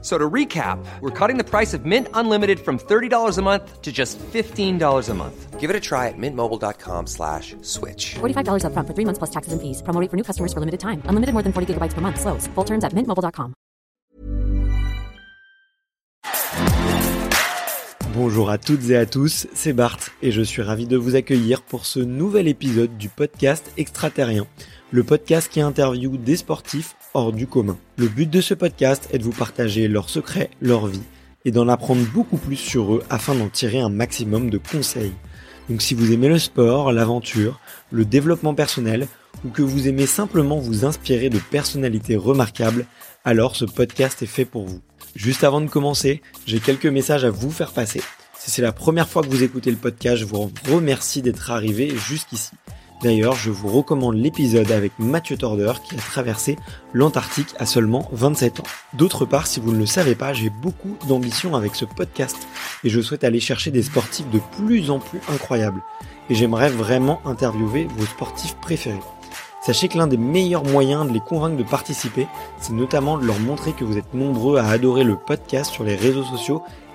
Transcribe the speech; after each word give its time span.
So 0.00 0.16
to 0.16 0.30
recap, 0.30 0.78
we're 1.00 1.10
cutting 1.10 1.38
the 1.38 1.44
price 1.44 1.74
of 1.74 1.84
Mint 1.84 2.06
Unlimited 2.14 2.60
from 2.60 2.78
$30 2.78 3.36
a 3.36 3.42
month 3.42 3.82
to 3.82 3.90
just 3.90 4.16
$15 4.18 5.08
a 5.08 5.14
month. 5.14 5.58
Give 5.58 5.70
it 5.70 5.74
a 5.74 5.80
try 5.80 6.06
at 6.06 6.14
mintmobile.com 6.16 7.08
slash 7.08 7.56
switch. 7.62 8.14
$45 8.20 8.62
upfront 8.62 8.86
for 8.86 8.94
three 8.94 9.04
months 9.04 9.18
plus 9.18 9.30
taxes 9.30 9.52
and 9.52 9.60
fees. 9.60 9.82
Promo 9.82 10.00
rate 10.00 10.08
for 10.08 10.16
new 10.16 10.22
customers 10.22 10.52
for 10.52 10.60
limited 10.60 10.78
time. 10.78 11.02
Unlimited 11.10 11.32
more 11.34 11.42
than 11.42 11.52
40 11.52 11.74
gigabytes 11.74 11.94
per 11.94 12.00
month. 12.00 12.20
Slows. 12.20 12.46
Full 12.54 12.64
terms 12.64 12.84
at 12.84 12.92
mintmobile.com. 12.94 13.54
Bonjour 18.14 18.50
à 18.50 18.58
toutes 18.58 18.90
et 18.90 18.96
à 18.96 19.06
tous, 19.06 19.46
c'est 19.54 19.72
Bart 19.72 19.98
et 20.22 20.32
je 20.32 20.42
suis 20.42 20.62
ravi 20.62 20.86
de 20.88 20.96
vous 20.96 21.14
accueillir 21.14 21.62
pour 21.62 21.86
ce 21.86 22.00
nouvel 22.00 22.48
épisode 22.48 22.96
du 22.96 23.08
podcast 23.08 23.70
Extraterrien, 23.76 24.46
le 24.90 25.04
podcast 25.04 25.48
qui 25.48 25.60
interviewe 25.60 26.16
des 26.18 26.36
sportifs 26.36 26.96
hors 27.14 27.32
du 27.32 27.46
commun. 27.46 27.78
Le 27.96 28.08
but 28.08 28.28
de 28.28 28.40
ce 28.40 28.54
podcast 28.54 29.08
est 29.12 29.18
de 29.18 29.24
vous 29.24 29.32
partager 29.32 29.88
leurs 29.88 30.10
secrets, 30.10 30.50
leur 30.60 30.86
vie 30.86 31.02
et 31.44 31.50
d'en 31.50 31.68
apprendre 31.68 32.04
beaucoup 32.12 32.36
plus 32.36 32.56
sur 32.56 32.94
eux 32.94 33.02
afin 33.10 33.34
d'en 33.34 33.48
tirer 33.48 33.80
un 33.80 33.88
maximum 33.88 34.50
de 34.50 34.58
conseils. 34.58 35.14
Donc 35.68 35.82
si 35.82 35.94
vous 35.94 36.12
aimez 36.12 36.28
le 36.28 36.38
sport, 36.38 36.92
l'aventure, 36.92 37.60
le 37.90 38.04
développement 38.04 38.54
personnel 38.54 39.06
ou 39.44 39.50
que 39.50 39.62
vous 39.62 39.86
aimez 39.88 40.06
simplement 40.06 40.58
vous 40.58 40.84
inspirer 40.84 41.28
de 41.30 41.38
personnalités 41.38 42.16
remarquables, 42.16 42.86
alors 43.24 43.56
ce 43.56 43.64
podcast 43.64 44.22
est 44.22 44.26
fait 44.26 44.44
pour 44.44 44.66
vous. 44.66 44.80
Juste 45.14 45.44
avant 45.44 45.60
de 45.60 45.68
commencer, 45.68 46.22
j'ai 46.46 46.60
quelques 46.60 46.86
messages 46.86 47.24
à 47.24 47.30
vous 47.30 47.50
faire 47.50 47.72
passer. 47.72 48.02
Si 48.38 48.50
c'est 48.50 48.62
la 48.62 48.72
première 48.72 49.08
fois 49.08 49.22
que 49.22 49.28
vous 49.28 49.42
écoutez 49.42 49.70
le 49.70 49.76
podcast, 49.76 50.16
je 50.16 50.24
vous 50.24 50.50
remercie 50.70 51.22
d'être 51.22 51.50
arrivé 51.50 51.92
jusqu'ici. 51.96 52.50
D'ailleurs, 53.02 53.36
je 53.36 53.50
vous 53.50 53.68
recommande 53.68 54.16
l'épisode 54.16 54.72
avec 54.72 54.92
Mathieu 54.98 55.36
Torder 55.36 55.72
qui 55.84 55.94
a 55.94 55.98
traversé 55.98 56.56
l'Antarctique 56.92 57.54
à 57.58 57.64
seulement 57.64 58.08
27 58.10 58.58
ans. 58.58 58.64
D'autre 58.94 59.24
part, 59.24 59.46
si 59.46 59.60
vous 59.60 59.72
ne 59.72 59.78
le 59.78 59.86
savez 59.86 60.16
pas, 60.16 60.32
j'ai 60.32 60.50
beaucoup 60.50 60.96
d'ambition 61.06 61.54
avec 61.54 61.76
ce 61.76 61.84
podcast 61.84 62.48
et 62.82 62.88
je 62.88 63.00
souhaite 63.00 63.22
aller 63.22 63.38
chercher 63.38 63.70
des 63.70 63.84
sportifs 63.84 64.28
de 64.30 64.40
plus 64.56 64.90
en 64.90 64.98
plus 64.98 65.20
incroyables. 65.32 65.80
Et 66.28 66.34
j'aimerais 66.34 66.70
vraiment 66.70 67.20
interviewer 67.24 67.86
vos 67.96 68.06
sportifs 68.06 68.56
préférés. 68.56 68.98
Sachez 69.60 69.86
que 69.88 69.98
l'un 69.98 70.08
des 70.08 70.16
meilleurs 70.16 70.64
moyens 70.64 71.06
de 71.06 71.12
les 71.12 71.20
convaincre 71.20 71.56
de 71.56 71.62
participer, 71.62 72.26
c'est 72.58 72.72
notamment 72.72 73.16
de 73.16 73.26
leur 73.26 73.38
montrer 73.38 73.74
que 73.74 73.84
vous 73.84 73.98
êtes 73.98 74.12
nombreux 74.12 74.58
à 74.58 74.66
adorer 74.66 75.04
le 75.04 75.16
podcast 75.16 75.70
sur 75.72 75.84
les 75.84 75.94
réseaux 75.94 76.24
sociaux 76.24 76.62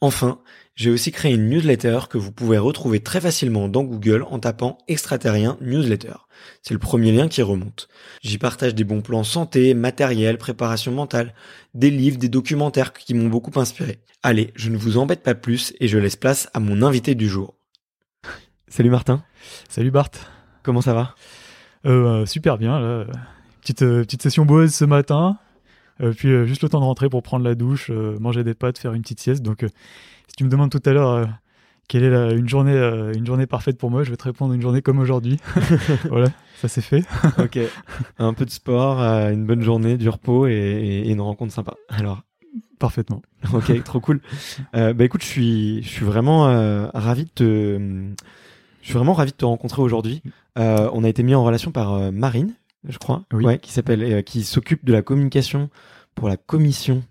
Enfin, 0.00 0.40
j'ai 0.76 0.90
aussi 0.90 1.10
créé 1.10 1.34
une 1.34 1.48
newsletter 1.48 2.00
que 2.08 2.18
vous 2.18 2.30
pouvez 2.30 2.56
retrouver 2.56 3.00
très 3.00 3.20
facilement 3.20 3.68
dans 3.68 3.82
Google 3.82 4.24
en 4.30 4.38
tapant 4.38 4.78
extraterrien 4.86 5.56
newsletter. 5.60 6.14
C'est 6.62 6.74
le 6.74 6.78
premier 6.78 7.10
lien 7.10 7.26
qui 7.26 7.42
remonte. 7.42 7.88
J'y 8.22 8.38
partage 8.38 8.76
des 8.76 8.84
bons 8.84 9.00
plans 9.00 9.24
santé, 9.24 9.74
matériel, 9.74 10.38
préparation 10.38 10.92
mentale, 10.92 11.34
des 11.74 11.90
livres, 11.90 12.18
des 12.18 12.28
documentaires 12.28 12.92
qui 12.92 13.14
m'ont 13.14 13.28
beaucoup 13.28 13.58
inspiré. 13.58 13.98
Allez, 14.22 14.52
je 14.54 14.70
ne 14.70 14.76
vous 14.76 14.98
embête 14.98 15.24
pas 15.24 15.34
plus 15.34 15.74
et 15.80 15.88
je 15.88 15.98
laisse 15.98 16.16
place 16.16 16.48
à 16.54 16.60
mon 16.60 16.82
invité 16.82 17.16
du 17.16 17.28
jour. 17.28 17.54
Salut 18.68 18.90
Martin. 18.90 19.24
Salut 19.68 19.90
Bart. 19.90 20.10
Comment 20.62 20.80
ça 20.80 20.94
va? 20.94 21.16
Euh, 21.86 22.24
Super 22.24 22.56
bien. 22.56 22.78
Là. 22.78 23.06
Petite, 23.60 23.82
euh, 23.82 24.02
petite 24.02 24.22
session 24.22 24.44
boise 24.44 24.72
ce 24.72 24.84
matin. 24.84 25.38
Euh, 26.00 26.12
puis 26.12 26.28
euh, 26.28 26.46
juste 26.46 26.62
le 26.62 26.68
temps 26.68 26.80
de 26.80 26.84
rentrer 26.84 27.08
pour 27.08 27.22
prendre 27.22 27.44
la 27.44 27.54
douche, 27.54 27.90
euh, 27.90 28.18
manger 28.18 28.44
des 28.44 28.54
pâtes, 28.54 28.78
faire 28.78 28.94
une 28.94 29.02
petite 29.02 29.20
sieste. 29.20 29.42
Donc 29.42 29.60
si 29.60 30.36
tu 30.36 30.44
me 30.44 30.48
demandes 30.48 30.70
tout 30.70 30.82
à 30.84 30.92
l'heure 30.92 31.28
quelle 31.88 32.04
est 32.04 32.10
la, 32.10 32.32
une 32.32 32.48
journée 32.48 32.76
une 33.14 33.26
journée 33.26 33.46
parfaite 33.46 33.78
pour 33.78 33.90
moi 33.90 34.04
Je 34.04 34.10
vais 34.10 34.16
te 34.16 34.24
répondre 34.24 34.52
une 34.52 34.60
journée 34.60 34.82
comme 34.82 34.98
aujourd'hui. 34.98 35.38
voilà, 36.10 36.28
ça 36.56 36.68
c'est 36.68 36.82
fait. 36.82 37.04
ok. 37.38 37.58
Un 38.18 38.34
peu 38.34 38.44
de 38.44 38.50
sport, 38.50 39.00
une 39.00 39.46
bonne 39.46 39.62
journée, 39.62 39.96
du 39.96 40.08
repos 40.08 40.46
et, 40.46 40.52
et, 40.52 41.10
une 41.10 41.20
rencontre 41.20 41.52
sympa. 41.52 41.74
Alors. 41.88 42.22
Parfaitement. 42.78 43.22
Ok, 43.52 43.82
trop 43.82 43.98
cool. 43.98 44.20
Euh, 44.76 44.92
bah 44.94 45.04
écoute, 45.04 45.22
je 45.22 45.26
suis 45.26 45.82
je 45.82 45.88
suis 45.88 46.04
vraiment 46.04 46.44
ravi 46.94 47.24
de 47.24 47.30
te 47.30 47.78
je 48.82 48.86
suis 48.86 48.94
vraiment 48.94 49.14
ravi 49.14 49.32
de 49.32 49.36
te 49.36 49.44
rencontrer 49.44 49.82
aujourd'hui. 49.82 50.22
Euh, 50.58 50.88
on 50.92 51.02
a 51.04 51.08
été 51.08 51.22
mis 51.22 51.34
en 51.34 51.44
relation 51.44 51.72
par 51.72 52.12
Marine, 52.12 52.54
je 52.84 52.98
crois, 52.98 53.24
oui. 53.32 53.44
ouais, 53.44 53.58
qui 53.58 53.72
s'appelle, 53.72 54.22
qui 54.24 54.44
s'occupe 54.44 54.84
de 54.84 54.92
la 54.92 55.02
communication 55.02 55.70
pour 56.14 56.28
la 56.28 56.36
commission 56.36 57.02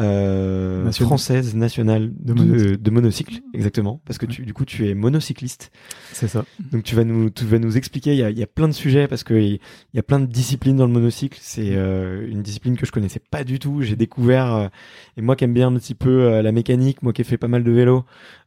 euh, 0.00 0.90
française 0.92 1.54
nationale 1.54 2.12
De 2.18 2.32
de, 2.32 2.42
monocycle. 2.42 2.82
de 2.82 2.90
monocycle, 2.90 3.40
exactement, 3.54 4.00
parce 4.04 4.18
que 4.18 4.26
tu, 4.26 4.44
du 4.46 4.52
coup, 4.54 4.64
tu 4.64 4.88
es 4.88 4.94
monocycliste. 4.94 5.70
C'est 6.12 6.28
ça. 6.28 6.44
Donc 6.72 6.82
tu 6.84 6.94
vas 6.94 7.04
nous, 7.04 7.30
tu 7.30 7.44
vas 7.44 7.58
nous 7.58 7.76
expliquer. 7.76 8.12
Il 8.12 8.18
y 8.18 8.22
a, 8.22 8.30
il 8.30 8.38
y 8.38 8.42
a 8.42 8.46
plein 8.46 8.68
de 8.68 8.72
sujets 8.72 9.06
parce 9.08 9.24
que 9.24 9.34
il 9.34 9.60
y 9.94 9.98
a 9.98 10.02
plein 10.02 10.20
de 10.20 10.26
disciplines 10.26 10.76
dans 10.76 10.86
le 10.86 10.92
monocycle. 10.92 11.38
C'est 11.40 11.76
euh, 11.76 12.26
une 12.28 12.42
discipline 12.42 12.76
que 12.76 12.86
je 12.86 12.92
connaissais 12.92 13.20
pas 13.30 13.44
du 13.44 13.58
tout. 13.58 13.82
J'ai 13.82 13.96
découvert 13.96 14.52
euh, 14.54 14.68
et 15.16 15.22
moi 15.22 15.36
qui 15.36 15.44
aime 15.44 15.54
bien 15.54 15.68
un 15.68 15.74
petit 15.78 15.94
peu 15.94 16.08
euh, 16.24 16.42
la 16.42 16.52
mécanique, 16.52 17.02
moi 17.02 17.12
qui 17.12 17.20
ai 17.20 17.24
fait 17.24 17.38
pas 17.38 17.48
mal 17.48 17.62
de 17.64 17.70
vélo, 17.70 18.04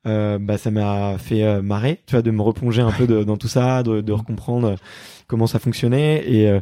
euh, 0.07 0.39
bah 0.39 0.57
ça 0.57 0.71
m'a 0.71 1.17
fait 1.17 1.43
euh, 1.43 1.61
marrer, 1.61 2.01
tu 2.07 2.11
vois, 2.15 2.21
de 2.21 2.31
me 2.31 2.41
replonger 2.41 2.81
un 2.81 2.91
peu 2.91 3.07
de- 3.07 3.23
dans 3.23 3.37
tout 3.37 3.47
ça, 3.47 3.83
de, 3.83 4.01
de 4.01 4.11
recomprendre 4.11 4.75
comment 5.27 5.47
ça 5.47 5.59
fonctionnait 5.59 6.23
et 6.29 6.49
euh, 6.49 6.59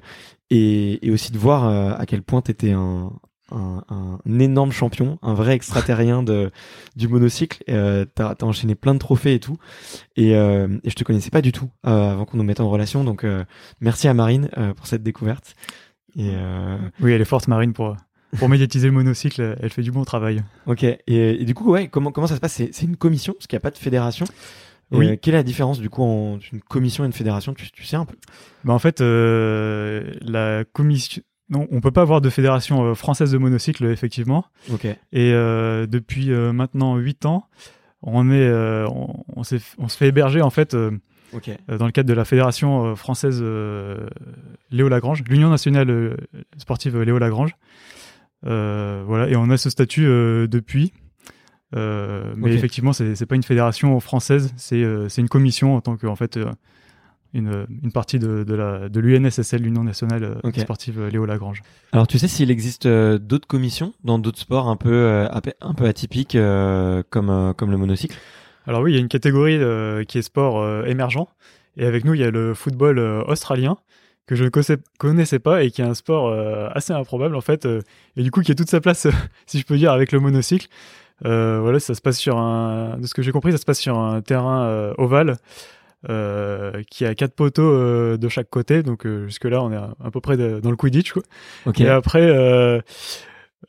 et, 0.53 1.05
et 1.07 1.11
aussi 1.11 1.31
de 1.31 1.37
voir 1.37 1.65
à 1.97 2.05
quel 2.05 2.21
point 2.23 2.41
t'étais 2.41 2.71
un 2.71 3.13
un, 3.51 3.83
un 3.89 4.39
énorme 4.39 4.71
champion, 4.71 5.19
un 5.21 5.33
vrai 5.33 5.53
extraterrien 5.53 6.23
de 6.23 6.51
du 6.95 7.07
monocycle. 7.07 7.63
Euh, 7.69 8.05
t'as 8.15 8.35
as 8.39 8.43
enchaîné 8.45 8.75
plein 8.75 8.93
de 8.93 8.99
trophées 8.99 9.33
et 9.35 9.39
tout. 9.39 9.57
Et, 10.15 10.35
euh, 10.35 10.67
et 10.83 10.89
je 10.89 10.95
te 10.95 11.03
connaissais 11.03 11.29
pas 11.29 11.41
du 11.41 11.51
tout 11.51 11.69
euh, 11.85 12.11
avant 12.11 12.25
qu'on 12.25 12.37
nous 12.37 12.43
mette 12.43 12.59
en 12.59 12.69
relation. 12.69 13.03
Donc 13.03 13.23
euh, 13.23 13.43
merci 13.79 14.07
à 14.07 14.13
Marine 14.13 14.49
euh, 14.57 14.73
pour 14.73 14.87
cette 14.87 15.03
découverte. 15.03 15.55
Et 16.17 16.31
Oui, 16.99 17.11
elle 17.13 17.21
est 17.21 17.25
forte, 17.25 17.47
Marine, 17.47 17.71
pour, 17.73 17.95
pour 18.37 18.49
médiatiser 18.49 18.87
le 18.87 18.93
monocycle. 18.93 19.55
Elle 19.61 19.69
fait 19.69 19.81
du 19.81 19.91
bon 19.91 20.03
travail. 20.03 20.43
ok. 20.65 20.83
Et, 20.83 20.99
et 21.07 21.45
du 21.45 21.53
coup, 21.53 21.71
ouais, 21.71 21.87
comment 21.87 22.11
comment 22.11 22.27
ça 22.27 22.35
se 22.35 22.41
passe? 22.41 22.53
C'est 22.53 22.69
c'est 22.73 22.85
une 22.85 22.97
commission 22.97 23.33
parce 23.33 23.47
qu'il 23.47 23.55
n'y 23.55 23.61
a 23.61 23.63
pas 23.63 23.71
de 23.71 23.77
fédération. 23.77 24.25
Oui. 24.93 25.07
euh, 25.07 25.15
quelle 25.21 25.35
est 25.35 25.37
la 25.37 25.43
différence 25.43 25.79
du 25.79 25.89
coup 25.89 26.03
entre 26.03 26.43
une 26.51 26.59
commission 26.59 27.05
et 27.05 27.07
une 27.07 27.13
fédération? 27.13 27.53
Tu, 27.53 27.71
tu 27.71 27.85
sais 27.85 27.95
un 27.95 28.03
peu? 28.03 28.17
Bah, 28.65 28.73
en 28.73 28.79
fait, 28.79 28.99
euh, 28.99 30.13
la 30.19 30.65
commission. 30.65 31.21
Non, 31.51 31.67
on 31.69 31.81
peut 31.81 31.91
pas 31.91 32.01
avoir 32.01 32.21
de 32.21 32.29
fédération 32.29 32.83
euh, 32.85 32.93
française 32.95 33.31
de 33.31 33.37
monocycle, 33.37 33.85
effectivement. 33.85 34.45
Et 35.11 35.31
euh, 35.33 35.85
depuis 35.85 36.31
euh, 36.31 36.51
maintenant 36.53 36.95
8 36.97 37.25
ans, 37.27 37.45
on 38.01 38.31
est, 38.31 38.35
euh, 38.47 38.87
on, 38.87 39.23
on 39.35 39.43
s'est- 39.43 39.61
on 39.77 39.87
se 39.87 39.95
fait 39.97 40.07
héberger 40.07 40.41
en 40.41 40.49
fait 40.49 40.75
dans 41.67 41.85
le 41.85 41.91
cadre 41.91 42.09
de 42.09 42.13
la 42.13 42.25
fédération 42.25 42.95
française 42.95 43.41
Léo 44.71 44.89
Lagrange, 44.89 45.23
l'Union 45.29 45.49
nationale 45.49 46.17
sportive 46.57 46.99
Léo 47.01 47.17
Lagrange. 47.19 47.51
Voilà, 48.43 49.29
et 49.29 49.35
on 49.35 49.49
a 49.49 49.57
ce 49.57 49.69
statut 49.69 50.03
depuis. 50.47 50.93
Mais 51.73 51.79
Ok. 52.41 52.47
effectivement, 52.49 52.91
c'est 52.93 53.25
pas 53.25 53.35
une 53.35 53.43
fédération 53.43 53.99
française, 53.99 54.53
c'est 54.57 54.81
une 55.17 55.29
commission 55.29 55.75
en 55.75 55.81
tant 55.81 55.95
que 55.97 56.07
en 56.07 56.15
fait 56.15 56.39
une, 57.33 57.65
une 57.83 57.91
partie 57.91 58.19
de, 58.19 58.43
de 58.43 58.99
l'UNSSL, 58.99 59.61
l'Union 59.61 59.83
nationale 59.83 60.23
euh, 60.43 60.51
sportive 60.57 60.99
euh, 60.99 61.09
Léo 61.09 61.25
Lagrange. 61.25 61.61
Alors 61.91 62.07
tu 62.07 62.19
sais 62.19 62.27
s'il 62.27 62.51
existe 62.51 62.85
euh, 62.85 63.17
d'autres 63.17 63.47
commissions 63.47 63.93
dans 64.03 64.19
d'autres 64.19 64.39
sports 64.39 64.67
un 64.67 64.75
peu 64.75 64.91
euh, 64.91 65.27
un 65.31 65.73
peu- 65.73 65.85
atypiques 65.85 66.35
euh, 66.35 67.03
comme 67.09 67.53
comme 67.57 67.71
le 67.71 67.77
monocycle? 67.77 68.17
Alors 68.67 68.81
oui, 68.81 68.91
il 68.91 68.95
y 68.95 68.97
a 68.97 69.01
une 69.01 69.07
catégorie 69.07 69.59
qui 70.05 70.17
est 70.19 70.21
sport 70.21 70.85
émergent. 70.85 71.27
Et 71.77 71.85
avec 71.85 72.05
nous, 72.05 72.13
il 72.13 72.19
y 72.21 72.23
a 72.23 72.29
le 72.31 72.53
football 72.53 72.99
australien 72.99 73.77
que 74.27 74.35
je 74.35 74.43
ne 74.43 74.49
connaissais, 74.99 75.39
pas 75.39 75.63
et 75.63 75.71
qui 75.71 75.81
est 75.81 75.85
un 75.85 75.95
sport 75.95 76.31
assez 76.75 76.93
improbable 76.93 77.35
en 77.35 77.41
fait. 77.41 77.67
et 78.15 78.21
du 78.23 78.29
coup, 78.29 78.41
qui 78.41 78.51
a 78.51 78.55
toute 78.55 78.69
sa 78.69 78.79
place, 78.79 79.07
si 79.47 79.57
je 79.59 79.65
peux 79.65 79.77
dire, 79.77 79.91
avec 79.91 80.11
le 80.11 80.19
monocycle. 80.19 80.67
Voilà, 81.23 81.79
ça 81.79 81.95
se 81.95 82.01
passe 82.01 82.19
sur 82.19 82.37
un, 82.37 82.97
de 82.99 83.07
ce 83.07 83.15
que 83.15 83.23
j'ai 83.23 83.31
compris, 83.31 83.51
ça 83.51 83.57
se 83.57 83.65
passe 83.65 83.79
sur 83.79 83.97
un 83.97 84.21
terrain 84.21 84.93
ovale 84.99 85.37
euh, 86.09 86.81
qui 86.89 87.05
a 87.05 87.13
quatre 87.15 87.33
poteaux 87.35 87.69
euh, 87.71 88.17
de 88.17 88.27
chaque 88.29 88.49
côté. 88.49 88.83
Donc 88.83 89.05
euh, 89.05 89.27
jusque 89.27 89.45
là, 89.45 89.61
on 89.63 89.71
est 89.71 89.75
à, 89.75 89.93
à 90.03 90.11
peu 90.11 90.21
près 90.21 90.37
de- 90.37 90.59
dans 90.59 90.69
le 90.71 90.75
Quidditch. 90.77 91.13
Quoi. 91.13 91.23
Et 91.83 91.89
après, 91.89 92.81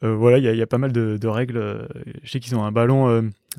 voilà, 0.02 0.38
il 0.38 0.44
y 0.44 0.48
a, 0.48 0.52
il 0.52 0.58
y 0.58 0.62
a 0.62 0.66
pas 0.66 0.78
mal 0.78 0.92
de, 0.92 1.16
de 1.18 1.28
règles. 1.28 1.86
Je 2.22 2.30
sais 2.30 2.40
qu'ils 2.40 2.56
ont 2.56 2.64
un 2.64 2.72
ballon, 2.72 3.08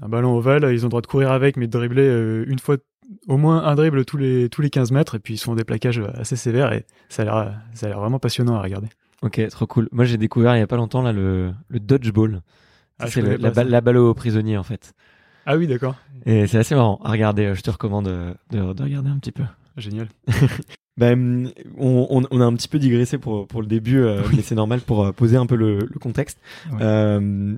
un 0.01 0.09
ballon 0.09 0.35
ovale. 0.35 0.63
Ils 0.73 0.81
ont 0.83 0.87
le 0.87 0.89
droit 0.89 1.01
de 1.01 1.07
courir 1.07 1.31
avec, 1.31 1.57
mais 1.57 1.67
de 1.67 1.71
dribbler 1.71 2.43
une 2.47 2.59
fois, 2.59 2.77
au 3.27 3.37
moins 3.37 3.63
un 3.63 3.75
dribble 3.75 4.03
tous 4.05 4.17
les 4.17 4.49
tous 4.49 4.61
les 4.61 4.69
15 4.69 4.91
mètres. 4.91 5.15
Et 5.15 5.19
puis 5.19 5.35
ils 5.35 5.37
font 5.37 5.55
des 5.55 5.63
plaquages 5.63 6.01
assez 6.15 6.35
sévères 6.35 6.73
et 6.73 6.85
ça 7.09 7.21
a 7.21 7.25
l'air 7.25 7.53
ça 7.73 7.85
a 7.85 7.89
l'air 7.89 7.99
vraiment 7.99 8.19
passionnant 8.19 8.55
à 8.55 8.61
regarder. 8.61 8.87
Ok, 9.21 9.41
trop 9.49 9.67
cool. 9.67 9.87
Moi, 9.93 10.03
j'ai 10.03 10.17
découvert 10.17 10.55
il 10.55 10.59
y 10.59 10.63
a 10.63 10.67
pas 10.67 10.75
longtemps 10.75 11.01
là 11.01 11.13
le, 11.13 11.53
le 11.69 11.79
dodgeball. 11.79 12.41
Ah, 12.99 13.07
c'est 13.07 13.21
la 13.69 13.81
balle 13.81 13.97
aux 13.97 14.13
prisonniers 14.13 14.57
en 14.57 14.63
fait. 14.63 14.93
Ah 15.45 15.57
oui, 15.57 15.67
d'accord. 15.67 15.95
Et 16.25 16.47
c'est 16.47 16.57
assez 16.57 16.75
marrant 16.75 16.99
à 17.03 17.11
regarder. 17.11 17.53
Je 17.55 17.61
te 17.61 17.69
recommande 17.71 18.07
euh, 18.07 18.33
de, 18.51 18.73
de 18.73 18.83
regarder 18.83 19.09
un 19.09 19.17
petit 19.17 19.31
peu. 19.31 19.43
Génial. 19.77 20.07
Ben, 20.95 21.49
on, 21.79 22.27
on, 22.29 22.39
a 22.39 22.45
un 22.45 22.53
petit 22.53 22.67
peu 22.67 22.77
digressé 22.77 23.17
pour, 23.17 23.47
pour 23.47 23.61
le 23.61 23.67
début, 23.67 23.97
euh, 23.97 24.21
mais 24.35 24.43
c'est 24.43 24.53
normal 24.53 24.79
pour 24.79 25.03
euh, 25.03 25.11
poser 25.11 25.37
un 25.37 25.47
peu 25.47 25.55
le, 25.55 25.79
le 25.79 25.99
contexte. 25.99 26.37
Ouais. 26.71 26.77
Euh, 26.81 27.55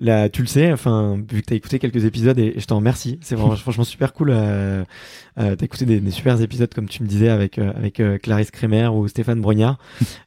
là, 0.00 0.30
tu 0.30 0.40
le 0.40 0.46
sais, 0.48 0.72
enfin, 0.72 1.18
vu 1.30 1.42
que 1.42 1.48
tu 1.48 1.52
as 1.52 1.56
écouté 1.56 1.78
quelques 1.78 2.06
épisodes, 2.06 2.38
et, 2.38 2.54
et 2.56 2.60
je 2.60 2.66
t'en 2.66 2.76
remercie, 2.76 3.18
c'est 3.20 3.36
franchement 3.58 3.84
super 3.84 4.14
cool. 4.14 4.30
Euh, 4.30 4.84
euh, 5.38 5.54
tu 5.54 5.62
as 5.62 5.66
écouté 5.66 5.84
des, 5.84 6.00
des 6.00 6.10
super 6.10 6.40
épisodes, 6.40 6.72
comme 6.72 6.88
tu 6.88 7.02
me 7.02 7.08
disais, 7.08 7.28
avec, 7.28 7.58
euh, 7.58 7.72
avec 7.76 8.00
euh, 8.00 8.16
Clarisse 8.16 8.50
Kremer 8.50 8.88
ou 8.88 9.06
Stéphane 9.06 9.42
Brognard. 9.42 9.76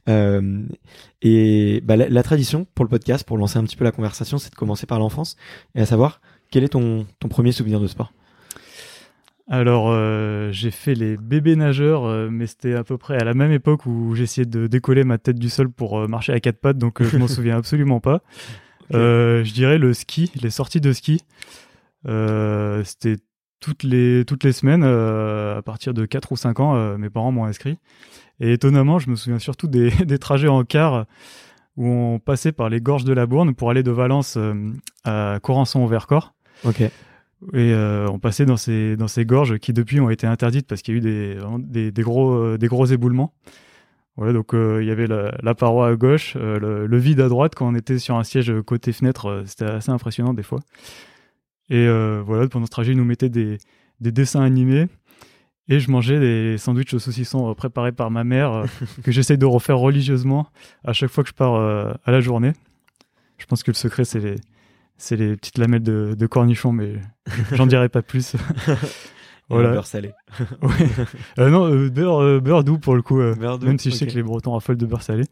euh, 0.08 0.62
et 1.22 1.80
bah, 1.84 1.96
la, 1.96 2.08
la 2.08 2.22
tradition 2.22 2.64
pour 2.76 2.84
le 2.84 2.90
podcast, 2.90 3.24
pour 3.26 3.38
lancer 3.38 3.58
un 3.58 3.64
petit 3.64 3.76
peu 3.76 3.82
la 3.82 3.92
conversation, 3.92 4.38
c'est 4.38 4.50
de 4.50 4.56
commencer 4.56 4.86
par 4.86 5.00
l'enfance, 5.00 5.36
et 5.74 5.80
à 5.80 5.86
savoir, 5.86 6.20
quel 6.50 6.64
est 6.64 6.70
ton, 6.70 7.06
ton 7.18 7.28
premier 7.28 7.52
souvenir 7.52 7.80
de 7.80 7.86
sport? 7.86 8.12
Alors, 9.52 9.90
euh, 9.90 10.52
j'ai 10.52 10.70
fait 10.70 10.94
les 10.94 11.16
bébés 11.16 11.56
nageurs, 11.56 12.04
euh, 12.04 12.28
mais 12.30 12.46
c'était 12.46 12.74
à 12.74 12.84
peu 12.84 12.96
près 12.98 13.20
à 13.20 13.24
la 13.24 13.34
même 13.34 13.50
époque 13.50 13.84
où 13.84 14.14
j'essayais 14.14 14.46
de 14.46 14.68
décoller 14.68 15.02
ma 15.02 15.18
tête 15.18 15.40
du 15.40 15.48
sol 15.48 15.68
pour 15.72 15.98
euh, 15.98 16.06
marcher 16.06 16.32
à 16.32 16.38
quatre 16.38 16.60
pattes, 16.60 16.78
donc 16.78 17.02
je 17.02 17.16
m'en 17.18 17.26
souviens 17.28 17.56
absolument 17.56 17.98
pas. 17.98 18.22
Je 18.92 19.52
dirais 19.52 19.78
le 19.78 19.92
ski, 19.92 20.30
les 20.40 20.50
sorties 20.50 20.80
de 20.80 20.92
ski. 20.92 21.24
C'était 22.04 23.16
toutes 23.58 23.82
les, 23.82 24.24
toutes 24.24 24.44
les 24.44 24.52
semaines, 24.52 24.84
à 24.84 25.62
partir 25.62 25.94
de 25.94 26.06
4 26.06 26.30
ou 26.30 26.36
5 26.36 26.60
ans, 26.60 26.98
mes 26.98 27.10
parents 27.10 27.32
m'ont 27.32 27.44
inscrit. 27.44 27.76
Et 28.38 28.52
étonnamment, 28.52 29.00
je 29.00 29.10
me 29.10 29.16
souviens 29.16 29.40
surtout 29.40 29.66
des, 29.66 29.90
des 30.06 30.18
trajets 30.18 30.48
en 30.48 30.62
car 30.62 31.06
où 31.76 31.86
on 31.86 32.18
passait 32.20 32.52
par 32.52 32.68
les 32.68 32.80
gorges 32.80 33.04
de 33.04 33.12
la 33.12 33.26
Bourne 33.26 33.54
pour 33.54 33.70
aller 33.70 33.82
de 33.82 33.90
Valence 33.90 34.38
à 35.04 35.38
Corançon 35.42 35.80
au 35.80 35.88
Vercors. 35.88 36.34
Ok. 36.64 36.82
Et 37.54 37.72
euh, 37.72 38.06
on 38.10 38.18
passait 38.18 38.44
dans 38.44 38.58
ces, 38.58 38.96
dans 38.96 39.08
ces 39.08 39.24
gorges 39.24 39.58
qui 39.58 39.72
depuis 39.72 40.00
ont 40.00 40.10
été 40.10 40.26
interdites 40.26 40.66
parce 40.66 40.82
qu'il 40.82 40.94
y 40.94 40.96
a 40.96 40.98
eu 40.98 41.00
des, 41.00 41.38
des, 41.58 41.90
des 41.90 42.02
gros, 42.02 42.32
euh, 42.32 42.58
des 42.58 42.68
gros 42.68 42.84
éboulements. 42.84 43.32
Voilà, 44.16 44.34
donc 44.34 44.52
euh, 44.52 44.82
il 44.82 44.88
y 44.88 44.90
avait 44.90 45.06
la, 45.06 45.34
la 45.42 45.54
paroi 45.54 45.88
à 45.88 45.96
gauche, 45.96 46.34
le, 46.34 46.86
le 46.86 46.98
vide 46.98 47.20
à 47.20 47.28
droite 47.28 47.54
quand 47.54 47.66
on 47.66 47.74
était 47.74 47.98
sur 47.98 48.16
un 48.16 48.24
siège 48.24 48.52
côté 48.66 48.92
fenêtre, 48.92 49.44
c'était 49.46 49.64
assez 49.64 49.90
impressionnant 49.90 50.34
des 50.34 50.42
fois. 50.42 50.60
Et 51.70 51.86
voilà, 51.86 52.48
pendant 52.48 52.66
ce 52.66 52.70
trajet, 52.70 52.92
ils 52.92 52.98
nous 52.98 53.04
mettaient 53.04 53.28
des, 53.30 53.56
des 54.00 54.12
dessins 54.12 54.42
animés 54.42 54.88
et 55.68 55.78
je 55.78 55.90
mangeais 55.90 56.18
des 56.18 56.58
sandwichs 56.58 56.92
au 56.92 56.98
saucisson 56.98 57.54
préparés 57.54 57.92
par 57.92 58.10
ma 58.10 58.24
mère 58.24 58.64
que 59.04 59.12
j'essaye 59.12 59.38
de 59.38 59.46
refaire 59.46 59.78
religieusement 59.78 60.48
à 60.84 60.92
chaque 60.92 61.10
fois 61.10 61.22
que 61.24 61.30
je 61.30 61.34
pars 61.34 61.54
à 62.04 62.10
la 62.10 62.20
journée. 62.20 62.52
Je 63.38 63.46
pense 63.46 63.62
que 63.62 63.70
le 63.70 63.76
secret, 63.76 64.04
c'est 64.04 64.20
les, 64.20 64.34
c'est 65.00 65.16
les 65.16 65.36
petites 65.36 65.58
lamelles 65.58 65.82
de, 65.82 66.14
de 66.16 66.26
cornichons, 66.26 66.72
mais 66.72 66.94
j'en 67.52 67.66
dirai 67.66 67.88
pas 67.88 68.02
plus. 68.02 68.36
Voilà. 69.52 69.72
Beurre 69.72 69.86
salé. 69.86 70.12
Ouais. 70.62 70.88
Euh, 71.40 71.50
non, 71.50 71.68
euh, 71.68 71.90
beurre, 71.90 72.22
euh, 72.22 72.38
beurre 72.38 72.62
doux 72.62 72.78
pour 72.78 72.94
le 72.94 73.02
coup, 73.02 73.16
Beurre 73.16 73.58
doux, 73.58 73.66
même 73.66 73.80
si 73.80 73.90
je 73.90 73.96
sais 73.96 74.06
que 74.06 74.12
les 74.12 74.22
Bretons 74.22 74.52
raffolent 74.52 74.76
de 74.76 74.86
beurre 74.86 75.02
salé. 75.02 75.24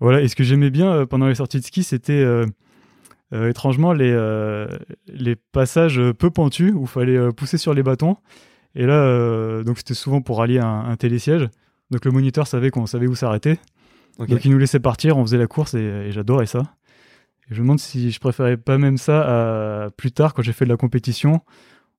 Voilà, 0.00 0.20
et 0.22 0.26
ce 0.26 0.34
que 0.34 0.42
j'aimais 0.42 0.70
bien 0.70 1.06
pendant 1.06 1.28
les 1.28 1.36
sorties 1.36 1.60
de 1.60 1.64
ski, 1.64 1.84
c'était 1.84 2.26
étrangement 3.32 3.92
les, 3.92 4.12
les 5.06 5.36
passages 5.36 6.00
peu 6.18 6.30
pentus 6.30 6.72
où 6.74 6.82
il 6.82 6.88
fallait 6.88 7.32
pousser 7.32 7.58
sur 7.58 7.74
les 7.74 7.84
bâtons. 7.84 8.16
Et 8.74 8.86
là, 8.86 9.62
donc 9.62 9.78
c'était 9.78 9.94
souvent 9.94 10.20
pour 10.20 10.38
rallier 10.38 10.58
un, 10.58 10.86
un 10.88 10.96
télésiège. 10.96 11.48
Donc 11.92 12.04
le 12.04 12.10
moniteur 12.10 12.48
savait 12.48 12.70
qu'on 12.70 12.86
savait 12.86 13.06
où 13.06 13.14
s'arrêter. 13.14 13.60
Ok. 14.18 14.30
Donc 14.30 14.44
il 14.44 14.50
nous 14.50 14.58
laissait 14.58 14.80
partir, 14.80 15.16
on 15.16 15.24
faisait 15.24 15.38
la 15.38 15.46
course 15.46 15.74
et, 15.74 15.78
et 15.78 16.10
j'adorais 16.10 16.46
ça. 16.46 16.64
Et 17.50 17.54
je 17.54 17.60
me 17.60 17.64
demande 17.64 17.78
si 17.80 18.10
je 18.10 18.20
préférais 18.20 18.56
pas 18.56 18.78
même 18.78 18.98
ça 18.98 19.84
à 19.86 19.90
plus 19.90 20.12
tard 20.12 20.34
quand 20.34 20.42
j'ai 20.42 20.52
fait 20.52 20.64
de 20.64 20.70
la 20.70 20.76
compétition 20.76 21.40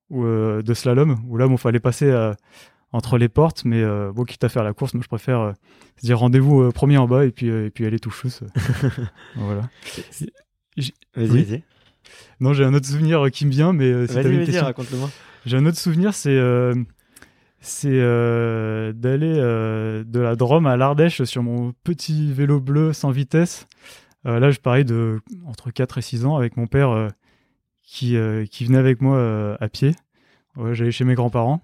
ou 0.09 0.23
euh, 0.25 0.61
de 0.61 0.73
slalom, 0.73 1.17
où 1.27 1.37
là, 1.37 1.47
bon, 1.47 1.57
fallait 1.57 1.79
passer 1.79 2.05
euh, 2.05 2.33
entre 2.91 3.17
les 3.17 3.29
portes, 3.29 3.63
mais 3.65 3.81
euh, 3.81 4.11
bon, 4.11 4.23
quitte 4.23 4.43
à 4.43 4.49
faire 4.49 4.63
la 4.63 4.73
course, 4.73 4.93
moi 4.95 5.01
je 5.03 5.07
préfère 5.07 5.39
euh, 5.39 5.51
se 5.97 6.05
dire 6.07 6.17
rendez-vous 6.19 6.61
euh, 6.63 6.71
premier 6.71 6.97
en 6.97 7.07
bas 7.07 7.25
et 7.25 7.31
puis, 7.31 7.49
euh, 7.49 7.67
et 7.67 7.69
puis 7.69 7.85
aller 7.85 7.99
tout 7.99 8.09
chousse. 8.11 8.43
voilà. 9.35 9.61
Vas-y, 9.95 10.31
Oui. 10.77 10.93
vas-y. 11.15 11.63
Non, 12.39 12.53
j'ai 12.53 12.63
un 12.63 12.73
autre 12.73 12.87
souvenir 12.87 13.29
qui 13.31 13.45
me 13.45 13.51
vient, 13.51 13.73
mais 13.73 13.85
euh, 13.91 14.07
si 14.07 14.13
t'avais 14.15 14.33
une 14.33 14.45
question- 14.45 14.65
raconte-le-moi. 14.65 15.09
j'ai 15.45 15.57
un 15.57 15.65
autre 15.65 15.77
souvenir, 15.77 16.13
c'est 16.13 16.29
euh, 16.35 16.73
c'est 17.59 17.89
euh, 17.91 18.93
d'aller 18.93 19.35
euh, 19.37 20.03
de 20.05 20.19
la 20.19 20.35
Drôme 20.35 20.65
à 20.65 20.77
l'Ardèche 20.77 21.23
sur 21.23 21.43
mon 21.43 21.73
petit 21.83 22.31
vélo 22.33 22.59
bleu 22.59 22.93
sans 22.93 23.11
vitesse. 23.11 23.67
Euh, 24.25 24.39
là, 24.39 24.51
je 24.51 24.59
parie 24.59 24.85
de 24.85 25.21
entre 25.45 25.71
4 25.71 25.97
et 25.97 26.01
6 26.01 26.25
ans 26.25 26.35
avec 26.35 26.57
mon 26.57 26.67
père 26.67 26.89
euh, 26.89 27.07
qui, 27.81 28.15
euh, 28.17 28.45
qui 28.45 28.65
venait 28.65 28.77
avec 28.77 29.01
moi 29.01 29.57
à 29.59 29.69
pied. 29.69 29.95
Ouais, 30.57 30.73
J'allais 30.75 30.91
chez 30.91 31.05
mes 31.05 31.15
grands-parents. 31.15 31.61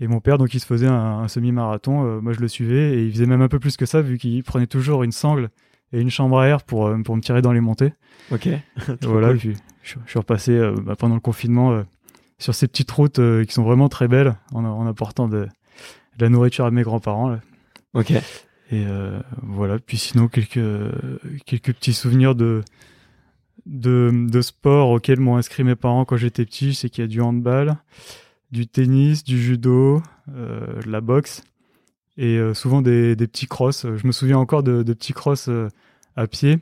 Et 0.00 0.06
mon 0.06 0.20
père, 0.20 0.38
donc, 0.38 0.54
il 0.54 0.60
se 0.60 0.66
faisait 0.66 0.86
un, 0.86 1.20
un 1.20 1.28
semi-marathon. 1.28 2.04
Euh, 2.04 2.20
moi, 2.20 2.32
je 2.32 2.40
le 2.40 2.48
suivais. 2.48 2.94
Et 2.98 3.04
il 3.06 3.12
faisait 3.12 3.26
même 3.26 3.42
un 3.42 3.48
peu 3.48 3.58
plus 3.58 3.76
que 3.76 3.86
ça, 3.86 4.00
vu 4.00 4.16
qu'il 4.18 4.42
prenait 4.44 4.66
toujours 4.66 5.02
une 5.02 5.12
sangle 5.12 5.50
et 5.92 6.00
une 6.00 6.10
chambre 6.10 6.38
à 6.38 6.46
air 6.46 6.62
pour, 6.62 6.86
euh, 6.86 6.98
pour 7.02 7.16
me 7.16 7.20
tirer 7.20 7.42
dans 7.42 7.52
les 7.52 7.60
montées. 7.60 7.92
Ok. 8.30 8.48
Voilà, 9.02 9.28
cool. 9.28 9.38
puis 9.38 9.56
je, 9.82 9.94
je 10.04 10.10
suis 10.10 10.18
repassé 10.18 10.52
euh, 10.52 10.74
bah, 10.82 10.94
pendant 10.96 11.14
le 11.14 11.20
confinement 11.20 11.82
sur 12.38 12.54
ces 12.54 12.68
petites 12.68 12.90
routes 12.90 13.20
qui 13.46 13.52
sont 13.52 13.64
vraiment 13.64 13.88
très 13.88 14.06
belles 14.06 14.36
en, 14.52 14.64
en 14.64 14.86
apportant 14.86 15.26
de, 15.26 15.46
de 15.46 16.24
la 16.24 16.28
nourriture 16.28 16.64
à 16.66 16.70
mes 16.70 16.82
grands-parents. 16.82 17.38
Ok. 17.94 18.12
Et 18.70 18.84
euh, 18.86 19.20
voilà, 19.42 19.78
puis 19.78 19.96
sinon 19.96 20.28
quelques, 20.28 20.60
quelques 21.46 21.72
petits 21.72 21.94
souvenirs 21.94 22.34
de, 22.34 22.62
de, 23.66 24.40
sport 24.42 24.90
auxquels 24.90 25.20
m'ont 25.20 25.36
inscrit 25.36 25.64
mes 25.64 25.76
parents 25.76 26.04
quand 26.04 26.16
j'étais 26.16 26.44
petit. 26.44 26.74
C'est 26.74 26.90
qu'il 26.90 27.02
y 27.02 27.04
a 27.04 27.08
du 27.08 27.20
handball, 27.20 27.76
du 28.50 28.66
tennis, 28.66 29.24
du 29.24 29.40
judo, 29.40 30.02
euh, 30.34 30.82
de 30.82 30.90
la 30.90 31.00
boxe 31.00 31.44
et 32.18 32.36
euh, 32.36 32.52
souvent 32.52 32.82
des, 32.82 33.16
des 33.16 33.26
petits 33.26 33.46
crosses. 33.46 33.86
Je 33.96 34.06
me 34.06 34.12
souviens 34.12 34.38
encore 34.38 34.62
de, 34.62 34.82
de 34.82 34.92
petits 34.92 35.14
crosses 35.14 35.48
à 36.16 36.26
pied 36.26 36.58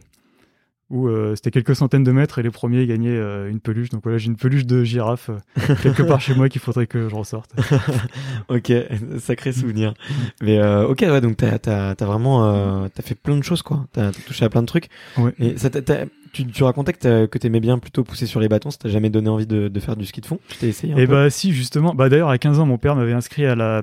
où 0.88 1.08
euh, 1.08 1.34
c'était 1.34 1.50
quelques 1.50 1.74
centaines 1.74 2.04
de 2.04 2.12
mètres 2.12 2.38
et 2.38 2.42
les 2.44 2.50
premiers 2.50 2.86
gagnaient 2.86 3.08
euh, 3.16 3.50
une 3.50 3.58
peluche. 3.60 3.88
Donc 3.90 4.02
voilà, 4.04 4.18
j'ai 4.18 4.26
une 4.28 4.36
peluche 4.36 4.66
de 4.66 4.84
girafe 4.84 5.30
euh, 5.30 5.74
quelque 5.82 6.02
part 6.04 6.20
chez 6.20 6.34
moi 6.34 6.48
qu'il 6.48 6.60
faudrait 6.60 6.86
que 6.86 7.08
je 7.08 7.14
ressorte. 7.14 7.50
Ok, 8.48 8.72
sacré 9.18 9.52
souvenir. 9.52 9.94
Mais 10.42 10.58
euh, 10.58 10.86
ok, 10.86 11.00
ouais, 11.00 11.20
donc 11.20 11.36
t'as 11.36 11.56
as, 11.66 12.04
vraiment 12.04 12.44
euh, 12.84 12.88
t'as 12.94 13.02
fait 13.02 13.14
plein 13.16 13.36
de 13.36 13.42
choses 13.42 13.62
quoi. 13.62 13.86
T'as 13.92 14.08
as 14.08 14.12
touché 14.12 14.44
à 14.44 14.48
plein 14.48 14.62
de 14.62 14.66
trucs. 14.66 14.88
Ouais. 15.18 15.32
Et 15.38 15.58
ça 15.58 15.70
t'a- 15.70 15.82
t'as- 15.82 16.04
tu, 16.32 16.46
tu 16.46 16.62
racontais 16.64 16.92
que 16.92 17.38
t'aimais 17.38 17.60
bien 17.60 17.78
plutôt 17.78 18.04
pousser 18.04 18.26
sur 18.26 18.40
les 18.40 18.48
bâtons. 18.48 18.70
Ça 18.70 18.78
t'a 18.78 18.88
jamais 18.90 19.08
donné 19.10 19.28
envie 19.30 19.46
de, 19.46 19.68
de 19.68 19.80
faire 19.80 19.96
du 19.96 20.04
ski 20.04 20.20
de 20.20 20.26
fond? 20.26 20.38
Tu 20.48 20.58
t'es 20.58 20.68
essayé 20.68 20.92
un 20.92 20.96
Et 20.98 21.06
peu? 21.06 21.12
bah 21.14 21.30
si 21.30 21.52
justement, 21.52 21.94
bah 21.94 22.08
d'ailleurs 22.10 22.28
à 22.28 22.36
15 22.38 22.58
ans 22.60 22.66
mon 22.66 22.76
père 22.78 22.94
m'avait 22.94 23.14
inscrit 23.14 23.46
à 23.46 23.54
la, 23.54 23.82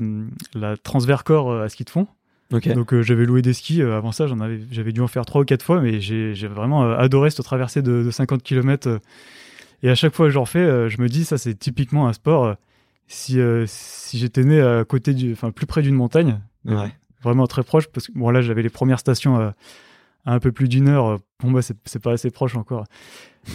la 0.53 0.77
Transvercor 0.77 1.51
euh, 1.51 1.63
à 1.65 1.69
ski 1.69 1.83
de 1.83 1.89
fond. 1.89 2.07
Donc 2.75 2.93
euh, 2.93 3.01
j'avais 3.01 3.25
loué 3.25 3.41
des 3.41 3.53
skis. 3.53 3.81
euh, 3.81 3.97
avant 3.97 4.11
ça 4.11 4.27
j'en 4.27 4.39
avais, 4.39 4.59
j'avais 4.71 4.91
dû 4.91 5.01
en 5.01 5.07
faire 5.07 5.25
trois 5.25 5.41
ou 5.41 5.45
quatre 5.45 5.63
fois, 5.63 5.81
mais 5.81 5.99
j'ai 5.99 6.33
vraiment 6.47 6.83
euh, 6.83 6.95
adoré 6.97 7.29
cette 7.29 7.45
traversée 7.45 7.81
de, 7.81 8.03
de 8.03 8.11
50 8.11 8.43
km. 8.43 8.99
et 9.81 9.89
à 9.89 9.95
chaque 9.95 10.13
fois 10.13 10.27
que 10.27 10.31
j'en 10.31 10.41
refais, 10.43 10.89
je 10.89 11.01
me 11.01 11.07
dis 11.09 11.25
ça 11.25 11.37
c'est 11.37 11.55
typiquement 11.55 12.07
un 12.07 12.13
sport. 12.13 12.55
si 13.07 13.39
si 13.65 14.17
j'étais 14.17 14.43
né 14.43 14.61
à 14.61 14.83
côté 14.85 15.13
du, 15.13 15.33
enfin 15.33 15.51
plus 15.51 15.65
près 15.65 15.81
d'une 15.81 15.95
montagne, 15.95 16.39
Ouais. 16.65 16.91
vraiment 17.21 17.47
très 17.47 17.63
proche, 17.63 17.87
parce 17.87 18.07
que 18.07 18.13
bon 18.17 18.29
là 18.29 18.41
j'avais 18.41 18.61
les 18.63 18.69
premières 18.69 18.99
stations 18.99 19.37
à 19.37 19.53
un 20.25 20.39
peu 20.39 20.51
plus 20.53 20.69
d'une 20.69 20.87
heure. 20.87 21.19
Pour 21.37 21.49
moi 21.49 21.61
c'est 21.61 21.75
c'est 21.85 22.01
pas 22.01 22.13
assez 22.13 22.31
proche 22.31 22.55
encore. 22.55 22.85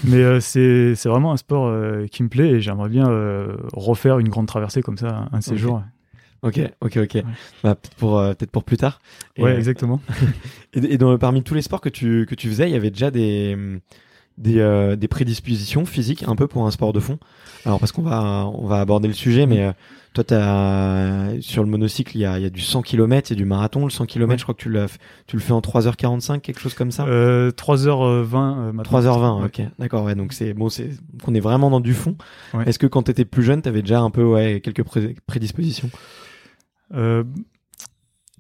Mais 0.05 0.41
c'est 0.41 0.95
c'est 0.95 1.09
vraiment 1.09 1.33
un 1.33 1.39
sport 1.39 1.73
qui 2.11 2.23
me 2.23 2.29
plaît 2.29 2.51
et 2.51 2.61
j'aimerais 2.61 2.91
bien 2.91 3.09
refaire 3.73 4.19
une 4.19 4.29
grande 4.29 4.47
traversée 4.47 4.83
comme 4.83 4.99
ça 4.99 5.29
un 5.33 5.39
de 5.39 5.43
ces 5.43 5.57
jours. 5.57 5.83
Ok, 6.43 6.61
ok, 6.81 6.97
ok. 6.99 7.23
Bah, 7.65 7.75
peut-être 7.75 7.95
pour 7.97 8.19
euh, 8.19 8.33
peut-être 8.35 8.51
pour 8.53 8.63
plus 8.65 8.77
tard. 8.77 9.01
Et, 9.37 9.43
Ouais, 9.43 9.53
euh, 9.53 9.59
exactement. 9.59 10.01
Et, 10.75 10.95
et 10.95 10.99
dans, 10.99 11.17
parmi 11.19 11.43
tous 11.43 11.55
les 11.55 11.63
sports 11.63 11.81
que 11.81 11.89
tu 11.89 12.27
que 12.29 12.35
tu 12.35 12.49
faisais, 12.49 12.69
il 12.69 12.73
y 12.73 12.77
avait 12.77 12.91
déjà 12.91 13.11
des 13.11 13.57
des, 14.37 14.61
euh, 14.61 14.95
des 14.95 15.09
prédispositions 15.09 15.85
physiques 15.85 16.23
un 16.29 16.37
peu 16.37 16.47
pour 16.47 16.65
un 16.67 16.71
sport 16.71 16.93
de 16.93 17.01
fond? 17.01 17.19
Alors 17.67 17.81
parce 17.81 17.91
qu'on 17.91 18.03
va 18.03 18.47
on 18.55 18.67
va 18.69 18.81
aborder 18.81 19.09
le 19.09 19.15
sujet, 19.15 19.47
mais 19.47 19.65
euh, 19.65 19.73
toi 20.15 20.23
t'as 20.23 21.41
sur 21.41 21.65
le 21.65 21.69
monocycle 21.69 22.17
il 22.17 22.21
y 22.21 22.25
a, 22.25 22.39
y 22.39 22.45
a 22.45 22.51
du 22.51 22.61
100 22.61 22.83
km, 22.83 23.31
il 23.31 23.35
y 23.35 23.37
a 23.37 23.37
du 23.37 23.45
marathon. 23.45 23.83
Le 23.85 23.91
100 23.91 24.07
km, 24.07 24.31
Ouais. 24.31 24.39
je 24.39 24.43
crois 24.45 24.55
que 24.55 24.61
tu 24.63 24.69
le 24.69 24.87
tu 25.27 25.35
le 25.35 25.43
fais 25.43 25.53
en 25.53 25.61
3h45, 25.61 26.39
quelque 26.41 26.61
chose 26.61 26.75
comme 26.75 26.93
ça? 26.93 27.05
Euh, 27.07 27.51
3h20 27.51 27.99
euh, 28.59 28.73
maintenant. 28.73 29.01
3h20, 29.01 29.41
Ouais. 29.41 29.47
ok, 29.47 29.63
d'accord, 29.81 30.05
ouais, 30.05 30.15
donc 30.15 30.33
c'est 30.33 30.55
bon, 30.55 30.69
c'est 30.69 30.91
qu'on 31.25 31.35
est 31.35 31.41
vraiment 31.41 31.69
dans 31.71 31.81
du 31.81 31.93
fond. 31.95 32.15
Ouais. 32.55 32.63
Est-ce 32.69 32.79
que 32.79 32.87
quand 32.87 33.03
t'étais 33.03 33.25
plus 33.25 33.43
jeune, 33.43 33.61
t'avais 33.63 33.83
déjà 33.83 34.01
un 34.01 34.11
peu 34.11 34.23
ouais 34.23 34.61
quelques 34.63 34.85
pré- 34.85 35.17
prédispositions? 35.27 35.91
Euh, 36.95 37.25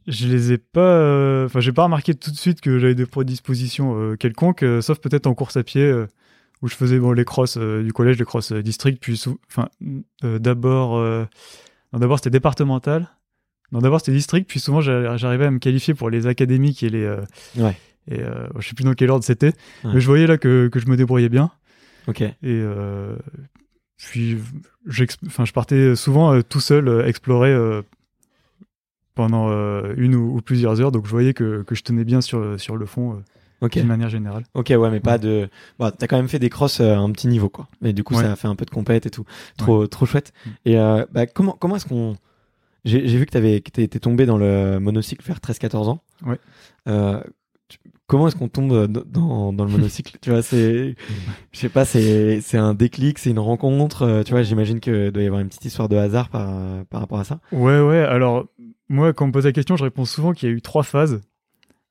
je 0.06 0.26
les 0.26 0.52
ai 0.52 0.58
pas. 0.58 0.80
euh, 0.80 1.46
Enfin, 1.46 1.60
j'ai 1.60 1.72
pas 1.72 1.84
remarqué 1.84 2.14
tout 2.14 2.30
de 2.30 2.36
suite 2.36 2.60
que 2.60 2.78
j'avais 2.78 2.94
des 2.94 3.06
prédispositions 3.06 3.94
euh, 3.98 4.16
quelconques, 4.16 4.64
sauf 4.80 4.98
peut-être 5.00 5.26
en 5.26 5.34
course 5.34 5.56
à 5.56 5.62
pied 5.62 5.92
où 6.62 6.68
je 6.68 6.74
faisais 6.74 6.98
bon 6.98 7.12
les 7.12 7.24
crosses 7.24 7.56
du 7.58 7.92
collège, 7.92 8.18
les 8.18 8.24
crosses 8.24 8.52
district, 8.52 8.98
puis 9.00 9.22
enfin 9.48 9.68
euh, 10.24 10.38
d'abord, 10.38 10.98
d'abord 11.92 12.18
c'était 12.18 12.30
départemental. 12.30 13.08
Non, 13.70 13.80
d'abord 13.80 14.00
c'était 14.00 14.12
district, 14.16 14.48
puis 14.48 14.58
souvent 14.60 14.80
j'a- 14.80 15.16
j'arrivais 15.18 15.44
à 15.44 15.50
me 15.50 15.58
qualifier 15.58 15.92
pour 15.94 16.08
les 16.10 16.26
académiques 16.26 16.82
et 16.82 16.88
les. 16.88 17.06
Ouais. 17.56 17.76
Et 18.10 18.20
euh, 18.22 18.48
je 18.58 18.66
sais 18.66 18.74
plus 18.74 18.84
dans 18.84 18.94
quel 18.94 19.10
ordre 19.10 19.24
c'était, 19.24 19.52
Ouais. 19.84 19.92
mais 19.94 20.00
je 20.00 20.06
voyais 20.06 20.26
là 20.26 20.38
que, 20.38 20.68
que 20.72 20.80
je 20.80 20.86
me 20.88 20.96
débrouillais 20.96 21.28
bien. 21.28 21.50
Ok, 22.06 22.22
Et 22.22 22.34
euh, 22.44 23.14
puis, 23.98 24.38
enfin, 25.26 25.44
je 25.44 25.52
partais 25.52 25.94
souvent 25.94 26.32
euh, 26.32 26.40
tout 26.42 26.60
seul 26.60 27.04
explorer 27.06 27.52
pendant 29.18 29.50
euh, 29.50 29.94
une 29.96 30.14
ou, 30.14 30.40
plusieurs 30.40 30.80
heures. 30.80 30.92
Donc, 30.92 31.06
je 31.06 31.10
voyais 31.10 31.34
que, 31.34 31.62
que 31.64 31.74
je 31.74 31.82
tenais 31.82 32.04
bien 32.04 32.20
sur, 32.20 32.58
sur 32.60 32.76
le 32.76 32.86
fond 32.86 33.20
euh, 33.64 33.68
d'une 33.68 33.88
manière 33.88 34.08
générale. 34.08 34.44
ok, 34.54 34.72
ouais, 34.78 34.90
mais 34.92 35.00
pas 35.00 35.18
de. 35.18 35.48
Bon, 35.80 35.90
t'as 35.90 36.06
quand 36.06 36.16
même 36.16 36.28
fait 36.28 36.38
des 36.38 36.50
crosses 36.50 36.78
euh, 36.78 36.94
à 36.94 36.98
un 36.98 37.10
petit 37.10 37.26
niveau, 37.26 37.48
quoi. 37.48 37.66
Mais 37.80 37.92
du 37.92 38.04
coup, 38.04 38.14
Ouais. 38.14 38.22
ça 38.22 38.30
a 38.30 38.36
fait 38.36 38.46
un 38.46 38.54
peu 38.54 38.64
de 38.64 38.70
compète 38.70 39.06
et 39.06 39.10
tout. 39.10 39.24
Trop, 39.56 39.88
trop 39.88 40.06
chouette. 40.06 40.32
Mm. 40.46 40.50
Et 40.66 40.78
euh, 40.78 41.04
bah, 41.10 41.26
comment 41.26 41.56
comment 41.58 41.74
est-ce 41.74 41.86
qu'on 41.86 42.14
j'ai 42.84 43.00
vu 43.00 43.26
que 43.26 43.32
t'avais 43.32 43.60
que 43.60 43.70
t'étais 43.72 43.98
tombé 43.98 44.24
dans 44.24 44.38
le 44.38 44.78
monocycle 44.78 45.26
vers 45.26 45.38
13-14 45.38 45.88
ans. 45.88 46.00
Ouais. 46.24 46.38
Euh, 46.86 47.20
comment 48.06 48.28
est-ce 48.28 48.36
qu'on 48.36 48.48
tombe 48.48 48.86
dans, 48.86 49.52
dans, 49.52 49.64
le 49.64 49.70
monocycle 49.70 50.16
Tu 50.20 50.30
vois, 50.30 50.42
c'est, 50.42 50.96
je 51.52 51.58
sais 51.58 51.68
pas, 51.68 51.84
c'est 51.84 52.40
c'est 52.40 52.58
un 52.58 52.74
déclic, 52.74 53.18
c'est 53.18 53.30
une 53.30 53.38
rencontre. 53.38 54.02
euh, 54.02 54.22
tu 54.22 54.32
vois, 54.32 54.42
j'imagine 54.42 54.80
que 54.80 55.10
doit 55.10 55.22
y 55.22 55.26
avoir 55.26 55.40
une 55.40 55.48
petite 55.48 55.64
histoire 55.64 55.88
de 55.88 55.96
hasard 55.96 56.28
par 56.28 56.48
par 56.86 57.00
rapport 57.00 57.18
à 57.18 57.24
ça. 57.24 57.40
Ouais, 57.52 57.80
ouais. 57.80 57.98
Alors, 57.98 58.46
moi, 58.88 59.12
quand 59.12 59.24
on 59.24 59.28
me 59.28 59.32
pose 59.32 59.44
la 59.44 59.52
question, 59.52 59.76
je 59.76 59.84
réponds 59.84 60.04
souvent 60.04 60.32
qu'il 60.32 60.48
y 60.48 60.52
a 60.52 60.54
eu 60.54 60.62
trois 60.62 60.82
phases. 60.82 61.20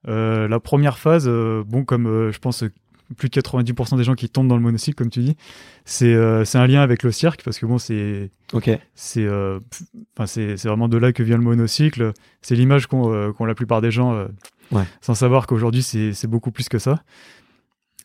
Euh, 0.07 0.47
la 0.47 0.59
première 0.59 0.97
phase, 0.97 1.27
euh, 1.27 1.63
bon, 1.65 1.83
comme 1.83 2.07
euh, 2.07 2.31
je 2.31 2.39
pense 2.39 2.63
euh, 2.63 2.71
plus 3.15 3.29
de 3.29 3.39
90% 3.39 3.95
des 3.97 4.03
gens 4.03 4.15
qui 4.15 4.27
tombent 4.29 4.47
dans 4.49 4.57
le 4.57 4.61
monocycle, 4.61 4.95
comme 4.95 5.09
tu 5.09 5.21
dis, 5.21 5.35
c'est 5.85 6.13
euh, 6.13 6.43
un 6.55 6.67
lien 6.67 6.81
avec 6.81 7.03
le 7.03 7.11
cirque, 7.11 7.41
parce 7.43 7.57
que 7.59 7.65
bon, 7.65 7.77
c'est 7.77 8.29
Ok. 8.53 8.69
c'est 8.95 9.25
euh, 9.25 9.59
vraiment 10.17 10.89
de 10.89 10.97
là 10.97 11.13
que 11.13 11.23
vient 11.23 11.37
le 11.37 11.43
monocycle. 11.43 12.11
C'est 12.41 12.55
l'image 12.55 12.87
qu'ont 12.87 13.13
euh, 13.13 13.31
qu'ont 13.31 13.45
la 13.45 13.55
plupart 13.55 13.81
des 13.81 13.91
gens 13.91 14.13
euh, 14.13 14.27
Ouais. 14.73 14.83
sans 14.99 15.13
savoir 15.13 15.47
qu'aujourd'hui 15.47 15.81
c'est 15.81 16.27
beaucoup 16.27 16.51
plus 16.51 16.67
que 16.67 16.77
ça. 16.77 17.01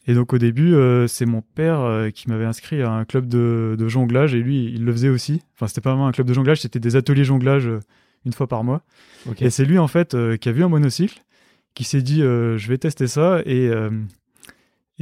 Et 0.06 0.14
donc 0.14 0.32
au 0.32 0.38
début 0.38 0.76
c'est 1.09 1.26
mon 1.26 1.42
père 1.42 2.09
qui 2.14 2.28
m'avait 2.28 2.44
inscrit 2.44 2.82
à 2.82 2.92
un 2.92 3.04
club 3.04 3.26
de, 3.26 3.75
de 3.76 3.88
jonglage 3.88 4.32
et 4.35 4.38
lui 4.38 4.66
il 4.66 4.85
le 4.85 4.92
faisait 4.92 5.09
aussi. 5.09 5.42
Enfin 5.56 5.66
c'était 5.66 5.80
pas 5.80 5.90
vraiment 5.90 6.06
un 6.06 6.12
club 6.12 6.28
de 6.28 6.32
jonglage 6.35 6.61
c'était 6.61 6.78
des 6.78 6.94
ateliers 6.94 7.25
jonglage 7.25 7.68
une 8.25 8.32
fois 8.32 8.47
par 8.47 8.62
mois. 8.62 8.82
Et 9.40 9.50
c'est 9.50 9.64
lui 9.64 9.78
en 9.80 9.88
fait 9.88 10.16
qui 10.38 10.49
a 10.49 10.52
vu 10.52 10.62
un 10.62 10.68
monocycle 10.68 11.21
qui 11.75 11.82
s'est 11.82 12.02
dit 12.02 12.21
je 12.21 12.68
vais 12.68 12.78
tester 12.78 13.09
ça 13.09 13.42
et 13.44 13.68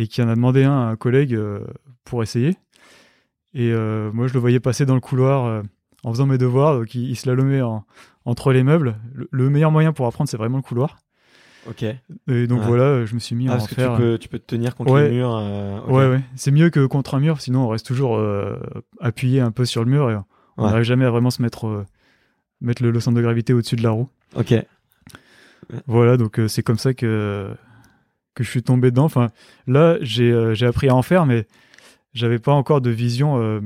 et 0.00 0.06
qui 0.06 0.22
en 0.22 0.28
a 0.28 0.34
demandé 0.34 0.64
un 0.64 0.72
à 0.72 0.90
un 0.90 0.96
collègue 0.96 1.34
euh, 1.34 1.60
pour 2.04 2.22
essayer 2.22 2.56
et 3.54 3.70
euh, 3.72 4.10
moi 4.12 4.26
je 4.28 4.34
le 4.34 4.40
voyais 4.40 4.60
passer 4.60 4.86
dans 4.86 4.94
le 4.94 5.00
couloir 5.00 5.44
euh, 5.44 5.62
en 6.04 6.12
faisant 6.12 6.26
mes 6.26 6.38
devoirs 6.38 6.74
donc 6.78 6.94
il, 6.94 7.10
il 7.10 7.16
slalomait 7.16 7.60
en- 7.62 7.84
entre 8.24 8.52
les 8.52 8.62
meubles 8.62 8.96
le, 9.12 9.28
le 9.30 9.50
meilleur 9.50 9.70
moyen 9.70 9.92
pour 9.92 10.06
apprendre 10.06 10.30
c'est 10.30 10.36
vraiment 10.36 10.56
le 10.58 10.62
couloir 10.62 10.98
Ok. 11.68 11.82
et 11.82 12.46
donc 12.46 12.60
Ouais. 12.60 12.66
voilà 12.66 13.04
je 13.04 13.14
me 13.14 13.18
suis 13.20 13.34
mis 13.36 13.48
Ah, 13.48 13.52
à 13.52 13.54
en 13.54 13.58
parce 13.58 13.68
que 13.68 13.74
faire 13.74 13.94
tu 13.96 14.00
peux 14.00 14.18
tu 14.18 14.28
peux 14.28 14.38
te 14.38 14.46
tenir 14.46 14.74
contre 14.74 14.92
Ouais. 14.92 15.08
le 15.08 15.14
mur. 15.14 15.36
euh, 15.36 15.78
ok. 15.80 15.88
ouais 15.90 16.08
ouais 16.08 16.20
c'est 16.36 16.50
mieux 16.52 16.70
que 16.70 16.86
contre 16.86 17.14
un 17.16 17.20
mur 17.20 17.40
sinon 17.40 17.64
on 17.64 17.68
reste 17.68 17.84
toujours 17.86 18.16
euh, 18.16 18.56
appuyé 19.00 19.40
un 19.40 19.50
peu 19.50 19.64
sur 19.66 19.84
le 19.84 19.90
mur 19.90 20.10
et 20.10 20.14
on 20.56 20.64
Ouais. 20.64 20.70
n'arrive 20.70 20.84
jamais 20.84 21.04
à 21.04 21.10
vraiment 21.10 21.30
se 21.30 21.42
mettre 21.42 21.66
euh, 21.66 21.84
mettre 22.62 22.82
le, 22.82 22.90
le 22.90 23.00
centre 23.00 23.16
de 23.16 23.22
gravité 23.22 23.52
au-dessus 23.52 23.76
de 23.76 23.82
la 23.82 23.90
roue 23.90 24.08
Ok. 24.36 24.54
Voilà, 25.86 26.16
donc 26.16 26.40
c'est 26.48 26.62
comme 26.62 26.78
ça 26.78 26.94
que, 26.94 27.50
que 28.34 28.44
je 28.44 28.50
suis 28.50 28.62
tombé 28.62 28.90
dedans. 28.90 29.04
Enfin, 29.04 29.28
là, 29.66 29.96
j'ai 30.00 30.30
euh, 30.32 30.54
appris 30.68 30.88
à 30.88 30.94
en 30.94 31.02
faire, 31.02 31.26
mais 31.26 31.46
j'avais 32.14 32.38
pas 32.38 32.52
encore 32.52 32.80
de 32.80 32.90
vision 32.90 33.40
euh, 33.40 33.60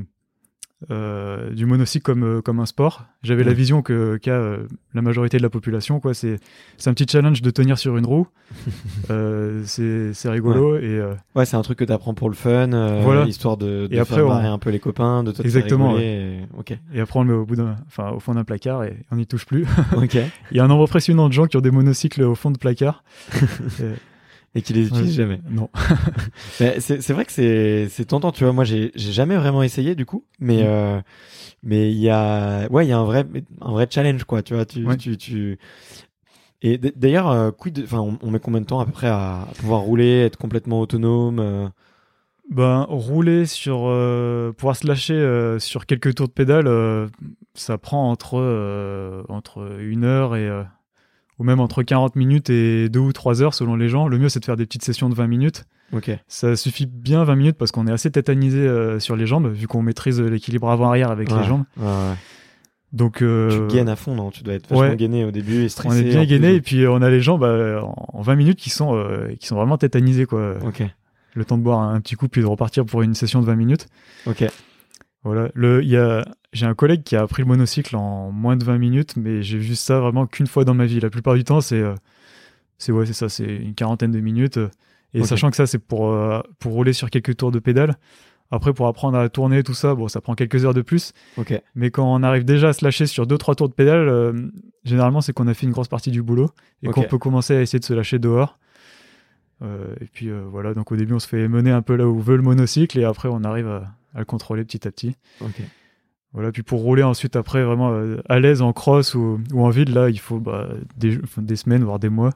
euh, 0.90 1.50
du 1.50 1.64
monocycle 1.64 2.04
comme, 2.04 2.24
euh, 2.24 2.40
comme 2.42 2.60
un 2.60 2.66
sport. 2.66 3.04
J'avais 3.22 3.42
la 3.42 3.50
Ouais. 3.50 3.54
vision 3.54 3.80
que 3.80 4.16
qu'a 4.18 4.38
la 4.92 5.00
majorité 5.02 5.38
de 5.38 5.42
la 5.42 5.48
population. 5.48 5.98
quoi. 6.00 6.12
C'est 6.12 6.38
un 6.86 6.92
petit 6.92 7.06
challenge 7.10 7.40
de 7.40 7.50
tenir 7.50 7.78
sur 7.78 7.96
une 7.96 8.04
roue. 8.04 8.26
C'est 9.64 10.12
rigolo. 10.28 10.76
Et, 10.76 11.02
Ouais, 11.34 11.44
c'est 11.46 11.56
un 11.56 11.62
truc 11.62 11.78
que 11.78 11.84
t'apprends 11.84 12.14
pour 12.14 12.28
le 12.28 12.34
fun, 12.34 12.68
Voilà. 13.02 13.24
histoire 13.24 13.56
de, 13.56 13.86
de 13.86 13.94
Et 13.94 13.98
après, 13.98 14.16
faire 14.16 14.26
on- 14.26 14.28
marrer 14.30 14.46
un 14.48 14.58
peu 14.58 14.70
les 14.70 14.78
copains, 14.78 15.24
de 15.24 15.32
toi 15.32 15.44
Exactement, 15.44 15.92
rigoler, 15.92 16.06
et- 16.06 16.58
Ok. 16.58 16.78
et 16.92 17.00
après, 17.00 17.18
on 17.18 17.24
le 17.24 17.28
met 17.32 17.38
au, 17.38 17.46
bout 17.46 17.56
enfin, 17.86 18.10
au 18.10 18.20
fond 18.20 18.34
d'un 18.34 18.44
placard 18.44 18.84
et 18.84 18.96
on 19.10 19.16
n'y 19.16 19.26
touche 19.26 19.46
plus. 19.46 19.64
Il 20.50 20.56
y 20.56 20.60
a 20.60 20.64
un 20.64 20.68
nombre 20.68 20.84
impressionnant 20.84 21.28
de 21.28 21.32
gens 21.32 21.46
qui 21.46 21.56
ont 21.56 21.60
des 21.62 21.70
monocycles 21.70 22.22
au 22.22 22.34
fond 22.34 22.50
de 22.50 22.58
placard. 22.58 23.04
Et 23.80 23.84
qui 24.62 24.72
les 24.72 24.86
utilisent 24.86 25.18
Ouais. 25.18 25.24
jamais. 25.24 25.40
Non. 25.50 25.68
C'est 26.52 27.10
vrai 27.12 27.24
que 27.24 27.32
c'est 27.32 28.04
tentant, 28.06 28.30
tu 28.32 28.44
vois. 28.44 28.52
Moi, 28.52 28.64
j'ai 28.64 28.92
jamais 28.96 29.36
vraiment 29.36 29.62
essayé 29.62 29.94
du 29.94 30.06
coup, 30.06 30.24
mais 30.38 30.62
Mm. 30.62 30.66
euh, 30.66 31.00
mais 31.62 31.90
il 31.90 31.98
y 31.98 32.10
a 32.10 32.68
ouais, 32.70 32.86
il 32.86 32.88
y 32.88 32.92
a 32.92 32.98
un 32.98 33.04
vrai 33.04 33.24
un 33.60 33.72
vrai 33.72 33.86
challenge 33.90 34.24
quoi, 34.24 34.42
tu 34.42 34.54
vois. 34.54 34.64
Tu 34.64 34.84
Ouais. 34.86 34.96
tu 34.96 35.16
tu 35.16 35.58
et 36.62 36.78
d'ailleurs, 36.78 37.28
euh, 37.30 37.50
quid, 37.50 37.80
enfin, 37.84 37.98
on, 38.00 38.18
on 38.22 38.30
met 38.30 38.38
combien 38.38 38.60
de 38.60 38.66
temps 38.66 38.80
à 38.80 38.86
peu 38.86 38.92
près 38.92 39.08
à, 39.08 39.42
à 39.42 39.48
pouvoir 39.58 39.80
rouler, 39.80 40.20
être 40.22 40.36
complètement 40.38 40.80
autonome 40.80 41.38
euh, 41.38 41.68
Ben, 42.50 42.86
rouler 42.88 43.44
sur. 43.44 43.80
euh, 43.86 44.52
pouvoir 44.52 44.76
se 44.76 44.86
lâcher 44.86 45.56
sur 45.58 45.84
quelques 45.84 46.14
tours 46.14 46.28
de 46.28 46.32
pédale, 46.32 47.10
ça 47.54 47.76
prend 47.76 48.10
entre, 48.10 49.24
entre 49.28 49.78
une 49.80 50.04
heure 50.04 50.36
et. 50.36 50.48
Euh, 51.38 51.42
ou 51.42 51.44
même 51.44 51.60
entre 51.60 51.82
40 51.82 52.16
minutes 52.16 52.50
et 52.50 52.88
2 52.88 52.98
ou 53.00 53.12
3 53.12 53.42
heures 53.42 53.54
selon 53.54 53.76
les 53.76 53.88
gens. 53.88 54.08
Le 54.08 54.18
mieux, 54.18 54.28
c'est 54.28 54.40
de 54.40 54.44
faire 54.44 54.56
des 54.56 54.66
petites 54.66 54.84
sessions 54.84 55.08
de 55.08 55.14
20 55.14 55.26
minutes. 55.26 55.64
Ça 56.28 56.56
suffit 56.56 56.86
bien 56.86 57.22
20 57.24 57.36
minutes 57.36 57.56
parce 57.58 57.70
qu'on 57.70 57.86
est 57.86 57.92
assez 57.92 58.10
tétanisé 58.10 58.58
euh, 58.58 58.98
sur 58.98 59.14
les 59.16 59.26
jambes, 59.26 59.46
vu 59.52 59.66
qu'on 59.68 59.82
maîtrise 59.82 60.20
l'équilibre 60.20 60.70
avant-arrière 60.70 61.10
avec 61.10 61.30
Ouais, 61.30 61.38
les 61.40 61.44
jambes. 61.44 61.64
ouais, 61.76 61.84
ouais. 61.86 62.14
Donc. 62.92 63.22
euh, 63.22 63.68
Tu 63.68 63.76
gaines 63.76 63.88
à 63.88 63.96
fond, 63.96 64.14
non? 64.14 64.30
Tu 64.30 64.42
dois 64.42 64.54
être 64.54 64.68
vachement 64.68 64.94
gainé 64.96 65.24
au 65.24 65.30
début 65.30 65.62
et 65.62 65.64
on 65.66 65.68
stressé. 65.68 65.98
est 66.00 66.02
bien 66.04 66.20
en 66.22 66.24
gainé 66.24 66.54
et 66.54 66.60
puis 66.60 66.82
euh, 66.84 66.90
on 66.92 67.02
a 67.02 67.10
les 67.10 67.20
jambes 67.20 67.42
euh, 67.44 67.80
en 67.82 68.22
20 68.22 68.34
minutes 68.36 68.58
qui 68.58 68.70
sont, 68.70 68.94
euh, 68.96 69.34
qui 69.38 69.46
sont 69.46 69.56
vraiment 69.56 69.76
tétanisées. 69.78 70.26
Quoi. 70.26 70.54
Le 71.36 71.44
temps 71.44 71.58
de 71.58 71.62
boire 71.64 71.80
un 71.80 72.00
petit 72.00 72.14
coup 72.14 72.28
puis 72.28 72.40
de 72.42 72.46
repartir 72.46 72.84
pour 72.86 73.02
une 73.02 73.14
session 73.14 73.40
de 73.40 73.46
20 73.46 73.56
minutes. 73.56 73.88
Ok. 74.26 74.44
Voilà, 75.24 75.48
le, 75.54 75.82
il 75.82 75.88
y 75.88 75.96
a, 75.96 76.24
j'ai 76.52 76.66
un 76.66 76.74
collègue 76.74 77.02
qui 77.02 77.16
a 77.16 77.22
appris 77.22 77.42
le 77.42 77.48
monocycle 77.48 77.96
en 77.96 78.30
moins 78.30 78.56
de 78.56 78.64
20 78.64 78.76
minutes, 78.78 79.16
mais 79.16 79.42
j'ai 79.42 79.56
vu 79.58 79.74
ça 79.74 79.98
vraiment 79.98 80.26
qu'une 80.26 80.46
fois 80.46 80.64
dans 80.64 80.74
ma 80.74 80.84
vie. 80.86 81.00
La 81.00 81.08
plupart 81.10 81.34
du 81.34 81.44
temps, 81.44 81.60
c'est, 81.62 81.80
euh, 81.80 81.94
c'est 82.78 82.92
ouais, 82.92 83.06
c'est 83.06 83.14
ça, 83.14 83.28
c'est 83.30 83.44
une 83.56 83.74
quarantaine 83.74 84.10
de 84.10 84.20
minutes. 84.20 84.58
euh, 84.58 84.68
Et 85.14 85.20
sachant 85.26 85.50
que 85.50 85.56
ça, 85.56 85.66
c'est 85.66 85.78
pour, 85.78 86.10
euh, 86.12 86.40
pour 86.58 86.72
rouler 86.72 86.92
sur 86.92 87.08
quelques 87.08 87.36
tours 87.36 87.50
de 87.52 87.58
pédale. 87.58 87.96
Après, 88.50 88.74
pour 88.74 88.86
apprendre 88.86 89.16
à 89.16 89.28
tourner, 89.30 89.62
tout 89.62 89.72
ça, 89.72 89.94
bon, 89.94 90.06
ça 90.08 90.20
prend 90.20 90.34
quelques 90.34 90.64
heures 90.66 90.74
de 90.74 90.82
plus. 90.82 91.12
Mais 91.74 91.90
quand 91.90 92.04
on 92.12 92.22
arrive 92.22 92.44
déjà 92.44 92.68
à 92.68 92.72
se 92.74 92.84
lâcher 92.84 93.06
sur 93.06 93.26
deux, 93.26 93.38
trois 93.38 93.54
tours 93.54 93.70
de 93.70 93.74
pédale, 93.74 94.06
euh, 94.08 94.32
généralement, 94.84 95.22
c'est 95.22 95.32
qu'on 95.32 95.46
a 95.48 95.54
fait 95.54 95.64
une 95.64 95.72
grosse 95.72 95.88
partie 95.88 96.10
du 96.10 96.22
boulot 96.22 96.50
et 96.82 96.88
qu'on 96.92 97.00
peut 97.08 97.18
commencer 97.18 97.56
à 97.56 97.62
essayer 97.62 97.78
de 97.80 97.84
se 97.84 97.94
lâcher 97.94 98.18
dehors. 98.18 98.58
Et 99.62 100.04
puis 100.12 100.28
voilà, 100.50 100.74
donc 100.74 100.92
au 100.92 100.96
début, 100.96 101.14
on 101.14 101.18
se 101.18 101.26
fait 101.26 101.48
mener 101.48 101.70
un 101.70 101.80
peu 101.80 101.96
là 101.96 102.06
où 102.06 102.20
veut 102.20 102.36
le 102.36 102.42
monocycle 102.42 102.98
et 102.98 103.04
après, 103.04 103.30
on 103.30 103.42
arrive 103.44 103.66
à, 103.66 103.94
à 104.14 104.20
le 104.20 104.24
contrôler 104.24 104.64
petit 104.64 104.86
à 104.86 104.90
petit. 104.90 105.16
Ok. 105.40 105.60
Voilà, 106.32 106.50
puis 106.50 106.62
pour 106.64 106.80
rouler 106.80 107.04
ensuite 107.04 107.36
après 107.36 107.62
vraiment 107.62 107.92
euh, 107.92 108.20
à 108.28 108.40
l'aise 108.40 108.60
en 108.60 108.72
cross 108.72 109.14
ou, 109.14 109.40
ou 109.52 109.64
en 109.64 109.70
vide, 109.70 109.90
là, 109.90 110.10
il 110.10 110.18
faut 110.18 110.40
bah, 110.40 110.68
des, 110.96 111.56
semaines, 111.56 111.84
voire 111.84 111.98
des 111.98 112.08
mois, 112.08 112.30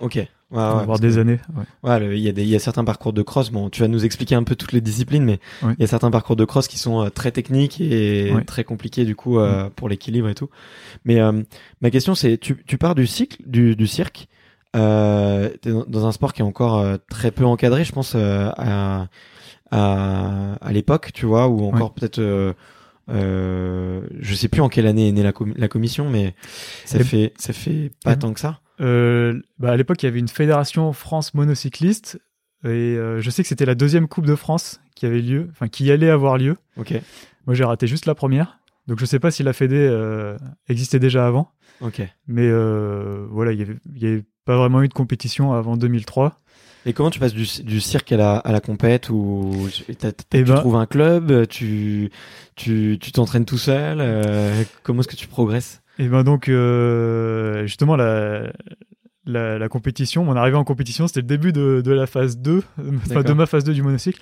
Ok. 0.00 0.14
Ouais, 0.50 0.56
ouais, 0.56 0.84
voire 0.86 0.98
des 0.98 1.10
que- 1.12 1.18
années. 1.18 1.38
ouais. 1.82 1.90
Ouais, 1.90 2.16
il 2.18 2.22
y 2.24 2.28
il 2.28 2.48
y 2.48 2.56
a 2.56 2.58
certains 2.58 2.84
parcours 2.84 3.12
de 3.12 3.20
cross. 3.20 3.50
Bon, 3.50 3.68
tu 3.68 3.82
vas 3.82 3.88
nous 3.88 4.04
expliquer 4.06 4.34
un 4.34 4.42
peu 4.44 4.54
toutes 4.56 4.72
les 4.72 4.80
disciplines, 4.80 5.22
mais 5.24 5.40
il 5.62 5.76
y 5.80 5.84
a 5.84 5.86
certains 5.86 6.10
parcours 6.10 6.36
de 6.36 6.44
cross 6.46 6.68
qui 6.68 6.78
sont 6.78 7.04
euh, 7.04 7.10
très 7.10 7.32
techniques 7.32 7.80
et 7.82 8.32
très 8.46 8.64
compliqués 8.64 9.04
du 9.04 9.14
coup 9.14 9.38
euh, 9.38 9.68
pour 9.76 9.88
l'équilibre 9.90 10.28
et 10.28 10.34
tout. 10.34 10.48
Mais 11.04 11.18
ma 11.82 11.90
question 11.90 12.14
c'est, 12.14 12.38
tu, 12.38 12.62
tu 12.66 12.78
pars 12.78 12.94
du 12.94 13.06
cycle, 13.06 13.42
du, 13.46 13.76
du 13.76 13.86
cirque. 13.86 14.28
Dans, 14.74 15.50
dans 15.88 16.06
un 16.06 16.12
sport 16.12 16.32
qui 16.32 16.40
est 16.42 16.44
encore 16.44 16.98
très 17.10 17.30
peu 17.30 17.44
encadré, 17.44 17.84
je 17.84 17.92
pense 17.92 18.14
à 18.14 19.08
à, 19.70 20.54
à 20.60 20.72
l'époque, 20.72 21.10
tu 21.12 21.26
vois, 21.26 21.48
ou 21.48 21.64
encore 21.66 21.94
peut-être. 21.94 22.18
Euh, 22.18 22.52
euh, 23.10 24.02
je 24.20 24.34
sais 24.34 24.48
plus 24.48 24.60
en 24.60 24.68
quelle 24.68 24.86
année 24.86 25.08
est 25.08 25.12
née 25.12 25.22
la, 25.22 25.32
com- 25.32 25.54
la 25.56 25.68
commission, 25.68 26.10
mais 26.10 26.34
ça 26.84 26.98
fait 27.04 27.32
ça 27.38 27.52
fait 27.52 27.90
pas 28.04 28.16
tant 28.16 28.32
que 28.34 28.40
ça. 28.40 28.60
Euh, 28.80 29.40
bah, 29.58 29.72
à 29.72 29.76
l'époque, 29.76 30.02
il 30.02 30.06
y 30.06 30.08
avait 30.08 30.18
une 30.18 30.28
fédération 30.28 30.92
France 30.92 31.34
monocycliste. 31.34 32.20
Et 32.64 32.68
euh, 32.68 33.20
je 33.20 33.30
sais 33.30 33.42
que 33.42 33.48
c'était 33.48 33.64
la 33.66 33.74
deuxième 33.76 34.08
Coupe 34.08 34.26
de 34.26 34.34
France 34.34 34.80
qui 34.96 35.06
avait 35.06 35.20
lieu, 35.22 35.46
enfin 35.52 35.68
qui 35.68 35.90
allait 35.90 36.10
avoir 36.10 36.38
lieu. 36.38 36.56
Ok. 36.76 36.92
Moi, 37.46 37.54
j'ai 37.54 37.64
raté 37.64 37.86
juste 37.86 38.04
la 38.06 38.14
première. 38.14 38.58
Donc, 38.88 38.98
je 38.98 39.04
sais 39.04 39.18
pas 39.20 39.30
si 39.30 39.42
la 39.42 39.52
Fédé 39.52 39.76
euh, 39.76 40.36
existait 40.68 40.98
déjà 40.98 41.26
avant. 41.26 41.50
Ok. 41.80 42.02
Mais 42.26 42.48
euh, 42.48 43.26
voilà, 43.30 43.52
il 43.52 43.58
y 43.58 43.62
avait, 43.62 43.76
il 43.94 44.02
y 44.02 44.06
avait 44.06 44.24
pas 44.44 44.56
vraiment 44.56 44.82
eu 44.82 44.88
de 44.88 44.94
compétition 44.94 45.52
avant 45.52 45.76
2003. 45.76 46.36
Et 46.86 46.92
comment 46.92 47.10
tu 47.10 47.18
passes 47.18 47.34
du, 47.34 47.46
du 47.64 47.80
cirque 47.80 48.12
à 48.12 48.16
la, 48.16 48.36
à 48.38 48.52
la 48.52 48.60
compète 48.60 49.10
ou 49.10 49.68
Eh 49.88 49.94
tu 49.96 50.44
ben- 50.44 50.54
trouves 50.56 50.76
un 50.76 50.86
club, 50.86 51.46
tu 51.48 52.10
tu 52.56 52.98
tu 53.00 53.12
t'entraînes 53.12 53.44
tout 53.44 53.58
seul, 53.58 53.98
euh, 54.00 54.62
comment 54.82 55.00
est-ce 55.00 55.08
que 55.08 55.16
tu 55.16 55.26
progresses? 55.28 55.82
Et 55.98 56.08
ben 56.08 56.22
donc, 56.22 56.48
euh, 56.48 57.66
justement, 57.66 57.96
la, 57.96 58.52
la, 59.26 59.58
la 59.58 59.68
compétition, 59.68 60.24
mon 60.24 60.36
arrivée 60.36 60.56
en 60.56 60.64
compétition, 60.64 61.08
c'était 61.08 61.20
le 61.22 61.26
début 61.26 61.52
de, 61.52 61.82
de 61.84 61.92
la 61.92 62.06
phase 62.06 62.38
2, 62.38 62.62
enfin 62.78 62.90
D'accord. 63.08 63.24
de 63.24 63.32
ma 63.32 63.46
phase 63.46 63.64
2 63.64 63.74
du 63.74 63.82
monocycle. 63.82 64.20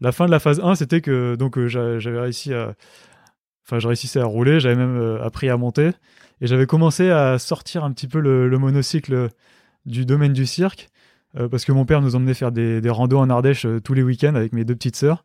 La 0.00 0.10
fin 0.12 0.26
de 0.26 0.30
la 0.30 0.38
phase 0.38 0.60
1, 0.60 0.74
c'était 0.76 1.00
que 1.00 1.34
donc 1.36 1.58
euh, 1.58 1.68
j'a- 1.68 1.98
j'avais 1.98 2.20
réussi 2.20 2.54
à. 2.54 2.74
Enfin, 3.66 3.78
je 3.80 3.86
réussissais 3.86 4.20
à 4.20 4.24
rouler, 4.24 4.60
j'avais 4.60 4.76
même 4.76 5.18
appris 5.22 5.50
à 5.50 5.56
monter. 5.58 5.90
Et 6.40 6.46
j'avais 6.46 6.66
commencé 6.66 7.10
à 7.10 7.38
sortir 7.38 7.84
un 7.84 7.92
petit 7.92 8.06
peu 8.08 8.20
le, 8.20 8.48
le 8.48 8.58
monocycle 8.58 9.28
du 9.84 10.06
domaine 10.06 10.32
du 10.32 10.46
cirque, 10.46 10.88
parce 11.46 11.64
que 11.64 11.70
mon 11.70 11.84
père 11.84 12.02
nous 12.02 12.16
emmenait 12.16 12.34
faire 12.34 12.50
des, 12.50 12.80
des 12.80 12.90
randos 12.90 13.18
en 13.18 13.30
Ardèche 13.30 13.66
euh, 13.66 13.80
tous 13.80 13.94
les 13.94 14.02
week-ends 14.02 14.34
avec 14.34 14.52
mes 14.52 14.64
deux 14.64 14.74
petites 14.74 14.96
sœurs. 14.96 15.24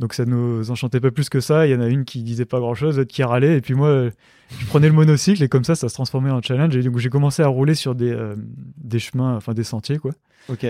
Donc 0.00 0.12
ça 0.14 0.24
nous 0.24 0.72
enchantait 0.72 0.98
pas 0.98 1.12
plus 1.12 1.28
que 1.28 1.38
ça. 1.38 1.66
Il 1.68 1.70
y 1.70 1.74
en 1.76 1.80
a 1.80 1.86
une 1.86 2.04
qui 2.04 2.22
disait 2.24 2.46
pas 2.46 2.58
grand-chose, 2.58 2.98
l'autre 2.98 3.12
qui 3.12 3.22
râlait. 3.22 3.58
Et 3.58 3.60
puis 3.60 3.74
moi, 3.74 3.88
euh, 3.88 4.10
je 4.58 4.66
prenais 4.66 4.88
le 4.88 4.94
monocycle 4.94 5.42
et 5.42 5.48
comme 5.48 5.62
ça, 5.62 5.76
ça 5.76 5.88
se 5.88 5.94
transformait 5.94 6.30
en 6.30 6.42
challenge. 6.42 6.74
Et 6.74 6.82
donc 6.82 6.98
j'ai 6.98 7.10
commencé 7.10 7.42
à 7.42 7.46
rouler 7.46 7.74
sur 7.74 7.94
des, 7.94 8.10
euh, 8.10 8.34
des 8.78 8.98
chemins, 8.98 9.36
enfin 9.36 9.54
des 9.54 9.62
sentiers, 9.62 9.98
quoi. 9.98 10.12
Ok. 10.48 10.66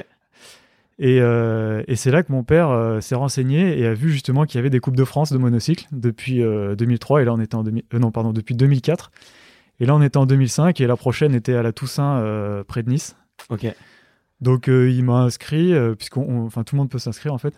Et, 0.99 1.21
euh, 1.21 1.83
et 1.89 1.97
c'est 1.97 2.11
là 2.11 2.23
que 2.23 2.31
mon 2.31 2.45
père 2.45 2.71
euh, 2.71 3.01
s'est 3.01 3.17
renseigné 3.17 3.79
et 3.79 3.87
a 3.87 3.95
vu 3.95 4.13
justement 4.13 4.45
qu'il 4.45 4.59
y 4.59 4.61
avait 4.61 4.71
des 4.71 4.79
coupes 4.79 4.97
de 4.97 5.05
France 5.05 5.33
de 5.33 5.39
monocycle 5.39 5.87
depuis 5.91 6.43
euh, 6.43 6.77
2003 6.77 7.23
et 7.23 7.25
là 7.25 7.33
on 7.33 7.41
était 7.41 7.57
en 7.57 7.65
2000, 7.65 7.83
euh, 7.93 7.99
non 7.99 8.13
pardon 8.13 8.33
depuis 8.33 8.55
2004 8.55 9.11
et 9.81 9.87
là 9.87 9.97
on 9.97 10.03
était 10.03 10.19
en 10.19 10.27
2005 10.27 10.81
et 10.81 10.87
la 10.87 10.97
prochaine 10.97 11.35
était 11.35 11.55
à 11.55 11.65
la 11.65 11.73
Toussaint 11.73 12.19
euh, 12.19 12.63
près 12.63 12.85
de 12.85 12.91
Nice. 12.91 13.17
Ok. 13.51 13.67
Donc 14.45 14.69
euh, 14.69 14.91
il 14.91 15.03
m'a 15.05 15.23
inscrit 15.23 15.73
euh, 15.73 15.95
puisqu'on 15.95 16.51
tout 16.51 16.75
le 16.75 16.77
monde 16.77 16.91
peut 16.91 16.99
s'inscrire 16.99 17.33
en 17.33 17.39
fait. 17.39 17.55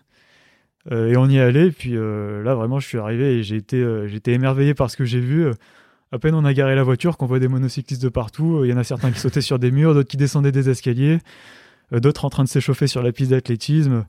Euh, 0.92 1.08
et 1.08 1.16
on 1.16 1.26
y 1.26 1.36
est 1.36 1.40
allé 1.40 1.72
puis 1.72 1.94
là 1.94 2.54
vraiment 2.54 2.78
je 2.78 2.86
suis 2.86 2.98
arrivé 2.98 3.38
et 3.38 3.42
j'ai 3.42 3.56
été 3.56 3.84
été 4.14 4.32
émerveillé 4.32 4.72
par 4.72 4.88
ce 4.90 4.96
que 4.96 5.04
j'ai 5.04 5.20
vu. 5.20 5.50
À 6.12 6.18
peine 6.20 6.34
on 6.34 6.44
a 6.44 6.54
garé 6.54 6.76
la 6.76 6.84
voiture 6.84 7.18
qu'on 7.18 7.26
voit 7.26 7.40
des 7.40 7.48
monocyclistes 7.48 8.02
de 8.02 8.08
partout. 8.08 8.64
Il 8.64 8.70
y 8.70 8.72
en 8.72 8.78
a 8.78 8.84
certains 8.84 9.10
qui 9.10 9.18
sautaient 9.18 9.40
sur 9.40 9.58
des 9.58 9.72
murs, 9.72 9.94
d'autres 9.94 10.08
qui 10.08 10.16
descendaient 10.16 10.52
des 10.52 10.70
escaliers, 10.70 11.18
d'autres 11.90 12.24
en 12.24 12.30
train 12.30 12.44
de 12.44 12.48
s'échauffer 12.48 12.86
sur 12.86 13.02
la 13.02 13.10
piste 13.10 13.32
d'athlétisme. 13.32 14.06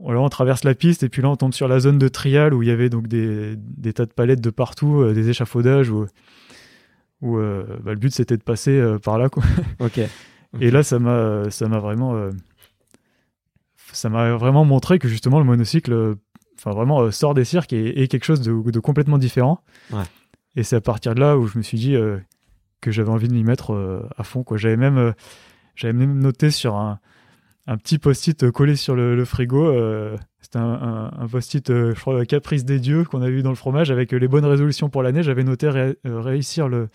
Voilà, 0.00 0.20
on 0.20 0.28
traverse 0.30 0.64
la 0.64 0.74
piste 0.74 1.02
et 1.02 1.10
puis 1.10 1.20
là 1.20 1.28
on 1.28 1.36
tombe 1.36 1.52
sur 1.52 1.68
la 1.68 1.78
zone 1.78 1.98
de 1.98 2.08
trial 2.08 2.54
où 2.54 2.62
il 2.62 2.68
y 2.70 2.72
avait 2.72 2.88
donc 2.88 3.06
des, 3.06 3.58
tas 3.94 4.06
de 4.06 4.12
palettes 4.12 4.40
de 4.40 4.50
partout, 4.50 5.12
des 5.12 5.28
échafaudages 5.28 5.90
où, 5.90 6.06
bah, 7.20 7.92
le 7.92 7.96
but 7.96 8.14
c'était 8.14 8.38
de 8.38 8.42
passer 8.42 8.82
par 9.02 9.18
là 9.18 9.28
quoi. 9.28 9.42
Ok. 9.80 10.00
Et 10.60 10.70
là 10.70 10.82
ça 10.82 10.98
m'a 10.98 11.50
ça 11.50 11.68
m'a 11.68 11.78
vraiment 11.78 12.14
euh, 12.16 12.30
ça 13.92 14.08
m'a 14.08 14.34
vraiment 14.36 14.64
montré 14.64 14.98
que 14.98 15.08
justement 15.08 15.38
le 15.38 15.44
monocycle 15.44 15.92
euh, 15.92 16.14
enfin 16.58 16.70
vraiment 16.70 17.00
euh, 17.02 17.10
sort 17.10 17.34
des 17.34 17.44
cirques 17.44 17.72
et 17.72 18.02
est 18.02 18.08
quelque 18.08 18.24
chose 18.24 18.40
de, 18.40 18.70
de 18.70 18.80
complètement 18.80 19.18
différent. 19.18 19.62
Ouais. 19.92 20.02
Et 20.56 20.62
c'est 20.62 20.76
à 20.76 20.80
partir 20.80 21.14
de 21.14 21.20
là 21.20 21.36
où 21.38 21.46
je 21.46 21.58
me 21.58 21.62
suis 21.62 21.78
dit 21.78 21.94
euh, 21.94 22.18
que 22.80 22.90
j'avais 22.90 23.10
envie 23.10 23.28
de 23.28 23.34
m'y 23.34 23.44
mettre 23.44 23.72
euh, 23.74 24.02
à 24.16 24.24
fond 24.24 24.42
quoi. 24.42 24.56
J'avais 24.56 24.76
même 24.76 25.14
j'avais 25.74 25.92
même 25.92 26.18
noté 26.18 26.50
sur 26.50 26.74
un, 26.76 26.98
un 27.66 27.76
petit 27.76 27.98
post-it 27.98 28.50
collé 28.50 28.74
sur 28.74 28.96
le, 28.96 29.14
le 29.14 29.24
frigo. 29.24 29.72
C'était 30.40 30.58
un, 30.58 30.62
un- 30.62 31.12
un 31.20 31.28
post-it, 31.28 31.68
je 31.68 31.92
crois, 31.92 32.24
Caprice 32.24 32.64
des 32.64 32.80
dieux 32.80 33.04
qu'on 33.04 33.20
avait 33.22 33.34
eu 33.34 33.42
dans 33.42 33.50
le 33.50 33.54
fromage 33.56 33.90
avec 33.90 34.12
les 34.12 34.28
bonnes 34.28 34.46
résolutions 34.46 34.88
pour 34.88 35.02
l'année. 35.02 35.22
J'avais 35.22 35.44
noté 35.44 35.68
ré- 35.68 35.96
réussir 36.04 36.68
le, 36.68 36.88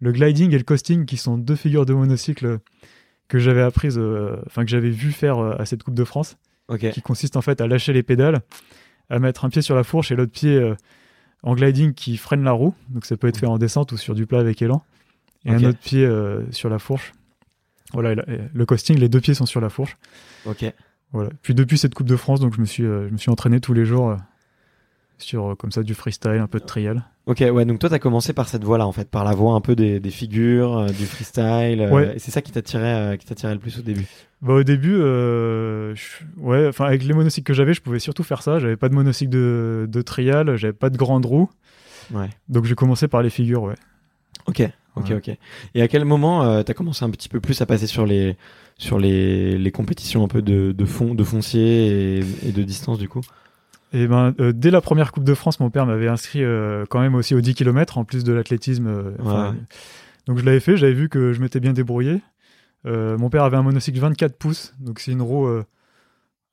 le 0.00 0.12
gliding 0.12 0.52
et 0.52 0.58
le 0.58 0.64
coasting, 0.64 1.04
qui 1.06 1.16
sont 1.16 1.38
deux 1.38 1.54
figures 1.56 1.86
de 1.86 1.94
monocycle 1.94 2.58
que 3.30 3.38
j'avais 3.38 3.62
apprises, 3.62 3.96
euh, 3.98 4.36
enfin 4.46 4.64
que 4.64 4.70
j'avais 4.70 4.90
vu 4.90 5.12
faire 5.12 5.38
euh, 5.38 5.54
à 5.58 5.64
cette 5.64 5.82
Coupe 5.82 5.94
de 5.94 6.04
France, 6.04 6.36
qui 6.92 7.00
consiste 7.02 7.36
en 7.36 7.40
fait 7.42 7.60
à 7.62 7.66
lâcher 7.66 7.92
les 7.94 8.02
pédales, 8.02 8.42
à 9.08 9.18
mettre 9.18 9.44
un 9.44 9.48
pied 9.48 9.62
sur 9.62 9.74
la 9.74 9.82
fourche 9.84 10.12
et 10.12 10.16
l'autre 10.16 10.32
pied 10.32 10.54
euh, 10.56 10.74
en 11.42 11.54
gliding 11.54 11.94
qui 11.94 12.16
freine 12.16 12.44
la 12.44 12.52
roue. 12.52 12.74
Donc 12.90 13.06
ça 13.06 13.16
peut 13.16 13.28
être 13.28 13.38
fait 13.38 13.46
en 13.46 13.56
descente 13.58 13.92
ou 13.92 13.96
sur 13.96 14.14
du 14.14 14.26
plat 14.26 14.40
avec 14.40 14.60
élan. 14.62 14.82
Et 15.46 15.50
Ok. 15.54 15.62
un 15.62 15.64
autre 15.70 15.78
pied 15.78 16.04
euh, 16.04 16.42
sur 16.52 16.68
la 16.68 16.78
fourche. 16.78 17.12
Voilà, 17.92 18.14
le 18.54 18.66
coasting, 18.66 18.98
les 18.98 19.08
deux 19.08 19.20
pieds 19.20 19.34
sont 19.34 19.46
sur 19.46 19.60
la 19.60 19.68
fourche. 19.68 19.96
Ok. 20.46 20.64
Voilà. 21.12 21.30
Puis 21.42 21.54
depuis 21.54 21.76
cette 21.76 21.94
Coupe 21.94 22.06
de 22.06 22.14
France, 22.16 22.38
donc 22.38 22.54
je 22.54 22.60
me 22.60 22.66
suis, 22.66 22.84
euh, 22.84 23.08
je 23.08 23.12
me 23.12 23.18
suis 23.18 23.30
entraîné 23.30 23.58
tous 23.60 23.72
les 23.72 23.84
jours 23.84 24.10
euh, 24.10 24.16
sur 25.22 25.50
euh, 25.50 25.54
comme 25.54 25.72
ça 25.72 25.82
du 25.82 25.94
freestyle, 25.94 26.32
un 26.40 26.46
peu 26.46 26.58
de 26.60 26.64
trial. 26.64 27.02
Ok, 27.26 27.44
ouais, 27.52 27.64
donc 27.64 27.78
toi, 27.78 27.88
t'as 27.88 27.98
commencé 27.98 28.32
par 28.32 28.48
cette 28.48 28.64
voie-là, 28.64 28.86
en 28.86 28.92
fait, 28.92 29.08
par 29.08 29.24
la 29.24 29.32
voie 29.34 29.54
un 29.54 29.60
peu 29.60 29.76
des, 29.76 30.00
des 30.00 30.10
figures, 30.10 30.78
euh, 30.78 30.86
du 30.88 31.04
freestyle. 31.06 31.80
euh, 31.80 31.90
Ouais. 31.90 32.16
Et 32.16 32.18
c'est 32.18 32.30
ça 32.30 32.42
qui 32.42 32.50
t'attirait, 32.52 33.12
euh, 33.12 33.16
qui 33.16 33.26
t'attirait 33.26 33.54
le 33.54 33.60
plus 33.60 33.78
au 33.78 33.82
début. 33.82 34.06
Bah, 34.42 34.54
au 34.54 34.62
début, 34.62 34.96
je- 35.94 36.24
ouais, 36.38 36.66
enfin 36.68 36.86
avec 36.86 37.04
les 37.04 37.12
monocycles 37.14 37.46
que 37.46 37.54
j'avais, 37.54 37.74
je 37.74 37.82
pouvais 37.82 37.98
surtout 37.98 38.22
faire 38.22 38.42
ça. 38.42 38.58
J'avais 38.58 38.76
pas 38.76 38.88
de 38.88 38.94
monocycle 38.94 39.30
de, 39.30 39.86
de 39.88 40.02
trial, 40.02 40.56
j'avais 40.56 40.72
pas 40.72 40.90
de 40.90 40.96
grande 40.96 41.26
roue, 41.26 41.50
Ouais. 42.12 42.28
donc 42.48 42.64
j'ai 42.64 42.74
commencé 42.74 43.06
par 43.08 43.22
les 43.22 43.30
figures, 43.30 43.62
ouais. 43.62 43.74
Ok, 44.46 44.62
ok, 44.96 45.10
Ouais. 45.10 45.14
ok. 45.16 45.36
Et 45.74 45.82
à 45.82 45.88
quel 45.88 46.04
moment 46.04 46.42
euh, 46.44 46.62
t'as 46.62 46.74
commencé 46.74 47.04
un 47.04 47.10
petit 47.10 47.28
peu 47.28 47.40
plus 47.40 47.60
à 47.60 47.66
passer 47.66 47.86
sur 47.86 48.06
les 48.06 48.36
sur 48.78 48.98
les, 48.98 49.58
les 49.58 49.70
compétitions 49.72 50.24
un 50.24 50.28
peu 50.28 50.40
de, 50.40 50.72
de 50.72 50.84
fond, 50.86 51.14
de 51.14 51.22
foncier 51.22 52.18
et, 52.20 52.24
et 52.48 52.52
de 52.52 52.62
distance 52.62 52.98
du 52.98 53.08
coup? 53.10 53.20
Et 53.92 54.06
ben, 54.06 54.34
euh, 54.40 54.52
dès 54.52 54.70
la 54.70 54.80
première 54.80 55.10
Coupe 55.12 55.24
de 55.24 55.34
France, 55.34 55.58
mon 55.60 55.68
père 55.70 55.84
m'avait 55.86 56.06
inscrit 56.08 56.44
euh, 56.44 56.84
quand 56.88 57.00
même 57.00 57.14
aussi 57.16 57.34
aux 57.34 57.40
10 57.40 57.54
km 57.54 57.98
en 57.98 58.04
plus 58.04 58.22
de 58.24 58.32
l'athlétisme. 58.32 58.86
euh, 58.86 59.12
enfin, 59.20 59.50
Ouais. 59.50 59.56
Donc 60.26 60.38
je 60.38 60.44
l'avais 60.44 60.60
fait, 60.60 60.76
j'avais 60.76 60.92
vu 60.92 61.08
que 61.08 61.32
je 61.32 61.40
m'étais 61.40 61.58
bien 61.60 61.72
débrouillé. 61.72 62.20
Mon 62.84 63.28
père 63.30 63.42
avait 63.44 63.56
un 63.56 63.62
monocycle 63.62 63.98
24 63.98 64.36
pouces, 64.38 64.74
donc 64.78 65.00
c'est 65.00 65.12
une 65.12 65.20
roue, 65.22 65.48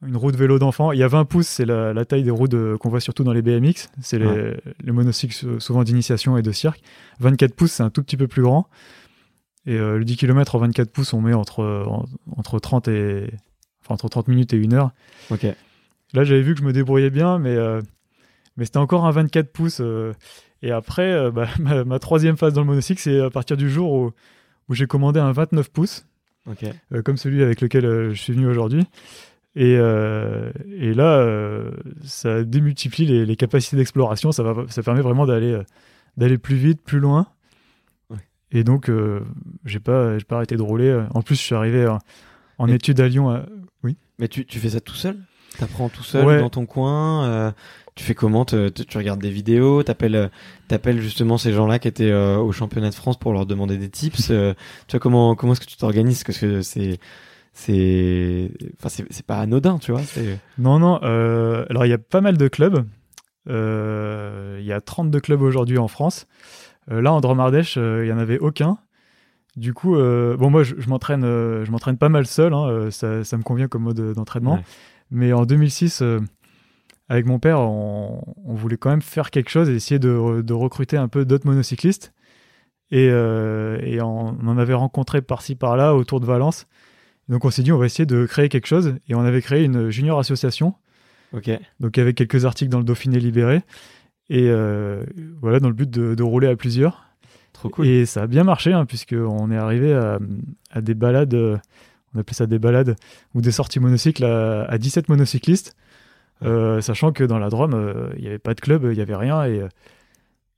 une 0.05 0.17
roue 0.17 0.31
de 0.31 0.37
vélo 0.37 0.57
d'enfant. 0.59 0.91
Il 0.91 0.99
y 0.99 1.03
a 1.03 1.07
20 1.07 1.25
pouces, 1.25 1.47
c'est 1.47 1.65
la, 1.65 1.93
la 1.93 2.05
taille 2.05 2.23
des 2.23 2.31
roues 2.31 2.47
de- 2.47 2.75
qu'on 2.79 2.89
voit 2.89 2.99
surtout 2.99 3.23
dans 3.23 3.33
les 3.33 3.41
BMX. 3.41 3.89
C'est 4.01 4.19
les, 4.19 4.25
Ouais. 4.25 4.57
les 4.83 4.91
monocycles 4.91 5.33
sou- 5.33 5.59
souvent 5.59 5.83
d'initiation 5.83 6.37
et 6.37 6.41
de 6.41 6.51
cirque. 6.51 6.81
24 7.19 7.53
pouces, 7.55 7.71
c'est 7.73 7.83
un 7.83 7.89
tout 7.89 8.01
petit 8.03 8.17
peu 8.17 8.27
plus 8.27 8.41
grand. 8.41 8.67
Et 9.65 9.77
le 9.77 10.03
10 10.03 10.17
km 10.17 10.55
en 10.55 10.59
24 10.59 10.91
pouces, 10.91 11.13
on 11.13 11.21
met 11.21 11.33
entre, 11.33 11.63
en- 11.63 12.05
entre 12.35 12.59
30 12.59 12.87
et 12.87 13.29
enfin, 13.83 13.93
entre 13.93 14.09
30 14.09 14.27
minutes 14.27 14.53
et 14.53 14.57
1 14.57 14.73
heure. 14.73 14.91
Ok. 15.29 15.45
Là, 16.13 16.23
j'avais 16.23 16.41
vu 16.41 16.53
que 16.53 16.59
je 16.61 16.65
me 16.65 16.73
débrouillais 16.73 17.09
bien, 17.09 17.37
mais, 17.39 17.55
euh, 17.55 17.81
mais 18.55 18.65
c'était 18.65 18.77
encore 18.77 19.05
un 19.05 19.11
24 19.11 19.51
pouces. 19.51 19.79
euh, 19.81 20.13
et 20.61 20.71
après, 20.71 21.11
euh, 21.11 21.31
bah, 21.31 21.47
ma, 21.59 21.83
ma 21.83 21.99
troisième 21.99 22.37
phase 22.37 22.53
dans 22.53 22.61
le 22.61 22.67
monocycle, 22.67 23.01
c'est 23.01 23.19
à 23.19 23.29
partir 23.29 23.57
du 23.57 23.69
jour 23.69 23.91
où, 23.93 24.11
où 24.69 24.73
j'ai 24.73 24.87
commandé 24.87 25.19
un 25.19 25.31
29 25.31 25.69
pouces, 25.71 26.05
comme 27.03 27.17
celui 27.17 27.43
avec 27.43 27.61
lequel 27.61 27.83
je 28.13 28.21
suis 28.21 28.33
venu 28.33 28.47
aujourd'hui. 28.47 28.85
Et, 29.55 29.73
et 29.73 30.93
là, 30.93 31.25
ça 32.03 32.43
démultiplie 32.43 33.05
les, 33.07 33.25
les 33.25 33.35
capacités 33.35 33.75
d'exploration. 33.75 34.31
Ça, 34.31 34.43
va, 34.43 34.65
ça 34.69 34.83
permet 34.83 35.01
vraiment 35.01 35.25
d'aller 35.25 35.59
d'aller 36.15 36.37
plus 36.37 36.55
vite, 36.55 36.81
plus 36.83 36.99
loin. 36.99 37.27
Ouais. 38.11 38.17
Et 38.51 38.63
donc, 38.63 38.91
j'ai 39.65 39.79
pas, 39.79 40.17
pas 40.27 40.35
arrêté 40.37 40.57
de 40.57 40.61
rouler. 40.61 41.01
En 41.13 41.21
plus, 41.23 41.35
je 41.35 41.41
suis 41.41 41.55
arrivé 41.55 41.87
en, 41.87 41.97
en 42.59 42.67
études 42.75 42.99
à 43.01 43.07
Lyon. 43.07 43.29
à- 43.31 43.45
Mais 44.19 44.27
tu, 44.27 44.45
tu 44.45 44.59
fais 44.59 44.69
ça 44.69 44.79
tout 44.79 44.95
seul? 44.95 45.17
T'apprends 45.59 45.89
tout 45.89 46.03
seul 46.03 46.25
Ouais. 46.25 46.39
dans 46.39 46.49
ton 46.49 46.65
coin 46.65 47.25
euh, 47.25 47.51
Tu 47.95 48.03
fais 48.03 48.13
comment 48.13 48.45
Te- 48.45 48.69
te- 48.69 48.83
Tu 48.83 48.97
regardes 48.97 49.19
des 49.21 49.29
vidéos 49.31 49.81
T'appelles 49.83 50.15
euh, 50.15 50.27
t'appelles 50.67 50.99
justement 51.01 51.37
ces 51.37 51.51
gens-là 51.53 51.79
qui 51.79 51.87
étaient 51.87 52.11
euh, 52.11 52.37
au 52.37 52.51
championnat 52.51 52.89
de 52.89 52.95
France 52.95 53.17
pour 53.17 53.33
leur 53.33 53.45
demander 53.45 53.77
des 53.77 53.89
tips 53.89 54.29
euh, 54.31 54.53
Tu 54.87 54.91
vois 54.95 54.99
comment 54.99 55.35
comment 55.35 55.53
est-ce 55.53 55.61
que 55.61 55.65
tu 55.65 55.77
t'organises? 55.77 56.23
Parce 56.23 56.37
que 56.37 56.61
c'est 56.61 56.99
c'est 57.53 58.51
enfin 58.79 58.89
c'est 58.89 59.05
c'est 59.09 59.25
pas 59.25 59.39
anodin, 59.39 59.79
tu 59.79 59.91
vois. 59.91 60.01
c'est- 60.03 60.37
Non, 60.59 60.77
non. 60.79 60.97
alors, 60.97 61.85
il 61.85 61.89
y 61.89 61.93
a 61.93 61.97
pas 61.97 62.21
mal 62.21 62.37
de 62.37 62.47
clubs. 62.47 62.85
Il 63.47 64.63
y 64.65 64.71
a 64.73 64.81
32 64.81 65.19
clubs 65.19 65.41
aujourd'hui 65.41 65.77
en 65.77 65.87
France. 65.87 66.27
Là, 66.89 67.11
en 67.13 67.19
Dromardèche, 67.21 67.75
il 67.77 68.05
y 68.07 68.11
en 68.13 68.17
avait 68.19 68.39
aucun. 68.39 68.77
Du 69.55 69.73
coup, 69.73 69.95
bon, 69.95 70.49
moi, 70.51 70.63
je, 70.63 70.75
je 70.77 70.87
m'entraîne, 70.89 71.23
je 71.23 71.71
m'entraîne 71.71 71.97
pas 71.97 72.09
mal 72.09 72.27
seul. 72.27 72.53
hein, 72.53 72.89
ça, 72.91 73.23
ça 73.23 73.37
me 73.37 73.43
convient 73.43 73.67
comme 73.67 73.83
mode 73.83 74.13
d'entraînement. 74.13 74.55
Ouais. 74.55 74.63
Mais 75.11 75.33
en 75.33 75.45
2006, 75.45 76.01
euh, 76.01 76.19
avec 77.09 77.25
mon 77.25 77.39
père, 77.39 77.59
on, 77.59 78.21
on 78.45 78.53
voulait 78.53 78.77
quand 78.77 78.89
même 78.89 79.01
faire 79.01 79.31
quelque 79.31 79.49
chose 79.49 79.69
et 79.69 79.75
essayer 79.75 79.99
de, 79.99 80.09
re- 80.09 80.41
de 80.41 80.53
recruter 80.53 80.97
un 80.97 81.07
peu 81.07 81.25
d'autres 81.25 81.47
monocyclistes. 81.47 82.13
Et, 82.91 83.09
euh, 83.11 83.77
et 83.81 84.01
on, 84.01 84.37
on 84.41 84.47
en 84.47 84.57
avait 84.57 84.73
rencontré 84.73 85.21
par-ci 85.21 85.55
par-là 85.55 85.93
autour 85.95 86.19
de 86.19 86.25
Valence. 86.25 86.67
Donc 87.29 87.43
on 87.43 87.49
s'est 87.49 87.63
dit 87.63 87.73
on 87.73 87.77
va 87.77 87.85
essayer 87.85 88.05
de 88.05 88.25
créer 88.25 88.47
quelque 88.47 88.67
chose 88.67 88.95
et 89.09 89.15
on 89.15 89.19
avait 89.21 89.41
créé 89.41 89.65
une 89.65 89.89
junior 89.89 90.17
association 90.19 90.75
Ok. 91.33 91.49
donc 91.81 91.97
avec 91.97 92.15
quelques 92.15 92.45
articles 92.45 92.71
dans 92.71 92.77
le 92.77 92.85
Dauphiné 92.85 93.19
libéré 93.19 93.63
et 94.29 94.47
euh, 94.49 95.03
voilà 95.41 95.59
dans 95.59 95.67
le 95.67 95.73
but 95.73 95.89
de, 95.89 96.15
de 96.15 96.23
rouler 96.23 96.47
à 96.47 96.55
plusieurs 96.55 97.03
Trop 97.51 97.67
cool. 97.67 97.85
et 97.85 98.05
ça 98.05 98.21
a 98.23 98.27
bien 98.27 98.45
marché 98.45 98.71
hein, 98.71 98.85
puisque 98.85 99.11
on 99.11 99.51
est 99.51 99.57
arrivé 99.57 99.93
à, 99.93 100.19
à 100.71 100.79
des 100.79 100.93
balades 100.93 101.33
euh, 101.33 101.57
on 102.13 102.19
appelait 102.19 102.35
ça 102.35 102.45
des 102.45 102.59
balades 102.59 102.95
ou 103.33 103.41
des 103.41 103.51
sorties 103.51 103.79
monocycles 103.79 104.25
à, 104.25 104.63
à 104.63 104.77
17 104.77 105.09
monocyclistes, 105.09 105.75
euh, 106.43 106.81
sachant 106.81 107.11
que 107.11 107.23
dans 107.23 107.39
la 107.39 107.49
Drôme, 107.49 107.73
euh, 107.73 108.09
il 108.15 108.21
n'y 108.21 108.27
avait 108.27 108.39
pas 108.39 108.53
de 108.53 108.61
club, 108.61 108.83
il 108.85 108.95
n'y 108.95 109.01
avait 109.01 109.15
rien. 109.15 109.43
Et, 109.45 109.59
euh, 109.59 109.67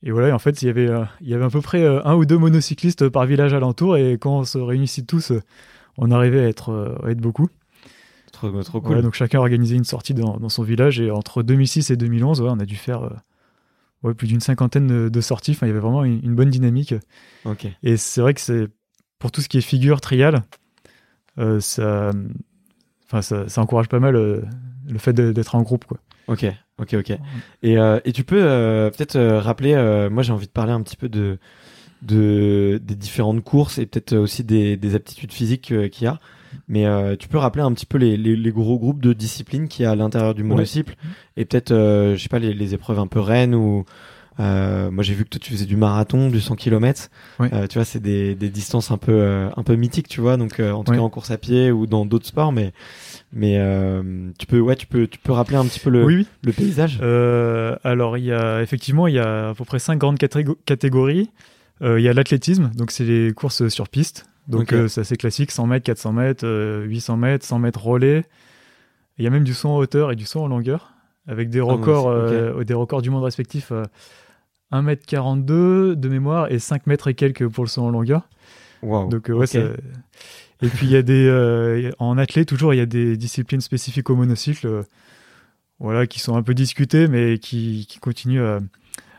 et 0.04 0.12
voilà, 0.12 0.30
et 0.30 0.32
en 0.32 0.40
fait, 0.40 0.62
il 0.62 0.66
y 0.66 0.70
avait, 0.70 0.88
euh, 0.88 1.04
il 1.22 1.28
y 1.28 1.34
avait 1.34 1.46
à 1.46 1.50
peu 1.50 1.62
près 1.62 1.84
euh, 1.84 2.06
un 2.06 2.16
ou 2.16 2.26
deux 2.26 2.38
monocyclistes 2.38 3.10
par 3.10 3.26
village 3.26 3.54
alentour. 3.54 3.98
Et 3.98 4.14
quand 4.14 4.40
on 4.40 4.44
se 4.44 4.58
réunissait 4.58 5.04
tous, 5.04 5.32
euh, 5.32 5.42
on 5.98 6.12
arrivait 6.12 6.42
à 6.42 6.48
être, 6.48 6.70
euh, 6.70 6.96
à 7.04 7.12
être 7.12 7.20
beaucoup. 7.20 7.50
Trop, 8.32 8.64
trop 8.64 8.80
cool. 8.80 9.02
Donc 9.02 9.16
chacun 9.16 9.40
organisait 9.40 9.76
une 9.76 9.84
sortie 9.84 10.14
dans, 10.14 10.38
dans 10.38 10.50
son 10.50 10.64
village. 10.64 11.00
Et 11.00 11.12
entre 11.12 11.44
2006 11.44 11.92
et 11.92 11.98
2011, 11.98 12.42
ouais, 12.42 12.50
on 12.50 12.60
a 12.60 12.66
dû 12.66 12.76
faire 12.76 13.04
euh, 13.04 13.10
ouais, 14.04 14.14
plus 14.14 14.28
d'une 14.28 14.40
cinquantaine 14.40 14.88
de, 14.88 15.10
de 15.10 15.22
sorties. 15.22 15.52
Enfin, 15.52 15.66
il 15.66 15.70
y 15.70 15.72
avait 15.72 15.82
vraiment 15.82 16.06
une, 16.06 16.24
une 16.24 16.36
bonne 16.36 16.50
dynamique. 16.50 16.94
Ok. 17.44 17.68
Et 17.84 17.98
c'est 17.98 18.22
vrai 18.22 18.34
que 18.34 18.42
c'est 18.42 18.68
pour 19.18 19.32
tout 19.32 19.42
ce 19.42 19.50
qui 19.50 19.58
est 19.58 19.62
figure, 19.62 20.00
trial, 20.00 20.36
euh, 20.36 20.40
ça, 21.60 22.12
enfin, 23.06 23.22
ça, 23.22 23.48
ça 23.48 23.62
encourage 23.62 23.88
pas 23.88 24.00
mal 24.00 24.16
euh, 24.16 24.42
le 24.90 24.98
fait 25.00 25.14
d'être 25.14 25.56
en 25.56 25.62
groupe. 25.62 25.86
Quoi. 25.86 26.00
Ok, 26.28 26.46
ok, 26.80 26.96
ok. 27.00 27.18
Et, 27.64 27.78
euh, 27.78 28.00
et 28.06 28.12
tu 28.12 28.24
peux 28.24 28.42
euh, 28.42 28.90
peut-être 28.92 29.16
euh, 29.16 29.40
rappeler, 29.40 29.74
euh, 29.74 30.10
moi 30.10 30.22
j'ai 30.24 30.32
envie 30.32 30.48
de 30.48 30.52
parler 30.52 30.72
un 30.72 30.82
petit 30.82 30.96
peu 30.96 31.10
de, 31.10 31.40
de 32.02 32.80
des 32.84 32.96
différentes 32.96 33.44
courses 33.44 33.78
et 33.80 33.86
peut-être 33.86 34.16
aussi 34.16 34.44
des, 34.44 34.78
des 34.78 34.96
aptitudes 34.96 35.32
physiques 35.34 35.72
euh, 35.72 35.88
qu'il 35.88 36.06
y 36.06 36.08
a. 36.08 36.20
Mais 36.68 36.86
euh, 36.86 37.16
tu 37.16 37.28
peux 37.28 37.38
rappeler 37.38 37.62
un 37.62 37.72
petit 37.74 37.86
peu 37.86 37.98
les, 38.00 38.18
les, 38.18 38.36
les 38.36 38.52
gros 38.52 38.80
groupes 38.80 39.02
de 39.02 39.14
disciplines 39.14 39.68
qu'il 39.68 39.84
y 39.84 39.86
a 39.86 39.92
à 39.92 39.96
l'intérieur 39.96 40.34
du 40.34 40.44
monocycle 40.44 40.96
et 41.38 41.46
peut-être, 41.46 41.72
euh, 41.72 42.16
je 42.16 42.24
sais 42.24 42.30
pas, 42.30 42.40
les, 42.40 42.56
les 42.56 42.74
épreuves 42.74 42.98
un 43.00 43.06
peu 43.08 43.20
reines 43.20 43.54
ou 43.54 43.86
euh, 44.40 44.90
moi 44.92 45.04
j'ai 45.04 45.14
vu 45.14 45.26
que 45.26 45.30
toi 45.30 45.40
tu 45.42 45.52
faisais 45.52 45.66
du 45.66 45.76
marathon, 45.76 46.30
du 46.30 46.40
100 46.42 46.56
km. 46.56 47.10
Ouais. 47.40 47.50
Euh, 47.54 47.68
tu 47.68 47.78
vois, 47.78 47.86
c'est 47.86 48.00
des, 48.00 48.36
des 48.36 48.50
distances 48.50 48.90
un 48.92 48.98
peu 48.98 49.12
euh, 49.14 49.50
un 49.58 49.64
peu 49.64 49.76
mythiques, 49.76 50.08
tu 50.08 50.22
vois. 50.22 50.38
Donc 50.38 50.60
en 50.60 50.84
tout 50.84 50.92
Ouais. 50.92 50.98
cas 50.98 51.04
en 51.04 51.10
course 51.10 51.32
à 51.32 51.38
pied 51.38 51.72
ou 51.72 51.86
dans 51.88 52.06
d'autres 52.06 52.26
sports, 52.28 52.52
mais 52.52 52.72
mais 53.34 53.60
tu 54.38 54.46
peux 54.46 54.60
ouais 54.60 54.76
tu 54.76 54.88
peux 54.88 55.08
tu 55.08 55.20
peux 55.20 55.34
rappeler 55.34 55.58
un 55.58 55.66
petit 55.66 55.80
peu 55.80 55.90
le 55.90 56.04
oui, 56.06 56.16
oui. 56.16 56.28
le 56.44 56.52
paysage. 56.54 57.00
Alors, 57.84 58.18
il 58.18 58.26
y 58.26 58.32
a 58.34 58.62
effectivement, 58.62 59.08
il 59.08 59.16
y 59.16 59.20
a 59.20 59.50
à 59.50 59.54
peu 59.54 59.66
près 59.66 59.80
cinq 59.80 59.98
grandes 60.00 60.18
catégo- 60.18 60.58
catégories. 60.66 61.30
Il 61.82 62.00
y 62.02 62.08
a 62.10 62.14
l'athlétisme, 62.14 62.72
donc 62.76 62.92
c'est 62.92 63.06
les 63.06 63.32
courses 63.34 63.68
sur 63.70 63.88
piste. 63.90 64.26
Donc 64.48 64.74
c'est 64.88 65.02
assez 65.02 65.16
classique, 65.16 65.52
100 65.52 65.68
mètres, 65.68 65.86
400 65.86 66.12
mètres, 66.12 66.46
euh, 66.46 66.84
800 66.86 67.18
mètres, 67.18 67.46
100 67.46 67.60
mètres 67.60 67.84
relais. 67.86 68.26
Il 69.20 69.24
y 69.24 69.28
a 69.28 69.30
même 69.30 69.44
du 69.44 69.54
saut 69.54 69.70
en 69.70 69.78
hauteur 69.78 70.12
et 70.12 70.16
du 70.16 70.26
saut 70.26 70.40
en 70.42 70.48
longueur, 70.48 70.94
avec 71.28 71.50
des 71.52 71.60
Ah, 71.60 71.64
records, 71.66 72.64
des 72.66 72.74
records 72.74 73.02
du 73.04 73.10
monde 73.12 73.24
respectifs. 73.24 73.72
Euh, 74.74 74.82
1m42 74.82 75.96
de 75.96 76.10
mémoire 76.10 76.52
et 76.52 76.60
5 76.60 76.88
mètres 76.88 77.08
et 77.08 77.14
quelques 77.14 77.48
pour 77.48 77.64
le 77.64 77.70
saut 77.70 77.84
en 77.84 77.90
longueur. 77.92 78.28
Donc 79.10 79.30
euh, 79.30 79.34
ouais, 79.34 79.44
Ok. 79.44 79.50
ça- 79.50 79.60
et 80.62 80.68
puis 80.68 80.88
il 80.88 80.92
y 80.92 80.96
a 80.98 81.02
des 81.02 81.26
euh, 81.28 81.92
en 82.00 82.18
athlée 82.18 82.46
toujours 82.46 82.74
il 82.74 82.78
y 82.78 82.82
a 82.82 82.86
des 82.86 83.16
disciplines 83.18 83.62
spécifiques 83.62 84.10
au 84.10 84.16
monocycle, 84.16 84.68
euh, 84.68 84.84
voilà, 85.80 86.06
qui 86.08 86.20
sont 86.20 86.36
un 86.36 86.44
peu 86.44 86.54
discutées 86.54 87.08
mais 87.08 87.38
qui, 87.38 87.86
qui 87.90 88.00
continuent 88.00 88.44
à, 88.44 88.60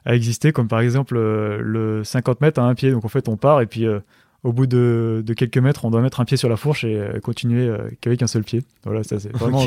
à 0.04 0.14
exister, 0.14 0.52
comme 0.52 0.68
par 0.68 0.80
exemple 0.80 1.16
euh, 1.16 1.58
le 1.62 2.04
50 2.04 2.40
mètres 2.42 2.60
à 2.60 2.64
un 2.64 2.74
pied. 2.74 2.90
Donc 2.90 3.04
en 3.04 3.08
fait 3.08 3.28
on 3.28 3.36
part 3.38 3.60
et 3.62 3.66
puis 3.66 3.86
euh, 3.86 4.00
au 4.42 4.52
bout 4.52 4.66
de, 4.66 5.22
de 5.24 5.34
quelques 5.34 5.56
mètres 5.58 5.84
on 5.86 5.90
doit 5.90 6.00
mettre 6.02 6.20
un 6.20 6.24
pied 6.26 6.36
sur 6.36 6.48
la 6.50 6.56
fourche 6.56 6.84
et 6.84 6.96
euh, 6.98 7.20
continuer 7.20 7.66
euh, 7.68 7.88
qu'avec 8.02 8.22
un 8.22 8.26
seul 8.26 8.44
pied. 8.44 8.62
Voilà, 8.84 9.02
ça 9.02 9.18
c'est 9.18 9.34
vraiment. 9.34 9.66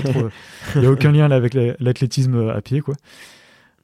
Il 0.76 0.82
n'y 0.82 0.88
a 0.88 0.92
aucun 0.92 1.12
lien 1.12 1.28
là 1.28 1.36
avec 1.36 1.54
la- 1.56 1.76
l'athlétisme 1.80 2.50
à 2.50 2.62
pied 2.62 2.82
quoi. 2.82 2.94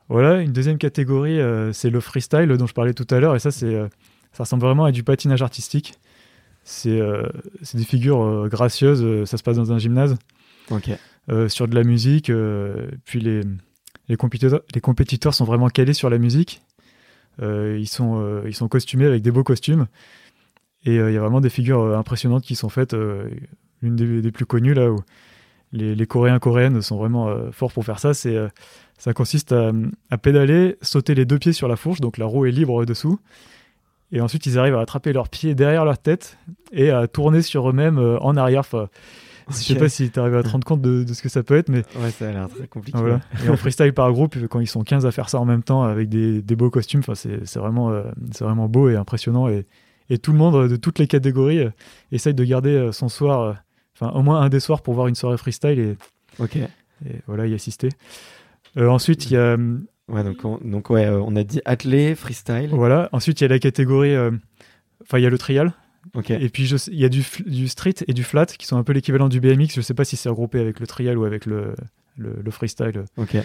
Voilà, 0.10 0.42
une 0.42 0.52
deuxième 0.52 0.80
catégorie, 0.80 1.40
euh, 1.40 1.72
c'est 1.72 1.92
le 1.92 2.00
freestyle 2.00 2.48
dont 2.58 2.66
je 2.66 2.74
parlais 2.74 2.96
tout 2.96 3.06
à 3.12 3.20
l'heure, 3.20 3.36
et 3.36 3.40
ça, 3.40 3.52
c'est, 3.52 3.76
euh, 3.76 3.88
ça 4.34 4.44
ressemble 4.44 4.64
vraiment 4.64 4.86
à 4.86 4.92
du 4.92 5.04
patinage 5.04 5.44
artistique. 5.44 5.94
C'est, 6.64 7.00
euh, 7.00 7.28
c'est 7.62 7.78
des 7.78 7.84
figures 7.84 8.48
gracieuses, 8.50 9.26
ça 9.26 9.38
se 9.38 9.44
passe 9.44 9.58
dans 9.58 9.72
un 9.72 9.78
gymnase, 9.78 10.18
Ok. 10.72 10.90
sur 11.48 11.68
de 11.68 11.76
la 11.76 11.84
musique, 11.84 12.32
puis 13.06 13.20
les, 13.20 13.42
les, 14.08 14.18
compétiteurs, 14.18 14.62
les 14.74 14.82
compétiteurs 14.82 15.34
sont 15.34 15.46
vraiment 15.46 15.70
calés 15.70 15.94
sur 15.94 16.10
la 16.10 16.18
musique. 16.18 16.62
Ils, 17.42 17.88
sont, 17.88 18.44
ils 18.46 18.54
sont 18.54 18.68
costumés 18.68 19.06
avec 19.06 19.22
des 19.22 19.32
beaux 19.32 19.44
costumes, 19.44 19.88
et 20.86 20.96
il 20.96 21.14
y 21.14 21.18
a 21.18 21.20
vraiment 21.20 21.42
des 21.42 21.50
figures 21.50 21.98
impressionnantes 21.98 22.44
qui 22.44 22.56
sont 22.56 22.70
faites. 22.70 22.96
L'une 23.82 23.96
des, 23.96 24.22
des 24.22 24.32
plus 24.32 24.46
connues, 24.46 24.74
là, 24.74 24.92
où 24.92 25.00
les, 25.72 25.96
les 25.96 26.06
Coréens, 26.08 26.40
Coréennes 26.40 26.82
sont 26.82 26.98
vraiment 26.98 27.28
euh, 27.30 27.52
forts 27.52 27.72
pour 27.74 27.86
faire 27.86 28.00
ça, 28.00 28.14
c'est... 28.14 28.36
euh, 28.36 28.48
ça 28.98 29.14
consiste 29.14 29.54
à, 29.54 29.72
à 30.10 30.18
pédaler, 30.18 30.76
sauter 30.82 31.16
les 31.16 31.24
deux 31.24 31.40
pieds 31.40 31.54
sur 31.54 31.70
la 31.70 31.78
fourche, 31.78 32.02
donc 32.02 32.18
la 32.18 32.26
roue 32.26 32.46
est 32.46 32.52
libre 32.52 32.84
dessous. 32.84 33.18
Et 34.12 34.20
ensuite, 34.22 34.46
ils 34.46 34.58
arrivent 34.60 34.76
à 34.76 34.82
attraper 34.82 35.14
leurs 35.14 35.30
pieds 35.30 35.56
derrière 35.56 35.86
leur 35.86 35.98
tête 35.98 36.38
et 36.74 36.90
à 36.90 37.08
tourner 37.08 37.42
sur 37.42 37.70
eux-mêmes 37.70 37.98
euh, 37.98 38.18
en 38.20 38.36
arrière. 38.36 38.60
Enfin, 38.60 38.90
Je 39.50 39.54
sais 39.54 39.76
pas 39.76 39.88
si 39.88 40.10
tu 40.12 40.20
arrives 40.20 40.36
à 40.36 40.44
te 40.44 40.50
rendre 40.50 40.66
compte 40.66 40.82
de, 40.82 41.04
de 41.06 41.14
ce 41.14 41.22
que 41.22 41.30
ça 41.30 41.44
peut 41.44 41.56
être, 41.56 41.70
mais 41.70 41.84
Ouais, 42.02 42.12
ça 42.12 42.28
a 42.28 42.32
l'air 42.34 42.50
très 42.50 42.68
compliqué. 42.68 42.98
voilà. 42.98 43.22
Et 43.46 43.50
en 43.50 43.56
freestyle 43.56 43.94
par 43.94 44.12
groupe, 44.12 44.36
quand 44.50 44.60
ils 44.60 44.68
sont 44.68 44.84
15 44.84 45.06
à 45.06 45.12
faire 45.12 45.30
ça 45.30 45.40
en 45.40 45.46
même 45.46 45.64
temps 45.64 45.84
avec 45.84 46.10
des, 46.10 46.42
des 46.42 46.56
beaux 46.58 46.70
costumes, 46.70 47.00
enfin, 47.00 47.16
c'est 47.16 47.46
c'est 47.46 47.60
vraiment, 47.60 47.94
c'est 48.34 48.44
vraiment 48.44 48.68
beau 48.68 48.90
et 48.90 48.98
impressionnant. 48.98 49.48
Et, 49.48 49.66
et 50.10 50.18
tout 50.18 50.32
le 50.34 50.40
monde 50.40 50.68
de 50.68 50.76
toutes 50.76 51.00
les 51.00 51.08
catégories 51.08 51.62
essaye 52.12 52.34
de 52.34 52.44
garder 52.44 52.90
son 52.92 53.08
soir, 53.10 53.56
enfin 54.00 54.12
au 54.18 54.22
moins 54.24 54.42
un 54.42 54.50
des 54.50 54.60
soirs 54.60 54.82
pour 54.82 54.94
voir 54.94 55.08
une 55.08 55.16
soirée 55.16 55.38
freestyle 55.38 55.80
et, 55.80 55.98
voilà 57.28 57.48
y 57.48 57.54
assister. 57.54 57.90
Euh, 58.78 58.88
ensuite, 58.88 59.26
il 59.30 59.34
y 59.34 59.38
a 59.38 59.54
hum, 59.56 59.86
Ouais, 60.10 60.24
donc, 60.24 60.44
on, 60.44 60.58
donc 60.64 60.90
ouais, 60.90 61.06
euh, 61.06 61.22
on 61.22 61.36
a 61.36 61.44
dit 61.44 61.62
athlé, 61.66 62.16
freestyle. 62.16 62.70
Voilà. 62.72 63.10
Ensuite, 63.12 63.42
il 63.42 63.44
y 63.44 63.46
a 63.46 63.48
la 63.50 63.60
catégorie. 63.60 64.16
euh, 64.16 64.32
Enfin, 65.04 65.20
il 65.20 65.24
y 65.24 65.26
a 65.28 65.30
le 65.30 65.38
trial. 65.38 65.72
Et 66.42 66.50
puis, 66.50 66.68
il 66.68 66.96
y 67.00 67.06
a 67.06 67.10
du, 67.10 67.24
du 67.46 67.68
street 67.68 67.94
et 68.08 68.14
du 68.14 68.24
flat 68.24 68.48
qui 68.48 68.66
sont 68.66 68.78
un 68.78 68.84
peu 68.84 68.92
l'équivalent 68.92 69.30
du 69.30 69.40
BMX. 69.40 69.76
Je 69.76 69.82
sais 69.82 69.94
pas 69.94 70.06
si 70.06 70.18
c'est 70.18 70.28
regroupé 70.30 70.60
avec 70.60 70.80
le 70.80 70.88
trial 70.88 71.18
ou 71.18 71.26
avec 71.26 71.46
le, 71.46 71.76
le, 72.18 72.36
le 72.44 72.52
freestyle. 72.52 73.04
Ok. 73.18 73.38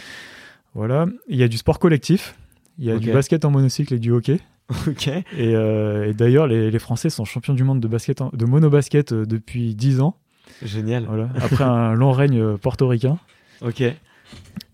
Voilà. 0.75 1.07
Il 1.29 1.37
y 1.37 1.43
a 1.43 1.49
du 1.49 1.59
sport 1.59 1.79
collectif. 1.79 2.35
Il 2.79 2.87
y 2.87 2.91
a 2.91 2.97
du 2.99 3.13
basket 3.13 3.45
en 3.45 3.51
monocycle 3.51 3.93
et 3.95 3.99
du 3.99 4.11
hockey. 4.11 4.41
Ok. 4.89 5.09
Et, 5.09 5.23
euh, 5.39 6.09
et 6.09 6.15
d'ailleurs, 6.15 6.47
les, 6.47 6.71
les 6.71 6.79
Français 6.79 7.11
sont 7.11 7.25
champions 7.27 7.53
du 7.55 7.63
monde 7.65 7.81
de, 7.81 7.89
basket 7.89 8.23
en- 8.23 8.31
de 8.33 8.45
monobasket 8.47 9.13
euh, 9.13 9.27
depuis 9.27 9.75
10 9.75 10.01
ans. 10.01 10.17
Génial. 10.63 11.05
Voilà. 11.07 11.29
Après 11.41 11.65
un 11.65 11.95
long 11.95 12.13
règne 12.13 12.41
euh, 12.41 12.57
portoricain. 12.57 13.19
Ok. 13.61 13.83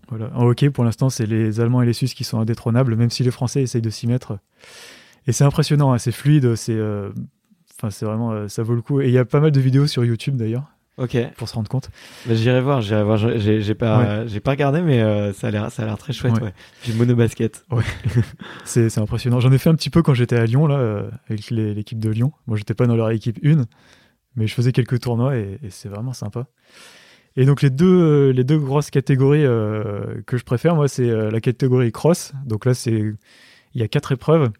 Voilà. 0.09 0.29
En 0.35 0.45
hockey, 0.45 0.69
pour 0.69 0.83
l'instant, 0.83 1.09
c'est 1.09 1.25
les 1.25 1.59
Allemands 1.61 1.81
et 1.81 1.85
les 1.85 1.93
Suisses 1.93 2.13
qui 2.13 2.23
sont 2.23 2.39
indétrônables, 2.39 2.95
même 2.95 3.09
si 3.09 3.23
les 3.23 3.31
Français 3.31 3.61
essayent 3.61 3.81
de 3.81 3.89
s'y 3.89 4.07
mettre. 4.07 4.37
Et 5.27 5.31
c'est 5.31 5.43
impressionnant, 5.43 5.93
hein, 5.93 5.97
c'est 5.97 6.11
fluide, 6.11 6.55
c'est, 6.55 6.75
euh, 6.75 7.09
enfin, 7.77 7.89
c'est 7.91 8.05
vraiment, 8.05 8.31
euh, 8.31 8.47
ça 8.47 8.63
vaut 8.63 8.75
le 8.75 8.81
coup. 8.81 8.99
Et 9.01 9.07
il 9.07 9.13
y 9.13 9.17
a 9.17 9.25
pas 9.25 9.39
mal 9.39 9.51
de 9.51 9.59
vidéos 9.61 9.87
sur 9.87 10.03
YouTube 10.03 10.35
d'ailleurs, 10.35 10.63
Ok. 10.97 11.15
pour 11.37 11.47
se 11.47 11.53
rendre 11.53 11.69
compte. 11.69 11.89
Bah, 12.25 12.33
j'irai 12.35 12.59
voir, 12.59 12.81
j'irai 12.81 13.03
voir. 13.03 13.17
J'ai 13.17 13.75
pas, 13.75 14.25
j'ai 14.27 14.39
pas 14.39 14.51
regardé, 14.51 14.81
mais 14.81 14.99
euh, 15.01 15.31
ça 15.31 15.47
a 15.47 15.51
l'air, 15.51 15.71
ça 15.71 15.83
a 15.83 15.85
l'air 15.85 15.97
très 15.97 16.11
chouette. 16.11 16.33
Ouais. 16.33 16.41
Ouais. 16.41 16.53
Du 16.85 16.93
monobasket. 16.93 17.63
C'est, 18.65 18.89
c'est 18.89 18.99
impressionnant. 18.99 19.39
J'en 19.39 19.51
ai 19.51 19.57
fait 19.57 19.69
un 19.69 19.75
petit 19.75 19.89
peu 19.89 20.01
quand 20.01 20.13
j'étais 20.13 20.35
à 20.35 20.45
Lyon 20.45 20.67
là, 20.67 20.75
euh, 20.75 21.09
avec 21.29 21.49
l'équipe 21.51 21.99
de 21.99 22.09
Lyon. 22.09 22.33
Moi, 22.47 22.57
j'étais 22.57 22.73
pas 22.73 22.87
dans 22.87 22.95
leur 22.95 23.11
équipe 23.11 23.39
une, 23.43 23.65
mais 24.35 24.47
je 24.47 24.53
faisais 24.53 24.71
quelques 24.71 24.99
tournois 24.99 25.35
et, 25.37 25.59
et 25.63 25.69
c'est 25.69 25.89
vraiment 25.89 26.13
sympa. 26.13 26.47
Et 27.37 27.45
donc 27.45 27.61
les 27.61 27.69
deux, 27.69 27.85
euh, 27.87 28.31
les 28.33 28.43
deux 28.43 28.59
grosses 28.59 28.89
catégories 28.89 29.45
euh, 29.45 30.21
que 30.27 30.37
je 30.37 30.43
préfère, 30.43 30.75
moi, 30.75 30.87
c'est 30.87 31.09
euh, 31.09 31.31
la 31.31 31.39
catégorie 31.39 31.91
cross. 31.91 32.33
Donc 32.45 32.65
là, 32.65 32.73
c'est, 32.73 32.91
il 33.73 33.79
y 33.81 33.83
a 33.83 33.87
quatre 33.87 34.11
épreuves. 34.11 34.51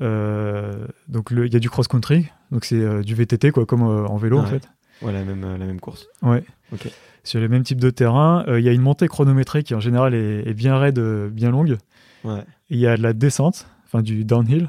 Euh, 0.00 0.86
donc 1.08 1.30
le- 1.30 1.46
il 1.46 1.52
y 1.52 1.56
a 1.56 1.60
du 1.60 1.70
cross 1.70 1.88
country, 1.88 2.26
donc 2.52 2.64
c'est 2.64 3.02
du 3.02 3.14
VTT 3.14 3.50
quoi, 3.50 3.66
comme 3.66 3.82
en 3.82 4.16
vélo 4.16 4.38
en 4.38 4.44
Ouais. 4.44 4.50
fait. 4.50 4.68
Ouais, 5.02 5.12
la 5.12 5.24
même, 5.24 5.42
la 5.42 5.66
même 5.66 5.80
course. 5.80 6.08
Ouais. 6.22 6.42
Ok. 6.72 6.88
Sur 7.24 7.40
les 7.40 7.48
mêmes 7.48 7.62
types 7.62 7.80
de 7.80 7.90
terrain, 7.90 8.44
il 8.48 8.60
y 8.64 8.68
a 8.68 8.72
une 8.72 8.80
montée 8.82 9.06
chronométrée 9.08 9.62
qui 9.62 9.74
en 9.74 9.80
général 9.80 10.14
est, 10.14 10.48
est 10.48 10.54
bien 10.54 10.76
raide, 10.78 10.98
bien 11.30 11.50
longue. 11.50 11.76
Ouais. 12.24 12.42
Il 12.70 12.78
y 12.78 12.86
a 12.86 12.96
de 12.96 13.02
la 13.02 13.12
descente, 13.12 13.68
enfin 13.86 14.02
du 14.02 14.24
downhill. 14.24 14.66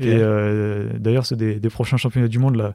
Et 0.00 0.16
d'ailleurs, 0.98 1.26
ceux 1.26 1.36
des, 1.36 1.58
des 1.60 1.70
prochains 1.70 1.96
championnats 1.96 2.28
du 2.28 2.38
monde 2.38 2.56
là 2.56 2.74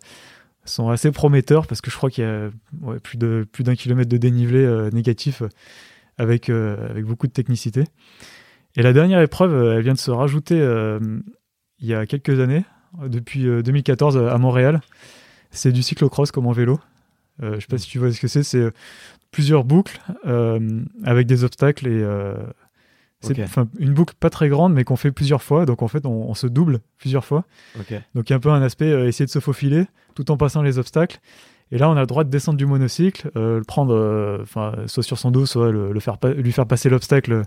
sont 0.65 0.89
assez 0.89 1.11
prometteurs 1.11 1.67
parce 1.67 1.81
que 1.81 1.89
je 1.89 1.95
crois 1.95 2.09
qu'il 2.09 2.23
y 2.23 2.27
a 2.27 2.49
ouais, 2.81 2.99
plus 2.99 3.17
de 3.17 3.47
plus 3.51 3.63
d'un 3.63 3.75
kilomètre 3.75 4.09
de 4.09 4.17
dénivelé 4.17 4.59
euh, 4.59 4.89
négatif 4.91 5.41
euh, 5.41 5.49
avec 6.17 6.49
euh, 6.49 6.89
avec 6.89 7.05
beaucoup 7.05 7.27
de 7.27 7.31
technicité. 7.31 7.85
Et 8.75 8.83
la 8.83 8.93
dernière 8.93 9.21
épreuve, 9.21 9.73
elle 9.75 9.83
vient 9.83 9.93
de 9.93 9.99
se 9.99 10.11
rajouter 10.11 10.59
euh, 10.59 10.99
il 11.79 11.87
y 11.87 11.93
a 11.93 12.05
quelques 12.05 12.39
années, 12.39 12.63
depuis 13.03 13.47
euh, 13.47 13.61
2014 13.61 14.17
à 14.17 14.37
Montréal. 14.37 14.81
C'est 15.49 15.71
du 15.71 15.83
cyclocross 15.83 16.31
comme 16.31 16.47
en 16.47 16.51
vélo. 16.51 16.79
Je 17.41 17.59
sais 17.59 17.67
pas 17.67 17.79
si 17.79 17.89
tu 17.89 17.97
vois 17.97 18.11
ce 18.11 18.21
que 18.21 18.27
c'est. 18.27 18.43
C'est 18.43 18.69
plusieurs 19.31 19.63
boucles 19.63 19.99
avec 21.03 21.25
des 21.25 21.43
obstacles 21.43 21.87
et 21.87 22.05
c'est 23.21 23.47
une 23.79 23.93
boucle 23.93 24.15
pas 24.19 24.29
très 24.29 24.49
grande 24.49 24.73
mais 24.73 24.83
qu'on 24.83 24.95
fait 24.95 25.11
plusieurs 25.11 25.41
fois. 25.43 25.65
Donc 25.65 25.81
en 25.81 25.87
fait, 25.87 26.05
on, 26.05 26.29
on 26.29 26.33
se 26.33 26.47
double 26.47 26.79
plusieurs 26.97 27.23
fois. 27.23 27.45
Donc 28.15 28.29
il 28.29 28.31
y 28.31 28.33
a 28.33 28.35
un 28.35 28.39
peu 28.39 28.51
un 28.51 28.61
aspect 28.61 28.91
euh, 28.91 29.07
essayer 29.07 29.25
de 29.25 29.31
se 29.31 29.39
faufiler 29.39 29.85
tout 30.15 30.29
en 30.31 30.37
passant 30.37 30.61
les 30.61 30.77
obstacles. 30.77 31.19
Et 31.71 31.77
là, 31.77 31.89
on 31.89 31.95
a 31.95 32.01
le 32.01 32.07
droit 32.07 32.25
de 32.25 32.29
descendre 32.29 32.57
du 32.57 32.65
monocycle, 32.65 33.31
euh, 33.37 33.59
le 33.59 33.63
prendre, 33.63 33.95
euh, 33.95 34.43
soit 34.87 35.03
sur 35.03 35.17
son 35.17 35.31
dos, 35.31 35.45
soit 35.45 35.71
le, 35.71 35.93
le 35.93 35.99
faire 36.01 36.17
lui 36.35 36.51
faire 36.51 36.65
passer 36.65 36.89
l'obstacle 36.89 37.43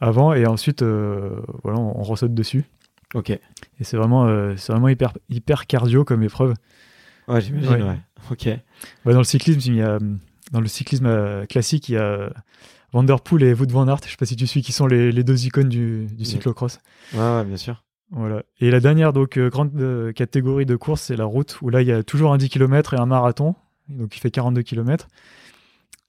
avant, 0.00 0.32
et 0.32 0.46
ensuite, 0.46 0.82
voilà, 0.82 1.78
on, 1.78 2.00
on 2.00 2.02
ressaute 2.02 2.34
dessus. 2.34 2.64
Ok. 3.14 3.30
Et 3.30 3.40
c'est 3.82 3.96
vraiment, 3.96 4.26
c'est 4.56 4.72
vraiment 4.72 4.88
hyper, 4.88 5.12
hyper 5.28 5.66
cardio 5.66 6.04
comme 6.04 6.22
épreuve. 6.22 6.54
Ouais, 7.28 7.40
j'imagine. 7.40 7.70
Ouais. 7.70 7.82
Ouais. 7.82 8.00
Ok. 8.30 8.48
Bah, 9.04 9.12
dans 9.12 9.18
le 9.18 9.24
cyclisme, 9.24 9.60
il 9.64 9.76
y 9.76 9.82
a, 9.82 9.98
dans 10.52 10.60
le 10.60 10.66
cyclisme 10.66 11.46
classique, 11.48 11.88
il 11.88 11.92
y 11.92 11.98
a 11.98 12.32
Van 12.92 13.02
Der 13.04 13.20
Poel 13.20 13.42
et 13.44 13.54
Wout 13.54 13.70
van 13.70 13.86
Aert. 13.88 14.00
Je 14.04 14.10
sais 14.10 14.16
pas 14.16 14.26
si 14.26 14.36
tu 14.36 14.46
suis, 14.46 14.62
qui 14.62 14.72
sont 14.72 14.86
les, 14.86 15.12
les 15.12 15.22
deux 15.24 15.46
icônes 15.46 15.68
du, 15.68 16.06
du 16.06 16.24
cyclocross. 16.24 16.80
Ouais, 17.14 17.20
ouais, 17.20 17.44
bien 17.44 17.56
sûr. 17.56 17.82
Voilà. 18.10 18.42
Et 18.60 18.70
la 18.72 18.80
dernière 18.80 19.12
donc 19.12 19.36
euh, 19.36 19.48
grande 19.50 19.70
euh, 19.80 20.12
catégorie 20.12 20.66
de 20.66 20.74
course, 20.76 21.02
c'est 21.02 21.16
la 21.16 21.24
route, 21.26 21.58
où 21.62 21.68
là 21.70 21.82
il 21.82 21.86
y 21.88 21.92
a 21.92 22.02
toujours 22.02 22.32
un 22.32 22.38
10 22.38 22.48
km 22.48 22.94
et 22.94 22.96
un 22.96 23.06
marathon, 23.06 23.54
donc 23.88 24.16
il 24.16 24.20
fait 24.20 24.32
42 24.32 24.62
km. 24.62 25.06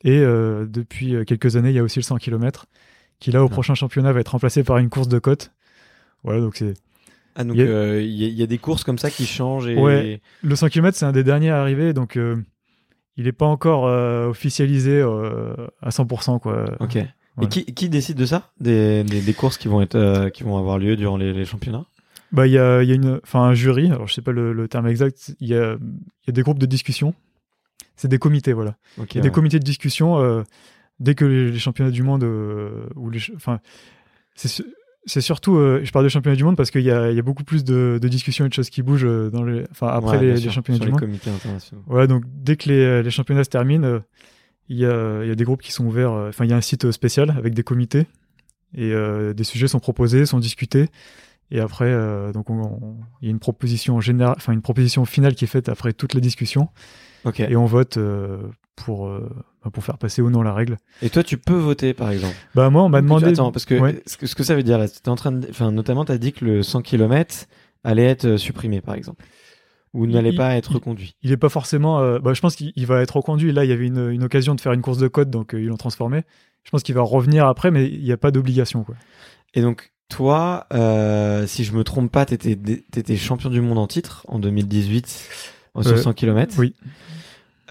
Et 0.03 0.17
euh, 0.19 0.65
depuis 0.67 1.15
quelques 1.27 1.55
années, 1.57 1.69
il 1.69 1.75
y 1.75 1.79
a 1.79 1.83
aussi 1.83 1.99
le 1.99 2.03
100 2.03 2.17
km, 2.17 2.65
qui 3.19 3.29
là 3.31 3.41
au 3.41 3.45
Ouais. 3.45 3.51
prochain 3.51 3.75
championnat 3.75 4.11
va 4.13 4.19
être 4.21 4.29
remplacé 4.29 4.63
par 4.63 4.79
une 4.79 4.89
course 4.89 5.07
de 5.09 5.19
côte. 5.19 5.51
Voilà, 6.23 6.39
donc 6.41 6.55
c'est 6.55 6.73
Ah, 7.35 7.43
donc 7.43 7.55
Il 7.55 7.59
y 7.59 7.67
a- 7.67 7.99
il 7.99 8.09
y, 8.11 8.25
a- 8.25 8.27
il 8.27 8.33
y 8.33 8.41
a 8.43 8.47
des 8.47 8.57
courses 8.57 8.83
comme 8.83 8.97
ça 8.97 9.11
qui 9.11 9.27
changent 9.27 9.67
et. 9.67 9.77
Ouais. 9.77 10.21
le 10.41 10.55
100 10.55 10.69
km, 10.69 10.97
c'est 10.97 11.05
un 11.05 11.11
des 11.11 11.23
derniers 11.23 11.51
à 11.51 11.61
arriver, 11.61 11.93
donc 11.93 12.17
il 13.17 13.25
n'est 13.25 13.31
pas 13.31 13.45
encore 13.45 13.87
euh, 13.87 14.27
officialisé 14.27 15.01
euh, 15.01 15.53
à 15.81 15.89
100%. 15.89 16.39
Quoi. 16.39 16.65
Ok. 16.79 16.97
Et 17.41 17.47
qui, 17.47 17.65
qui 17.65 17.89
décide 17.89 18.17
de 18.17 18.25
ça? 18.25 18.51
Des, 18.59 19.03
des, 19.03 19.21
des 19.21 19.33
courses 19.33 19.57
qui 19.57 19.67
vont, 19.67 19.81
être, 19.81 19.95
euh, 19.95 20.29
qui 20.29 20.43
vont 20.43 20.57
avoir 20.57 20.77
lieu 20.77 20.95
durant 20.95 21.17
les, 21.17 21.33
les 21.33 21.45
championnats? 21.45 21.85
Bah, 22.31 22.45
il 22.47 22.53
y 22.53 22.57
a, 22.57 22.83
y 22.83 22.91
a 22.91 22.95
une, 22.95 23.19
enfin, 23.23 23.41
un 23.41 23.53
jury, 23.53 23.91
alors 23.91 24.07
je 24.07 24.13
sais 24.13 24.21
pas 24.21 24.31
le, 24.31 24.53
le 24.53 24.67
terme 24.67 24.87
exact, 24.87 25.33
il 25.39 25.47
y 25.47 25.55
a, 25.55 25.77
y 26.27 26.29
a 26.29 26.31
des 26.31 26.41
groupes 26.43 26.59
de 26.59 26.65
discussion. 26.65 27.13
C'est 27.95 28.07
des 28.07 28.19
comités, 28.19 28.53
voilà. 28.53 28.75
Ok. 28.97 29.15
Il 29.15 29.17
y 29.17 29.19
a 29.19 29.21
des 29.21 29.29
ouais. 29.29 29.33
comités 29.33 29.59
de 29.59 29.63
discussion 29.63 30.19
euh, 30.19 30.43
dès 30.99 31.15
que 31.15 31.25
les, 31.25 31.51
les 31.51 31.59
championnats 31.59 31.91
du 31.91 32.03
monde 32.03 32.23
ou 32.95 33.09
les, 33.09 33.19
enfin, 33.35 33.59
c'est 34.35 34.63
c'est 35.05 35.21
surtout, 35.21 35.55
euh, 35.57 35.81
je 35.83 35.91
parle 35.91 36.05
de 36.05 36.09
championnats 36.09 36.35
du 36.35 36.43
monde 36.43 36.55
parce 36.55 36.69
qu'il 36.71 36.81
y 36.83 36.91
a, 36.91 37.09
il 37.09 37.15
y 37.15 37.19
a 37.19 37.23
beaucoup 37.23 37.43
plus 37.43 37.63
de, 37.63 37.99
de 38.01 38.07
discussions 38.07 38.45
et 38.45 38.49
de 38.49 38.53
choses 38.53 38.69
qui 38.69 38.81
bougent 38.83 39.05
euh, 39.05 39.29
dans 39.29 39.43
les, 39.43 39.65
enfin, 39.71 39.87
après 39.87 40.17
Ouais, 40.17 40.23
les, 40.23 40.33
les 40.39 40.49
championnats 40.51 40.79
du 40.79 40.85
les 40.85 40.91
monde. 40.91 40.99
Voilà, 41.87 42.07
donc 42.07 42.23
dès 42.27 42.55
que 42.55 42.69
les, 42.69 43.01
les 43.03 43.09
championnats 43.11 43.43
se 43.43 43.49
terminent, 43.49 43.83
euh, 43.87 43.99
il 44.69 44.77
y, 44.77 44.85
a, 44.85 45.23
il 45.23 45.27
y 45.27 45.31
a 45.31 45.35
des 45.35 45.43
groupes 45.43 45.61
qui 45.61 45.71
sont 45.71 45.85
ouverts. 45.85 46.11
Enfin, 46.11 46.45
il 46.45 46.51
y 46.51 46.53
a 46.53 46.57
un 46.57 46.61
site 46.61 46.91
spécial 46.91 47.31
avec 47.37 47.53
des 47.53 47.63
comités 47.63 48.05
et 48.75 48.91
euh, 48.93 49.33
des 49.33 49.43
sujets 49.43 49.67
sont 49.67 49.79
proposés, 49.79 50.25
sont 50.25 50.39
discutés. 50.39 50.87
Et 51.53 51.59
après, 51.59 51.91
donc, 52.31 52.49
on- 52.49 52.61
on- 52.61 52.97
il 53.21 53.25
y 53.25 53.27
a 53.27 53.31
une 53.31 53.39
proposition 53.39 53.99
générale, 53.99 54.35
enfin 54.37 54.53
une 54.53 54.61
proposition 54.61 55.03
finale 55.03 55.35
qui 55.35 55.43
est 55.43 55.47
faite 55.49 55.67
après 55.67 55.91
toute 55.91 56.13
la 56.13 56.21
discussion 56.21 56.69
Ok. 57.25 57.41
et 57.41 57.55
on 57.57 57.65
vote 57.65 57.97
pour 58.75 59.07
euh, 59.07 59.29
bah, 59.63 59.69
pour 59.71 59.83
faire 59.83 59.97
passer 59.97 60.21
ou 60.21 60.29
non 60.29 60.41
la 60.41 60.53
règle. 60.53 60.77
Et 61.01 61.09
toi, 61.09 61.23
tu 61.23 61.37
peux 61.37 61.55
voter, 61.57 61.93
par 61.93 62.09
exemple 62.11 62.35
Bah 62.55 62.69
moi, 62.69 62.83
on 62.83 62.89
m'a 62.89 63.01
demandé. 63.01 63.27
Attends, 63.27 63.51
parce 63.51 63.65
que 63.65 63.75
Ouais. 63.75 64.01
ce, 64.05 64.17
que 64.17 64.25
ce 64.27 64.35
que 64.35 64.43
ça 64.43 64.55
veut 64.55 64.63
dire 64.63 64.77
là, 64.77 64.87
c'était 64.87 65.09
en 65.09 65.15
train 65.15 65.31
de, 65.31 65.47
enfin, 65.49 65.71
notamment, 65.71 66.05
t'as 66.05 66.17
dit 66.17 66.33
que 66.33 66.45
le 66.45 66.63
100 66.63 66.81
km 66.81 67.45
allait 67.83 68.05
être 68.05 68.25
euh, 68.25 68.37
supprimé, 68.37 68.81
par 68.81 68.95
exemple, 68.95 69.23
ou 69.93 70.07
n'allait 70.07 70.33
pas 70.33 70.55
être 70.55 70.73
reconduit. 70.73 71.15
Il 71.21 71.31
est 71.31 71.37
pas 71.37 71.49
forcément. 71.49 71.99
euh, 71.99 72.19
bah, 72.19 72.33
je 72.33 72.41
pense 72.41 72.55
qu'il 72.55 72.71
il 72.75 72.85
va 72.87 73.01
être 73.01 73.17
reconduit. 73.17 73.51
Là, 73.51 73.65
il 73.65 73.69
y 73.69 73.73
avait 73.73 73.87
une, 73.87 74.09
une 74.09 74.23
occasion 74.23 74.55
de 74.55 74.61
faire 74.61 74.73
une 74.73 74.81
course 74.81 74.97
de 74.99 75.07
côte, 75.07 75.29
donc 75.29 75.53
euh, 75.53 75.61
ils 75.61 75.67
l'ont 75.67 75.77
transformé. 75.77 76.23
Je 76.63 76.69
pense 76.71 76.83
qu'il 76.83 76.95
va 76.95 77.01
revenir 77.01 77.45
après, 77.47 77.71
mais 77.71 77.87
il 77.89 78.03
n'y 78.03 78.11
a 78.11 78.17
pas 78.17 78.31
d'obligation. 78.31 78.83
quoi. 78.83 78.95
Et 79.53 79.61
donc, 79.61 79.91
toi, 80.09 80.67
euh, 80.73 81.45
si 81.47 81.63
je 81.63 81.73
me 81.73 81.83
trompe 81.83 82.11
pas, 82.11 82.25
t'étais, 82.25 82.55
t'étais 82.55 83.15
champion 83.17 83.49
du 83.49 83.61
monde 83.61 83.77
en 83.79 83.87
titre 83.87 84.25
en 84.27 84.39
2018 84.39 85.29
euh, 85.77 85.81
sur 85.83 85.91
Euh, 85.93 85.97
100 85.97 86.13
km. 86.13 86.55
oui. 86.59 86.73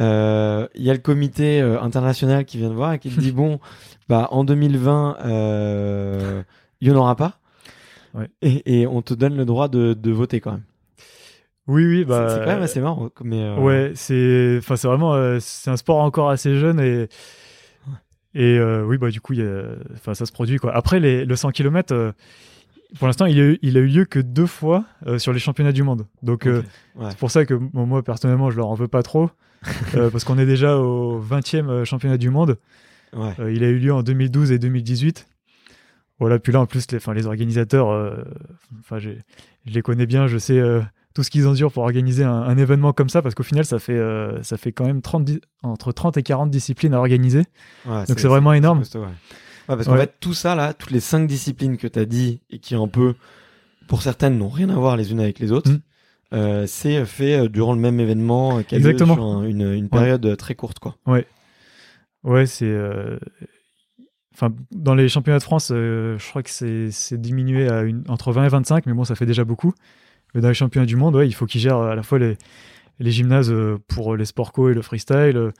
Euh, 0.01 0.67
Il 0.75 0.83
y 0.83 0.91
a 0.91 0.95
le 0.95 0.99
comité 1.01 1.61
euh, 1.61 1.81
international 1.81 2.45
qui 2.45 2.59
vient 2.59 2.71
de 2.71 2.75
voir 2.75 2.93
et 2.95 2.99
qui 2.99 3.11
te 3.11 3.21
dit 3.21 3.33
bon, 3.33 3.61
bah 4.09 4.29
en 4.31 4.45
2020, 4.45 5.19
euh, 5.25 6.43
il 6.81 6.89
y 6.89 6.91
en 6.91 6.97
aura 6.97 7.17
pas. 7.17 7.39
Ouais. 8.15 8.29
Et, 8.43 8.81
et 8.81 8.87
on 8.87 9.03
te 9.03 9.15
donne 9.15 9.37
le 9.37 9.45
droit 9.45 9.69
de, 9.69 9.95
de 9.95 10.11
voter 10.11 10.41
quand 10.41 10.53
même. 10.53 10.63
Oui, 11.69 11.85
oui. 11.87 11.99
C'est- 12.01 12.05
Bah, 12.07 12.27
c'est 12.29 12.41
quand 12.41 12.47
même 12.55 12.63
assez 12.63 12.81
marrant. 12.81 13.11
Mais 13.23 13.55
Ouais, 13.57 13.93
c'est, 13.95 14.57
enfin, 14.59 14.77
c'est 14.77 14.89
vraiment, 14.89 15.39
c'est 15.41 15.71
un 15.71 15.77
sport 15.77 15.99
encore 15.99 16.31
assez 16.31 16.57
jeune 16.57 16.81
et 16.81 17.09
et 18.33 18.59
euh, 18.59 18.85
oui, 18.85 18.97
bah 18.97 19.11
du 19.11 19.21
coup, 19.21 19.33
il 19.33 19.41
y 19.41 19.43
a, 19.43 19.63
enfin, 19.95 20.15
ça 20.15 20.25
se 20.25 20.31
produit 20.31 20.59
quoi. 20.59 20.73
Après, 20.73 21.01
les, 21.01 21.25
le 21.25 21.35
100 21.35 21.51
km, 21.51 21.93
euh, 21.93 22.13
pour 22.97 23.09
l'instant, 23.09 23.27
il 23.27 23.39
a, 23.41 23.43
eu, 23.43 23.59
il 23.63 23.77
a 23.77 23.81
eu 23.81 23.87
lieu 23.89 24.05
que 24.05 24.21
deux 24.21 24.47
fois 24.47 24.85
euh, 25.07 25.19
sur 25.19 25.33
les 25.33 25.41
championnats 25.41 25.73
du 25.73 25.83
monde. 25.83 26.07
Donc. 26.23 26.45
Ouais. 26.47 26.63
c'est 27.11 27.19
pour 27.19 27.31
ça 27.33 27.45
que 27.45 27.55
moi, 27.55 28.03
personnellement, 28.05 28.49
je 28.51 28.57
leur 28.57 28.69
en 28.69 28.75
veux 28.75 28.87
pas 28.89 29.03
trop 29.03 29.31
euh, 29.95 30.11
parce 30.11 30.25
qu'on 30.25 30.39
est 30.39 30.47
déjà 30.47 30.79
au 30.79 31.21
20e 31.21 31.85
championnat 31.85 32.17
du 32.19 32.31
monde. 32.31 32.59
Ouais. 33.15 33.35
Euh, 33.41 33.53
il 33.53 33.65
a 33.65 33.69
eu 33.69 33.79
lieu 33.79 33.93
en 33.93 34.03
2012 34.03 34.53
et 34.53 34.59
2018. 34.59 35.27
Voilà, 36.19 36.39
puis 36.39 36.53
là, 36.53 36.61
en 36.61 36.67
plus, 36.67 36.91
les, 36.93 36.99
enfin, 36.99 37.15
les 37.15 37.27
organisateurs, 37.27 37.89
euh, 37.91 38.15
enfin, 38.81 38.99
je 38.99 39.11
les 39.67 39.83
connais 39.83 40.05
bien, 40.07 40.27
je 40.27 40.37
sais 40.39 40.59
euh, 40.59 40.81
tout 41.15 41.23
ce 41.23 41.31
qu'ils 41.31 41.47
endurent 41.47 41.73
pour 41.73 41.83
organiser 41.83 42.25
un, 42.25 42.31
un 42.33 42.57
événement 42.59 42.93
comme 42.93 43.09
ça, 43.09 43.23
parce 43.23 43.35
qu'au 43.35 43.43
final, 43.43 43.65
ça 43.65 43.79
fait, 43.79 43.97
euh, 43.97 44.43
ça 44.43 44.57
fait 44.59 44.71
quand 44.71 44.85
même 44.85 45.01
30, 45.01 45.25
di- 45.25 45.41
entre 45.63 45.93
30 45.93 46.19
et 46.19 46.23
40 46.23 46.51
disciplines 46.51 46.93
à 46.95 46.99
organiser. 46.99 47.45
Ouais, 47.87 48.05
Donc 48.07 48.21
c'est 48.21 48.29
vraiment 48.29 48.53
énorme. 48.53 48.81
costaud, 48.81 49.01
ouais. 49.01 49.07
Parce 49.67 49.87
qu'en 49.87 49.97
fait, 49.97 50.15
tout 50.21 50.35
ça, 50.35 50.55
là, 50.55 50.75
toutes 50.75 50.91
les 50.91 51.01
cinq 51.01 51.27
disciplines 51.27 51.77
que 51.79 51.87
tu 51.87 51.99
as 51.99 52.05
dit 52.05 52.41
et 52.51 52.59
qui, 52.59 52.75
un 52.75 52.89
peu, 52.89 53.15
pour 53.89 54.03
certaines, 54.03 54.37
n'ont 54.37 54.49
rien 54.49 54.69
à 54.69 54.75
voir 54.75 54.97
les 54.97 55.13
unes 55.13 55.21
avec 55.21 55.39
les 55.39 55.53
autres, 55.53 55.71
Mm. 55.73 55.81
Euh, 56.33 56.67
c'est 56.67 57.05
fait 57.07 57.41
euh, 57.41 57.49
durant 57.49 57.73
le 57.75 57.81
même 57.81 57.99
événement 58.01 58.59
euh, 58.59 58.63
qui 58.63 58.75
a 58.75 58.79
lieu 58.79 58.85
Exactement. 58.87 59.15
sur 59.15 59.25
un- 59.25 59.45
une, 59.45 59.73
une 59.73 59.89
période 59.89 60.25
euh, 60.27 60.37
très 60.37 60.55
courte, 60.55 60.79
quoi. 60.79 60.97
Ouais, 62.25 62.47
c'est. 62.47 62.67
euh, 62.67 63.19
Enfin, 64.33 64.55
dans 64.71 64.95
les 64.95 65.09
championnats 65.09 65.39
de 65.39 65.43
France, 65.43 65.71
euh, 65.75 66.17
je 66.19 66.29
crois 66.29 66.43
que 66.43 66.51
c'est 66.51 66.91
c'est 66.93 67.21
diminué 67.21 67.69
à 67.69 67.83
une, 67.83 68.05
entre 68.09 68.33
20 68.33 68.45
et 68.45 68.49
25, 68.49 68.87
mais 68.87 68.93
bon, 68.95 69.05
ça 69.05 69.15
fait 69.15 69.27
déjà 69.27 69.45
beaucoup. 69.45 69.75
Mais 70.35 70.41
dans 70.41 70.49
les 70.49 70.55
championnats 70.55 70.87
du 70.87 70.97
monde, 70.97 71.17
ouais, 71.17 71.27
il 71.27 71.33
faut 71.33 71.47
qu'ils 71.47 71.61
gèrent 71.61 71.81
à 71.81 71.95
la 71.97 72.03
fois 72.03 72.19
les, 72.19 72.39
les 73.01 73.11
gymnases 73.11 73.51
euh, 73.51 73.79
pour 73.89 74.17
les 74.17 74.25
sports 74.25 74.53
co 74.53 74.71
et 74.71 74.75
le 74.75 74.83
freestyle, 74.83 75.37
euh, 75.37 75.51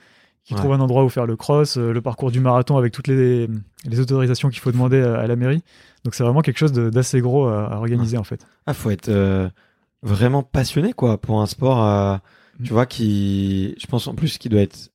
qu'ils 0.45 0.55
Ouais. 0.55 0.61
trouvent 0.61 0.73
un 0.73 0.79
endroit 0.79 1.03
où 1.03 1.09
faire 1.09 1.25
le 1.27 1.35
cross, 1.35 1.77
euh, 1.77 1.91
le 1.91 2.01
parcours 2.01 2.31
du 2.31 2.39
marathon 2.39 2.77
avec 2.77 2.93
toutes 2.93 3.07
les, 3.09 3.47
les 3.85 3.99
autorisations 3.99 4.49
qu'il 4.49 4.61
faut 4.61 4.71
demander 4.71 5.01
à, 5.01 5.19
à 5.19 5.27
la 5.27 5.35
mairie. 5.35 5.61
Donc 6.05 6.15
c'est 6.15 6.23
vraiment 6.23 6.41
quelque 6.41 6.57
chose 6.57 6.71
d'assez 6.71 7.19
gros 7.21 7.47
à, 7.47 7.65
à 7.65 7.75
organiser 7.77 8.17
en 8.17 8.23
fait. 8.23 8.43
Ah, 8.65 8.73
faut 8.73 8.89
être 8.89 9.09
euh, 9.09 9.47
vraiment 10.03 10.43
passionné, 10.43 10.93
quoi, 10.93 11.19
pour 11.19 11.41
un 11.41 11.45
sport, 11.45 11.83
euh, 11.83 12.17
Mm. 12.59 12.63
tu 12.65 12.73
vois, 12.73 12.85
qui, 12.85 13.75
je 13.79 13.87
pense 13.87 14.07
en 14.07 14.13
plus, 14.15 14.37
qui 14.37 14.49
doit 14.49 14.61
être 14.61 14.91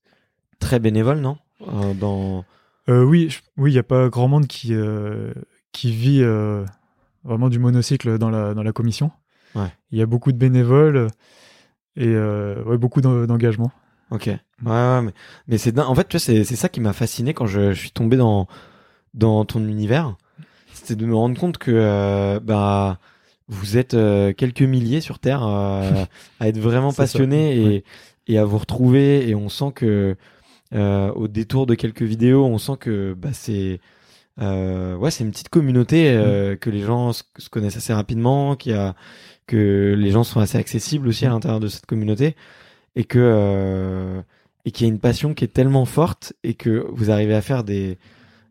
très 0.60 0.78
bénévole, 0.78 1.20
non? 1.20 1.38
Euh, 1.62 1.94
Dans. 1.94 2.44
Euh, 2.88 3.02
oui, 3.02 3.30
je- 3.30 3.40
oui, 3.56 3.70
il 3.70 3.74
n'y 3.74 3.78
a 3.80 3.82
pas 3.82 4.08
grand 4.08 4.28
monde 4.28 4.46
qui, 4.46 4.72
qui 5.72 5.90
vit 5.92 6.22
vraiment 7.24 7.48
du 7.48 7.58
monocycle 7.58 8.18
dans 8.18 8.30
la, 8.30 8.54
dans 8.54 8.62
la 8.62 8.72
commission. 8.72 9.10
Ouais. 9.54 9.72
Il 9.90 9.98
y 9.98 10.02
a 10.02 10.06
beaucoup 10.06 10.30
de 10.32 10.36
bénévoles 10.38 11.08
et 11.96 12.14
ouais, 12.16 12.78
beaucoup 12.78 13.00
d'en- 13.00 13.24
d'engagement. 13.26 13.72
Ok. 14.10 14.26
Ouais, 14.26 14.38
ouais, 14.64 15.02
mais, 15.02 15.12
mais 15.48 15.58
c'est. 15.58 15.76
En 15.80 15.94
fait, 15.94 16.06
tu 16.08 16.16
vois, 16.18 16.20
c'est, 16.24 16.44
c'est 16.44 16.56
ça 16.56 16.68
qui 16.68 16.80
m'a 16.80 16.92
fasciné 16.92 17.34
quand 17.34 17.46
je, 17.46 17.72
je 17.72 17.78
suis 17.80 17.90
tombé 17.90 18.16
dans, 18.16 18.46
dans 19.14 19.44
ton 19.44 19.66
univers. 19.66 20.14
C'était 20.72 20.94
de 20.94 21.06
me 21.06 21.14
rendre 21.16 21.40
compte 21.40 21.58
que, 21.58 22.38
bah, 22.44 22.98
vous 23.48 23.76
êtes 23.76 23.94
euh, 23.94 24.32
quelques 24.32 24.62
milliers 24.62 25.00
sur 25.00 25.18
Terre 25.18 25.46
euh, 25.46 26.04
à 26.40 26.48
être 26.48 26.58
vraiment 26.58 26.92
passionnés 26.92 27.56
et, 27.56 27.64
Ouais. 27.66 27.84
et 28.28 28.38
à 28.38 28.44
vous 28.44 28.58
retrouver. 28.58 29.28
Et 29.28 29.34
on 29.34 29.48
sent 29.48 29.72
que, 29.74 30.16
euh, 30.74 31.12
au 31.12 31.28
détour 31.28 31.66
de 31.66 31.74
quelques 31.74 32.02
vidéos, 32.02 32.44
on 32.44 32.58
sent 32.58 32.72
que, 32.80 33.14
bah, 33.14 33.28
c'est, 33.32 33.80
euh, 34.40 34.96
ouais, 34.96 35.10
c'est 35.10 35.24
une 35.24 35.30
petite 35.30 35.48
communauté 35.48 36.08
euh, 36.10 36.54
Mm. 36.54 36.56
que 36.58 36.70
les 36.70 36.80
gens 36.80 37.12
se, 37.12 37.22
se 37.38 37.48
connaissent 37.48 37.76
assez 37.76 37.92
rapidement, 37.92 38.56
qui 38.56 38.72
a, 38.72 38.94
que 39.46 39.94
les 39.96 40.10
gens 40.10 40.24
sont 40.24 40.40
assez 40.40 40.58
accessibles 40.58 41.06
aussi 41.08 41.24
à 41.24 41.28
Mm. 41.28 41.32
l'intérieur 41.32 41.60
de 41.60 41.68
cette 41.68 41.86
communauté 41.86 42.34
et 42.96 43.04
que 43.04 43.18
euh, 43.20 44.20
et 44.64 44.72
qu'il 44.72 44.86
y 44.86 44.90
a 44.90 44.92
une 44.92 44.98
passion 44.98 45.32
qui 45.34 45.44
est 45.44 45.48
tellement 45.54 45.84
forte 45.84 46.32
et 46.42 46.54
que 46.54 46.84
vous 46.90 47.12
arrivez 47.12 47.34
à 47.34 47.42
faire 47.42 47.62
des 47.62 47.98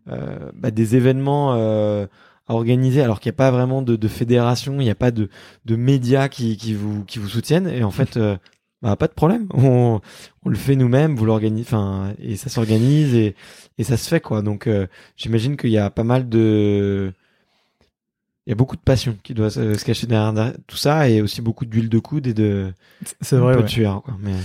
euh, 0.09 0.51
bah, 0.53 0.71
des 0.71 0.95
événements 0.95 1.53
euh, 1.55 2.05
à 2.47 2.53
organiser 2.53 3.01
alors 3.01 3.19
qu'il 3.19 3.29
n'y 3.31 3.35
a 3.35 3.37
pas 3.37 3.51
vraiment 3.51 3.81
de, 3.81 3.95
de 3.95 4.07
fédération, 4.07 4.73
il 4.75 4.83
n'y 4.85 4.89
a 4.89 4.95
pas 4.95 5.11
de, 5.11 5.29
de 5.65 5.75
médias 5.75 6.27
qui, 6.29 6.57
qui 6.57 6.73
vous 6.73 7.03
qui 7.05 7.19
vous 7.19 7.29
soutiennent 7.29 7.67
et 7.67 7.83
en 7.83 7.91
fait 7.91 8.17
euh, 8.17 8.37
bah, 8.81 8.95
pas 8.95 9.07
de 9.07 9.13
problème, 9.13 9.47
on, 9.53 9.99
on 10.43 10.49
le 10.49 10.55
fait 10.55 10.75
nous-mêmes, 10.75 11.15
vous 11.15 11.25
l'organisez, 11.25 11.65
enfin 11.67 12.13
et 12.19 12.35
ça 12.35 12.49
s'organise 12.49 13.15
et, 13.15 13.35
et 13.79 13.83
ça 13.83 13.97
se 13.97 14.07
fait 14.07 14.19
quoi. 14.21 14.41
Donc 14.43 14.67
euh, 14.67 14.85
j'imagine 15.17 15.57
qu'il 15.57 15.71
y 15.71 15.77
a 15.79 15.89
pas 15.89 16.03
mal 16.03 16.29
de 16.29 17.11
il 18.45 18.51
y 18.51 18.53
a 18.53 18.55
beaucoup 18.55 18.75
de 18.75 18.81
passion 18.81 19.17
qui 19.23 19.33
doit 19.33 19.49
se, 19.49 19.83
cacher 19.83 20.05
derrière, 20.05 20.53
tout 20.67 20.77
ça 20.77 21.09
et 21.09 21.21
aussi 21.21 21.41
beaucoup 21.41 21.65
d'huile 21.65 21.89
de 21.89 21.97
coude 21.99 22.27
et 22.27 22.35
de 22.35 22.71
C'est 23.21 23.37
vrai. 23.37 23.53
peu 23.53 23.59
ouais. 23.59 23.65
de 23.65 23.69
sueur 23.69 24.03
quoi. 24.03 24.13
Mais 24.19 24.35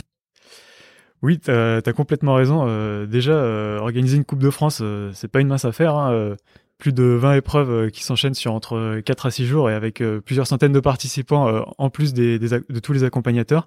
Oui, 1.22 1.38
t'as 1.38 1.82
as 1.84 1.92
complètement 1.92 2.34
raison. 2.34 2.64
Euh, 2.66 3.04
déjà, 3.06 3.32
euh, 3.32 3.78
organiser 3.78 4.16
une 4.16 4.24
Coupe 4.24 4.38
de 4.38 4.48
France, 4.48 4.78
euh, 4.80 5.10
c'est 5.12 5.28
pas 5.28 5.40
une 5.42 5.48
mince 5.48 5.66
affaire. 5.66 5.94
hein. 5.96 6.34
Euh, 6.80 6.82
plus 6.82 6.92
de 6.92 7.04
20 7.04 7.34
épreuves 7.34 7.70
euh, 7.70 7.90
qui 7.90 8.02
s'enchaînent 8.02 8.34
sur 8.34 8.52
entre 8.54 9.00
4 9.04 9.26
à 9.26 9.30
6 9.30 9.46
jours 9.46 9.68
et 9.70 9.74
avec 9.74 10.00
euh, 10.00 10.20
plusieurs 10.20 10.46
centaines 10.46 10.72
de 10.72 10.80
participants 10.80 11.48
euh, 11.48 11.60
en 11.78 11.90
plus 11.90 12.14
des, 12.14 12.38
de 12.38 12.78
tous 12.82 12.92
les 12.92 13.04
accompagnateurs. 13.04 13.66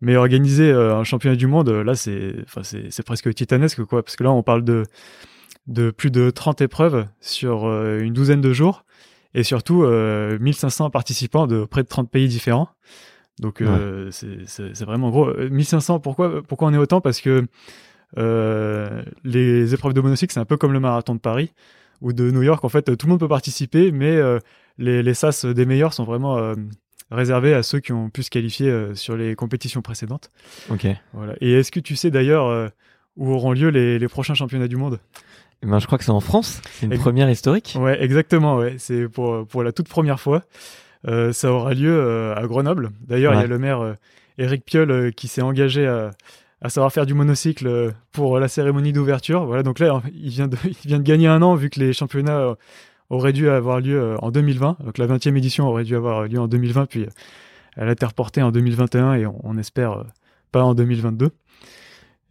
Mais 0.00 0.16
organiser 0.16 0.70
euh, 0.70 0.96
un 0.96 1.04
championnat 1.04 1.36
du 1.36 1.46
monde, 1.46 1.68
euh, 1.68 1.84
là, 1.84 1.94
c'est 1.94 2.34
enfin, 2.44 2.62
c'est 2.64 2.90
c'est 2.90 3.04
presque 3.04 3.32
titanesque, 3.32 3.84
quoi. 3.84 4.02
Parce 4.02 4.16
que 4.16 4.24
là, 4.24 4.32
on 4.32 4.42
parle 4.42 4.64
de, 4.64 4.82
de 5.68 5.90
plus 5.90 6.10
de 6.10 6.30
30 6.30 6.60
épreuves 6.60 7.06
sur 7.20 7.66
euh, 7.66 8.00
une 8.00 8.12
douzaine 8.12 8.40
de 8.40 8.52
jours 8.52 8.84
et 9.34 9.44
surtout 9.44 9.84
euh, 9.84 10.36
1500 10.40 10.90
participants 10.90 11.46
de 11.46 11.64
près 11.64 11.82
de 11.82 11.88
30 11.88 12.10
pays 12.10 12.28
différents. 12.28 12.68
Donc 13.40 13.60
euh, 13.60 14.10
c'est- 14.10 14.84
vraiment 14.84 15.10
gros. 15.10 15.28
Euh, 15.28 15.48
1500, 15.50 16.00
pourquoi, 16.00 16.42
pourquoi 16.42 16.68
on 16.68 16.74
est 16.74 16.78
autant? 16.78 17.00
Parce 17.00 17.20
que 17.20 17.46
euh, 18.18 19.02
les 19.24 19.74
épreuves 19.74 19.92
de 19.94 20.00
monocycle, 20.00 20.32
c'est 20.32 20.40
un 20.40 20.44
peu 20.44 20.56
comme 20.56 20.72
le 20.72 20.80
marathon 20.80 21.14
de 21.14 21.20
Paris 21.20 21.52
ou 22.00 22.12
de 22.12 22.30
New 22.30 22.42
York. 22.42 22.64
En 22.64 22.68
fait, 22.68 22.96
tout 22.96 23.06
le 23.06 23.10
monde 23.10 23.20
peut 23.20 23.28
participer, 23.28 23.92
mais 23.92 24.16
euh, 24.16 24.38
les, 24.78 25.02
les 25.02 25.14
SAS 25.14 25.44
des 25.44 25.66
meilleurs 25.66 25.92
sont 25.92 26.04
vraiment 26.04 26.38
euh, 26.38 26.54
réservés 27.10 27.54
à 27.54 27.62
ceux 27.62 27.80
qui 27.80 27.92
ont 27.92 28.10
pu 28.10 28.22
se 28.22 28.30
qualifier 28.30 28.68
euh, 28.68 28.94
sur 28.94 29.16
les 29.16 29.34
compétitions 29.34 29.82
précédentes. 29.82 30.30
Ok. 30.70 30.86
Voilà. 31.12 31.34
Et 31.40 31.52
est-ce 31.52 31.70
que 31.70 31.80
tu 31.80 31.96
sais 31.96 32.10
d'ailleurs 32.10 32.46
euh, 32.46 32.68
où 33.16 33.32
auront 33.32 33.52
lieu 33.52 33.68
les, 33.68 33.98
les 33.98 34.08
prochains 34.08 34.34
championnats 34.34 34.68
du 34.68 34.76
monde? 34.76 34.98
Eh 35.62 35.66
ben, 35.66 35.78
je 35.78 35.86
crois 35.86 35.98
que 35.98 36.04
c'est 36.04 36.10
en 36.10 36.20
France. 36.20 36.60
C'est 36.72 36.86
une 36.86 36.92
Ex- 36.92 37.02
première 37.02 37.30
historique. 37.30 37.76
Ouais, 37.78 38.02
exactement. 38.02 38.56
Ouais, 38.56 38.76
c'est 38.78 39.08
pour 39.08 39.46
pour 39.46 39.62
la 39.62 39.72
toute 39.72 39.88
première 39.88 40.20
fois. 40.20 40.42
Euh, 41.06 41.32
ça 41.32 41.52
aura 41.52 41.74
lieu 41.74 42.32
à 42.36 42.46
Grenoble. 42.46 42.90
D'ailleurs, 43.06 43.34
il 43.34 43.40
y 43.40 43.44
a 43.44 43.46
le 43.46 43.58
maire 43.58 43.96
Éric 44.36 44.64
Piolle 44.64 45.12
qui 45.14 45.28
s'est 45.28 45.42
engagé 45.42 45.86
à, 45.86 46.10
à 46.64 46.70
savoir 46.70 46.90
faire 46.90 47.04
du 47.04 47.12
monocycle 47.12 47.66
euh, 47.66 47.90
pour 48.10 48.40
la 48.40 48.48
cérémonie 48.48 48.94
d'ouverture. 48.94 49.44
Voilà, 49.44 49.62
donc 49.62 49.78
là, 49.78 50.02
il 50.14 50.30
vient 50.30 50.48
de 50.48 51.02
gagner 51.02 51.28
un 51.28 51.42
an 51.42 51.54
vu 51.54 51.68
que 51.70 51.78
les 51.78 51.92
championnats 51.92 52.38
euh, 52.40 52.54
auraient 53.10 53.34
dû 53.34 53.48
avoir 53.50 53.80
lieu 53.80 54.00
euh, 54.00 54.16
en 54.22 54.30
2020. 54.30 54.78
Donc 54.82 54.96
la 54.98 55.06
20e 55.06 55.36
édition 55.36 55.68
aurait 55.68 55.84
dû 55.84 55.94
avoir 55.94 56.26
lieu 56.26 56.40
en 56.40 56.48
2020, 56.48 56.86
puis 56.86 57.06
elle 57.76 57.88
a 57.88 57.92
été 57.92 58.06
reportée 58.06 58.42
en 58.42 58.50
2021 58.50 59.14
et 59.14 59.26
on, 59.26 59.58
espère 59.58 60.04
pas 60.52 60.64
en 60.64 60.74
2022. 60.74 61.30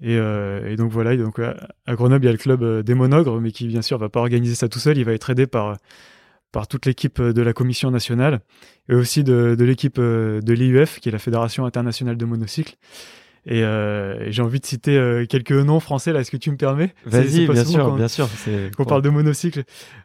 Et, 0.02 0.18
donc 0.76 0.92
voilà, 0.92 1.16
donc 1.16 1.40
à, 1.40 1.96
Grenoble, 1.96 2.26
il 2.26 2.28
y 2.28 2.30
a 2.30 2.32
le 2.32 2.38
club 2.38 2.82
des 2.84 2.94
monogres, 2.94 3.40
mais 3.40 3.52
qui 3.52 3.68
bien 3.68 3.82
sûr 3.82 3.98
va 3.98 4.10
pas 4.10 4.20
organiser 4.20 4.56
ça 4.56 4.68
tout 4.68 4.80
seul. 4.80 4.98
Il 4.98 5.06
va 5.06 5.14
être 5.14 5.30
aidé 5.30 5.48
par 5.48 5.78
par 6.52 6.68
toute 6.68 6.86
l'équipe 6.86 7.22
de 7.22 7.42
la 7.42 7.54
commission 7.54 7.90
nationale 7.90 8.42
et 8.90 8.96
aussi 8.96 9.24
de, 9.24 9.56
de 9.58 9.66
l'équipe 9.66 10.00
de 10.00 10.54
l'IUF, 10.54 11.00
qui 11.00 11.10
est 11.10 11.12
la 11.12 11.20
Fédération 11.20 11.66
internationale 11.66 12.18
de 12.18 12.26
monocycle. 12.26 12.76
Et, 13.46 13.62
euh, 13.64 14.26
et 14.26 14.32
j'ai 14.32 14.42
envie 14.42 14.60
de 14.62 14.66
citer 14.66 14.98
euh, 14.98 15.26
quelques 15.26 15.52
noms 15.52 15.82
français 15.82 16.14
là. 16.14 16.22
Est-ce 16.22 16.32
que 16.32 16.38
tu 16.38 16.50
me 16.50 16.58
permets? 16.58 16.94
Vas-y, 17.06 17.48
bien 17.48 17.66
sûr, 17.66 17.96
bien 17.96 18.08
sûr. 18.08 18.30
Qu'on 18.78 18.86
parle 18.86 19.02
de 19.02 19.10
monocycle. 19.10 19.64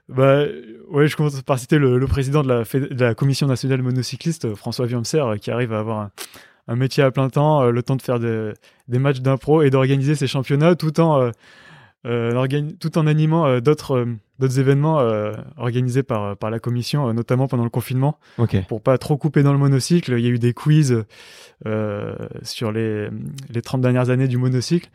Bah, 0.08 0.42
ouais, 0.90 1.06
je 1.06 1.16
commence 1.16 1.40
par 1.42 1.58
citer 1.58 1.78
le, 1.78 1.98
le 1.98 2.06
président 2.06 2.42
de 2.42 2.48
la, 2.48 2.64
de 2.64 3.12
commission 3.12 3.46
nationale 3.46 3.82
monocycliste, 3.82 4.46
euh, 4.46 4.54
François 4.54 4.86
Viamser, 4.86 5.22
qui 5.40 5.50
arrive 5.50 5.72
à 5.72 5.78
avoir 5.78 5.98
un, 6.00 6.10
un 6.66 6.76
métier 6.76 7.02
à 7.04 7.10
plein 7.10 7.28
temps, 7.28 7.62
euh, 7.62 7.70
le 7.70 7.82
temps 7.82 7.96
de 7.96 8.02
faire 8.02 8.18
des, 8.18 8.52
des 8.88 8.98
matchs 8.98 9.20
d'impro 9.20 9.62
et 9.62 9.70
d'organiser 9.70 10.14
ces 10.16 10.26
championnats 10.26 10.74
tout 10.74 10.98
en, 11.00 11.30
tout 12.78 12.98
en 12.98 13.06
animant 13.06 13.46
euh, 13.46 13.60
d'autres 13.60 13.96
euh, 13.96 14.06
d'autres 14.38 14.58
événements 14.60 15.00
euh, 15.00 15.32
organisés 15.56 16.02
par, 16.02 16.36
par 16.36 16.50
la 16.50 16.58
commission, 16.60 17.08
euh, 17.08 17.12
notamment 17.12 17.48
pendant 17.48 17.64
le 17.64 17.70
confinement 17.70 18.18
Ok. 18.38 18.56
pour 18.68 18.80
pas 18.80 18.96
trop 18.98 19.16
couper 19.16 19.42
dans 19.42 19.52
le 19.52 19.58
monocycle. 19.58 20.14
Il 20.16 20.24
y 20.24 20.26
a 20.26 20.30
eu 20.30 20.38
des 20.38 20.54
quiz 20.54 21.04
euh, 21.66 22.14
sur 22.42 22.70
les, 22.72 23.08
les 23.50 23.62
30 23.62 23.80
dernières 23.80 24.10
années 24.10 24.28
du 24.28 24.38
monocycle. 24.38 24.88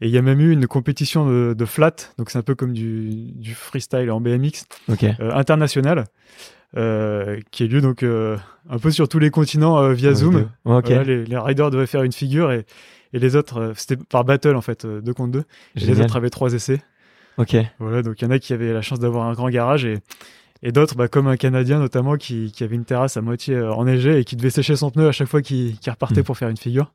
Et 0.00 0.06
il 0.06 0.12
y 0.12 0.18
a 0.18 0.22
même 0.22 0.40
eu 0.40 0.52
une 0.52 0.66
compétition 0.68 1.26
de, 1.28 1.54
de 1.58 1.64
flat, 1.64 1.96
donc 2.18 2.30
c'est 2.30 2.38
un 2.38 2.42
peu 2.42 2.54
comme 2.54 2.72
du, 2.72 3.10
du 3.34 3.52
freestyle 3.52 4.10
en 4.12 4.20
BMX, 4.20 4.64
Ok. 4.88 5.02
euh, 5.02 5.32
international, 5.34 6.04
euh, 6.76 7.40
qui 7.50 7.64
a 7.64 7.66
lieu 7.66 7.80
donc 7.80 8.04
euh, 8.04 8.36
un 8.70 8.78
peu 8.78 8.90
sur 8.92 9.08
tous 9.08 9.18
les 9.18 9.30
continents 9.30 9.76
euh, 9.78 9.92
via 9.94 10.14
Zoom. 10.14 10.48
les, 11.04 11.24
les 11.24 11.36
riders 11.38 11.70
devaient 11.72 11.86
faire 11.88 12.04
une 12.04 12.12
figure 12.12 12.52
et, 12.52 12.64
et 13.12 13.18
les 13.18 13.36
autres, 13.36 13.58
euh, 13.58 13.72
c'était 13.76 13.96
par 13.96 14.24
battle 14.24 14.56
en 14.56 14.60
fait, 14.60 14.84
euh, 14.84 15.00
deux 15.00 15.14
contre 15.14 15.32
deux. 15.32 15.44
Et 15.76 15.80
les 15.80 16.00
autres 16.00 16.16
avaient 16.16 16.30
trois 16.30 16.52
essais. 16.52 16.82
Ok. 17.38 17.56
Voilà, 17.78 18.02
donc 18.02 18.20
il 18.20 18.24
y 18.24 18.28
en 18.28 18.30
a 18.30 18.38
qui 18.38 18.52
avaient 18.52 18.72
la 18.72 18.82
chance 18.82 18.98
d'avoir 18.98 19.26
un 19.26 19.32
grand 19.32 19.48
garage 19.48 19.84
et, 19.84 19.98
et 20.62 20.72
d'autres, 20.72 20.96
bah, 20.96 21.06
comme 21.08 21.28
un 21.28 21.36
Canadien 21.36 21.78
notamment, 21.78 22.16
qui, 22.16 22.50
qui 22.52 22.64
avait 22.64 22.74
une 22.74 22.84
terrasse 22.84 23.16
à 23.16 23.20
moitié 23.20 23.54
euh, 23.54 23.72
enneigée 23.72 24.18
et 24.18 24.24
qui 24.24 24.34
devait 24.36 24.50
sécher 24.50 24.74
son 24.76 24.90
pneu 24.90 25.06
à 25.08 25.12
chaque 25.12 25.28
fois 25.28 25.40
qu'il 25.42 25.76
repartait 25.86 26.20
Mm. 26.22 26.24
pour 26.24 26.36
faire 26.36 26.48
une 26.48 26.56
figure. 26.56 26.92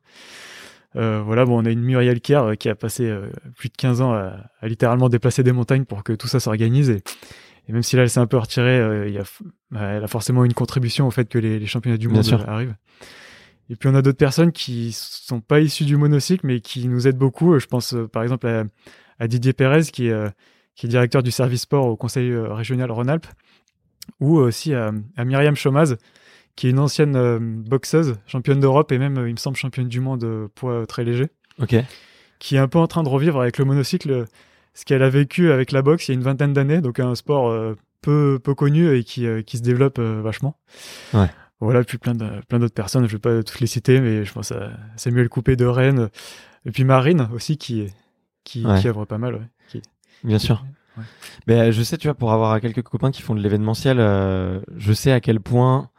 Euh, 0.96 1.22
voilà, 1.24 1.44
bon, 1.44 1.60
on 1.60 1.64
a 1.64 1.70
une 1.70 1.80
Muriel 1.80 2.20
Kerr 2.20 2.52
qui 2.58 2.68
a 2.68 2.74
passé 2.76 3.06
euh, 3.08 3.28
plus 3.56 3.68
de 3.68 3.74
15 3.76 4.00
ans 4.00 4.12
à, 4.12 4.36
à 4.60 4.68
littéralement 4.68 5.08
déplacer 5.08 5.42
des 5.42 5.50
montagnes 5.52 5.84
pour 5.84 6.04
que 6.04 6.12
tout 6.12 6.28
ça 6.28 6.38
s'organise. 6.38 6.90
Et, 6.90 7.02
et 7.68 7.72
même 7.72 7.82
si 7.82 7.96
là, 7.96 8.02
elle 8.02 8.10
s'est 8.10 8.20
un 8.20 8.26
peu 8.28 8.36
retirée, 8.36 8.78
euh, 8.78 9.08
il 9.08 9.14
y 9.14 9.18
a, 9.18 9.24
bah, 9.70 9.80
elle 9.80 10.04
a 10.04 10.06
forcément 10.08 10.44
une 10.44 10.52
contribution 10.52 11.06
au 11.06 11.10
fait 11.10 11.28
que 11.28 11.38
les, 11.38 11.58
les 11.58 11.66
championnats 11.66 11.96
du 11.96 12.08
monde 12.08 12.22
arrivent. 12.46 12.74
Et 13.70 13.76
puis 13.76 13.88
on 13.88 13.94
a 13.94 14.02
d'autres 14.02 14.18
personnes 14.18 14.52
qui 14.52 14.92
sont 14.92 15.40
pas 15.40 15.60
issues 15.60 15.84
du 15.84 15.96
monocycle, 15.96 16.46
mais 16.46 16.60
qui 16.60 16.86
nous 16.86 17.08
aident 17.08 17.16
beaucoup. 17.18 17.58
Je 17.58 17.66
pense 17.66 17.94
euh, 17.94 18.06
par 18.06 18.22
exemple 18.22 18.46
à, 18.46 18.64
à 19.18 19.26
Didier 19.28 19.52
Pérez, 19.52 19.82
qui 19.92 20.08
est, 20.08 20.12
euh, 20.12 20.28
qui 20.74 20.86
est 20.86 20.88
directeur 20.88 21.22
du 21.22 21.30
service 21.30 21.62
sport 21.62 21.86
au 21.86 21.96
Conseil 21.96 22.30
euh, 22.30 22.52
régional 22.52 22.90
Rhône-Alpes, 22.90 23.26
ou 24.20 24.36
aussi 24.36 24.74
à, 24.74 24.92
à 25.16 25.24
Myriam 25.24 25.56
Chomaz, 25.56 25.96
qui 26.56 26.66
est 26.66 26.70
une 26.70 26.78
ancienne 26.78 27.62
boxeuse, 27.66 28.16
championne 28.26 28.60
d'Europe 28.60 28.92
et 28.92 28.98
même, 28.98 29.16
il 29.26 29.32
me 29.32 29.38
semble, 29.38 29.56
championne 29.56 29.88
du 29.88 30.00
monde 30.00 30.48
poids 30.54 30.86
très 30.86 31.02
léger, 31.02 31.28
Ok. 31.60 31.74
qui 32.38 32.56
est 32.56 32.58
un 32.60 32.68
peu 32.68 32.78
en 32.78 32.86
train 32.86 33.02
de 33.02 33.08
revivre 33.08 33.40
avec 33.40 33.58
le 33.58 33.64
monocycle 33.64 34.26
ce 34.74 34.84
qu'elle 34.84 35.02
a 35.02 35.08
vécu 35.08 35.50
avec 35.50 35.72
la 35.72 35.82
boxe 35.82 36.06
il 36.06 36.12
y 36.12 36.14
a 36.14 36.16
une 36.16 36.22
vingtaine 36.22 36.52
d'années, 36.52 36.80
donc 36.80 37.00
un 37.00 37.14
sport 37.16 37.52
peu, 38.02 38.38
peu 38.38 38.54
connu 38.54 38.96
et 38.96 39.02
qui, 39.02 39.26
qui 39.44 39.56
se 39.56 39.62
développe 39.62 39.98
vachement. 39.98 40.56
Ouais. 41.12 41.28
Voilà, 41.60 41.82
puis 41.84 41.98
plein 41.98 42.14
d'autres 42.14 42.74
personnes, 42.74 43.06
je 43.06 43.12
vais 43.12 43.18
pas 43.20 43.42
toutes 43.42 43.60
les 43.60 43.66
citer, 43.66 44.00
mais 44.00 44.24
je 44.24 44.32
pense 44.32 44.52
à 44.52 44.70
Samuel 44.96 45.28
Coupé 45.28 45.56
de 45.56 45.64
Rennes, 45.64 46.08
et 46.66 46.70
puis 46.70 46.84
Marine 46.84 47.28
aussi, 47.32 47.56
qui, 47.56 47.86
qui, 48.44 48.66
Ouais. 48.66 48.80
qui 48.80 48.88
œuvre 48.88 49.04
pas 49.04 49.18
mal. 49.18 49.34
ouais. 49.34 49.48
Qui- 49.68 49.82
Bien 50.24 50.38
sûr. 50.38 50.64
Ouais. 50.96 51.04
Ben, 51.46 51.70
je 51.70 51.82
sais, 51.82 51.96
tu 51.96 52.06
vois, 52.08 52.14
pour 52.14 52.32
avoir 52.32 52.60
quelques 52.60 52.82
copains 52.82 53.10
qui 53.10 53.22
font 53.22 53.34
de 53.34 53.40
l'événementiel, 53.40 53.98
euh, 54.00 54.60
je 54.76 54.92
sais 54.92 55.12
à 55.12 55.20
quel 55.20 55.40
point, 55.40 55.90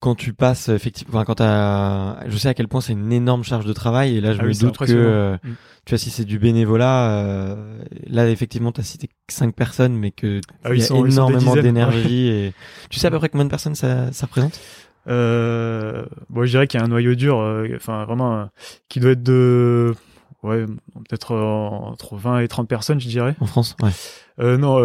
quand 0.00 0.14
tu 0.14 0.32
passes, 0.32 0.70
effectivement, 0.70 1.14
enfin, 1.16 1.24
quand 1.26 1.34
t'as, 1.36 2.26
je 2.28 2.36
sais 2.38 2.48
à 2.48 2.54
quel 2.54 2.68
point 2.68 2.80
c'est 2.80 2.94
une 2.94 3.12
énorme 3.12 3.44
charge 3.44 3.66
de 3.66 3.72
travail, 3.74 4.16
et 4.16 4.20
là, 4.22 4.32
je 4.32 4.38
Ah 4.40 4.44
me 4.44 4.48
oui, 4.48 4.58
doute 4.58 4.78
que, 4.78 4.84
euh, 4.90 5.36
Mm. 5.44 5.52
tu 5.84 5.90
vois, 5.90 5.98
si 5.98 6.10
c'est 6.10 6.24
du 6.24 6.38
bénévolat, 6.38 7.10
euh, 7.10 7.82
là, 8.06 8.28
effectivement, 8.30 8.72
t'as 8.72 8.82
cité 8.82 9.08
que 9.08 9.12
cinq 9.28 9.54
personnes, 9.54 9.92
mais 9.94 10.10
que 10.10 10.40
Ah 10.64 10.70
il 10.72 10.78
y 10.78 10.82
a 10.82 10.86
sont- 10.86 11.04
énormément 11.04 11.54
d'énergie 11.54 12.28
et, 12.28 12.52
tu 12.88 12.98
sais 12.98 13.08
à 13.08 13.10
peu 13.10 13.18
près 13.18 13.28
combien 13.28 13.44
de 13.44 13.50
personnes 13.50 13.74
ça, 13.74 14.10
ça 14.12 14.24
représente? 14.26 14.58
Euh, 15.06 16.04
bon, 16.30 16.44
je 16.44 16.50
dirais 16.50 16.66
qu'il 16.66 16.78
y 16.78 16.82
a 16.82 16.86
un 16.86 16.88
noyau 16.88 17.14
dur, 17.14 17.36
enfin 17.76 18.04
vraiment, 18.06 18.48
qui 18.88 19.00
doit 19.00 19.10
être 19.12 19.22
de, 19.22 19.94
ouais, 20.42 20.64
peut-être 21.08 21.34
entre 21.34 22.16
20 22.16 22.40
et 22.40 22.48
30 22.48 22.68
personnes, 22.68 23.00
je 23.00 23.08
dirais. 23.08 23.34
En 23.40 23.46
France? 23.46 23.76
Ouais. 23.82 24.56
Non, 24.56 24.76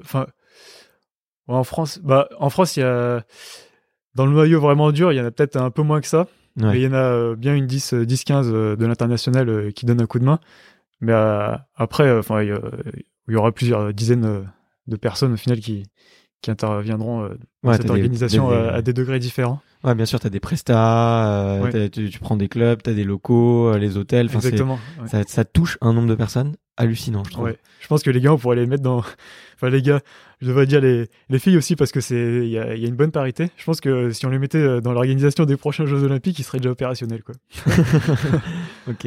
enfin, 0.00 0.26
ouais, 1.48 1.54
en 1.56 1.64
France, 1.64 2.00
bah, 2.02 2.28
en 2.38 2.48
France, 2.50 2.76
il 2.76 2.80
y 2.80 2.82
a, 2.84 3.22
dans 4.16 4.26
le 4.26 4.32
noyau 4.32 4.60
vraiment 4.60 4.90
dur, 4.92 5.12
il 5.12 5.16
y 5.16 5.20
en 5.20 5.24
a 5.24 5.30
peut-être 5.30 5.56
un 5.56 5.70
peu 5.70 5.82
moins 5.82 6.00
que 6.00 6.06
ça, 6.08 6.26
Ouais. 6.58 6.70
mais 6.72 6.80
il 6.80 6.82
y 6.82 6.86
en 6.88 6.92
a 6.94 6.96
euh, 7.12 7.36
bien 7.36 7.54
une 7.54 7.66
10, 7.66 7.92
euh, 7.92 8.06
10 8.06 8.24
15 8.24 8.50
euh, 8.52 8.76
de 8.76 8.86
l'international 8.86 9.72
qui 9.74 9.84
donne 9.86 10.00
un 10.00 10.06
coup 10.06 10.18
de 10.18 10.24
main. 10.24 10.40
Mais 11.00 11.12
après, 11.76 12.10
enfin, 12.18 12.42
il 12.42 12.58
y, 13.28 13.36
aura 13.36 13.52
plusieurs 13.52 13.92
dizaines 13.92 14.46
de 14.86 14.96
personnes 14.96 15.34
au 15.34 15.36
final 15.36 15.58
qui, 15.60 15.84
qui 16.40 16.50
interviendront 16.50 17.28
dans 17.62 17.70
Ouais, 17.70 17.76
cette 17.76 17.84
des- 17.84 17.90
organisation 17.90 18.48
des- 18.50 18.56
à 18.56 18.80
des 18.82 18.94
degrés 18.94 19.18
différents. 19.18 19.60
Ouais, 19.86 19.94
bien 19.94 20.04
sûr, 20.04 20.18
t'as 20.20 20.28
des 20.30 20.40
prestats, 20.40 21.28
euh, 21.58 21.60
Ouais. 21.62 21.88
tu, 21.88 22.10
tu 22.10 22.18
prends 22.18 22.36
des 22.36 22.48
clubs, 22.48 22.82
t'as 22.82 22.92
des 22.92 23.04
locaux, 23.04 23.68
euh, 23.72 23.78
les 23.78 23.96
hôtels, 23.96 24.28
Exactement. 24.34 24.78
ouais. 25.00 25.08
ça, 25.08 25.22
ça 25.26 25.44
touche 25.44 25.78
un 25.80 25.92
nombre 25.94 26.08
de 26.08 26.14
personnes 26.16 26.56
hallucinant, 26.76 27.22
je 27.24 27.30
trouve. 27.30 27.44
Ouais. 27.44 27.56
Je 27.80 27.86
pense 27.86 28.02
que 28.02 28.10
les 28.10 28.20
gars, 28.20 28.32
on 28.32 28.38
pourrait 28.38 28.56
les 28.56 28.66
mettre 28.66 28.82
dans. 28.82 29.02
Enfin, 29.58 29.70
les 29.70 29.80
gars, 29.80 30.00
je 30.42 30.48
devrais 30.48 30.66
dire 30.66 30.82
les, 30.82 31.06
les 31.30 31.38
filles 31.38 31.56
aussi 31.56 31.76
parce 31.76 31.90
que 31.90 32.02
c'est 32.02 32.40
il 32.44 32.48
y 32.50 32.58
a, 32.58 32.74
il 32.74 32.82
y 32.82 32.84
a 32.84 32.88
une 32.88 32.94
bonne 32.96 33.10
parité. 33.10 33.48
Je 33.56 33.64
pense 33.64 33.80
que 33.80 34.10
si 34.10 34.26
on 34.26 34.28
les 34.28 34.38
mettait 34.38 34.58
euh, 34.58 34.82
dans 34.82 34.92
l'organisation 34.92 35.46
des 35.46 35.56
prochains 35.56 35.86
Jeux 35.86 36.02
Olympiques, 36.02 36.38
ils 36.38 36.42
seraient 36.42 36.58
déjà 36.58 36.70
opérationnels, 36.72 37.22
quoi. 37.22 37.34
Ok. 38.88 39.04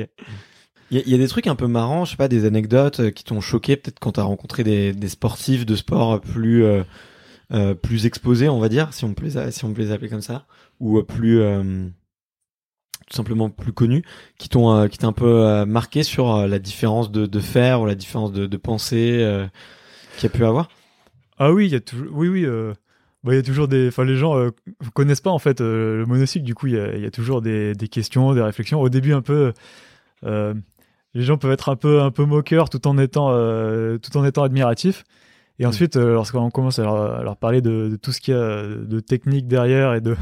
Il 0.92 0.98
y, 0.98 1.00
a- 1.02 1.04
il 1.06 1.12
y 1.12 1.14
a 1.14 1.18
des 1.20 1.28
trucs 1.28 1.46
un 1.46 1.54
peu 1.56 1.68
marrants, 1.68 2.04
je 2.06 2.12
sais 2.12 2.18
pas, 2.18 2.28
des 2.28 2.46
anecdotes 2.46 3.12
qui 3.12 3.24
t'ont 3.24 3.42
choqué, 3.42 3.76
peut-être 3.78 4.00
quand 4.00 4.14
t'as 4.14 4.24
rencontré 4.24 4.64
des, 4.64 4.92
des 4.94 5.10
sportifs 5.10 5.66
de 5.68 5.76
sport 5.76 6.20
plus 6.20 6.64
euh, 6.64 6.82
euh, 7.52 7.74
plus 7.74 8.06
exposés, 8.06 8.48
on 8.48 8.60
va 8.60 8.70
dire, 8.70 8.94
si 8.94 9.06
on 9.06 9.16
peut 9.16 9.26
les 9.26 9.52
si 9.52 9.66
on 9.66 9.74
peut 9.74 9.82
les 9.82 9.92
appeler 9.92 10.10
comme 10.10 10.22
ça, 10.22 10.46
ou 10.80 11.00
euh, 11.00 11.04
plus 11.04 11.42
euh, 11.42 11.88
tout 13.08 13.16
simplement 13.16 13.50
plus 13.50 13.74
connus, 13.74 14.04
qui 14.38 14.50
t'ont 14.50 14.88
qui 14.88 15.00
t'ont 15.00 15.08
un 15.08 15.14
peu 15.14 15.66
marqué 15.66 16.04
sur 16.04 16.46
la 16.48 16.60
différence 16.60 17.12
de, 17.12 17.26
de 17.26 17.40
faire 17.40 17.82
ou 17.82 17.88
la 17.88 17.96
différence 17.96 18.32
de, 18.32 18.46
de 18.46 18.58
pensée 18.58 19.48
qu'il 20.18 20.30
y 20.30 20.32
a 20.32 20.36
pu 20.36 20.46
avoir? 20.46 20.70
Ah 21.40 21.52
oui, 21.52 21.66
il 21.66 21.72
y 21.72 21.76
a 21.76 21.80
toujours. 21.80 22.10
Oui, 22.12 22.28
oui. 22.28 22.46
bah, 23.24 23.34
il 23.34 23.38
y 23.38 23.40
a 23.40 23.44
toujours 23.44 23.68
des. 23.68 23.88
Enfin, 23.88 24.06
les 24.06 24.16
gens 24.16 24.38
euh, 24.38 24.52
connaissent 24.94 25.22
pas 25.22 25.32
en 25.32 25.40
fait 25.40 25.60
le 25.60 26.06
monocycle. 26.08 26.46
Du 26.46 26.54
coup, 26.54 26.68
il 26.68 26.76
y 26.76 27.06
a, 27.06 27.12
toujours 27.12 27.42
des, 27.42 27.74
des 27.74 27.88
questions, 27.88 28.36
des 28.36 28.44
réflexions. 28.44 28.80
Au 28.80 28.90
début, 28.90 29.14
un 29.14 29.24
peu. 29.24 29.54
les 30.24 31.24
gens 31.24 31.38
peuvent 31.40 31.52
être 31.52 31.70
un 31.70 31.76
peu 31.76 32.02
un 32.02 32.12
peu 32.12 32.26
moqueurs 32.26 32.70
tout 32.70 32.88
en 32.88 33.00
étant 33.00 33.30
tout 33.98 34.18
en 34.18 34.24
étant 34.24 34.44
admiratifs. 34.44 35.04
Et 35.60 35.66
ensuite, 35.66 35.98
euh, 35.98 36.14
lorsqu'on 36.14 36.50
commence 36.50 36.80
à 36.80 36.84
leur, 36.84 36.96
à 37.20 37.24
leur 37.24 37.36
parler 37.38 37.62
de, 37.62 37.90
de 37.90 37.96
tout 37.98 38.12
ce 38.12 38.22
qu'il 38.22 38.34
y 38.34 38.38
a 38.38 38.64
de 38.64 39.00
technique 39.02 39.48
derrière 39.48 39.94
et 39.94 40.02
de 40.02 40.16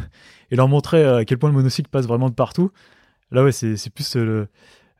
et 0.49 0.55
leur 0.55 0.67
montrer 0.67 1.03
à 1.05 1.25
quel 1.25 1.37
point 1.37 1.49
le 1.49 1.55
monocycle 1.55 1.89
passe 1.89 2.07
vraiment 2.07 2.29
de 2.29 2.33
partout, 2.33 2.71
là 3.31 3.43
ouais, 3.43 3.51
c'est 3.51 3.75
c'est 3.77 3.91
plus 3.93 4.15
euh, 4.15 4.25
le- 4.25 4.47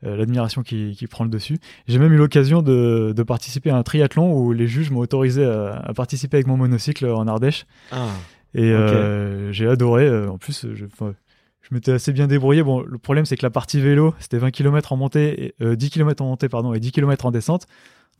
euh, 0.04 0.16
l'admiration 0.16 0.62
qui, 0.62 0.94
qui 0.96 1.08
prend 1.08 1.24
le 1.24 1.30
dessus. 1.30 1.58
J'ai 1.88 1.98
même 1.98 2.12
eu 2.12 2.16
l'occasion 2.18 2.62
de, 2.62 3.12
de 3.16 3.22
participer 3.24 3.70
à 3.70 3.76
un 3.76 3.82
triathlon 3.82 4.32
où 4.32 4.52
les 4.52 4.68
juges 4.68 4.92
m'ont 4.92 5.00
autorisé 5.00 5.44
à, 5.44 5.72
à 5.84 5.92
participer 5.92 6.36
avec 6.36 6.46
mon 6.46 6.56
monocycle 6.56 7.04
en 7.06 7.26
Ardèche. 7.26 7.66
Ah. 7.90 8.06
Et 8.54 8.70
euh, 8.70 9.50
j'ai 9.52 9.66
adoré. 9.66 10.06
euh, 10.06 10.28
En 10.30 10.38
plus, 10.38 10.66
je, 10.72 10.84
je 10.86 11.74
m'étais 11.74 11.90
assez 11.92 12.12
bien 12.12 12.28
débrouillé. 12.28 12.62
Bon, 12.62 12.80
le 12.82 12.96
problème, 12.98 13.24
c'est 13.26 13.36
que 13.36 13.44
la 13.44 13.50
partie 13.50 13.80
vélo, 13.80 14.14
c'était 14.20 14.38
20 14.38 14.52
km 14.52 14.92
en 14.92 14.96
montée, 14.96 15.54
et, 15.60 15.76
10 15.76 15.90
km 15.90 16.22
en 16.22 16.26
montée, 16.28 16.48
pardon, 16.48 16.72
et 16.74 16.78
10 16.80 16.92
km 16.92 17.26
en 17.26 17.30
descente. 17.32 17.66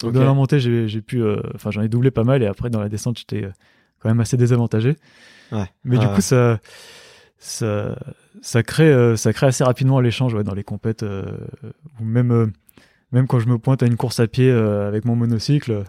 Donc, 0.00 0.12
dans 0.12 0.24
la 0.24 0.32
montée, 0.32 0.60
j'ai 0.60 0.88
j'ai 0.88 1.00
pu, 1.00 1.22
euh, 1.22 1.40
enfin, 1.54 1.70
j'en 1.70 1.82
ai 1.82 1.88
doublé 1.88 2.10
pas 2.10 2.24
mal, 2.24 2.42
et 2.42 2.46
après, 2.46 2.70
dans 2.70 2.80
la 2.80 2.88
descente, 2.88 3.18
j'étais 3.18 3.44
euh, 3.44 3.50
quand 3.98 4.08
même 4.08 4.20
assez 4.20 4.36
désavantagé. 4.36 4.96
Ouais. 5.52 5.66
Mais 5.84 5.98
du 5.98 6.06
coup, 6.06 6.20
ça, 6.20 6.60
ça, 7.38 7.98
ça 8.42 8.62
crée, 8.62 8.92
euh, 8.92 9.16
ça 9.16 9.32
crée 9.32 9.46
assez 9.46 9.64
rapidement 9.64 10.00
l'échange 10.00 10.34
ouais, 10.34 10.44
dans 10.44 10.54
les 10.54 10.64
compètes, 10.64 11.02
ou 11.02 12.04
même, 12.04 12.52
même 13.12 13.26
quand 13.26 13.40
je 13.40 13.48
me 13.48 13.58
pointe 13.58 13.82
à 13.82 13.86
une 13.86 13.96
course 13.96 14.20
à 14.20 14.26
pied 14.28 14.50
avec 14.50 15.04
mon 15.04 15.16
monocycle. 15.16 15.84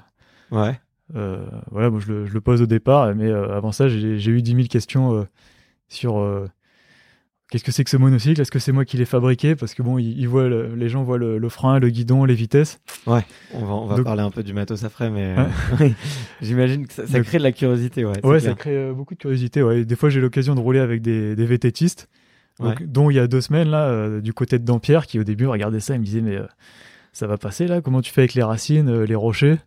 ouais. 0.51 0.79
Euh, 1.15 1.43
voilà, 1.71 1.89
moi 1.89 1.99
je 1.99 2.11
le, 2.11 2.25
je 2.25 2.33
le 2.33 2.41
pose 2.41 2.61
au 2.61 2.65
départ, 2.65 3.13
mais 3.15 3.27
euh, 3.29 3.55
avant 3.55 3.71
ça, 3.71 3.87
j'ai 3.87 4.19
j'ai 4.19 4.31
eu 4.31 4.41
10 4.41 4.55
000 4.55 4.67
questions 4.67 5.15
euh, 5.15 5.23
sur 5.87 6.17
qu'est-ce 7.49 7.63
que 7.63 7.71
c'est 7.71 7.83
que 7.83 7.89
ce 7.89 7.97
monocycle? 7.97 8.39
Est-ce 8.41 8.51
que 8.51 8.59
c'est 8.59 8.71
moi 8.71 8.85
qui 8.85 8.97
l'ai 8.97 9.05
fabriqué? 9.05 9.55
Parce 9.55 9.73
que 9.73 9.81
bon, 9.83 9.97
ils, 9.97 10.19
ils 10.19 10.27
voient 10.27 10.47
le- 10.47 10.75
les 10.75 10.89
gens 10.89 11.03
voient 11.03 11.17
le, 11.17 11.37
le 11.37 11.49
frein, 11.49 11.79
le 11.79 11.89
guidon, 11.89 12.25
les 12.25 12.35
vitesses. 12.35 12.79
Ouais, 13.07 13.21
on 13.53 13.65
va, 13.65 13.73
on 13.73 13.85
va 13.87 13.95
Donc- 13.97 14.05
parler 14.05 14.21
un 14.21 14.31
peu 14.31 14.43
du 14.43 14.53
matos 14.53 14.83
après, 14.83 15.09
mais 15.09 15.35
euh, 15.37 15.89
j'imagine 16.41 16.87
que 16.87 16.93
ça, 16.93 17.05
ça 17.07 17.17
Donc- 17.17 17.27
crée 17.27 17.37
de 17.37 17.43
la 17.43 17.51
curiosité, 17.51 18.05
ouais. 18.05 18.23
Ouais, 18.25 18.39
ça 18.39 18.53
crée 18.53 18.75
euh, 18.75 18.93
beaucoup 18.93 19.13
de 19.15 19.19
curiosité. 19.19 19.61
Ouais. 19.63 19.81
Et 19.81 19.85
Des 19.85 19.95
fois, 19.95 20.09
j'ai 20.09 20.21
l'occasion 20.21 20.55
de 20.55 20.59
rouler 20.59 20.79
avec 20.79 21.01
des, 21.01 21.35
des 21.35 21.45
VTTistes, 21.45 22.07
donc, 22.59 22.79
Ouais. 22.79 22.85
dont 22.85 23.09
il 23.09 23.15
y 23.15 23.19
a 23.19 23.27
deux 23.27 23.41
semaines, 23.41 23.69
là, 23.69 23.85
euh, 23.87 24.21
du 24.21 24.33
côté 24.33 24.59
de 24.59 24.65
Dampierre, 24.65 25.05
qui 25.07 25.19
au 25.19 25.23
début 25.23 25.47
regardait 25.47 25.79
ça 25.79 25.95
et 25.95 25.97
me 25.97 26.03
disait 26.03 26.21
Mais 26.21 26.37
ça 27.13 27.25
va 27.27 27.37
passer 27.37 27.67
là? 27.67 27.81
Comment 27.81 28.01
tu 28.01 28.11
fais 28.11 28.21
avec 28.21 28.33
les 28.33 28.43
racines, 28.43 29.03
les 29.03 29.15
rochers? 29.15 29.57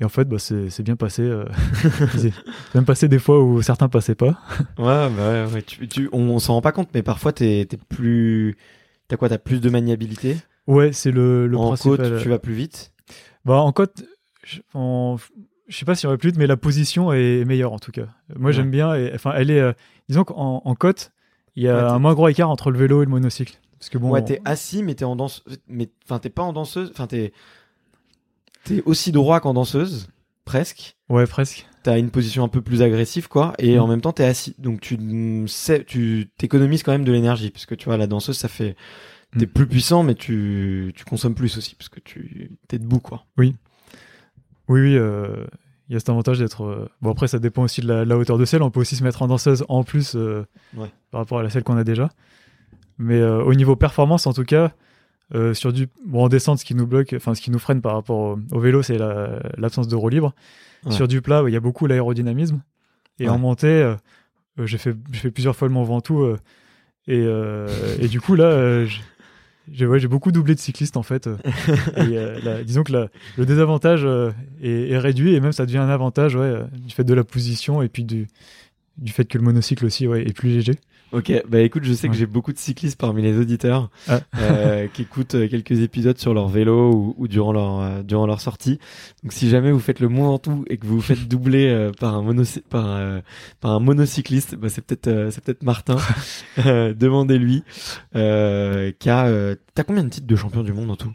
Et 0.00 0.04
en 0.04 0.08
fait, 0.10 0.26
bah, 0.28 0.38
c'est 0.38 0.82
bien 0.82 0.96
passé. 0.96 1.22
euh, 1.22 1.46
c'est 2.16 2.32
même 2.74 2.84
passé 2.84 3.08
des 3.08 3.18
fois 3.18 3.42
où 3.42 3.62
certains 3.62 3.88
passaient 3.88 4.14
pas. 4.14 4.38
Ouais, 4.78 5.08
bah 5.10 5.30
ouais, 5.46 5.46
ouais, 5.54 5.62
tu, 5.62 5.88
tu- 5.88 6.08
on, 6.12 6.20
on 6.30 6.38
s'en 6.38 6.54
rend 6.54 6.60
pas 6.62 6.72
compte, 6.72 6.90
mais 6.94 7.02
parfois 7.02 7.32
t'es 7.32 7.66
t'es 7.68 7.78
plus. 7.78 8.56
T'as 9.08 9.16
quoi 9.16 9.28
T'as 9.28 9.38
plus 9.38 9.60
de 9.60 9.70
maniabilité? 9.70 10.36
Ouais, 10.66 10.92
c'est 10.92 11.12
le, 11.12 11.46
le 11.46 11.56
En 11.56 11.68
principal. 11.68 11.96
côte, 12.10 12.22
tu 12.22 12.28
vas 12.28 12.38
plus 12.38 12.52
vite? 12.54 12.92
Bah, 13.44 13.54
en 13.60 13.72
côte, 13.72 14.04
je, 14.44 14.60
en- 14.74 15.16
je 15.68 15.76
sais 15.76 15.84
pas 15.86 15.94
si 15.94 16.04
on 16.06 16.10
aurait 16.10 16.18
plus 16.18 16.28
vite, 16.30 16.38
mais 16.38 16.46
la 16.46 16.56
position 16.58 17.12
est 17.12 17.44
meilleure 17.46 17.72
en 17.72 17.78
tout 17.78 17.92
cas. 17.92 18.06
Moi, 18.36 18.48
Ouais. 18.48 18.52
j'aime 18.52 18.70
bien. 18.70 18.94
Et, 18.94 19.12
enfin, 19.14 19.32
elle 19.34 19.50
est. 19.50 19.60
euh, 19.60 19.72
disons 20.10 20.24
qu'en 20.24 20.60
en 20.64 20.74
côte, 20.74 21.12
il 21.54 21.62
y 21.62 21.68
a 21.68 21.74
Ouais, 21.76 21.90
un 21.92 21.98
moins 22.00 22.12
gros 22.14 22.28
écart 22.28 22.50
entre 22.50 22.70
le 22.70 22.78
vélo 22.78 23.00
et 23.02 23.06
le 23.06 23.10
monocycle. 23.10 23.58
Parce 23.78 23.88
que 23.88 23.96
bon. 23.98 24.10
ouais, 24.10 24.22
t'es 24.24 24.40
assis, 24.44 24.82
mais 24.82 24.94
t'es 24.94 25.04
en 25.06 25.16
danse. 25.16 25.42
Mais 25.68 25.88
enfin, 26.04 26.18
t'es 26.18 26.28
pas 26.30 26.42
en 26.42 26.52
danseuse. 26.52 26.90
Enfin, 26.92 27.06
t'es 27.06 27.32
t'es 28.66 28.82
aussi 28.84 29.12
droit 29.12 29.40
qu'en 29.40 29.54
danseuse, 29.54 30.08
presque. 30.44 30.96
Ouais, 31.08 31.26
presque. 31.26 31.66
T'as 31.82 31.98
une 31.98 32.10
position 32.10 32.42
un 32.44 32.48
peu 32.48 32.60
plus 32.62 32.82
agressive, 32.82 33.28
quoi, 33.28 33.54
et 33.58 33.76
Mm. 33.76 33.80
en 33.80 33.86
même 33.86 34.00
temps 34.00 34.12
t'es 34.12 34.24
assis. 34.24 34.54
Donc 34.58 34.80
tu 34.80 34.98
sais, 35.46 35.84
tu 35.84 36.28
t'économises 36.36 36.82
quand 36.82 36.92
même 36.92 37.04
de 37.04 37.12
l'énergie, 37.12 37.50
parce 37.50 37.64
que 37.66 37.74
tu 37.74 37.84
vois 37.86 37.96
la 37.96 38.06
danseuse, 38.06 38.36
ça 38.36 38.48
fait 38.48 38.76
t'es 39.38 39.46
Mm. 39.46 39.50
plus 39.50 39.66
puissant, 39.66 40.02
mais 40.02 40.14
tu 40.14 40.92
tu 40.96 41.04
consommes 41.04 41.34
plus 41.34 41.56
aussi, 41.58 41.74
parce 41.76 41.88
que 41.88 42.00
tu 42.00 42.50
t'es 42.68 42.78
debout, 42.78 43.00
quoi. 43.00 43.24
Oui, 43.38 43.54
oui. 44.68 44.96
euh, 44.96 45.46
Il 45.88 45.92
y 45.92 45.96
a 45.96 46.00
cet 46.00 46.08
avantage 46.08 46.40
d'être. 46.40 46.64
euh, 46.64 46.88
Bon, 47.00 47.12
après, 47.12 47.28
ça 47.28 47.38
dépend 47.38 47.62
aussi 47.62 47.80
de 47.80 47.86
la, 47.86 48.04
de 48.04 48.08
la 48.08 48.18
hauteur 48.18 48.38
de 48.38 48.44
selle. 48.44 48.60
On 48.62 48.72
peut 48.72 48.80
aussi 48.80 48.96
se 48.96 49.04
mettre 49.04 49.22
en 49.22 49.28
danseuse 49.28 49.64
en 49.68 49.84
plus 49.84 50.16
euh, 50.16 50.44
Ouais. 50.76 50.90
par 51.12 51.20
rapport 51.20 51.38
à 51.38 51.44
la 51.44 51.50
selle 51.50 51.62
qu'on 51.62 51.76
a 51.76 51.84
déjà. 51.84 52.08
Mais 52.98 53.20
euh, 53.20 53.44
au 53.44 53.54
niveau 53.54 53.76
performance, 53.76 54.26
en 54.26 54.32
tout 54.32 54.42
cas, 54.42 54.72
euh, 55.34 55.54
sur 55.54 55.72
du. 55.72 55.88
Bon, 56.06 56.24
en 56.24 56.28
descente, 56.28 56.58
ce 56.60 56.64
qui 56.64 56.74
nous 56.74 56.86
bloque, 56.86 57.12
enfin, 57.16 57.34
ce 57.34 57.40
qui 57.40 57.50
nous 57.50 57.58
freine 57.58 57.80
par 57.80 57.94
rapport 57.94 58.18
au, 58.18 58.38
au 58.52 58.60
vélo, 58.60 58.82
c'est 58.82 58.98
la- 58.98 59.40
l'absence 59.58 59.88
de 59.88 59.96
roue 59.96 60.08
libre. 60.08 60.34
Ouais. 60.84 60.92
Sur 60.92 61.08
du 61.08 61.20
plat, 61.22 61.42
il 61.46 61.52
y 61.52 61.56
a 61.56 61.60
beaucoup 61.60 61.86
l'aérodynamisme. 61.86 62.62
Et 63.18 63.24
Ouais. 63.24 63.30
en 63.30 63.38
montée, 63.38 63.66
euh, 63.66 63.94
euh, 64.60 64.66
j'ai 64.66 64.78
fait, 64.78 64.94
j'ai 65.12 65.18
fait 65.20 65.30
plusieurs 65.30 65.56
fois 65.56 65.66
le 65.68 65.74
Mont 65.74 65.82
Ventoux. 65.84 66.22
euh, 66.22 66.36
et, 67.08 68.04
et 68.04 68.08
du 68.08 68.20
coup, 68.20 68.34
là, 68.34 68.84
j'ai- 68.84 70.06
beaucoup 70.08 70.30
doublé 70.32 70.54
de 70.54 70.60
cyclistes 70.60 70.96
en 70.96 71.02
fait. 71.02 71.28
et, 71.96 72.42
la- 72.44 72.62
disons 72.64 72.82
que 72.84 72.92
la- 72.92 73.08
le 73.36 73.46
désavantage 73.46 74.06
est, 74.62 74.90
est 74.90 74.98
réduit 74.98 75.34
et 75.34 75.40
même 75.40 75.52
ça 75.52 75.66
devient 75.66 75.78
un 75.78 75.88
avantage 75.88 76.36
ouais, 76.36 76.62
du 76.72 76.92
fait 76.94 77.04
de 77.04 77.14
la 77.14 77.24
position 77.24 77.82
et 77.82 77.88
puis 77.88 78.04
du, 78.04 78.26
du 78.98 79.12
fait 79.12 79.24
que 79.24 79.38
le 79.38 79.44
monocycle 79.44 79.84
aussi 79.86 80.06
ouais, 80.06 80.22
est 80.26 80.32
plus 80.36 80.50
léger. 80.50 80.74
Ok, 81.12 81.32
bah 81.48 81.60
écoute, 81.60 81.84
je 81.84 81.92
sais 81.92 82.08
que 82.08 82.12
Ouais. 82.12 82.18
j'ai 82.18 82.26
beaucoup 82.26 82.52
de 82.52 82.58
cyclistes 82.58 82.98
parmi 82.98 83.22
les 83.22 83.38
auditeurs 83.38 83.90
Ah. 84.08 84.20
euh, 84.38 84.86
qui 84.92 85.02
écoutent 85.02 85.36
euh, 85.36 85.48
quelques 85.48 85.80
épisodes 85.80 86.18
sur 86.18 86.34
leur 86.34 86.48
vélo 86.48 86.92
ou, 86.92 87.14
ou 87.16 87.28
durant 87.28 87.52
leur 87.52 87.80
euh, 87.80 88.02
durant 88.02 88.26
leur 88.26 88.40
sortie. 88.40 88.78
Donc 89.22 89.32
si 89.32 89.48
jamais 89.48 89.70
vous 89.70 89.78
faites 89.78 90.00
le 90.00 90.08
Mont 90.08 90.24
Ventoux 90.24 90.64
et 90.68 90.78
que 90.78 90.86
vous 90.86 90.96
vous 90.96 91.00
faites 91.02 91.28
doubler 91.28 91.68
euh, 91.68 91.92
par 91.92 92.14
un 92.16 92.22
monocy 92.22 92.60
par 92.68 92.86
euh, 92.88 93.20
par 93.60 93.70
un 93.70 93.80
monocycliste, 93.80 94.56
bah 94.56 94.68
c'est 94.68 94.84
peut-être 94.84 95.06
euh, 95.06 95.30
c'est 95.30 95.42
peut-être 95.44 95.62
Martin. 95.62 95.96
Euh, 96.66 96.94
Demandez-lui. 96.94 97.62
Euh, 98.14 98.90
euh, 99.06 99.54
t'as 99.74 99.84
combien 99.84 100.02
de 100.04 100.08
titres 100.08 100.26
de 100.26 100.36
champion 100.36 100.62
du 100.62 100.72
monde 100.72 100.90
en 100.90 100.96
tout? 100.96 101.12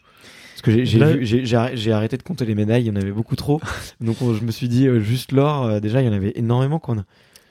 Parce 0.53 0.61
que 0.61 0.83
j'ai 0.85 1.91
arrêté 1.91 2.17
de 2.17 2.23
compter 2.23 2.45
les 2.45 2.55
médailles, 2.55 2.83
il 2.83 2.87
y 2.87 2.91
en 2.91 2.95
avait 2.95 3.11
beaucoup 3.11 3.35
trop. 3.35 3.59
Donc 4.01 4.21
on- 4.21 4.33
je 4.33 4.43
me 4.43 4.51
suis 4.51 4.67
dit 4.69 4.87
euh, 4.87 4.99
juste 4.99 5.31
l'or, 5.31 5.65
euh, 5.65 5.79
déjà 5.79 6.01
il 6.01 6.05
y 6.05 6.09
en 6.09 6.13
avait 6.13 6.33
énormément 6.35 6.79
qu'on 6.79 6.99
a. 6.99 7.03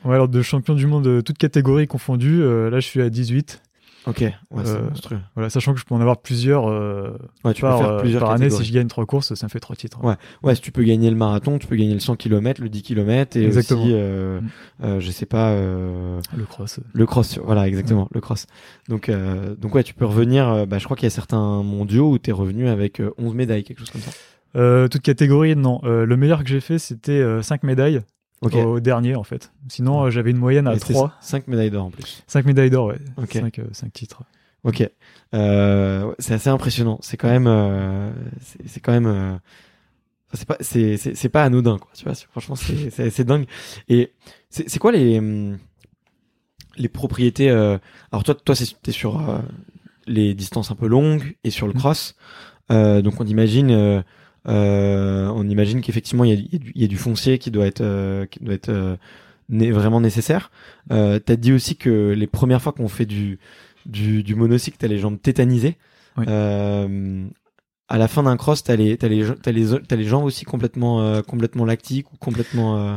Ouais, 0.04 0.14
alors 0.14 0.28
de 0.28 0.42
champion 0.42 0.74
du 0.74 0.86
monde 0.86 1.04
de 1.04 1.20
toutes 1.20 1.38
catégories 1.38 1.86
confondues, 1.86 2.42
euh, 2.42 2.70
là 2.70 2.80
je 2.80 2.86
suis 2.86 3.02
à 3.02 3.10
18. 3.10 3.62
Ok, 4.06 4.20
ouais, 4.20 4.32
c'est 4.64 4.70
Euh. 5.12 5.18
Voilà, 5.34 5.50
sachant 5.50 5.74
que 5.74 5.78
je 5.78 5.84
peux 5.84 5.94
en 5.94 6.00
avoir 6.00 6.22
plusieurs 6.22 6.66
euh, 6.70 7.18
Ouais, 7.44 7.52
tu 7.52 7.60
par, 7.60 7.78
peux 7.78 7.84
faire 7.84 7.96
plusieurs 7.98 8.22
par 8.22 8.30
année. 8.30 8.48
Si 8.48 8.64
je 8.64 8.72
gagne 8.72 8.86
trois 8.86 9.04
courses, 9.04 9.34
ça 9.34 9.44
me 9.46 9.50
fait 9.50 9.60
trois 9.60 9.76
titres. 9.76 10.02
Ouais. 10.02 10.14
Ouais, 10.42 10.54
si 10.54 10.62
tu 10.62 10.72
peux 10.72 10.82
gagner 10.84 11.10
le 11.10 11.16
marathon, 11.16 11.58
tu 11.58 11.66
peux 11.66 11.76
gagner 11.76 11.92
le 11.92 12.00
100 12.00 12.16
km, 12.16 12.62
le 12.62 12.70
10 12.70 12.82
km 12.82 13.36
et 13.36 13.44
Exactement. 13.44 13.82
aussi, 13.82 13.92
Mm. 13.92 15.00
je 15.00 15.10
sais 15.10 15.26
pas, 15.26 15.54
Le 15.54 16.44
cross. 16.48 16.80
le 16.94 17.04
cross. 17.04 17.38
Voilà, 17.44 17.68
exactement, 17.68 18.08
le 18.10 18.22
cross. 18.22 18.46
Donc, 18.88 19.10
donc 19.58 19.74
ouais, 19.74 19.82
tu 19.82 19.92
peux 19.92 20.06
revenir. 20.06 20.66
bah, 20.66 20.78
je 20.78 20.84
crois 20.84 20.96
qu'il 20.96 21.04
y 21.04 21.08
a 21.08 21.10
certains 21.10 21.62
mondiaux 21.62 22.10
où 22.10 22.16
t'es 22.16 22.32
revenu 22.32 22.68
avec 22.68 23.00
euh, 23.00 23.10
11 23.18 23.34
médailles, 23.34 23.64
quelque 23.64 23.80
chose 23.80 23.90
comme 23.90 24.00
ça. 24.00 24.12
Euh, 24.56 24.88
toute 24.88 25.02
catégorie, 25.02 25.54
non. 25.56 25.78
Le 25.84 26.16
meilleur 26.16 26.42
que 26.42 26.48
j'ai 26.48 26.60
fait, 26.60 26.78
c'était 26.78 27.22
5 27.42 27.64
médailles 27.64 28.00
Au 28.42 28.80
dernier 28.80 29.14
en 29.16 29.22
fait. 29.24 29.52
Sinon, 29.68 30.04
euh, 30.04 30.10
j'avais 30.10 30.30
une 30.30 30.38
moyenne 30.38 30.66
à 30.66 30.74
Et 30.74 30.78
c'était 30.78 30.94
3. 30.94 31.14
5 31.20 31.46
médailles 31.48 31.70
d'or 31.70 31.84
en 31.86 31.90
plus. 31.90 32.22
5 32.26 32.46
médailles 32.46 32.70
d'or, 32.70 32.86
ouais. 32.86 32.98
Ok. 33.18 33.38
5, 33.72 33.92
titres. 33.92 34.22
Ok. 34.64 34.88
Euh, 35.34 36.12
c'est 36.18 36.34
assez 36.34 36.48
impressionnant. 36.48 36.98
C'est 37.02 37.16
quand 37.16 37.28
même, 37.28 37.46
euh, 37.46 38.10
c'est 38.66 38.80
quand 38.80 38.92
même, 38.92 39.06
euh, 39.06 39.36
c'est 40.32 40.46
pas, 40.46 40.56
c'est 40.60 40.96
c'est 40.96 41.14
c'est 41.14 41.28
pas 41.28 41.44
anodin 41.44 41.78
quoi. 41.78 41.90
Tu 41.94 42.04
vois, 42.04 42.14
franchement, 42.14 42.56
c'est 42.56 42.90
c'est 43.10 43.24
dingue. 43.24 43.46
Et 43.88 44.12
c'est 44.48 44.68
c'est 44.68 44.78
quoi 44.78 44.92
les 44.92 45.18
hum, 45.18 45.58
les 46.76 46.88
propriétés 46.88 47.50
euh, 47.50 47.78
Alors 48.12 48.24
toi, 48.24 48.34
toi, 48.34 48.54
t'es 48.82 48.92
sur 48.92 49.28
euh, 49.30 49.38
les 50.06 50.34
distances 50.34 50.70
un 50.70 50.76
peu 50.76 50.86
longues 50.86 51.36
et 51.44 51.50
sur 51.50 51.66
le 51.66 51.72
Mhm. 51.74 51.78
cross. 51.78 52.16
Euh, 52.70 53.02
donc 53.02 53.20
on 53.20 53.24
imagine, 53.26 53.70
euh, 53.70 53.76
euh, 53.98 54.02
on 54.46 55.48
imagine 55.48 55.80
qu'effectivement 55.80 56.24
il 56.24 56.30
y 56.30 56.32
a, 56.32 56.40
y 56.52 56.58
du- 56.58 56.72
il 56.74 56.80
y 56.82 56.84
a 56.84 56.88
du 56.88 56.96
foncier 56.96 57.38
qui 57.38 57.50
doit 57.50 57.66
être 57.66 57.80
euh, 57.82 58.26
qui 58.26 58.40
doit 58.40 58.54
être 58.54 58.68
euh, 58.70 58.96
né- 59.48 59.70
vraiment 59.70 60.00
nécessaire. 60.00 60.50
Euh, 60.92 61.18
T'as 61.18 61.36
dit 61.36 61.52
aussi 61.52 61.76
que 61.76 62.12
les 62.16 62.26
premières 62.26 62.62
fois 62.62 62.72
qu'on 62.72 62.88
fait 62.88 63.06
du 63.06 63.38
du, 63.86 64.22
du 64.22 64.34
monocycle, 64.34 64.76
t'as 64.78 64.88
les 64.88 64.98
jambes 64.98 65.20
tétanisées. 65.20 65.76
Oui. 66.16 66.24
Euh, 66.28 67.26
à 67.88 67.98
la 67.98 68.08
fin 68.08 68.22
d'un 68.22 68.36
cross, 68.36 68.62
t'as 68.62 68.76
les 68.76 68.96
t'as 68.96 69.08
les 69.08 69.26
t'as 69.42 69.52
les 69.52 69.66
t'as 69.86 69.96
les 69.96 70.04
jambes 70.04 70.24
aussi 70.24 70.44
complètement 70.44 71.02
euh, 71.02 71.22
complètement 71.22 71.64
lactiques 71.64 72.12
ou 72.12 72.16
complètement. 72.16 72.76
euh, 72.78 72.96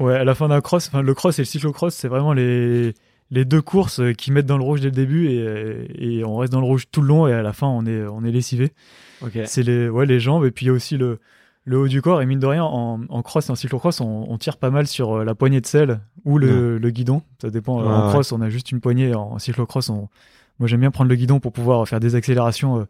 Ouais, 0.00 0.14
à 0.16 0.24
la 0.24 0.34
fin 0.34 0.48
d'un 0.48 0.60
cross, 0.60 0.88
enfin, 0.88 1.02
le 1.02 1.14
cross 1.14 1.38
et 1.38 1.42
le 1.42 1.46
cyclocross, 1.46 1.94
c'est 1.94 2.08
vraiment 2.08 2.32
les, 2.32 2.94
les 3.30 3.44
deux 3.44 3.62
courses 3.62 4.00
euh, 4.00 4.12
qui 4.12 4.32
mettent 4.32 4.46
dans 4.46 4.58
le 4.58 4.64
rouge 4.64 4.80
dès 4.80 4.88
le 4.88 4.92
début 4.92 5.28
et, 5.28 6.16
et 6.18 6.24
on 6.24 6.36
reste 6.36 6.52
dans 6.52 6.58
le 6.60 6.66
rouge 6.66 6.86
tout 6.90 7.00
le 7.00 7.06
long 7.06 7.28
et 7.28 7.32
à 7.32 7.42
la 7.42 7.52
fin, 7.52 7.68
on 7.68 7.86
est, 7.86 8.04
on 8.04 8.24
est 8.24 8.32
lessivé. 8.32 8.72
C'est 9.46 9.62
les, 9.62 9.88
ouais, 9.88 10.06
les 10.06 10.20
jambes 10.20 10.44
et 10.44 10.50
puis 10.50 10.66
il 10.66 10.68
y 10.68 10.70
a 10.70 10.74
aussi 10.74 10.96
le, 10.96 11.18
le 11.64 11.78
haut 11.78 11.88
du 11.88 12.02
corps. 12.02 12.20
Et 12.22 12.26
mine 12.26 12.38
de 12.40 12.46
rien, 12.46 12.64
en, 12.64 13.00
en 13.08 13.22
cross 13.22 13.48
et 13.48 13.52
en 13.52 13.54
cyclocross, 13.54 14.00
on, 14.00 14.26
on 14.28 14.38
tire 14.38 14.56
pas 14.58 14.70
mal 14.70 14.86
sur 14.86 15.18
euh, 15.18 15.24
la 15.24 15.34
poignée 15.34 15.60
de 15.60 15.66
selle 15.66 16.00
ou 16.24 16.38
le, 16.38 16.78
le 16.78 16.90
guidon. 16.90 17.22
Ça 17.40 17.50
dépend. 17.50 17.80
Ouais, 17.82 17.88
en 17.88 18.08
cross, 18.10 18.32
on 18.32 18.40
a 18.40 18.50
juste 18.50 18.70
une 18.72 18.80
poignée. 18.80 19.14
En 19.14 19.38
cyclocross, 19.38 19.88
on... 19.90 20.08
moi 20.58 20.68
j'aime 20.68 20.80
bien 20.80 20.90
prendre 20.90 21.08
le 21.10 21.16
guidon 21.16 21.40
pour 21.40 21.52
pouvoir 21.52 21.86
faire 21.88 22.00
des 22.00 22.14
accélérations 22.14 22.80
euh, 22.80 22.84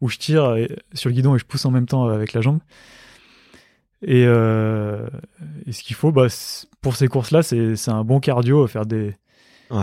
où 0.00 0.08
je 0.08 0.18
tire 0.18 0.56
et- 0.56 0.76
sur 0.92 1.08
le 1.10 1.14
guidon 1.14 1.36
et 1.36 1.38
je 1.38 1.44
pousse 1.44 1.64
en 1.64 1.70
même 1.70 1.86
temps 1.86 2.08
euh, 2.08 2.14
avec 2.14 2.32
la 2.32 2.40
jambe. 2.40 2.58
Et, 4.02 4.24
euh, 4.26 5.06
et 5.66 5.72
ce 5.72 5.82
qu'il 5.82 5.96
faut, 5.96 6.12
bah, 6.12 6.26
pour 6.82 6.96
ces 6.96 7.08
courses-là, 7.08 7.42
c'est 7.42 7.76
c'est 7.76 7.90
un 7.90 8.04
bon 8.04 8.20
cardio, 8.20 8.66
faire 8.66 8.84
des, 8.86 9.14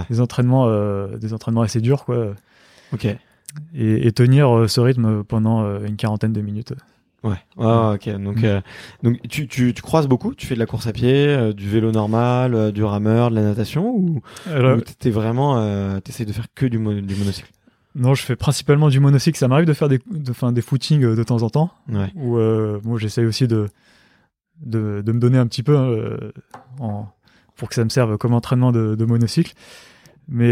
des 0.10 0.22
entraînements, 0.22 0.68
euh, 0.68 1.18
des 1.18 1.34
entraînements 1.34 1.62
assez 1.64 1.82
durs, 1.82 2.06
quoi, 2.06 2.34
Ok. 2.94 3.08
Et, 3.74 4.08
et 4.08 4.12
tenir 4.12 4.50
euh, 4.56 4.68
ce 4.68 4.80
rythme 4.82 5.24
pendant 5.24 5.64
euh, 5.64 5.86
une 5.86 5.96
quarantaine 5.96 6.34
de 6.34 6.42
minutes. 6.42 6.74
Ouais. 7.24 7.38
Ah, 7.58 7.94
ok. 7.96 8.10
Donc 8.22 8.42
Mm. 8.42 8.46
euh, 8.46 8.62
donc 9.02 9.22
tu, 9.30 9.48
tu 9.48 9.74
tu 9.74 9.82
croises 9.82 10.08
beaucoup? 10.08 10.36
Tu 10.36 10.46
fais 10.46 10.56
de 10.56 10.60
la 10.60 10.66
course 10.66 10.88
à 10.88 10.92
pied, 10.92 11.28
euh, 11.28 11.54
du 11.54 11.70
vélo 11.70 11.92
normal, 11.92 12.54
euh, 12.54 12.72
du 12.72 12.84
rameur, 12.84 13.30
de 13.30 13.36
la 13.36 13.44
natation 13.44 13.96
ou, 13.96 14.22
Alors, 14.52 14.78
ou 14.78 14.82
t'es 14.82 15.10
vraiment 15.10 16.00
t'essayes 16.02 16.26
de 16.26 16.34
faire 16.34 16.48
que 16.54 16.66
du, 16.66 16.80
mo- 16.80 16.94
du 17.00 17.16
monocycle? 17.16 17.50
Non, 17.96 18.14
je 18.14 18.24
fais 18.24 18.36
principalement 18.36 18.90
du 18.90 19.00
monocycle. 19.00 19.38
Ça 19.38 19.48
m'arrive 19.48 19.68
de 19.68 19.74
faire 19.74 19.88
des, 19.88 20.00
de, 20.12 20.32
enfin, 20.32 20.52
des 20.52 20.62
footings 20.62 21.16
de 21.16 21.24
temps 21.24 21.44
en 21.44 21.50
temps. 21.50 21.72
Ouais. 21.88 22.12
Où 22.16 22.38
moi, 22.84 22.98
j'essaye 23.00 23.26
aussi 23.26 23.48
de, 23.48 23.68
de, 24.66 25.02
de 25.06 25.12
me 25.14 25.20
donner 25.20 25.38
un 25.38 25.48
petit 25.48 25.64
peu 25.64 25.78
en, 26.80 27.06
pour 27.56 27.70
que 27.70 27.76
ça 27.76 27.84
me 27.86 27.90
serve 27.90 28.18
comme 28.18 28.34
entraînement 28.34 28.72
de, 28.74 28.96
de 28.96 29.06
monocycle. 29.06 29.54
Mais 30.28 30.52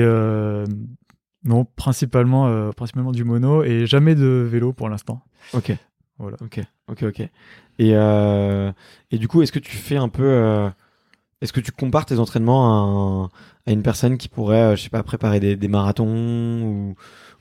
Non, 1.44 1.66
principalement, 1.66 2.48
euh, 2.48 2.72
principalement 2.72 3.12
du 3.12 3.24
mono 3.24 3.64
et 3.64 3.86
jamais 3.88 4.14
de 4.16 4.26
vélo 4.50 4.74
pour 4.74 4.90
l'instant. 4.90 5.22
Ok. 5.54 5.76
Voilà. 6.20 6.38
Ok, 6.42 6.60
ok, 6.88 7.04
ok. 7.04 7.20
Et, 7.22 7.30
euh, 7.96 8.72
et 9.10 9.18
du 9.18 9.28
coup, 9.28 9.42
est-ce 9.42 9.52
que 9.52 9.60
tu 9.60 9.76
fais 9.76 9.98
un 9.98 10.10
peu. 10.10 10.24
euh, 10.24 10.70
est-ce 11.42 11.52
que 11.52 11.60
tu 11.60 11.72
compares 11.72 12.06
tes 12.06 12.20
entraînements 12.20 12.68
à, 12.68 13.26
un- 13.26 13.30
à 13.66 13.72
une 13.74 13.82
personne 13.82 14.18
qui 14.20 14.28
pourrait, 14.30 14.78
je 14.78 14.84
sais 14.84 14.90
pas, 14.90 15.02
préparer 15.02 15.40
des, 15.40 15.56
des 15.56 15.68
marathons 15.68 16.06
ou, 16.64 16.96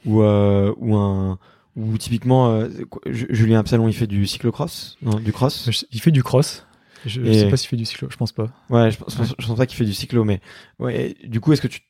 ou, 0.07 0.22
ou 0.22 0.96
un. 0.96 1.38
Ou 1.76 1.96
typiquement, 1.98 2.48
euh, 2.51 2.68
Julien 3.07 3.61
Absalon, 3.61 3.86
il 3.86 3.92
fait 3.94 4.09
du 4.09 4.26
cyclocross 4.26 4.96
Non, 5.03 5.20
du 5.20 5.32
cross? 5.32 5.70
Il 5.92 6.01
fait 6.01 6.11
du 6.11 6.22
cross. 6.22 6.66
Je, 7.07 7.20
Et- 7.22 7.34
sais 7.40 7.48
pas 7.48 7.57
s'il 7.57 7.68
fait 7.68 7.76
du 7.76 7.84
cyclo, 7.84 8.09
je 8.11 8.16
pense 8.16 8.32
pas. 8.32 8.48
Ouais, 8.70 8.90
je 8.90 8.98
pense, 8.98 9.14
pense- 9.14 9.34
je 9.38 9.46
pense 9.46 9.57
pas 9.57 9.66
qu'il 9.66 9.76
fait 9.78 9.84
du 9.84 9.94
cyclo, 9.94 10.24
mais 10.24 10.40
ouais. 10.80 11.14
Du 11.24 11.40
coup, 11.40 11.53
est-ce 11.53 11.62
que 11.62 11.68
tu, 11.68 11.80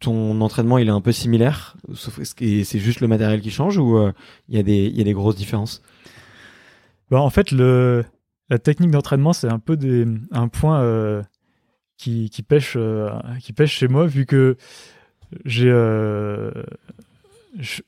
ton 0.00 0.40
entraînement 0.40 0.78
il 0.78 0.88
est 0.88 0.92
un 0.92 1.00
peu 1.00 1.12
similaire, 1.12 1.76
sauf 1.94 2.18
que 2.34 2.64
c'est 2.64 2.78
juste 2.78 3.00
le 3.00 3.08
matériel 3.08 3.40
qui 3.40 3.50
change 3.50 3.78
ou 3.78 3.98
euh, 3.98 4.12
il 4.48 4.58
y 4.58 4.62
des 4.62 4.86
il 4.86 4.96
y 4.96 5.00
a 5.00 5.04
des 5.04 5.12
grosses 5.12 5.36
différences? 5.36 5.82
Bah, 7.10 7.20
en 7.20 7.30
fait, 7.30 7.50
le, 7.50 8.04
la 8.48 8.58
technique 8.58 8.90
d'entraînement, 8.92 9.32
c'est 9.32 9.48
un 9.48 9.58
peu 9.58 9.76
des, 9.76 10.06
un 10.30 10.48
point 10.48 10.80
euh, 10.80 11.22
qui, 11.96 12.30
qui, 12.30 12.42
pêche, 12.42 12.74
euh, 12.76 13.10
qui 13.40 13.52
pêche 13.52 13.72
chez 13.72 13.88
moi, 13.88 14.06
vu 14.06 14.26
que 14.26 14.56
j'ai 15.44 15.70
euh, 15.70 16.50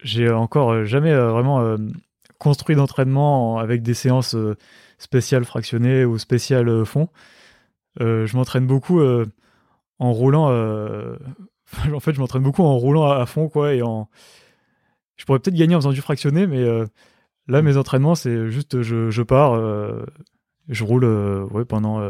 j'ai 0.02 0.28
encore 0.30 0.84
jamais 0.84 1.12
euh, 1.12 1.30
vraiment 1.30 1.60
euh, 1.60 1.76
construit 2.38 2.76
d'entraînement 2.76 3.54
en- 3.54 3.58
avec 3.58 3.82
des 3.82 3.94
séances 3.94 4.34
euh, 4.34 4.56
spéciales 4.98 5.44
fractionnées 5.44 6.04
ou 6.04 6.18
spéciales 6.18 6.68
euh, 6.68 6.84
fond. 6.84 7.08
Euh, 8.00 8.26
je 8.26 8.36
m'entraîne 8.36 8.66
beaucoup 8.66 9.00
euh, 9.00 9.26
en 9.98 10.12
roulant. 10.12 10.50
en 11.94 12.00
fait, 12.00 12.14
je 12.14 12.20
m'entraîne 12.20 12.42
beaucoup 12.42 12.62
en 12.62 12.76
roulant 12.76 13.10
à, 13.10 13.16
à 13.16 13.26
fond, 13.26 13.48
quoi, 13.48 13.74
et 13.74 13.82
en. 13.82 14.08
Je 15.16 15.24
pourrais 15.24 15.38
peut-être 15.38 15.56
gagner 15.56 15.74
en 15.74 15.78
faisant 15.78 15.92
du 15.92 16.00
fractionné, 16.00 16.46
mais 16.46 16.62
euh, 16.62 16.86
là, 17.46 17.62
mes 17.62 17.76
entraînements, 17.76 18.14
c'est 18.14 18.50
juste, 18.50 18.82
je, 18.82 19.10
je 19.10 19.22
pars, 19.22 19.52
euh, 19.54 20.04
je 20.68 20.84
roule, 20.84 21.04
euh, 21.04 21.44
ouais, 21.50 21.64
pendant. 21.64 22.00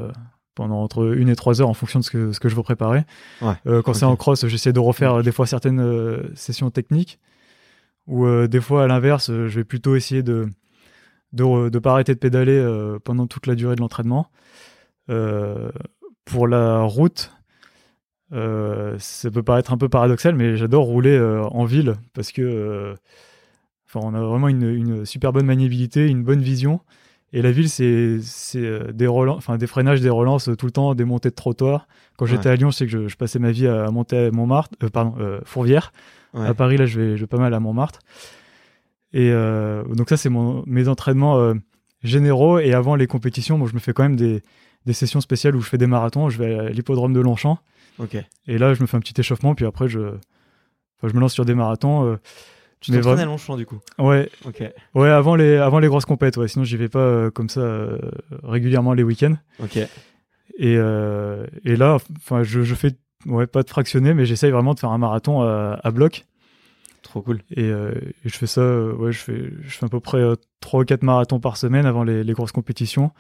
pendant 0.55 0.83
entre 0.83 1.15
une 1.15 1.29
et 1.29 1.37
trois 1.37 1.61
heures 1.61 1.69
en 1.69 1.75
fonction 1.75 1.99
de 1.99 2.05
ce 2.05 2.11
que, 2.11 2.33
ce 2.33 2.41
que 2.41 2.49
je 2.49 2.55
veux 2.55 2.63
préparer. 2.63 3.05
Ouais, 3.41 3.55
quand 3.85 3.95
c'est 3.95 4.05
en 4.05 4.17
cross, 4.17 4.47
j'essaie 4.47 4.73
de 4.73 4.81
refaire 4.81 5.15
euh, 5.19 5.23
des 5.23 5.33
fois 5.33 5.47
certaines 5.47 6.35
sessions 6.35 6.71
techniques. 6.71 7.19
Ou 8.07 8.27
des 8.49 8.61
fois, 8.61 8.85
à 8.85 8.87
l'inverse, 8.87 9.31
je 9.31 9.57
vais 9.59 9.65
plutôt 9.65 9.95
essayer 9.95 10.23
de 10.23 10.49
de, 11.33 11.69
de 11.69 11.79
pas 11.79 11.93
arrêter 11.93 12.15
de 12.15 12.19
pédaler 12.19 12.57
euh, 12.57 12.99
pendant 12.99 13.27
toute 13.27 13.47
la 13.47 13.55
durée 13.55 13.75
de 13.75 13.81
l'entraînement. 13.81 14.29
Euh, 15.11 15.71
pour 16.25 16.47
la 16.47 16.83
route, 16.83 17.33
euh, 18.33 18.97
ça 18.99 19.31
peut 19.31 19.43
paraître 19.43 19.73
un 19.73 19.79
peu 19.79 19.89
paradoxal, 19.89 20.35
mais 20.35 20.57
j'adore 20.57 20.85
rouler 20.85 21.17
euh, 21.17 21.43
en 21.45 21.65
ville 21.65 21.95
parce 22.15 22.33
que 22.33 22.43
euh, 22.43 22.95
on 23.95 24.15
a 24.15 24.21
vraiment 24.21 24.49
une, 24.49 24.63
une 24.63 25.05
super 25.05 25.33
bonne 25.33 25.47
maniabilité, 25.47 26.09
une 26.09 26.23
bonne 26.23 26.41
vision. 26.41 26.81
Et 27.35 27.41
la 27.43 27.51
ville, 27.51 27.69
c'est 27.71 28.19
euh, 28.57 28.93
des, 28.93 29.07
enfin, 29.07 29.57
des 29.57 29.67
freinages, 29.67 30.01
des 30.01 30.11
relances 30.11 30.51
tout 30.59 30.67
le 30.67 30.73
temps, 30.73 30.95
des 30.95 31.05
montées 31.05 31.31
de 31.31 31.35
trottoir. 31.35 31.89
Quand 32.19 32.27
j'étais 32.27 32.49
Ouais. 32.49 32.53
à 32.53 32.57
Lyon, 32.57 32.71
je 32.71 32.77
sais 32.77 32.87
que 32.87 32.91
je, 32.93 33.09
je 33.09 33.17
passais 33.17 33.39
ma 33.39 33.51
vie 33.51 33.67
à 33.67 33.91
monter 33.91 34.17
à 34.27 34.31
Montmartre, 34.31 34.77
pardon, 34.91 35.15
Fourvière. 35.45 35.93
Ouais. 36.35 36.47
À 36.47 36.55
Paris, 36.55 36.77
là, 36.77 36.85
je 36.87 37.01
vais, 37.01 37.17
je 37.17 37.23
vais 37.23 37.27
pas 37.27 37.39
mal 37.39 37.53
à 37.55 37.61
Montmartre. 37.61 38.01
Et 39.15 39.31
donc 39.31 40.09
ça, 40.09 40.17
c'est 40.17 40.31
mes 40.67 40.89
entraînements 40.89 41.55
généraux. 42.03 42.59
Et 42.59 42.73
avant 42.75 42.97
les 42.97 43.07
compétitions, 43.07 43.57
moi, 43.59 43.69
je 43.69 43.75
me 43.75 43.79
fais 43.81 43.93
quand 43.93 44.03
même 44.03 44.17
des, 44.17 44.43
des 44.87 44.93
sessions 44.93 45.21
spéciales 45.21 45.57
où 45.57 45.61
je 45.61 45.69
fais 45.69 45.79
des 45.79 45.87
marathons. 45.87 46.29
Je 46.29 46.39
vais 46.39 46.59
à 46.59 46.69
l'hippodrome 46.71 47.13
de 47.15 47.21
Longchamp. 47.21 47.59
Ok. 47.99 48.17
Et 48.47 48.59
là, 48.59 48.75
je 48.75 48.81
me 48.83 48.87
fais 48.87 48.97
un 48.97 49.01
petit 49.01 49.19
échauffement. 49.21 49.55
Puis 49.55 49.65
après, 49.67 49.89
je, 49.89 50.01
enfin, 50.01 51.09
je 51.09 51.15
me 51.15 51.21
lance 51.21 51.33
sur 51.35 51.45
des 51.45 51.55
marathons. 51.55 52.05
euh, 52.07 52.17
Tu 52.81 52.91
t'entraînes 52.91 53.13
à 53.13 53.15
vraiment- 53.17 53.33
Longchamp 53.33 53.57
du 53.57 53.67
coup. 53.67 53.79
ouais, 53.99 54.29
Ok. 54.45 54.63
ouais, 54.95 55.09
avant 55.09 55.37
les, 55.37 55.57
avant 55.57 55.79
les 55.79 55.89
grosses 55.89 56.05
compètes. 56.07 56.37
Ouais. 56.37 56.49
Sinon, 56.49 56.65
j'y 56.65 56.77
vais 56.77 56.89
pas 56.89 56.99
euh, 57.01 57.31
comme 57.31 57.49
ça 57.49 57.61
euh, 57.61 57.99
régulièrement 58.43 58.93
les 58.95 59.03
week-ends. 59.03 59.37
Ok. 59.63 59.77
Et, 59.77 59.89
euh, 60.77 61.47
et 61.65 61.77
là, 61.77 61.99
enfin, 62.17 62.43
je, 62.43 62.63
je 62.63 62.75
fais 62.75 62.93
ouais, 63.27 63.47
pas 63.47 63.63
de 63.63 63.69
fractionné, 63.71 64.15
mais 64.15 64.27
j'essaye 64.27 64.51
vraiment 64.51 64.75
de 64.75 64.81
faire 64.81 64.91
un 64.91 64.99
marathon 64.99 65.43
à, 65.43 65.79
à 65.83 65.91
bloc. 65.91 66.25
Trop 67.03 67.21
cool. 67.23 67.41
Et, 67.51 67.65
et 67.69 68.29
je 68.29 68.37
fais 68.37 68.47
ça, 68.47 68.63
ouais, 68.87 69.13
je 69.13 69.19
fais, 69.19 69.51
je 69.63 69.71
fais 69.77 69.87
à 69.87 69.89
peu 69.89 69.99
près 70.01 70.23
3 70.61 70.81
ou 70.81 70.85
4 70.85 71.03
marathons 71.03 71.41
par 71.41 71.57
semaine 71.57 71.85
avant 71.85 72.05
les, 72.05 72.23
les 72.23 72.33
grosses 72.33 72.53
compétitions, 72.53 73.11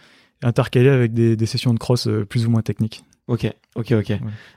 intercalés 0.43 0.89
avec 0.89 1.12
des, 1.12 1.37
des 1.37 1.47
sessions 1.47 1.75
de 1.75 1.79
cross 1.81 2.09
plus 2.29 2.47
ou 2.47 2.51
moins 2.51 2.62
techniques. 2.62 3.03
Ok. 3.29 3.51
Ok. 3.77 3.93
Ok. 3.93 4.12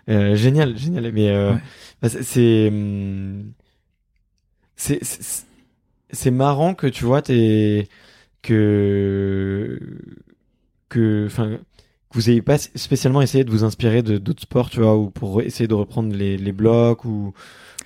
Euh, 0.10 0.36
génial. 0.36 0.78
Génial. 0.78 1.12
Mais 1.14 1.30
euh, 1.30 1.54
Ouais. 1.54 1.60
bah, 2.02 2.10
c'est- 2.10 2.24
c'est 2.24 2.72
c'est 4.76 5.46
c'est- 6.12 6.32
marrant 6.32 6.74
que 6.74 6.88
tu 6.88 7.06
vois 7.06 7.22
t'es 7.22 7.88
que 8.42 9.80
que 10.90 11.26
enfin 11.28 11.58
que 12.10 12.18
vous 12.18 12.30
ayez 12.30 12.42
pas 12.42 12.58
spécialement 12.58 13.22
essayé 13.22 13.44
de 13.44 13.52
vous 13.52 13.64
inspirer 13.64 14.02
de 14.04 14.18
d'autres 14.18 14.42
sports 14.44 14.70
tu 14.70 14.80
vois 14.82 14.96
ou 14.98 15.10
pour 15.10 15.42
essayer 15.42 15.68
de 15.68 15.74
reprendre 15.74 16.16
les, 16.16 16.38
les 16.38 16.52
blocs 16.52 17.06
ou 17.06 17.34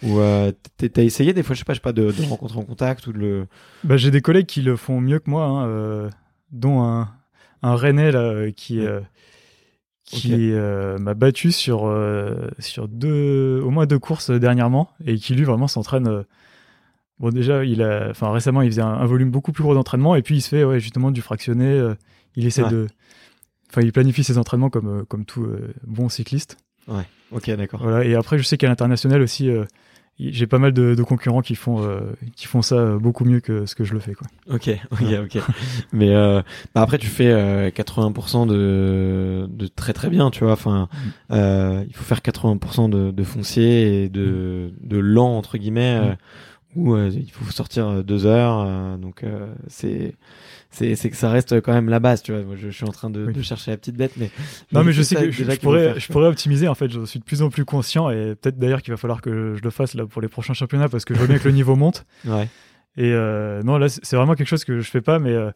ou 0.03 0.19
euh, 0.19 0.51
t'as 0.77 1.03
essayé 1.03 1.33
des 1.33 1.43
fois 1.43 1.53
je 1.55 1.59
sais 1.59 1.65
pas 1.65 1.73
je 1.73 1.77
sais 1.77 1.81
pas 1.81 1.93
de, 1.93 2.11
de 2.11 2.21
rencontrer 2.23 2.57
en 2.59 2.63
contact 2.63 3.05
ou 3.07 3.13
de 3.13 3.17
le 3.19 3.47
Bah, 3.83 3.97
J'ai 3.97 4.11
des 4.11 4.21
collègues 4.21 4.45
qui 4.45 4.61
le 4.61 4.75
font 4.75 5.01
mieux 5.01 5.19
que 5.19 5.29
moi, 5.29 5.45
hein, 5.45 6.09
dont 6.51 6.81
un, 6.83 7.09
un 7.61 7.75
Rennais 7.75 8.11
là, 8.11 8.49
qui, 8.51 8.79
qui 10.11 10.51
euh, 10.53 10.97
m'a 10.97 11.13
battu 11.13 11.51
sur, 11.51 11.85
euh, 11.87 12.49
sur 12.59 12.87
deux, 12.87 13.61
au 13.63 13.69
moins 13.69 13.85
deux 13.85 13.99
courses 13.99 14.31
euh, 14.31 14.39
dernièrement 14.39 14.89
et 15.05 15.15
qui 15.17 15.35
lui 15.35 15.43
vraiment 15.43 15.67
s'entraîne. 15.67 16.07
euh, 16.07 16.23
bon, 17.19 17.29
déjà, 17.29 17.63
il 17.63 17.81
a, 17.83 18.07
enfin, 18.09 18.31
récemment, 18.31 18.61
il 18.61 18.71
faisait 18.71 18.81
un, 18.81 18.87
un 18.87 19.05
volume 19.05 19.29
beaucoup 19.29 19.51
plus 19.51 19.63
gros 19.63 19.73
d'entraînement 19.75 20.15
et 20.15 20.21
puis 20.21 20.37
il 20.37 20.41
se 20.41 20.49
fait 20.49 20.63
ouais, 20.63 20.79
justement 20.79 21.11
du 21.11 21.21
fractionné. 21.21 21.93
il 22.35 22.45
essaie 22.45 22.63
Ouais. 22.63 22.69
de. 22.71 22.87
Enfin, 23.69 23.81
il 23.81 23.91
planifie 23.91 24.23
ses 24.23 24.39
entraînements 24.39 24.71
comme, 24.71 25.05
comme 25.05 25.25
tout 25.25 25.47
bon 25.85 26.09
cycliste. 26.09 26.57
ok 27.31 27.51
d'accord 27.51 27.81
Voilà. 27.83 28.03
Et 28.03 28.15
après, 28.15 28.39
je 28.39 28.43
sais 28.43 28.57
qu'à 28.57 28.67
l'international 28.67 29.21
aussi, 29.21 29.47
j'ai 30.19 30.47
pas 30.47 30.59
mal 30.59 30.73
de, 30.73 30.95
de 30.95 31.03
concurrents 31.03 31.41
qui 31.41 31.55
font, 31.55 31.81
euh, 31.83 31.99
qui 32.35 32.45
font 32.47 32.61
ça 32.61 32.75
euh, 32.75 32.99
beaucoup 32.99 33.23
mieux 33.25 33.39
que 33.39 33.65
ce 33.65 33.73
que 33.75 33.83
je 33.85 33.93
le 33.93 33.99
fais. 33.99 34.13
Quoi. 34.13 34.27
Ok, 34.53 34.69
ok, 34.91 35.01
ok. 35.23 35.41
Mais 35.93 36.13
euh, 36.13 36.41
bah 36.75 36.81
après, 36.81 36.97
tu 36.97 37.07
fais 37.07 37.31
euh, 37.31 37.69
80% 37.71 38.45
de, 38.47 39.47
de 39.49 39.67
très 39.67 39.93
très 39.93 40.09
bien, 40.09 40.29
tu 40.31 40.43
vois. 40.43 40.53
Enfin, 40.53 40.89
Mm. 40.93 41.33
euh, 41.33 41.83
il 41.87 41.95
faut 41.95 42.03
faire 42.03 42.19
80% 42.19 42.89
de, 42.89 43.11
de 43.11 43.23
foncier 43.23 44.03
et 44.03 44.09
de, 44.09 44.71
de 44.81 44.97
lent 44.97 45.37
entre 45.37 45.57
guillemets, 45.57 45.99
Mm. 45.99 46.03
euh, 46.03 46.15
où 46.75 46.93
euh, 46.95 47.09
il 47.13 47.31
faut 47.31 47.49
sortir 47.51 48.03
deux 48.03 48.25
heures. 48.25 48.63
euh, 48.67 48.97
donc 48.97 49.23
euh, 49.23 49.47
c'est 49.67 50.13
c'est 50.71 50.95
c'est 50.95 51.09
que 51.09 51.15
ça 51.17 51.29
reste 51.29 51.61
quand 51.61 51.73
même 51.73 51.89
la 51.89 51.99
base, 51.99 52.21
tu 52.21 52.31
vois. 52.31 52.41
Moi, 52.43 52.55
je, 52.55 52.69
je 52.69 52.75
suis 52.75 52.85
en 52.85 52.91
train 52.91 53.09
de, 53.09 53.25
Oui. 53.25 53.33
de 53.33 53.41
chercher 53.41 53.71
la 53.71 53.77
petite 53.77 53.95
bête, 53.97 54.11
mais 54.17 54.29
Non, 54.71 54.83
mais 54.83 54.91
je 54.93 55.01
sais 55.01 55.15
que 55.15 55.31
je, 55.31 55.43
pourrais, 55.59 55.99
je 55.99 56.07
pourrais 56.11 56.27
optimiser. 56.27 56.67
En 56.67 56.75
fait, 56.75 56.89
je 56.91 57.03
suis 57.05 57.19
de 57.19 57.23
plus 57.25 57.41
en 57.41 57.49
plus 57.49 57.65
conscient 57.65 58.09
et 58.09 58.35
peut-être 58.35 58.57
d'ailleurs 58.59 58.81
qu'il 58.81 58.93
va 58.93 58.97
falloir 58.97 59.21
que 59.21 59.55
je 59.55 59.61
le 59.63 59.69
fasse 59.71 59.93
là 59.95 60.05
pour 60.05 60.21
les 60.21 60.27
prochains 60.27 60.53
championnats 60.53 60.89
parce 60.89 61.05
que 61.05 61.13
je 61.13 61.19
vois 61.19 61.27
bien 61.27 61.39
que 61.39 61.47
le 61.47 61.53
niveau 61.53 61.75
monte. 61.75 62.05
Ouais. 62.25 62.47
Et 62.97 63.11
euh, 63.13 63.61
non, 63.63 63.77
là, 63.77 63.87
c'est 63.89 64.15
vraiment 64.15 64.35
quelque 64.35 64.47
chose 64.47 64.63
que 64.63 64.79
je 64.79 64.89
fais 64.89 65.01
pas, 65.01 65.19
mais 65.19 65.31
euh, 65.33 65.51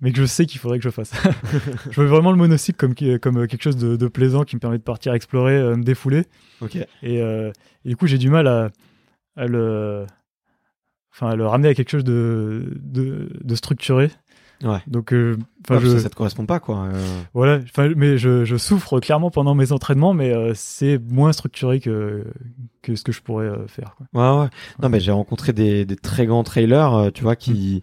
mais 0.00 0.12
que 0.12 0.18
je 0.18 0.24
sais 0.26 0.46
qu'il 0.46 0.60
faudrait 0.60 0.78
que 0.78 0.84
je 0.84 0.90
fasse. 0.90 1.12
je 1.90 2.00
veux 2.00 2.06
vraiment 2.06 2.30
le 2.30 2.36
monocycle 2.38 2.76
comme 2.78 2.94
comme 3.20 3.36
euh, 3.42 3.46
quelque 3.46 3.62
chose 3.62 3.76
de, 3.76 3.96
de 3.96 4.08
plaisant 4.08 4.44
qui 4.44 4.56
me 4.56 4.60
permet 4.60 4.78
de 4.78 4.82
partir 4.82 5.12
explorer, 5.14 5.56
euh, 5.56 5.76
me 5.76 5.82
défouler. 5.84 6.24
Ok. 6.60 6.76
Et, 7.02 7.16
et 7.18 7.52
du 7.84 7.96
coup, 7.96 8.06
j'ai 8.06 8.18
du 8.18 8.30
mal 8.30 8.46
à, 8.46 8.70
à 9.36 9.46
le, 9.46 10.04
enfin, 11.12 11.34
le 11.36 11.46
ramener 11.46 11.68
à 11.68 11.74
quelque 11.74 11.90
chose 11.90 12.04
de 12.04 12.74
de, 12.80 13.28
de 13.42 13.54
structuré. 13.54 14.10
Ouais. 14.64 14.78
Donc, 14.86 15.12
euh, 15.12 15.36
Ouais, 15.68 15.80
je, 15.80 15.88
que 15.94 15.98
ça 15.98 16.08
te 16.08 16.14
correspond 16.14 16.46
pas, 16.46 16.60
quoi. 16.60 16.84
euh. 16.84 17.20
voilà, 17.34 17.58
mais 17.96 18.16
je, 18.16 18.44
je 18.44 18.56
souffre 18.56 19.00
clairement 19.00 19.28
pendant 19.32 19.56
mes 19.56 19.72
entraînements, 19.72 20.14
mais 20.14 20.32
euh, 20.32 20.52
c'est 20.54 21.00
moins 21.10 21.32
structuré 21.32 21.80
que, 21.80 22.24
que 22.80 22.94
ce 22.94 23.02
que 23.02 23.10
je 23.10 23.22
pourrais 23.22 23.46
euh, 23.46 23.66
faire. 23.66 23.96
Quoi. 23.96 24.06
Ouais, 24.36 24.42
ouais. 24.44 24.48
Non, 24.80 24.88
mais 24.88 25.00
j'ai 25.00 25.10
rencontré 25.10 25.52
des, 25.52 25.84
des 25.84 25.96
très 25.96 26.26
grands 26.26 26.44
trailers, 26.44 27.10
tu 27.12 27.24
vois, 27.24 27.34
qui, 27.34 27.82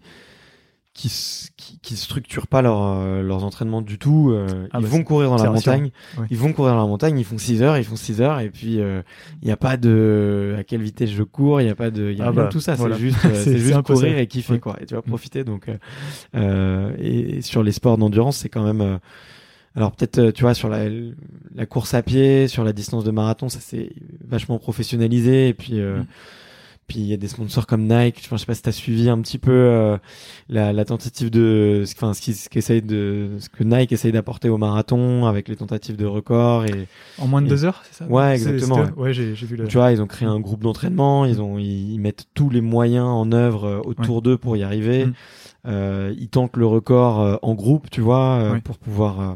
qui, 1.08 1.48
qui, 1.56 1.78
qui 1.80 1.96
structurent 1.96 2.46
pas 2.46 2.60
leur, 2.62 2.80
euh, 2.82 3.22
leurs 3.22 3.44
entraînements 3.44 3.80
du 3.80 3.98
tout. 3.98 4.30
euh, 4.30 4.66
Ah 4.72 4.78
ils 4.78 4.82
bah, 4.82 4.88
vont 4.88 5.02
courir 5.02 5.30
dans 5.30 5.42
la 5.42 5.50
montagne. 5.50 5.90
Ouais. 6.18 6.26
Ils 6.30 6.36
vont 6.36 6.52
courir 6.52 6.74
dans 6.74 6.80
la 6.82 6.86
montagne, 6.86 7.18
ils 7.18 7.24
font 7.24 7.38
6 7.38 7.62
heures, 7.62 7.78
ils 7.78 7.84
font 7.84 7.96
6 7.96 8.20
heures, 8.20 8.40
et 8.40 8.50
puis 8.50 8.80
euh, 8.80 9.02
il 9.42 9.46
n'y 9.46 9.52
a 9.52 9.56
pas 9.56 9.76
de 9.76 10.54
à 10.58 10.64
quelle 10.64 10.82
vitesse 10.82 11.10
je 11.10 11.22
cours, 11.22 11.60
il 11.60 11.64
n'y 11.64 11.70
a 11.70 11.74
pas 11.74 11.90
de, 11.90 12.12
y 12.12 12.20
a 12.20 12.26
Ah 12.26 12.32
bah, 12.32 12.44
de 12.44 12.50
tout 12.50 12.60
ça. 12.60 12.74
voilà. 12.74 12.96
C'est 12.98 13.00
juste, 13.02 13.24
euh, 13.24 13.34
C'est- 13.44 13.58
juste 13.58 13.82
courir 13.82 14.18
et 14.18 14.26
kiffer, 14.26 14.52
Ouais. 14.54 14.58
quoi. 14.58 14.76
Et 14.80 14.86
tu 14.86 14.94
vas 14.94 15.00
Mm. 15.00 15.04
profiter. 15.04 15.44
Donc, 15.44 15.68
euh, 15.68 15.76
euh, 16.34 16.92
et, 16.98 17.38
et 17.38 17.42
sur 17.42 17.62
les 17.62 17.72
sports 17.72 17.96
d'endurance, 17.98 18.36
c'est 18.36 18.48
quand 18.48 18.64
même. 18.64 18.80
euh, 18.82 18.98
alors 19.76 19.92
peut-être, 19.92 20.18
euh, 20.18 20.32
tu 20.32 20.42
vois, 20.42 20.52
sur 20.54 20.68
la, 20.68 20.84
la 21.54 21.64
course 21.66 21.94
à 21.94 22.02
pied, 22.02 22.48
sur 22.48 22.64
la 22.64 22.72
distance 22.72 23.04
de 23.04 23.10
marathon, 23.12 23.48
ça 23.48 23.60
c'est 23.60 23.90
vachement 24.28 24.58
professionnalisé. 24.58 25.48
Et 25.48 25.54
puis, 25.54 25.80
euh, 25.80 26.00
Mm. 26.00 26.06
Puis 26.90 26.98
il 26.98 27.06
y 27.06 27.12
a 27.14 27.16
des 27.16 27.28
sponsors 27.28 27.68
comme 27.68 27.86
Nike. 27.86 28.20
Je 28.28 28.36
sais 28.36 28.46
pas 28.46 28.54
si 28.56 28.62
t'as 28.62 28.72
suivi 28.72 29.08
un 29.08 29.20
petit 29.20 29.38
peu 29.38 29.52
euh, 29.52 29.96
la, 30.48 30.72
la 30.72 30.84
tentative 30.84 31.30
de, 31.30 31.84
enfin 31.96 32.12
ce 32.14 32.20
qui, 32.20 32.34
ce 32.34 32.48
qu'essaye 32.48 32.82
de, 32.82 33.28
ce 33.38 33.48
que 33.48 33.62
Nike 33.62 33.92
essaye 33.92 34.10
d'apporter 34.10 34.48
au 34.48 34.58
marathon 34.58 35.26
avec 35.26 35.46
les 35.48 35.54
tentatives 35.54 35.94
de 35.96 36.04
record 36.06 36.64
et 36.64 36.88
En 37.18 37.28
moins 37.28 37.42
de 37.42 37.46
Et- 37.46 37.50
deux 37.50 37.64
heures, 37.64 37.80
c'est 37.88 38.02
ça? 38.04 38.10
Ouais, 38.10 38.32
exactement, 38.34 38.84
Ouais, 38.96 39.12
j'ai 39.14 39.32
vu 39.34 39.54
le. 39.56 39.68
tu 39.68 39.76
vois, 39.76 39.92
ils 39.92 40.02
ont 40.02 40.08
créé 40.08 40.26
un 40.28 40.40
groupe 40.40 40.64
d'entraînement, 40.64 41.24
ils 41.26 41.40
ont 41.40 41.58
ils, 41.58 41.92
ils 41.92 42.00
mettent 42.00 42.26
tous 42.34 42.50
les 42.50 42.60
moyens 42.60 43.06
en 43.06 43.30
œuvre 43.30 43.64
euh, 43.64 43.80
autour 43.84 44.20
d'eux 44.20 44.36
pour 44.36 44.56
y 44.56 44.64
arriver. 44.64 45.06
Mm. 45.06 45.12
Euh, 45.66 46.14
ils 46.18 46.28
tentent 46.28 46.56
le 46.56 46.66
record 46.66 47.20
euh, 47.20 47.36
en 47.42 47.54
groupe, 47.54 47.88
tu 47.90 48.00
vois, 48.00 48.38
euh, 48.40 48.52
Ouais. 48.54 48.60
pour 48.60 48.78
pouvoir 48.78 49.20
euh, 49.20 49.34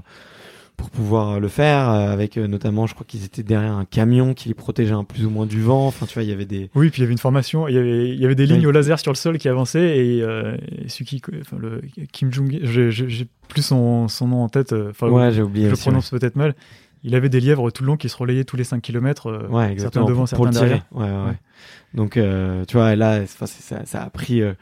pour 0.77 0.91
pouvoir 0.91 1.41
le 1.41 1.49
faire 1.49 1.89
euh, 1.89 2.13
avec 2.13 2.37
euh, 2.37 2.47
notamment, 2.47 2.87
je 2.87 2.95
crois 2.95 3.07
qu'ils 3.09 3.25
étaient 3.25 3.43
derrière 3.43 3.73
un 3.75 3.85
camion 3.85 4.35
qui 4.35 4.49
les 4.49 4.55
protégeait 4.55 4.93
un 4.93 5.05
plus 5.05 5.25
ou 5.25 5.31
moins 5.31 5.47
du 5.47 5.61
vent. 5.63 5.87
Enfin, 5.87 6.07
tu 6.07 6.15
vois, 6.15 6.23
il 6.23 6.29
y 6.29 6.33
avait 6.33 6.45
des 6.45 6.71
Oui, 6.75 6.91
puis 6.91 7.01
il 7.01 7.03
y 7.03 7.05
avait 7.05 7.13
une 7.13 7.19
formation, 7.19 7.69
il 7.69 7.75
y 7.75 7.79
avait, 7.79 8.09
il 8.09 8.21
y 8.21 8.25
avait 8.25 8.35
des 8.35 8.47
lignes 8.47 8.61
Oui. 8.61 8.67
au 8.67 8.71
laser 8.73 8.99
sur 8.99 9.13
le 9.13 9.17
sol 9.17 9.39
qui 9.39 9.49
avançaient 9.49 9.99
et, 9.99 10.23
euh, 10.23 10.57
et 10.81 11.21
enfin 11.41 11.57
le 11.59 11.81
Kim 12.13 12.33
Jong, 12.33 12.59
j'ai 12.63 13.27
plus 13.49 13.63
son, 13.63 14.09
son 14.09 14.29
nom 14.29 14.43
en 14.43 14.49
tête, 14.49 14.73
euh, 14.73 14.91
enfin 14.91 15.09
ouais, 15.09 15.33
j'ai 15.33 15.43
oublié. 15.43 15.69
je 15.69 15.73
aussi, 15.75 15.83
prononce 15.83 16.11
peut-être 16.11 16.37
mal. 16.37 16.55
Il 17.07 17.15
avait 17.15 17.29
des 17.29 17.41
lièvres 17.41 17.71
tout 17.71 17.83
le 17.83 17.89
long 17.89 17.97
qui 17.99 18.09
se 18.09 18.17
relayaient 18.17 18.45
tous 18.45 18.57
les 18.57 18.65
5 18.65 18.81
km, 18.81 19.31
ouais. 19.31 19.47
Ouais, 19.49 19.75
certains 19.79 20.05
devant, 20.05 20.25
pour, 20.25 20.37
pour 20.37 20.47
certains 20.47 20.67
tirer. 20.67 20.83
derrière. 20.95 21.23
Ouais, 21.25 21.29
ouais. 21.31 21.37
Donc, 21.93 22.17
euh, 22.17 22.65
tu 22.65 22.77
vois, 22.77 22.97
là, 22.97 23.27
ça, 23.27 23.47
ça 23.47 24.03
a 24.03 24.11
pris 24.11 24.41
euh, 24.43 24.55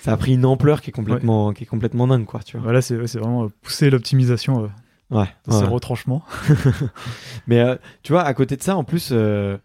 ça 0.00 0.12
a 0.12 0.16
pris 0.16 0.34
une 0.34 0.44
ampleur 0.44 0.80
qui 0.80 0.90
est 0.90 0.92
complètement 0.92 1.52
qui 1.52 1.62
est 1.64 1.66
complètement 1.66 2.08
dingue, 2.08 2.24
quoi. 2.24 2.40
Tu 2.40 2.56
vois. 2.56 2.64
Voilà, 2.64 2.80
c'est 2.82 2.96
vraiment 2.96 3.44
euh, 3.44 3.48
pousser 3.62 3.90
l'optimisation 3.90 4.70
Ouais. 5.12 5.26
ouais. 5.46 5.58
ses 5.58 5.64
retranchements. 5.64 6.24
Mais 7.46 7.60
euh, 7.60 7.76
tu 8.02 8.12
vois, 8.12 8.22
à 8.22 8.34
côté 8.34 8.56
de 8.56 8.62
ça, 8.62 8.76
en 8.76 8.82
plus, 8.84 9.10
euh, 9.12 9.56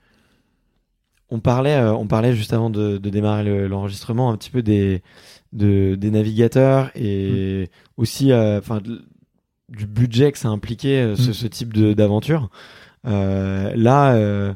on 1.30 1.40
parlait, 1.40 1.76
euh, 1.78 1.94
on 1.94 2.06
parlait 2.08 2.36
juste 2.36 2.54
avant 2.54 2.70
de, 2.70 2.98
de 2.98 3.10
démarrer 3.10 3.44
le- 3.44 3.68
l'enregistrement 3.68 4.30
un 4.32 4.38
petit 4.38 4.50
peu 4.52 4.62
des 4.62 5.02
de, 5.54 5.96
des 5.96 6.12
navigateurs 6.12 6.92
et 6.96 7.70
aussi, 7.96 8.32
euh, 8.32 8.60
enfin, 8.60 8.80
de- 8.82 9.06
du 9.70 9.88
budget 9.88 10.32
que 10.32 10.38
ça 10.38 10.50
impliquait 10.50 11.16
ce, 11.16 11.30
Mm. 11.30 11.34
ce 11.34 11.48
type 11.48 11.74
de- 11.74 11.94
d'aventure. 11.94 12.50
Là, 13.06 14.56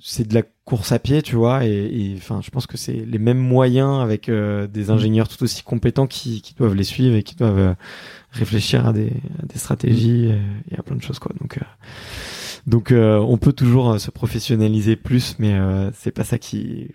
c'est 0.00 0.26
de 0.26 0.34
la 0.34 0.42
course 0.64 0.92
à 0.92 0.98
pied, 0.98 1.22
tu 1.22 1.36
vois, 1.36 1.64
et 1.64 2.14
enfin, 2.16 2.40
je 2.42 2.50
pense 2.50 2.66
que 2.66 2.76
c'est 2.76 2.92
les 3.06 3.18
mêmes 3.18 3.38
moyens 3.38 4.00
avec 4.00 4.30
des 4.30 4.90
ingénieurs 4.90 5.28
tout 5.28 5.42
aussi 5.44 5.62
compétents 5.62 6.06
qui, 6.06 6.40
qui 6.42 6.54
doivent 6.54 6.74
les 6.74 6.84
suivre 6.84 7.14
et 7.16 7.22
qui 7.22 7.34
doivent 7.36 7.76
réfléchir 8.32 8.86
à 8.86 8.92
des, 8.92 9.12
à 9.42 9.46
des 9.46 9.58
stratégies 9.58 10.32
et 10.70 10.78
à 10.78 10.82
plein 10.82 10.96
de 10.96 11.02
choses, 11.02 11.18
quoi. 11.18 11.32
Donc, 11.40 11.58
euh, 11.58 11.64
donc, 12.66 12.92
euh, 12.92 13.18
on 13.18 13.38
peut 13.38 13.52
toujours 13.52 13.92
euh, 13.92 13.98
se 13.98 14.10
professionnaliser 14.10 14.96
plus, 14.96 15.36
mais 15.38 15.58
c'est 15.94 16.12
pas 16.12 16.24
ça 16.24 16.38
qui. 16.38 16.90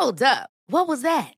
Hold 0.00 0.22
up. 0.22 0.48
What 0.70 0.86
was 0.86 1.02
that? 1.02 1.37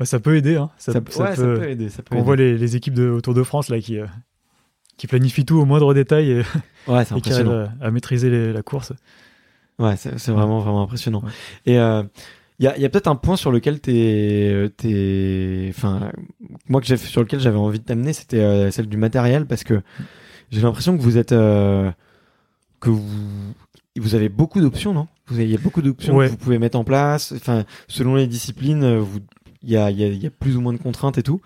Bah, 0.00 0.06
ça 0.06 0.18
peut 0.18 0.34
aider, 0.34 0.56
hein. 0.56 0.70
Ça, 0.78 0.92
ça, 0.92 1.00
ça 1.10 1.22
ouais, 1.22 1.36
ça 1.36 1.42
peut- 1.42 1.68
aider. 1.68 1.88
Ça 1.90 2.02
peut 2.02 2.16
Quand 2.16 2.20
on 2.20 2.24
voit 2.24 2.34
les, 2.36 2.56
les 2.58 2.74
équipes 2.74 2.94
de 2.94 3.08
Autour 3.10 3.34
de 3.34 3.42
France 3.44 3.68
là 3.68 3.78
qui 3.80 3.98
euh, 3.98 4.06
qui 4.96 5.06
planifient 5.06 5.44
tout 5.44 5.56
au 5.58 5.64
moindre 5.64 5.94
détail 5.94 6.30
et, 6.30 6.42
Ouais, 6.88 7.04
c'est 7.04 7.14
et 7.18 7.20
qui 7.20 7.32
arrivent 7.32 7.50
à, 7.50 7.72
à 7.86 7.90
maîtriser 7.92 8.28
les- 8.30 8.52
la 8.52 8.62
course. 8.62 8.92
Ouais, 9.78 9.96
c'est 9.96 10.30
vraiment, 10.30 10.58
vraiment 10.60 10.82
impressionnant. 10.82 11.22
Et 11.66 11.74
il 11.74 12.64
y 12.64 12.66
a, 12.66 12.76
y 12.78 12.84
a 12.84 12.88
peut-être 12.90 13.06
un 13.08 13.16
point 13.16 13.36
sur 13.36 13.50
lequel 13.52 13.80
t'es, 13.80 14.70
t'es, 14.76 15.68
enfin, 15.70 16.10
moi 16.68 16.80
que 16.82 16.86
j'ai, 16.86 16.98
sur 16.98 17.22
lequel 17.22 17.40
j'avais 17.40 17.56
envie 17.56 17.78
de 17.78 17.84
t'amener, 17.84 18.12
c'était 18.12 18.40
euh, 18.40 18.70
celle 18.70 18.88
du 18.88 18.98
matériel, 18.98 19.46
parce 19.46 19.64
que 19.64 19.80
j'ai 20.50 20.60
l'impression 20.60 20.96
que 20.98 21.02
vous 21.02 21.16
êtes, 21.16 21.32
euh, 21.32 21.90
que 22.80 22.90
vous, 22.90 23.02
vous 23.98 24.14
avez 24.14 24.28
beaucoup 24.28 24.60
d'options, 24.60 24.92
non? 24.92 25.08
Vous 25.28 25.36
avez, 25.36 25.44
il 25.44 25.50
y 25.50 25.54
a 25.56 25.60
beaucoup 25.60 25.80
d'options 25.80 26.14
Ouais. 26.16 26.26
que 26.26 26.32
vous 26.32 26.36
pouvez 26.36 26.58
mettre 26.58 26.78
en 26.78 26.84
place. 26.84 27.32
Enfin, 27.34 27.64
selon 27.88 28.16
les 28.16 28.26
disciplines, 28.26 28.82
euh, 28.84 28.98
vous, 29.00 29.20
il 29.62 29.70
y 29.70 29.76
a, 29.76 29.90
il 29.90 29.98
y, 30.00 30.04
a, 30.04 30.08
il 30.08 30.22
y 30.22 30.26
a 30.26 30.30
plus 30.30 30.56
ou 30.56 30.60
moins 30.60 30.72
de 30.72 30.78
contraintes 30.78 31.18
et 31.18 31.22
tout. 31.22 31.40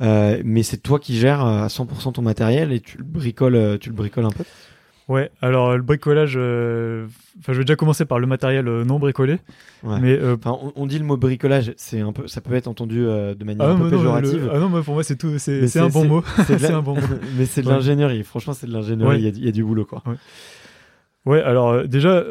Euh, 0.00 0.40
mais 0.44 0.62
c'est 0.62 0.78
toi 0.78 0.98
qui 0.98 1.16
gères 1.16 1.44
euh, 1.44 1.64
à 1.64 1.66
100% 1.68 2.12
ton 2.12 2.22
matériel 2.22 2.72
et 2.72 2.80
tu 2.80 2.98
le 2.98 3.04
bricoles, 3.04 3.54
euh, 3.56 3.78
tu 3.78 3.88
le 3.90 3.94
bricoles 3.94 4.24
un 4.24 4.30
peu. 4.30 4.44
Ouais, 5.08 5.30
alors 5.40 5.74
le 5.74 5.82
bricolage, 5.82 6.34
euh, 6.36 7.06
enfin 7.38 7.54
je 7.54 7.58
vais 7.58 7.64
déjà 7.64 7.76
commencer 7.76 8.04
par 8.04 8.18
le 8.18 8.26
matériel 8.26 8.68
euh, 8.68 8.84
non 8.84 8.98
bricolé, 8.98 9.38
Ouais. 9.82 9.98
mais 10.00 10.12
euh, 10.18 10.36
Enfin, 10.36 10.58
on, 10.62 10.72
on 10.76 10.86
dit 10.86 10.98
le 10.98 11.04
mot 11.06 11.16
bricolage, 11.16 11.72
c'est 11.78 12.00
un 12.00 12.12
peu, 12.12 12.26
ça 12.28 12.42
peut 12.42 12.52
être 12.52 12.68
entendu 12.68 12.98
de 12.98 13.42
manière 13.44 13.68
ah, 13.68 13.70
un 13.70 13.76
peu 13.78 13.84
non, 13.84 13.90
péjorative. 13.90 14.44
le- 14.44 14.50
ah 14.54 14.58
non, 14.58 14.68
mais 14.68 14.82
pour 14.82 14.92
moi 14.92 15.02
c'est 15.02 15.16
tout, 15.16 15.38
c'est 15.38 15.76
un 15.78 15.88
bon 15.88 16.04
mot, 16.04 16.22
c'est 16.46 16.60
la- 16.60 16.76
un 16.76 16.82
bon 16.82 16.94
mot. 16.94 17.00
mais 17.38 17.46
c'est 17.46 17.62
de 17.62 17.70
l'ingénierie. 17.70 18.22
Franchement, 18.22 18.52
c'est 18.52 18.66
de 18.66 18.72
l'ingénierie. 18.72 19.08
Ouais. 19.10 19.18
Il 19.18 19.24
y 19.24 19.28
a 19.28 19.30
du- 19.30 19.38
il 19.40 19.46
y, 19.46 19.48
a 19.48 19.52
du 19.52 19.64
boulot, 19.64 19.86
quoi. 19.86 20.02
Ouais, 21.24 21.40
alors 21.42 21.86
déjà 21.88 22.24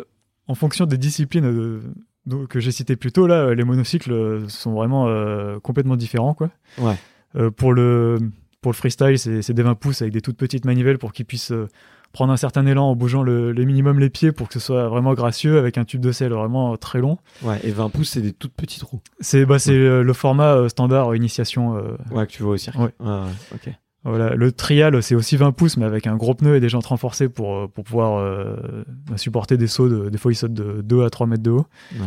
en 0.48 0.54
fonction 0.56 0.86
des 0.86 0.98
disciplines 1.00 1.82
donc, 2.28 2.50
que 2.50 2.60
j'ai 2.60 2.72
citées 2.72 2.96
plus 2.96 3.12
tôt 3.12 3.26
là, 3.26 3.36
euh, 3.48 3.56
les 3.56 3.64
monocycles 3.64 4.12
euh, 4.12 4.48
sont 4.50 4.74
vraiment 4.74 5.08
euh, 5.08 5.60
complètement 5.60 5.96
différents 5.96 6.34
quoi. 6.34 6.50
Ouais. 6.78 6.96
Euh, 7.36 7.50
pour 7.50 7.74
le 7.74 8.18
pour 8.62 8.72
le 8.72 8.76
freestyle, 8.76 9.18
c'est 9.18 9.54
des 9.54 9.64
20 9.64 9.76
pouces 9.76 10.02
avec 10.02 10.14
des 10.14 10.22
toutes 10.22 10.38
petites 10.38 10.66
manivelles 10.66 10.98
pour 10.98 11.14
qu'ils 11.14 11.26
puissent 11.26 11.52
euh, 11.52 11.68
prendre 12.12 12.32
un 12.34 12.38
certain 12.38 12.66
élan 12.66 12.90
en 12.90 12.96
bougeant 12.96 13.22
le, 13.22 13.52
le 13.52 13.64
minimum 13.66 14.00
les 14.00 14.10
pieds 14.10 14.32
pour 14.32 14.48
que 14.48 14.54
ce 14.56 14.60
soit 14.60 14.88
vraiment 14.88 15.14
gracieux 15.14 15.58
avec 15.60 15.78
un 15.78 15.86
tube 15.86 16.02
de 16.02 16.12
sel 16.12 16.32
vraiment 16.34 16.74
euh, 16.74 16.76
très 16.76 17.00
long. 17.00 17.18
Ouais. 17.44 17.60
Et 17.64 17.72
20 17.72 17.90
pouces, 17.90 18.10
c'est 18.12 18.22
des 18.22 18.34
toutes 18.34 18.54
petites 18.54 18.82
roues. 18.84 19.02
C'est 19.20 19.46
bah, 19.46 19.58
euh, 19.68 20.04
le 20.04 20.14
format 20.14 20.56
euh, 20.56 20.70
standard 20.70 21.12
euh, 21.12 21.16
initiation. 21.18 21.78
euh, 21.78 21.96
Ouais, 22.12 22.26
que 22.26 22.32
tu 22.32 22.44
vois 22.44 22.54
au 22.54 22.58
cirque. 22.58 22.78
Ouais. 22.78 22.92
ouais, 23.00 23.22
ok. 23.54 23.70
Voilà. 24.04 24.36
Le 24.36 24.52
trial, 24.52 25.02
c'est 25.04 25.16
aussi 25.16 25.36
20 25.38 25.52
pouces 25.52 25.78
mais 25.78 25.86
avec 25.86 26.08
un 26.08 26.16
gros 26.16 26.34
pneu 26.34 26.56
et 26.56 26.60
des 26.60 26.70
jantes 26.70 26.86
renforcées 26.86 27.30
pour, 27.30 27.56
euh, 27.56 27.68
pour 27.68 27.84
pouvoir 27.84 28.18
euh, 28.20 28.84
bah, 29.10 29.18
supporter 29.18 29.58
des 29.58 29.68
sauts. 29.68 29.90
De, 29.90 30.10
des 30.10 30.18
fois, 30.18 30.32
ils 30.32 30.36
sautent 30.36 30.54
de 30.54 30.82
2 30.82 31.04
à 31.04 31.10
3 31.10 31.28
mètres 31.28 31.44
de 31.44 31.52
haut. 31.52 31.66
Ouais. 31.96 32.06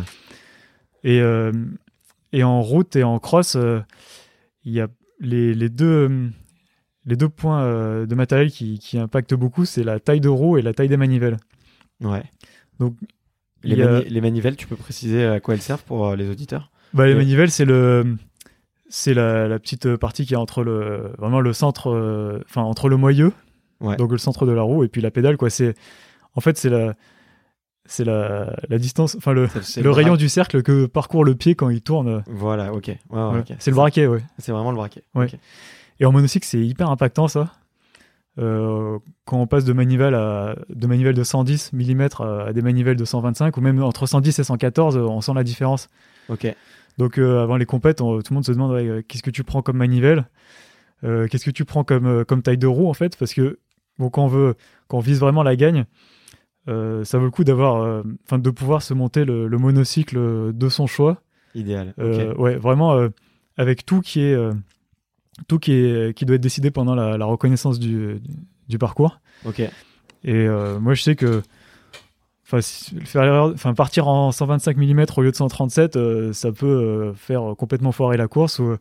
Et, 1.03 1.19
euh, 1.21 1.51
et 2.33 2.43
en 2.43 2.61
route 2.61 2.95
et 2.95 3.03
en 3.03 3.19
cross, 3.19 3.55
euh, 3.55 3.79
il 4.63 4.73
y 4.73 4.79
a 4.81 4.87
les, 5.19 5.53
les 5.53 5.69
deux. 5.69 6.29
Les 7.07 7.15
deux 7.15 7.29
points 7.29 8.05
de 8.05 8.13
matériel 8.15 8.51
qui, 8.51 8.77
qui 8.77 8.99
impactent 8.99 9.33
beaucoup, 9.33 9.65
c'est 9.65 9.83
la 9.83 9.99
taille 9.99 10.19
de 10.21 10.29
roue 10.29 10.59
et 10.59 10.61
la 10.61 10.71
taille 10.71 10.87
des 10.87 10.97
manivelles. 10.97 11.37
Ouais. 11.99 12.21
Donc, 12.79 12.95
Les, 13.63 13.81
a- 13.81 14.01
les 14.01 14.21
manivelles, 14.21 14.55
tu 14.55 14.67
peux 14.67 14.75
préciser 14.75 15.25
à 15.25 15.39
quoi 15.39 15.55
elles 15.55 15.63
servent 15.63 15.83
pour 15.83 16.15
les 16.15 16.29
auditeurs? 16.29 16.69
Bah, 16.93 17.07
les 17.07 17.13
Et- 17.13 17.15
manivelles, 17.15 17.49
c'est 17.49 17.65
le, 17.65 18.17
c'est 18.93 19.13
la, 19.13 19.47
la 19.47 19.57
petite 19.57 19.95
partie 19.95 20.25
qui 20.25 20.33
est 20.33 20.37
entre 20.37 20.63
le, 20.63 21.13
vraiment 21.17 21.39
le 21.39 21.53
centre, 21.53 21.89
euh, 21.89 22.39
enfin 22.45 22.61
entre 22.61 22.89
le 22.89 22.97
moyeu, 22.97 23.31
Ouais. 23.79 23.95
donc 23.95 24.11
le 24.11 24.17
centre 24.19 24.45
de 24.45 24.51
la 24.51 24.61
roue, 24.61 24.83
et 24.83 24.89
puis 24.89 25.01
la 25.01 25.09
pédale, 25.11 25.37
quoi. 25.37 25.49
C'est, 25.49 25.73
en 26.35 26.41
fait, 26.41 26.57
c'est 26.57 26.69
la, 26.69 26.93
c'est 27.85 28.03
la, 28.03 28.53
la 28.69 28.77
distance, 28.77 29.15
enfin 29.15 29.33
le, 29.33 29.47
le 29.81 29.89
rayon 29.91 30.15
du 30.17 30.29
cercle 30.29 30.61
que 30.61 30.85
parcourt 30.85 31.23
le 31.25 31.33
pied 31.35 31.55
quand 31.55 31.69
il 31.69 31.81
tourne. 31.81 32.21
Voilà, 32.27 32.73
ok. 32.73 32.87
Ouais, 33.09 33.23
ouais. 33.31 33.43
C'est 33.59 33.71
le 33.71 33.75
braquet, 33.75 34.05
ouais. 34.07 34.21
C'est 34.37 34.51
vraiment 34.51 34.71
le 34.71 34.77
braquet. 34.77 35.03
Ouais. 35.15 35.27
Et 35.99 36.05
en 36.05 36.11
monocycle, 36.11 36.45
c'est 36.45 36.59
hyper 36.59 36.89
impactant 36.91 37.27
ça. 37.27 37.51
Euh, 38.39 38.97
quand 39.25 39.37
on 39.41 39.47
passe 39.47 39.65
de 39.65 39.73
manivelle 39.73 40.15
à 40.15 40.55
de 40.69 40.87
manivelle 40.87 41.15
de 41.15 41.23
110 41.23 41.73
mm 41.73 42.07
à, 42.19 42.43
à 42.47 42.53
des 42.53 42.61
manivelles 42.61 42.95
de 42.95 43.03
125 43.03 43.57
ou 43.57 43.61
même 43.61 43.81
entre 43.83 44.05
110 44.05 44.39
et 44.39 44.43
114, 44.43 44.95
euh, 44.97 45.01
on 45.01 45.19
sent 45.21 45.33
la 45.35 45.43
différence. 45.43 45.89
Ok. 46.29 46.47
Donc 47.01 47.17
euh, 47.17 47.41
avant 47.41 47.57
les 47.57 47.65
compètes, 47.65 47.97
tout 47.97 48.21
le 48.29 48.33
monde 48.35 48.45
se 48.45 48.51
demande 48.51 48.71
ouais, 48.73 48.87
euh, 48.87 49.01
qu'est-ce 49.07 49.23
que 49.23 49.31
tu 49.31 49.43
prends 49.43 49.63
comme 49.63 49.77
manivelle, 49.77 50.27
Euh, 51.03 51.27
qu'est-ce 51.27 51.45
que 51.45 51.55
tu 51.59 51.65
prends 51.65 51.83
comme, 51.83 52.23
comme 52.25 52.43
taille 52.43 52.59
de 52.59 52.67
roue 52.67 52.87
en 52.87 52.93
fait, 52.93 53.17
parce 53.17 53.33
que 53.33 53.57
bon, 53.97 54.11
quand 54.11 54.25
on 54.25 54.27
veut, 54.27 54.53
quand 54.87 54.97
on 54.97 55.01
vise 55.01 55.19
vraiment 55.19 55.41
la 55.41 55.55
gagne, 55.55 55.85
euh, 56.67 57.03
ça 57.03 57.17
vaut 57.17 57.25
le 57.25 57.31
coup 57.31 57.43
d'avoir, 57.43 57.81
euh, 57.81 58.03
de 58.31 58.51
pouvoir 58.51 58.83
se 58.83 58.93
monter 58.93 59.25
le, 59.25 59.47
le 59.47 59.57
monocycle 59.57 60.53
de 60.53 60.69
son 60.69 60.85
choix. 60.85 61.23
Idéal. 61.55 61.95
Euh. 61.97 62.35
Ouais, 62.35 62.55
vraiment 62.55 63.09
avec 63.57 63.83
tout 63.83 64.01
qui 64.01 64.19
est 64.21 64.37
tout 65.47 65.57
qui 65.57 65.71
est 65.71 66.15
qui 66.15 66.25
doit 66.25 66.35
être 66.35 66.41
décidé 66.49 66.69
pendant 66.69 66.93
la, 66.93 67.17
la 67.17 67.25
reconnaissance 67.25 67.79
du, 67.79 68.19
du, 68.19 68.35
du 68.69 68.77
parcours. 68.77 69.19
Ok. 69.45 69.59
Et 70.23 70.47
moi, 70.79 70.93
je 70.93 71.01
sais 71.01 71.15
que 71.15 71.41
enfin, 72.51 72.61
faire 73.05 73.51
enfin, 73.53 73.73
partir 73.73 74.07
en 74.07 74.31
125 74.31 74.77
mm 74.77 75.05
au 75.17 75.21
lieu 75.21 75.31
de 75.31 75.35
137, 75.35 75.95
euh, 75.95 76.33
ça 76.33 76.51
peut 76.51 76.65
euh, 76.67 77.13
faire 77.13 77.55
complètement 77.57 77.91
foirer 77.91 78.17
la 78.17 78.27
course. 78.27 78.59
Ou, 78.59 78.75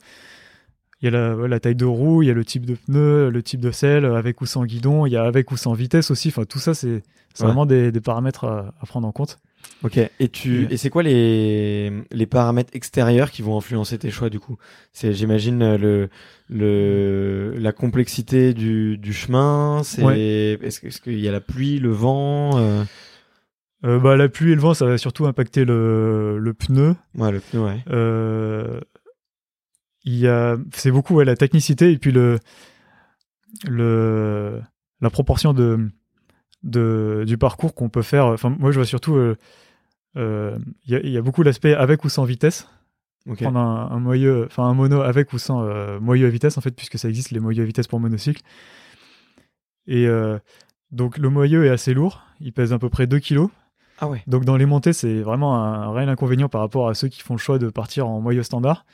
il 1.03 1.11
y 1.11 1.17
a 1.17 1.37
la, 1.49 1.61
taille 1.61 1.77
de 1.77 1.87
roue, 1.87 2.23
il 2.23 2.27
y 2.27 2.31
a 2.31 2.35
le 2.35 2.45
type 2.45 2.67
de 2.67 2.75
pneu, 2.75 3.31
le 3.31 3.43
type 3.43 3.61
de 3.61 3.71
selle, 3.71 4.05
avec 4.05 4.43
ou 4.43 4.47
sans 4.47 4.65
guidon, 4.67 5.07
il 5.07 5.13
y 5.13 5.17
a 5.17 5.25
avec 5.25 5.51
ou 5.51 5.57
sans 5.57 5.73
vitesse 5.73 6.11
aussi. 6.11 6.29
Enfin, 6.29 6.45
tout 6.45 6.59
ça, 6.59 6.75
c'est 6.75 7.03
Ouais. 7.39 7.47
vraiment 7.47 7.65
des, 7.65 7.93
des 7.93 8.01
paramètres 8.01 8.45
à, 8.45 8.75
à 8.83 8.87
prendre 8.87 9.07
en 9.07 9.13
compte. 9.13 9.39
Ok. 9.85 9.99
Et 10.19 10.29
tu 10.29 10.67
Et- 10.69 10.77
c'est 10.77 10.91
quoi 10.91 11.03
les 11.05 11.93
les 12.11 12.27
paramètres 12.27 12.71
extérieurs 12.75 13.31
qui 13.31 13.41
vont 13.43 13.57
influencer 13.57 13.99
tes 13.99 14.11
choix 14.11 14.31
du 14.31 14.41
coup? 14.41 14.57
C'est 14.93 15.13
j'imagine 15.13 15.63
euh, 15.63 15.79
le 15.79 16.09
le 16.49 17.55
la 17.59 17.73
complexité 17.73 18.53
du 18.53 18.99
du 18.99 19.13
chemin. 19.13 19.83
C'est 19.85 20.59
est-ce 20.61 21.01
qu'il 21.01 21.21
y 21.21 21.29
a 21.29 21.33
la 21.33 21.41
pluie, 21.41 21.79
le 21.79 21.91
vent 21.91 22.59
euh... 22.59 22.83
Euh, 23.85 23.99
bah, 23.99 24.17
la 24.17 24.29
pluie 24.29 24.53
et 24.53 24.55
le 24.55 24.61
vent, 24.61 24.75
ça 24.75 24.85
va 24.87 24.99
surtout 24.99 25.27
impacter 25.27 25.65
le, 25.65 26.39
le 26.39 26.55
pneu. 26.55 26.95
Ouais, 27.17 27.33
le 27.33 27.41
pneu, 27.41 27.61
ouais. 27.61 27.83
Euh, 27.91 28.81
il 30.05 30.17
y 30.17 30.29
a, 30.29 30.57
c'est 30.73 30.91
beaucoup 30.91 31.15
ouais, 31.15 31.25
la 31.25 31.37
technicité 31.37 31.91
et 31.91 31.99
puis 31.99 32.13
le, 32.13 32.39
le, 33.67 34.61
la 35.01 35.11
proportion 35.11 35.55
de, 35.55 35.89
de 36.63 37.25
du 37.27 37.39
parcours 37.39 37.75
qu'on 37.75 37.89
peut 37.89 38.03
faire. 38.03 38.27
Enfin, 38.27 38.51
moi, 38.51 38.71
je 38.71 38.77
vois 38.77 38.87
surtout, 38.87 39.17
euh, 39.17 39.37
euh, 40.17 40.59
il 40.85 40.93
y, 40.93 40.97
a, 40.97 41.01
il 41.01 41.11
y 41.11 41.17
a 41.17 41.23
beaucoup 41.23 41.43
l'aspect 41.43 41.75
avec 41.75 42.05
ou 42.05 42.09
sans 42.09 42.25
vitesse. 42.25 42.69
Prendre 43.37 43.59
un, 43.59 43.91
un 43.93 43.99
moyeu, 44.01 44.47
enfin 44.47 44.65
un 44.65 44.75
mono 44.75 45.03
avec 45.03 45.33
ou 45.35 45.39
sans 45.39 45.63
moyeu 46.01 46.27
à 46.27 46.31
vitesse 46.31 46.57
en 46.57 46.63
fait, 46.63 46.71
puisque 46.71 46.99
ça 46.99 47.09
existe 47.09 47.31
les 47.31 47.39
moyeux 47.39 47.63
à 47.63 47.67
vitesse 47.67 47.87
pour 47.87 48.01
monocycle. 48.01 48.43
Et 49.87 50.09
donc 50.91 51.19
le 51.19 51.29
moyeu 51.29 51.67
est 51.67 51.69
assez 51.69 51.93
lourd, 51.93 52.23
il 52.41 52.53
pèse 52.55 52.73
à 52.73 52.79
peu 52.79 52.89
près 52.89 53.07
2 53.07 53.19
kilos. 53.19 53.51
Ah 54.01 54.09
ouais. 54.09 54.23
Donc 54.27 54.45
dans 54.45 54.57
les 54.57 54.67
montées, 54.67 54.93
c'est 54.93 55.21
vraiment 55.21 55.57
un, 55.63 55.83
un 55.83 55.93
réel 55.93 56.09
inconvénient 56.09 56.49
par 56.49 56.63
rapport 56.63 56.89
à 56.89 56.95
ceux 56.95 57.09
qui 57.09 57.21
font 57.21 57.35
le 57.35 57.39
choix 57.39 57.59
de 57.59 57.69
partir 57.69 58.09
en 58.09 58.21
moyeu 58.21 58.43
standard. 58.43 58.87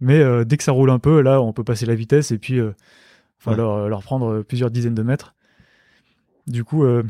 Mais 0.00 0.18
euh, 0.20 0.44
dès 0.44 0.56
que 0.56 0.62
ça 0.62 0.72
roule 0.72 0.90
un 0.90 0.98
peu, 0.98 1.20
là, 1.20 1.40
on 1.42 1.52
peut 1.52 1.64
passer 1.64 1.84
la 1.86 1.94
vitesse 1.94 2.30
et 2.30 2.38
puis 2.38 2.58
euh, 2.58 2.72
Ouais. 3.46 3.54
leur, 3.56 3.88
leur 3.88 4.02
prendre 4.02 4.42
plusieurs 4.42 4.70
dizaines 4.70 4.94
de 4.94 5.02
mètres. 5.02 5.34
Du 6.46 6.64
coup, 6.64 6.84
euh, 6.84 7.04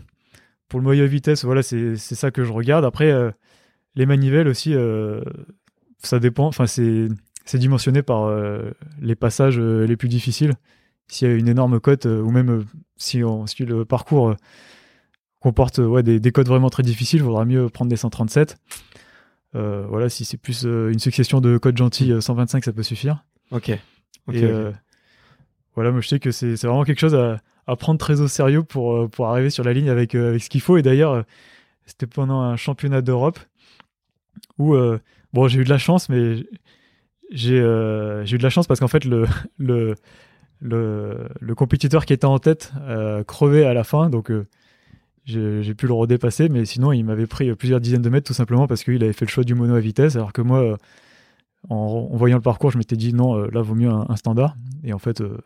pour 0.69 0.79
le 0.79 0.85
moyeu 0.85 1.05
vitesse, 1.07 1.45
voilà, 1.45 1.63
c'est 1.63 1.97
ça 1.97 2.31
que 2.31 2.45
je 2.45 2.53
regarde. 2.53 2.85
Après, 2.85 3.11
euh, 3.11 3.31
les 3.95 4.05
manivelles 4.05 4.49
aussi, 4.49 4.75
ça 6.03 6.19
dépend. 6.19 6.47
Enfin, 6.47 6.67
c'est 6.67 7.09
dimensionné 7.55 8.03
par 8.03 8.31
les 9.01 9.15
passages 9.17 9.59
les 9.59 9.97
plus 9.97 10.09
difficiles. 10.09 10.53
S'il 11.09 11.29
y 11.29 11.31
a 11.33 11.35
une 11.35 11.49
énorme 11.49 11.81
côte, 11.81 12.05
ou 12.05 12.31
même 12.31 12.65
si, 12.97 13.25
on, 13.25 13.47
si 13.47 13.65
le 13.65 13.85
parcours 13.87 14.37
comporte 15.41 15.79
euh, 15.79 15.87
ouais, 15.87 16.03
des, 16.03 16.21
des 16.21 16.33
côtes 16.33 16.49
vraiment 16.49 16.71
très 16.71 16.83
difficiles, 16.83 17.21
il 17.21 17.25
vaudra 17.25 17.45
mieux 17.45 17.69
prendre 17.69 17.89
des 17.89 17.97
137. 17.97 18.57
Euh, 19.55 19.87
voilà, 19.89 20.09
si 20.09 20.25
c'est 20.25 20.37
plus 20.37 20.67
euh, 20.67 20.91
une 20.93 20.99
succession 20.99 21.41
de 21.41 21.57
côtes 21.59 21.77
gentilles, 21.77 22.13
euh, 22.13 22.21
125, 22.21 22.65
ça 22.65 22.73
peut 22.73 22.83
suffire. 22.83 23.25
Ok. 23.51 23.71
Et 23.71 23.79
euh, 24.45 24.73
voilà, 25.75 25.91
moi 25.91 26.01
je 26.01 26.09
sais 26.09 26.19
que 26.19 26.31
c'est 26.31 26.55
vraiment 26.55 26.85
quelque 26.85 27.01
chose 27.01 27.15
à, 27.15 27.41
à 27.67 27.77
prendre 27.77 27.99
très 27.99 28.21
au 28.21 28.29
sérieux 28.29 28.63
pour, 28.63 28.95
euh, 28.95 29.09
pour 29.09 29.29
arriver 29.29 29.49
sur 29.51 29.65
la 29.65 29.73
ligne 29.73 29.89
avec, 29.89 30.15
euh, 30.15 30.31
avec 30.31 30.43
ce 30.43 30.51
qu'il 30.51 30.61
faut. 30.61 30.77
Et 30.77 30.83
d'ailleurs, 30.83 31.13
euh, 31.13 31.23
c'était 31.87 32.07
pendant 32.07 32.41
un 32.41 32.57
championnat 32.57 33.01
d'Europe 33.01 33.39
où, 34.59 34.75
euh, 34.75 34.99
bon, 35.33 35.49
j'ai 35.49 35.61
eu 35.61 35.65
de 35.65 35.71
la 35.71 35.79
chance, 35.79 36.09
mais 36.11 36.45
j'ai 37.31 37.59
euh, 37.59 38.25
eu 38.27 38.37
de 38.39 38.43
la 38.43 38.51
chance 38.51 38.67
parce 38.67 38.81
qu'en 38.81 38.89
fait, 38.89 39.05
le, 39.07 39.27
le, 39.59 39.95
le, 40.61 41.29
le 41.41 41.55
compétiteur 41.55 42.05
qui 42.05 42.13
était 42.13 42.27
en 42.27 42.39
tête 42.39 42.73
euh, 42.83 43.25
crevait 43.25 43.65
à 43.65 43.73
la 43.73 43.85
fin. 43.85 44.11
Donc, 44.11 44.31
euh, 44.31 44.47
j'ai 45.29 45.75
pu 45.75 45.87
le 45.87 45.93
redépasser, 45.93 46.49
mais 46.49 46.65
sinon, 46.65 46.93
il 46.93 47.05
m'avait 47.05 47.27
pris 47.27 47.55
plusieurs 47.55 47.81
dizaines 47.81 48.03
de 48.03 48.09
mètres 48.09 48.27
tout 48.27 48.35
simplement 48.35 48.67
parce 48.67 48.83
qu'il 48.83 49.03
avait 49.05 49.13
fait 49.13 49.27
le 49.27 49.31
choix 49.31 49.45
du 49.45 49.55
mono 49.55 49.75
à 49.75 49.81
vitesse, 49.81 50.17
alors 50.17 50.33
que 50.33 50.41
moi, 50.43 50.61
euh, 50.63 50.77
en, 51.69 52.09
en 52.11 52.17
voyant 52.17 52.37
le 52.37 52.43
parcours, 52.43 52.71
je 52.71 52.79
m'étais 52.79 52.97
dit 52.97 53.13
non, 53.13 53.37
euh, 53.39 53.49
là, 53.53 53.61
vaut 53.63 53.75
mieux 53.75 53.91
un, 53.91 54.07
un 54.09 54.17
standard. 54.17 54.57
Et 54.85 54.93
en 54.93 54.99
fait, 54.99 55.21
euh, 55.21 55.39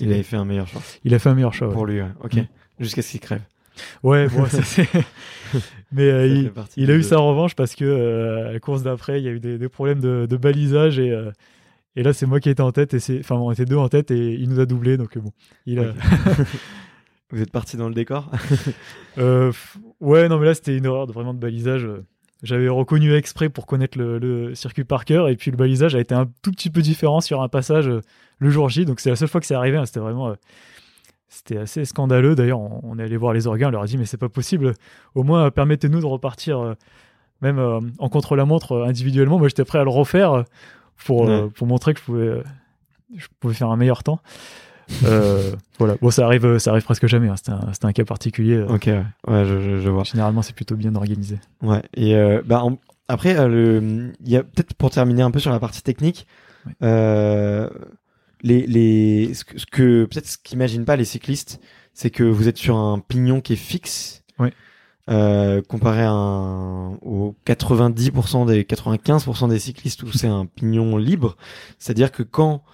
Il 0.00 0.12
avait 0.12 0.22
fait 0.22 0.36
un 0.36 0.44
meilleur 0.44 0.66
choix 0.66 0.80
il 1.04 1.14
a 1.14 1.18
fait 1.18 1.28
un 1.28 1.34
meilleur 1.34 1.52
choix. 1.54 1.68
ouais. 1.68 1.74
pour 1.74 1.86
lui. 1.86 2.00
ouais. 2.00 2.08
Ok. 2.24 2.34
Mm. 2.36 2.46
Jusqu'à 2.80 3.02
ce 3.02 3.10
qu'il 3.10 3.20
crève. 3.20 3.42
Ouais, 4.02 4.26
bon, 4.28 4.46
ça, 4.46 4.62
c'est- 4.62 4.88
mais 5.92 6.04
euh, 6.08 6.50
il, 6.76 6.90
a 6.90 6.94
eu 6.94 7.02
sa 7.02 7.18
revanche 7.18 7.54
parce 7.54 7.74
que 7.74 7.84
euh, 7.84 8.48
à 8.48 8.52
la 8.52 8.60
course 8.60 8.82
d'après, 8.82 9.20
il 9.20 9.24
y 9.24 9.28
a 9.28 9.32
eu 9.32 9.40
des, 9.40 9.58
des 9.58 9.68
problèmes 9.68 10.00
de, 10.00 10.26
de 10.28 10.36
balisage 10.38 10.98
et, 10.98 11.10
euh, 11.10 11.30
et 11.94 12.02
là, 12.02 12.12
c'est 12.14 12.24
moi 12.26 12.40
qui 12.40 12.48
étais 12.48 12.62
en 12.62 12.72
tête 12.72 12.94
et 12.94 13.00
c'est, 13.00 13.18
enfin, 13.20 13.34
on 13.36 13.50
était 13.52 13.66
deux 13.66 13.76
en 13.76 13.88
tête 13.90 14.10
et 14.10 14.32
il 14.34 14.48
nous 14.48 14.60
a 14.60 14.66
doublé, 14.66 14.96
donc 14.96 15.18
bon, 15.18 15.30
il 15.66 15.78
a. 15.80 15.92
Vous 17.30 17.42
êtes 17.42 17.50
parti 17.50 17.76
dans 17.76 17.88
le 17.88 17.94
décor? 17.94 18.30
Euh, 19.18 19.50
ouais, 20.00 20.28
non, 20.28 20.38
mais 20.38 20.44
là, 20.44 20.54
c'était 20.54 20.76
une 20.76 20.84
erreur 20.84 21.06
de, 21.06 21.12
vraiment 21.14 21.32
de 21.32 21.38
balisage. 21.38 21.88
J'avais 22.42 22.68
reconnu 22.68 23.14
exprès 23.14 23.48
pour 23.48 23.64
connaître 23.64 23.96
le, 23.96 24.18
le 24.18 24.54
circuit 24.54 24.84
par 24.84 25.06
cœur, 25.06 25.30
et 25.30 25.36
puis 25.36 25.50
le 25.50 25.56
balisage 25.56 25.94
a 25.94 26.00
été 26.00 26.14
un 26.14 26.26
tout 26.42 26.50
petit 26.50 26.68
peu 26.68 26.82
différent 26.82 27.22
sur 27.22 27.40
un 27.40 27.48
passage 27.48 27.88
euh, 27.88 28.02
le 28.38 28.50
jour 28.50 28.68
J. 28.68 28.84
Donc, 28.84 29.00
c'est 29.00 29.08
la 29.08 29.16
seule 29.16 29.28
fois 29.28 29.40
que 29.40 29.46
c'est 29.46 29.54
arrivé. 29.54 29.78
hein. 29.78 29.86
C'était 29.86 30.00
vraiment. 30.00 30.28
euh, 30.28 30.34
c'était 31.28 31.56
assez 31.56 31.86
scandaleux. 31.86 32.34
D'ailleurs, 32.34 32.60
on, 32.60 32.80
on 32.82 32.98
est 32.98 33.02
allé 33.04 33.16
voir 33.16 33.32
les 33.32 33.46
organes, 33.46 33.68
on 33.68 33.72
leur 33.72 33.82
a 33.82 33.86
dit, 33.86 33.96
mais 33.96 34.04
c'est 34.04 34.18
pas 34.18 34.28
possible. 34.28 34.74
Au 35.14 35.22
moins, 35.22 35.50
permettez-nous 35.50 36.00
de 36.00 36.06
repartir, 36.06 36.58
euh, 36.60 36.74
même 37.40 37.58
en 37.98 38.08
contre-la-montre 38.10 38.84
individuellement. 38.86 39.38
Moi, 39.38 39.48
j'étais 39.48 39.64
prêt 39.64 39.78
à 39.78 39.84
le 39.84 39.90
refaire 39.90 40.44
pour, 41.06 41.22
Ouais. 41.22 41.48
pour 41.54 41.66
montrer 41.66 41.94
que 41.94 42.00
je 42.00 42.04
pouvais, 42.04 42.42
je 43.16 43.26
pouvais 43.40 43.54
faire 43.54 43.70
un 43.70 43.76
meilleur 43.76 44.02
temps. 44.02 44.20
Euh, 45.04 45.52
voilà. 45.78 45.96
Bon, 46.00 46.10
ça 46.10 46.24
arrive, 46.26 46.44
euh, 46.46 46.58
ça 46.58 46.70
arrive 46.70 46.84
presque 46.84 47.06
jamais. 47.06 47.28
hein. 47.28 47.36
C'était 47.36 47.52
un, 47.52 47.72
c'était 47.72 47.86
un 47.86 47.92
cas 47.92 48.04
particulier. 48.04 48.54
euh. 48.54 48.66
Ok, 48.68 48.86
ouais, 48.86 49.02
ouais 49.28 49.44
je, 49.44 49.60
je, 49.60 49.78
je 49.80 49.88
vois. 49.90 50.04
Généralement, 50.04 50.42
c'est 50.42 50.54
plutôt 50.54 50.76
bien 50.76 50.94
organisé. 50.94 51.38
Ouais. 51.62 51.82
Et 51.94 52.14
euh, 52.16 52.42
bah 52.44 52.62
en- 52.64 52.78
après, 53.08 53.36
euh, 53.38 53.48
le, 53.48 54.12
il 54.24 54.28
y 54.30 54.36
a 54.36 54.42
peut-être 54.42 54.74
pour 54.74 54.90
terminer 54.90 55.22
un 55.22 55.30
peu 55.30 55.38
sur 55.40 55.50
la 55.50 55.58
partie 55.60 55.82
technique, 55.82 56.26
Ouais. 56.66 56.72
euh, 56.82 57.68
les 58.42 58.66
les 58.66 59.34
ce 59.34 59.44
que, 59.44 59.58
ce 59.58 59.66
que- 59.66 60.04
peut-être 60.06 60.26
ce 60.26 60.36
qu'imaginent 60.42 60.84
pas 60.84 60.96
les 60.96 61.04
cyclistes, 61.04 61.60
c'est 61.94 62.10
que 62.10 62.22
vous 62.24 62.48
êtes 62.48 62.56
sur 62.58 62.76
un 62.76 62.98
pignon 62.98 63.40
qui 63.40 63.52
est 63.54 63.56
fixe. 63.56 64.22
Ouais. 64.38 64.52
Euh, 65.08 65.62
comparé 65.62 66.02
à 66.02 66.10
un, 66.10 66.94
aux 66.96 67.36
90% 67.46 68.44
des 68.46 68.64
95% 68.64 69.48
des 69.48 69.60
cyclistes 69.60 70.02
où 70.02 70.10
c'est 70.12 70.26
un 70.26 70.46
pignon 70.46 70.96
libre, 70.96 71.36
c'est-à-dire 71.78 72.10
que 72.10 72.24
quand 72.24 72.64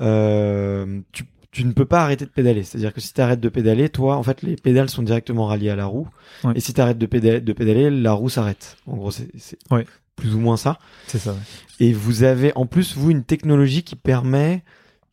euh, 0.00 1.00
tu, 1.10 1.24
tu 1.52 1.64
ne 1.64 1.72
peux 1.72 1.84
pas 1.84 2.02
arrêter 2.02 2.24
de 2.24 2.30
pédaler, 2.30 2.64
c'est-à-dire 2.64 2.92
que 2.92 3.00
si 3.00 3.12
tu 3.14 3.20
arrêtes 3.20 3.40
de 3.40 3.48
pédaler, 3.48 3.88
toi, 3.90 4.16
en 4.16 4.22
fait, 4.22 4.42
les 4.42 4.56
pédales 4.56 4.88
sont 4.90 5.02
directement 5.02 5.46
reliées 5.46 5.70
à 5.70 5.76
la 5.76 5.84
roue, 5.86 6.08
Ouais. 6.44 6.52
et 6.56 6.60
si 6.60 6.72
tu 6.74 6.80
arrêtes 6.80 6.98
de 6.98 7.06
pédaler, 7.06 7.40
de 7.40 7.52
pédaler, 7.52 7.90
la 7.90 8.12
roue 8.12 8.28
s'arrête. 8.30 8.76
En 8.86 8.96
gros, 8.96 9.10
c'est 9.10 9.28
Ouais. 9.70 9.86
plus 10.16 10.34
ou 10.34 10.38
moins 10.40 10.56
ça. 10.56 10.78
C'est 11.06 11.18
ça. 11.18 11.32
ouais. 11.32 11.38
Et 11.78 11.92
vous 11.92 12.22
avez 12.24 12.52
en 12.56 12.66
plus, 12.66 12.96
vous, 12.96 13.10
une 13.10 13.22
technologie 13.24 13.82
qui 13.84 13.96
permet 13.96 14.62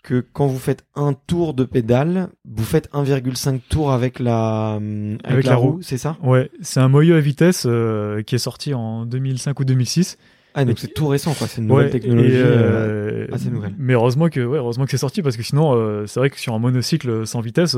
que 0.01 0.25
quand 0.31 0.47
vous 0.47 0.59
faites 0.59 0.85
un 0.95 1.11
tour 1.13 1.53
de 1.53 1.65
pédale, 1.65 2.29
vous 2.45 2.63
faites 2.63 2.89
1,5 2.93 3.59
tours 3.67 3.91
avec 3.91 4.19
la, 4.19 4.75
hum, 4.77 5.17
avec 5.25 5.31
Avec 5.33 5.45
la, 5.45 5.51
la 5.51 5.57
roue, 5.57 5.71
roue. 5.71 5.81
c'est 5.81 5.97
ça? 5.97 6.17
Ouais, 6.23 6.49
c'est 6.61 6.79
un 6.79 6.87
moyeu 6.87 7.17
à 7.17 7.19
vitesse 7.19 7.63
euh, 7.65 8.21
qui 8.23 8.35
est 8.35 8.39
sorti 8.39 8.73
en 8.73 9.05
2005 9.05 9.59
ou 9.59 9.65
2006. 9.65 10.17
Ah, 10.53 10.65
donc 10.65 10.79
c'est 10.79 10.93
tout 10.93 11.07
récent, 11.07 11.33
quoi. 11.33 11.47
C'est 11.47 11.61
une 11.61 11.67
nouvelle 11.67 11.85
Ouais, 11.85 11.91
technologie. 11.91 12.35
euh, 12.35 13.27
euh, 13.27 13.27
assez 13.31 13.49
nouvelle. 13.49 13.73
Mais 13.77 13.93
heureusement 13.93 14.29
que, 14.29 14.39
ouais, 14.39 14.57
heureusement 14.57 14.85
que 14.85 14.91
c'est 14.91 14.97
sorti 14.97 15.21
parce 15.21 15.37
que 15.37 15.43
sinon, 15.43 15.73
euh, 15.75 16.05
c'est 16.07 16.19
vrai 16.19 16.29
que 16.29 16.39
sur 16.39 16.53
un 16.53 16.59
monocycle 16.59 17.25
sans 17.27 17.39
vitesse, 17.41 17.77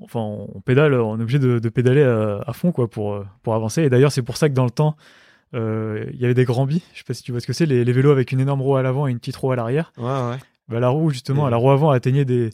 enfin, 0.00 0.20
on 0.20 0.60
pédale, 0.60 0.94
on 0.94 1.18
est 1.18 1.22
obligé 1.22 1.38
de, 1.38 1.58
de 1.58 1.68
pédaler 1.68 2.02
à, 2.02 2.42
à 2.46 2.52
fond 2.52 2.72
quoi 2.72 2.88
pour 2.88 3.22
pour 3.42 3.54
avancer. 3.54 3.82
Et 3.82 3.90
d'ailleurs, 3.90 4.12
c'est 4.12 4.22
pour 4.22 4.36
ça 4.36 4.48
que 4.48 4.54
dans 4.54 4.64
le 4.64 4.70
temps, 4.70 4.96
il 5.52 6.16
y 6.18 6.24
avait 6.24 6.34
des 6.34 6.44
grands 6.44 6.66
bis. 6.66 6.82
Je 6.94 6.98
sais 6.98 7.04
pas 7.06 7.14
si 7.14 7.22
tu 7.22 7.30
vois 7.32 7.40
ce 7.40 7.46
que 7.46 7.52
c'est, 7.52 7.66
les, 7.66 7.84
les 7.84 7.92
vélos 7.92 8.10
avec 8.10 8.32
une 8.32 8.40
énorme 8.40 8.62
roue 8.62 8.76
à 8.76 8.82
l'avant 8.82 9.06
et 9.06 9.10
une 9.10 9.18
petite 9.18 9.36
roue 9.36 9.52
à 9.52 9.56
l'arrière. 9.56 9.92
Ouais, 9.98 10.04
ouais. 10.04 10.36
Bah, 10.68 10.80
la 10.80 10.88
roue, 10.88 11.10
justement, 11.10 11.48
la 11.48 11.56
roue 11.58 11.70
avant 11.70 11.90
atteignait 11.90 12.24
des, 12.24 12.50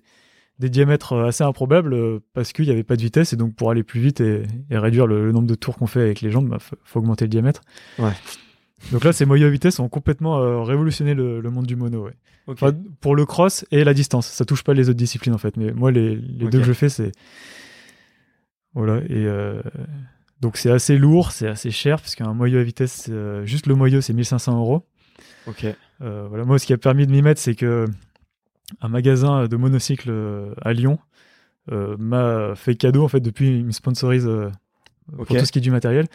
des 0.58 0.68
diamètres 0.68 1.14
assez 1.16 1.44
improbables 1.44 2.20
parce 2.34 2.52
qu'il 2.52 2.66
n'y 2.66 2.72
avait 2.72 2.82
pas 2.82 2.96
de 2.96 3.02
vitesse 3.02 3.32
et 3.32 3.36
donc 3.36 3.54
pour 3.54 3.70
aller 3.70 3.84
plus 3.84 4.00
vite 4.00 4.20
et, 4.20 4.42
et 4.70 4.76
réduire 4.76 5.06
le, 5.06 5.24
le 5.24 5.32
nombre 5.32 5.46
de 5.46 5.54
tours 5.54 5.76
qu'on 5.76 5.86
fait 5.86 6.02
avec 6.02 6.20
les 6.20 6.30
jambes, 6.30 6.48
bah, 6.48 6.58
faut, 6.58 6.76
faut 6.84 6.98
augmenter 6.98 7.24
le 7.24 7.30
diamètre. 7.30 7.62
Ouais. 7.98 8.10
Donc 8.92 9.04
là, 9.04 9.12
ces 9.12 9.26
moyeux 9.26 9.46
à 9.46 9.50
vitesse 9.50 9.78
ont 9.78 9.88
complètement 9.88 10.38
euh, 10.38 10.62
révolutionné 10.62 11.14
le, 11.14 11.40
le 11.40 11.50
monde 11.50 11.66
du 11.66 11.76
mono. 11.76 12.04
Ouais. 12.04 12.14
Ok. 12.46 12.62
Enfin, 12.62 12.76
pour 13.00 13.14
le 13.14 13.26
cross 13.26 13.64
et 13.70 13.84
la 13.84 13.94
distance, 13.94 14.26
ça 14.26 14.44
touche 14.44 14.64
pas 14.64 14.74
les 14.74 14.88
autres 14.88 14.98
disciplines 14.98 15.34
en 15.34 15.38
fait. 15.38 15.56
Mais 15.56 15.72
moi, 15.72 15.90
les, 15.90 16.16
deux 16.16 16.48
que 16.48 16.64
je 16.64 16.72
fais, 16.72 16.88
c'est 16.88 17.12
voilà 18.74 18.98
et 19.08 19.26
euh, 19.26 19.62
donc 20.40 20.56
c'est 20.56 20.70
assez 20.70 20.96
lourd, 20.96 21.32
c'est 21.32 21.48
assez 21.48 21.70
cher 21.70 22.00
parce 22.00 22.14
qu'un 22.14 22.32
moyeu 22.32 22.58
à 22.58 22.62
vitesse, 22.62 23.08
euh, 23.10 23.44
juste 23.44 23.66
le 23.66 23.74
moyeu, 23.74 24.00
c'est 24.00 24.12
1500 24.12 24.58
euros. 24.58 24.86
ok. 25.46 25.66
Voilà, 26.00 26.44
moi, 26.44 26.58
ce 26.58 26.64
qui 26.64 26.72
a 26.72 26.78
permis 26.78 27.06
de 27.06 27.12
m'y 27.12 27.20
mettre, 27.20 27.40
c'est 27.40 27.54
que 27.54 27.84
un 28.80 28.88
magasin 28.88 29.46
de 29.48 29.56
monocycles 29.56 30.10
euh, 30.10 30.54
à 30.62 30.72
Lyon 30.72 30.98
m'a 31.68 32.54
fait 32.56 32.74
cadeau. 32.74 33.04
En 33.04 33.08
fait, 33.08 33.20
depuis, 33.20 33.58
il 33.58 33.64
me 33.64 33.70
sponsorise 33.70 34.28
pour 35.14 35.26
tout 35.26 35.44
ce 35.44 35.52
qui 35.52 35.58
est 35.58 35.62
du 35.62 35.70
matériel. 35.70 36.06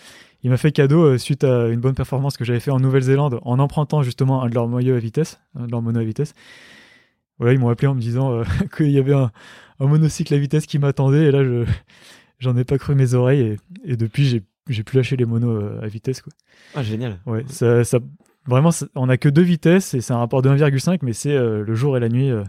Il 0.45 0.51
m'a 0.51 0.57
fait 0.57 0.71
cadeau 0.71 1.03
euh, 1.03 1.17
suite 1.17 1.43
à 1.43 1.69
une 1.69 1.79
bonne 1.79 1.95
performance 1.95 2.37
que 2.37 2.45
j'avais 2.45 2.59
fait 2.59 2.69
en 2.69 2.79
Nouvelle-Zélande 2.79 3.39
en 3.41 3.57
empruntant 3.57 4.03
justement 4.03 4.43
un 4.43 4.47
de 4.47 4.53
leurs 4.53 4.67
moyeux 4.67 4.95
à 4.95 4.99
vitesse, 4.99 5.39
un 5.55 5.65
de 5.65 5.71
leurs 5.71 5.81
mono 5.81 5.99
à 5.99 6.03
vitesse. 6.03 6.35
Voilà, 7.39 7.53
ils 7.53 7.59
m'ont 7.59 7.69
appelé 7.69 7.87
en 7.87 7.95
me 7.95 7.99
disant 7.99 8.31
euh, 8.31 8.43
qu'il 8.77 8.91
y 8.91 8.99
avait 8.99 9.15
un, 9.15 9.31
un 9.79 9.87
monocycle 9.87 10.31
à 10.35 10.37
vitesse 10.37 10.67
qui 10.67 10.77
m'attendait. 10.77 11.25
Et 11.25 11.31
là, 11.31 11.43
je 11.43 11.65
j'en 12.39 12.55
ai 12.57 12.63
pas 12.63 12.77
cru 12.77 12.93
mes 12.93 13.15
oreilles. 13.15 13.41
Et, 13.85 13.93
et 13.93 13.97
depuis, 13.97 14.25
j'ai 14.25 14.43
j'ai 14.69 14.83
plus 14.83 14.97
lâché 14.97 15.15
les 15.15 15.25
monos 15.25 15.49
euh, 15.49 15.81
à 15.81 15.87
vitesse. 15.87 16.21
Quoi. 16.21 16.31
Ah, 16.75 16.83
génial. 16.83 17.17
Ouais, 17.25 17.43
ça, 17.49 17.83
ça, 17.83 17.97
vraiment, 18.45 18.69
on 18.93 19.09
a 19.09 19.17
que 19.17 19.29
deux 19.29 19.41
vitesses 19.41 19.95
et 19.95 20.01
c'est 20.01 20.13
un 20.13 20.17
rapport 20.19 20.43
de 20.43 20.49
1,5, 20.49 20.99
mais 21.01 21.13
c'est 21.13 21.35
euh, 21.35 21.63
le 21.63 21.75
jour 21.75 21.97
et 21.97 21.99
la 21.99 22.09
nuit. 22.09 22.29
euh, 22.29 22.43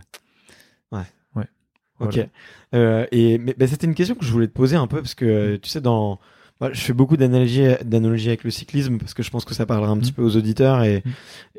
Ok. 1.99 2.15
Voilà. 2.15 2.29
Euh, 2.75 3.07
et 3.11 3.39
mais, 3.39 3.55
bah, 3.59 3.67
c'était 3.67 3.87
une 3.87 3.95
question 3.95 4.15
que 4.17 4.25
je 4.27 4.31
voulais 4.31 4.49
te 4.49 4.53
poser 4.53 4.77
un 4.77 4.87
peu 4.87 5.01
parce 5.01 5.15
que 5.15 5.25
euh, 5.25 5.59
tu 5.59 5.71
sais 5.71 5.81
dans 5.81 6.19
moi, 6.61 6.71
je 6.73 6.81
fais 6.81 6.93
beaucoup 6.95 7.17
d'analogies 7.17 7.67
d'analogies 7.85 8.29
avec 8.29 8.45
le 8.45 8.51
cyclisme 8.51 8.97
parce 8.99 9.13
que 9.15 9.23
je 9.23 9.31
pense 9.31 9.45
que 9.45 9.55
ça 9.55 9.67
parlera 9.67 9.91
un 9.93 9.99
petit 9.99 10.13
Mm. 10.13 10.15
peu 10.15 10.23
aux 10.23 10.37
auditeurs 10.37 10.83
et 10.85 11.03
Mm. 11.05 11.11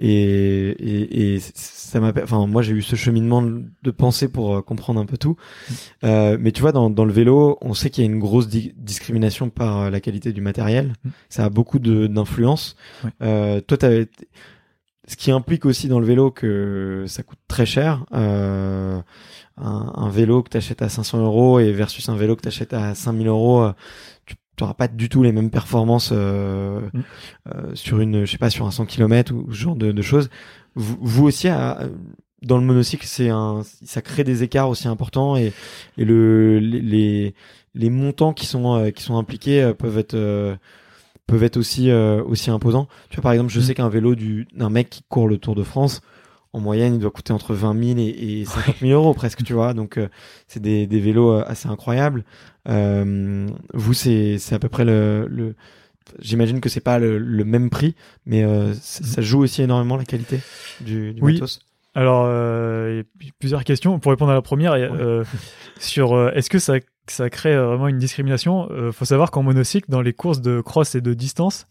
et 0.02 1.36
et, 1.36 1.40
ça 1.54 2.00
m'a 2.00 2.12
enfin 2.24 2.46
moi 2.48 2.62
j'ai 2.62 2.74
eu 2.74 2.82
ce 2.82 2.96
cheminement 2.96 3.42
de 3.42 3.92
pensée 3.92 4.28
pour 4.28 4.58
euh, 4.58 4.62
comprendre 4.62 5.00
un 5.00 5.06
peu 5.06 5.18
tout 5.18 5.36
Mm. 5.70 5.74
euh, 6.06 6.38
mais 6.40 6.52
tu 6.52 6.62
vois 6.62 6.72
dans 6.72 6.90
dans 6.90 7.06
le 7.06 7.14
vélo 7.14 7.58
on 7.62 7.74
sait 7.74 7.90
qu'il 7.90 8.04
y 8.04 8.08
a 8.08 8.12
une 8.12 8.20
grosse 8.20 8.48
di- 8.48 8.74
discrimination 8.78 9.50
par 9.50 9.82
euh, 9.84 9.90
la 9.90 10.00
qualité 10.00 10.34
du 10.34 10.42
matériel 10.42 10.94
ça 11.30 11.46
a 11.46 11.50
beaucoup 11.50 11.80
de 11.80 12.08
d'influence 12.08 12.76
Ouais. 13.04 13.12
euh, 13.22 13.62
toi 13.62 13.78
t'avais 13.78 14.08
ce 15.10 15.16
qui 15.16 15.32
implique 15.32 15.66
aussi 15.66 15.88
dans 15.88 16.00
le 16.02 16.06
vélo 16.06 16.32
que 16.32 17.06
ça 17.08 17.24
coûte 17.24 17.40
très 17.48 17.66
cher. 17.66 18.04
Euh, 18.14 19.00
un, 19.56 19.94
un 19.96 20.10
vélo 20.10 20.44
que 20.44 20.50
tu 20.50 20.58
achètes 20.58 20.82
à 20.82 20.90
500 20.90 21.20
euros 21.24 21.60
et 21.62 21.72
versus 21.72 22.10
un 22.10 22.18
vélo 22.18 22.36
que 22.36 22.42
tu 22.42 22.50
achètes 22.50 22.74
à 22.74 22.94
5000 22.94 23.28
euros, 23.30 23.62
euh, 23.62 23.72
tu 24.58 24.64
n'auras 24.64 24.74
pas 24.74 24.88
du 24.90 25.08
tout 25.08 25.24
les 25.24 25.32
mêmes 25.32 25.50
performances 25.52 26.10
euh, 26.12 26.82
Mm. 26.94 27.00
euh, 27.54 27.72
sur 27.76 28.00
une, 28.00 28.26
je 28.26 28.32
sais 28.32 28.38
pas, 28.38 28.50
sur 28.50 28.66
un 28.66 28.72
100 28.72 28.86
km 28.86 29.34
ou 29.34 29.48
ce 29.54 29.58
genre 29.58 29.76
de, 29.76 29.92
de 29.92 30.02
choses. 30.02 30.30
Vous, 30.76 30.98
vous 31.00 31.26
aussi, 31.26 31.48
à- 31.48 31.80
dans 32.44 32.58
le 32.58 32.64
monocycle, 32.64 33.06
c'est 33.08 33.30
un, 33.30 33.62
ça 33.84 34.02
crée 34.02 34.24
des 34.24 34.44
écarts 34.44 34.70
aussi 34.70 34.88
importants 34.88 35.38
et, 35.38 35.54
et 35.98 36.06
le, 36.06 36.60
les, 36.60 37.34
les, 37.74 37.90
montants 37.90 38.34
qui 38.34 38.46
sont, 38.46 38.76
euh, 38.76 38.90
qui 38.92 39.02
sont 39.04 39.18
impliqués 39.18 39.62
euh, 39.64 39.74
peuvent 39.74 39.98
être 39.98 40.14
euh, 40.14 40.56
peuvent 41.26 41.44
être 41.44 41.58
aussi 41.58 41.90
euh, 41.90 42.24
aussi 42.24 42.50
imposants. 42.52 42.88
Tu 43.10 43.16
vois, 43.18 43.24
par 43.24 43.32
exemple, 43.34 43.52
je 43.52 43.60
Mm. 43.60 43.64
sais 43.64 43.74
qu'un 43.76 43.90
vélo 43.90 44.16
du 44.16 44.48
d'un 44.56 44.70
mec 44.70 44.90
qui 44.90 45.04
court 45.10 45.28
le 45.28 45.38
Tour 45.38 45.56
de 45.56 45.64
France, 45.64 46.02
en 46.58 46.62
moyenne, 46.62 46.96
il 46.96 47.00
doit 47.00 47.12
coûter 47.12 47.34
entre 47.34 47.54
20 47.54 47.82
000 47.96 48.00
et, 48.00 48.42
et 48.42 48.46
50 48.46 48.76
000 48.82 48.92
euros 48.92 49.14
presque, 49.14 49.44
tu 49.44 49.54
vois. 49.54 49.74
Donc, 49.74 49.98
euh, 49.98 50.08
c'est 50.48 50.60
des, 50.62 50.88
des 50.88 51.00
vélos 51.00 51.32
euh, 51.32 51.44
assez 51.48 51.68
incroyables. 51.70 52.24
Euh, 52.68 53.48
vous, 53.74 53.94
c'est 53.94 54.38
à 54.52 54.60
peu 54.60 54.70
près 54.70 54.86
le, 54.86 55.28
le 55.30 55.56
J'imagine 56.20 56.62
que 56.62 56.70
c'est 56.70 56.80
pas 56.80 57.00
le, 57.00 57.18
le 57.18 57.44
même 57.44 57.70
prix, 57.70 57.94
mais 58.26 58.44
euh, 58.44 58.74
ça 58.74 59.22
joue 59.22 59.40
aussi 59.40 59.62
énormément 59.62 59.98
la 59.98 60.06
qualité 60.06 60.40
du, 60.80 61.14
du 61.14 61.22
Oui. 61.22 61.34
matos. 61.34 61.60
Alors, 61.96 62.28
il 62.90 62.98
y 62.98 63.00
a 63.30 63.32
plusieurs 63.40 63.64
questions. 63.66 64.00
Pour 64.00 64.12
répondre 64.12 64.32
à 64.32 64.36
la 64.36 64.42
première, 64.42 64.76
sur 65.80 66.30
est-ce 66.36 66.50
que 66.50 66.60
ça, 66.60 66.76
ça 67.08 67.30
crée 67.30 67.58
vraiment 67.58 67.88
une 67.88 67.98
discrimination? 67.98 68.70
Euh, 68.72 68.92
faut 68.92 69.06
savoir 69.06 69.32
qu'en 69.32 69.44
monocycle, 69.44 69.90
dans 69.90 70.02
les 70.02 70.14
courses 70.14 70.42
de 70.42 70.62
cross 70.62 70.96
et 70.96 71.02
de 71.02 71.14
distance, 71.14 71.66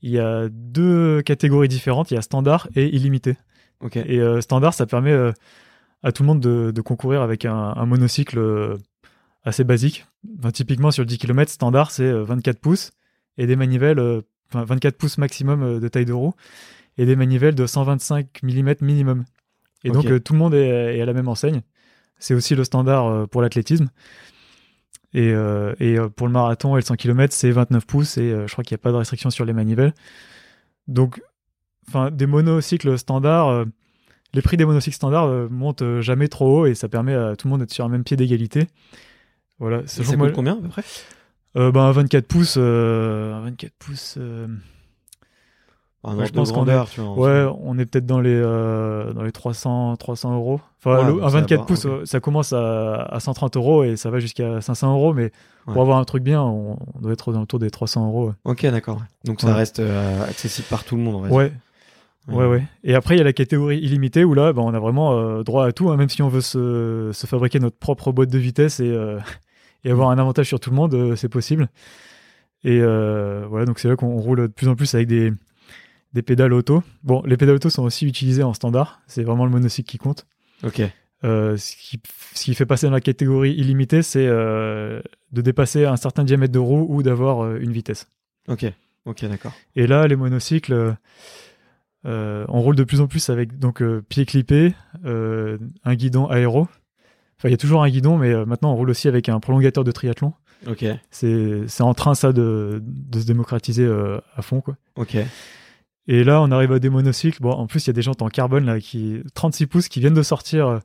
il 0.00 0.10
y 0.10 0.18
a 0.18 0.48
deux 0.50 1.20
catégories 1.22 1.68
différentes. 1.68 2.10
Il 2.10 2.14
y 2.14 2.16
a 2.16 2.22
standard 2.22 2.68
et 2.76 2.94
illimité. 2.94 3.36
Et 3.94 4.20
euh, 4.20 4.40
standard, 4.40 4.74
ça 4.74 4.86
permet 4.86 5.12
euh, 5.12 5.32
à 6.02 6.12
tout 6.12 6.22
le 6.22 6.28
monde 6.28 6.40
de, 6.40 6.70
de 6.70 6.80
concourir 6.80 7.22
avec 7.22 7.44
un, 7.44 7.54
un 7.54 7.86
monocycle 7.86 8.38
euh, 8.38 8.76
assez 9.44 9.64
basique. 9.64 10.06
Enfin, 10.38 10.50
typiquement, 10.50 10.90
sur 10.90 11.02
le 11.02 11.06
10 11.06 11.18
km, 11.18 11.50
standard, 11.50 11.90
c'est 11.90 12.04
euh, 12.04 12.22
24 12.22 12.60
pouces 12.60 12.92
et 13.38 13.46
des 13.46 13.56
manivelles, 13.56 14.00
enfin 14.48 14.64
24 14.64 14.96
pouces 14.96 15.18
maximum 15.18 15.80
de 15.80 15.88
taille 15.88 16.04
de 16.04 16.12
roue 16.12 16.34
et 16.98 17.06
des 17.06 17.16
manivelles 17.16 17.54
de 17.54 17.66
125 17.66 18.42
mm 18.42 18.74
minimum. 18.82 19.24
Et 19.84 19.90
donc, 19.90 20.22
tout 20.22 20.32
le 20.34 20.38
monde 20.38 20.54
est, 20.54 20.98
est 20.98 21.00
à 21.00 21.06
la 21.06 21.14
même 21.14 21.28
enseigne. 21.28 21.62
C'est 22.18 22.34
aussi 22.34 22.54
le 22.54 22.62
standard 22.62 23.26
pour 23.28 23.40
l'athlétisme. 23.40 23.88
Et, 25.14 25.30
et 25.80 25.96
pour 26.14 26.26
le 26.26 26.32
marathon 26.34 26.76
et 26.76 26.80
le 26.80 26.84
100 26.84 26.96
km, 26.96 27.34
c'est 27.34 27.50
29 27.50 27.86
pouces 27.86 28.18
et 28.18 28.36
je 28.46 28.52
crois 28.52 28.62
qu'il 28.62 28.74
n'y 28.74 28.80
a 28.80 28.82
pas 28.82 28.92
de 28.92 28.96
restriction 28.96 29.30
sur 29.30 29.46
les 29.46 29.54
manivelles. 29.54 29.94
Donc, 30.88 31.22
enfin, 31.88 32.10
des 32.10 32.26
monocycles 32.26 32.98
standards, 32.98 33.48
euh, 33.48 33.64
les 34.34 34.42
prix 34.42 34.56
des 34.56 34.64
monocycles 34.64 34.96
standards 34.96 35.26
euh, 35.26 35.48
montent 35.50 35.82
euh, 35.82 36.00
jamais 36.00 36.28
trop 36.28 36.60
haut 36.62 36.66
et 36.66 36.74
ça 36.74 36.88
permet 36.88 37.14
à 37.14 37.36
tout 37.36 37.46
le 37.48 37.50
monde 37.50 37.60
d'être 37.60 37.72
sur 37.72 37.84
un 37.84 37.88
même 37.88 38.04
pied 38.04 38.16
d'égalité. 38.16 38.68
Voilà. 39.58 39.82
Ça 39.86 40.02
moi- 40.16 40.26
coûte 40.28 40.36
combien 40.36 40.54
à 40.54 40.60
peu 40.60 40.68
près? 40.68 40.82
ben, 41.54 41.76
un 41.76 41.92
24 41.92 42.26
pouces, 42.26 42.56
un 42.56 43.40
24 43.42 43.72
pouces. 43.78 44.18
Un 46.04 46.16
Ouais, 46.16 46.26
je 46.26 46.32
pense 46.32 46.50
qu'on 46.50 46.64
vois. 46.64 46.84
en 46.98 47.14
ouais, 47.16 47.46
on 47.60 47.78
est 47.78 47.86
peut-être 47.86 48.06
dans 48.06 48.20
les 48.20 48.34
euh, 48.34 49.12
dans 49.12 49.22
les 49.22 49.30
300 49.30 49.94
300 49.96 50.34
euros. 50.34 50.60
Enfin, 50.80 50.96
Ouais, 51.06 51.12
le- 51.14 51.22
un 51.22 51.28
ça 51.30 51.38
24 51.38 51.60
va, 51.60 51.64
pouces, 51.66 51.86
ça 52.06 52.18
commence 52.18 52.52
à, 52.52 53.02
à 53.04 53.20
130 53.20 53.56
euros 53.56 53.84
et 53.84 53.96
ça 53.96 54.10
va 54.10 54.18
jusqu'à 54.18 54.60
500 54.60 54.92
euros. 54.94 55.14
Mais 55.14 55.30
pour 55.64 55.80
avoir 55.80 55.98
un 55.98 56.04
truc 56.04 56.24
bien, 56.24 56.42
on, 56.42 56.76
on 56.96 57.00
doit 57.00 57.12
être 57.12 57.32
dans 57.32 57.42
autour 57.42 57.60
des 57.60 57.70
300 57.70 58.08
euros. 58.08 58.32
Ok, 58.44 58.66
d'accord. 58.66 59.00
Donc 59.24 59.40
ça 59.40 59.54
reste 59.54 59.78
euh, 59.78 60.24
accessible 60.24 60.66
par 60.68 60.82
tout 60.82 60.96
le 60.96 61.02
monde, 61.02 61.14
on 61.14 61.20
va 61.20 61.28
dire. 61.28 61.36
Ouais. 61.36 61.52
Ouais, 62.28 62.46
ouais. 62.46 62.62
Et 62.84 62.94
après, 62.94 63.16
il 63.16 63.18
y 63.18 63.20
a 63.20 63.24
la 63.24 63.32
catégorie 63.32 63.78
illimitée 63.78 64.24
où 64.24 64.34
là, 64.34 64.52
ben, 64.52 64.62
on 64.62 64.72
a 64.74 64.78
vraiment 64.78 65.18
euh, 65.18 65.42
droit 65.42 65.66
à 65.66 65.72
tout, 65.72 65.90
hein, 65.90 65.96
même 65.96 66.08
si 66.08 66.22
on 66.22 66.28
veut 66.28 66.40
se, 66.40 67.10
se 67.12 67.26
fabriquer 67.26 67.58
notre 67.58 67.76
propre 67.76 68.12
boîte 68.12 68.30
de 68.30 68.38
vitesse 68.38 68.80
et, 68.80 68.88
euh, 68.88 69.18
et 69.84 69.90
avoir 69.90 70.10
un 70.10 70.18
avantage 70.18 70.46
sur 70.46 70.60
tout 70.60 70.70
le 70.70 70.76
monde, 70.76 70.94
euh, 70.94 71.16
c'est 71.16 71.28
possible. 71.28 71.68
Et 72.64 72.78
voilà, 72.78 73.64
donc 73.64 73.80
c'est 73.80 73.88
là 73.88 73.96
qu'on 73.96 74.16
roule 74.18 74.42
de 74.42 74.46
plus 74.46 74.68
en 74.68 74.76
plus 74.76 74.94
avec 74.94 75.08
des, 75.08 75.32
des 76.12 76.22
pédales 76.22 76.52
auto. 76.52 76.84
Bon, 77.02 77.20
les 77.26 77.36
pédales 77.36 77.56
auto 77.56 77.70
sont 77.70 77.82
aussi 77.82 78.06
utilisées 78.06 78.44
en 78.44 78.54
standard, 78.54 79.00
c'est 79.08 79.24
vraiment 79.24 79.46
le 79.46 79.50
monocycle 79.50 79.90
qui 79.90 79.98
compte. 79.98 80.28
Ok. 80.62 80.80
Ce, 81.24 81.76
qui, 81.76 82.00
ce 82.34 82.44
qui 82.44 82.54
fait 82.54 82.66
passer 82.66 82.86
dans 82.86 82.92
la 82.92 83.00
catégorie 83.00 83.52
illimitée, 83.54 84.02
c'est 84.02 84.28
de 84.28 85.02
dépasser 85.32 85.86
un 85.86 85.96
certain 85.96 86.22
diamètre 86.22 86.52
de 86.52 86.60
roue 86.60 86.86
ou 86.88 87.02
d'avoir 87.02 87.56
une 87.56 87.72
vitesse. 87.72 88.06
Ok. 88.46 88.64
Ok, 89.06 89.24
d'accord. 89.24 89.52
Et 89.74 89.88
là, 89.88 90.06
les 90.06 90.14
monocycles, 90.14 90.94
euh, 92.04 92.44
on 92.48 92.60
roule 92.60 92.76
de 92.76 92.84
plus 92.84 93.00
en 93.00 93.06
plus 93.06 93.30
avec 93.30 93.58
donc 93.58 93.82
euh, 93.82 94.02
pied 94.08 94.24
clippé, 94.24 94.74
euh, 95.04 95.58
un 95.84 95.94
guidon 95.94 96.26
aéro. 96.26 96.62
Enfin, 97.38 97.48
il 97.48 97.50
y 97.50 97.54
a 97.54 97.58
toujours 97.58 97.82
un 97.82 97.88
guidon, 97.88 98.18
mais 98.18 98.44
maintenant 98.44 98.72
on 98.72 98.76
roule 98.76 98.90
aussi 98.90 99.08
avec 99.08 99.28
un 99.28 99.40
prolongateur 99.40 99.84
de 99.84 99.92
triathlon. 99.92 100.32
Ok. 100.68 100.84
C'est 101.10 101.62
c'est 101.66 101.82
en 101.82 101.94
train 101.94 102.14
ça 102.14 102.32
de, 102.32 102.80
de 102.84 103.20
se 103.20 103.26
démocratiser 103.26 103.88
à 104.36 104.42
fond 104.42 104.60
quoi. 104.60 104.76
Ok. 104.96 105.16
Et 106.08 106.24
là, 106.24 106.40
on 106.42 106.50
arrive 106.50 106.72
à 106.72 106.78
des 106.80 106.90
monocycles. 106.90 107.40
Bon, 107.40 107.52
en 107.52 107.68
plus, 107.68 107.84
il 107.84 107.86
y 107.88 107.90
a 107.90 107.92
des 107.92 108.02
jantes 108.02 108.22
en 108.22 108.28
carbone 108.28 108.64
là 108.64 108.80
qui 108.80 109.22
36 109.34 109.66
pouces 109.66 109.88
qui 109.88 110.00
viennent 110.00 110.14
de 110.14 110.22
sortir. 110.22 110.80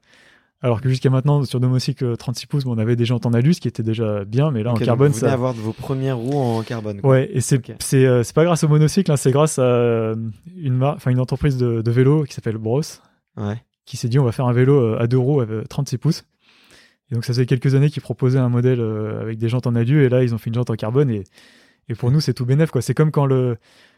Alors 0.62 0.82
que 0.82 0.89
jusqu'à 0.89 1.10
maintenant, 1.10 1.43
sur 1.43 1.60
nos 1.60 1.68
monocycles 1.68 2.03
euh, 2.05 2.16
36 2.16 2.47
pouces, 2.47 2.66
on 2.66 2.78
avait 2.78 2.95
des 2.95 3.05
jantes 3.05 3.26
en 3.26 3.34
alus 3.34 3.55
qui 3.60 3.68
étaient 3.68 3.84
déjà 3.84 4.26
bien, 4.26 4.49
mais 4.51 4.64
là 4.64 4.72
en 4.72 4.76
carbone, 4.76 5.12
vous 5.12 5.20
ça. 5.20 5.32
avoir 5.32 5.53
vos 5.53 5.74
premières 5.74 6.18
roues 6.18 6.36
en 6.38 6.62
carbone. 6.64 7.01
quoi. 7.01 7.12
Ouais, 7.12 7.30
et 7.32 7.41
c'est 7.41 7.58
Ok. 7.58 7.76
c'est 7.80 8.05
euh, 8.05 8.24
c'est 8.24 8.34
pas 8.36 8.43
grâce 8.43 8.64
au 8.64 8.68
monocycle, 8.68 9.12
hein, 9.12 9.18
c'est 9.18 9.32
grâce 9.32 9.60
à 9.60 9.64
euh, 9.64 10.16
une 10.55 10.84
enfin 10.84 11.12
une 11.12 11.20
entreprise 11.20 11.58
de, 11.58 11.82
de 11.82 11.91
vélo 11.91 12.24
qui 12.24 12.34
s'appelle 12.34 12.58
Bros, 12.58 12.82
Ouais. 13.38 13.62
qui 13.86 13.97
s'est 13.97 14.10
dit 14.10 14.18
on 14.20 14.24
va 14.26 14.32
faire 14.32 14.45
un 14.47 14.53
vélo 14.53 14.74
euh, 14.80 14.99
à 14.99 15.05
deux 15.08 15.20
roues 15.20 15.41
avec 15.41 15.68
36 15.70 15.97
pouces. 15.99 16.24
Et 17.12 17.16
donc 17.16 17.24
ça 17.24 17.34
faisait 17.34 17.45
quelques 17.45 17.74
années 17.76 17.89
qu'ils 17.89 18.01
proposaient 18.01 18.39
un 18.39 18.49
modèle 18.49 18.82
avec 19.22 19.38
des 19.38 19.47
jantes 19.47 19.66
en 19.68 19.76
alu 19.76 20.03
et 20.03 20.10
là 20.10 20.24
ils 20.24 20.34
ont 20.36 20.38
fait 20.38 20.49
une 20.49 20.55
jante 20.55 20.70
en 20.70 20.76
carbone 20.76 21.10
et 21.10 21.24
et 21.88 21.95
pour 21.95 22.12
nous 22.12 22.20
c'est 22.20 22.34
tout 22.34 22.45
bénef 22.45 22.70
quoi. 22.72 22.82
C'est 22.82 22.93
comme 22.93 23.12
quand 23.12 23.26
le 23.26 23.55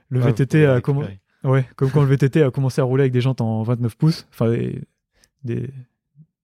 le 0.09 0.19
Ouais, 0.19 0.27
VTT 0.27 0.65
a 0.67 0.79
commencé 0.81 1.19
ouais, 1.43 1.65
comme 1.75 1.89
quand 1.89 2.01
le 2.01 2.07
VTT 2.07 2.43
a 2.43 2.51
commencé 2.51 2.81
à 2.81 2.83
rouler 2.83 3.03
avec 3.03 3.13
des 3.13 3.21
jantes 3.21 3.41
en 3.41 3.63
29 3.63 3.95
pouces, 3.95 4.27
enfin 4.31 4.51
des, 4.51 4.81
des- 5.43 5.69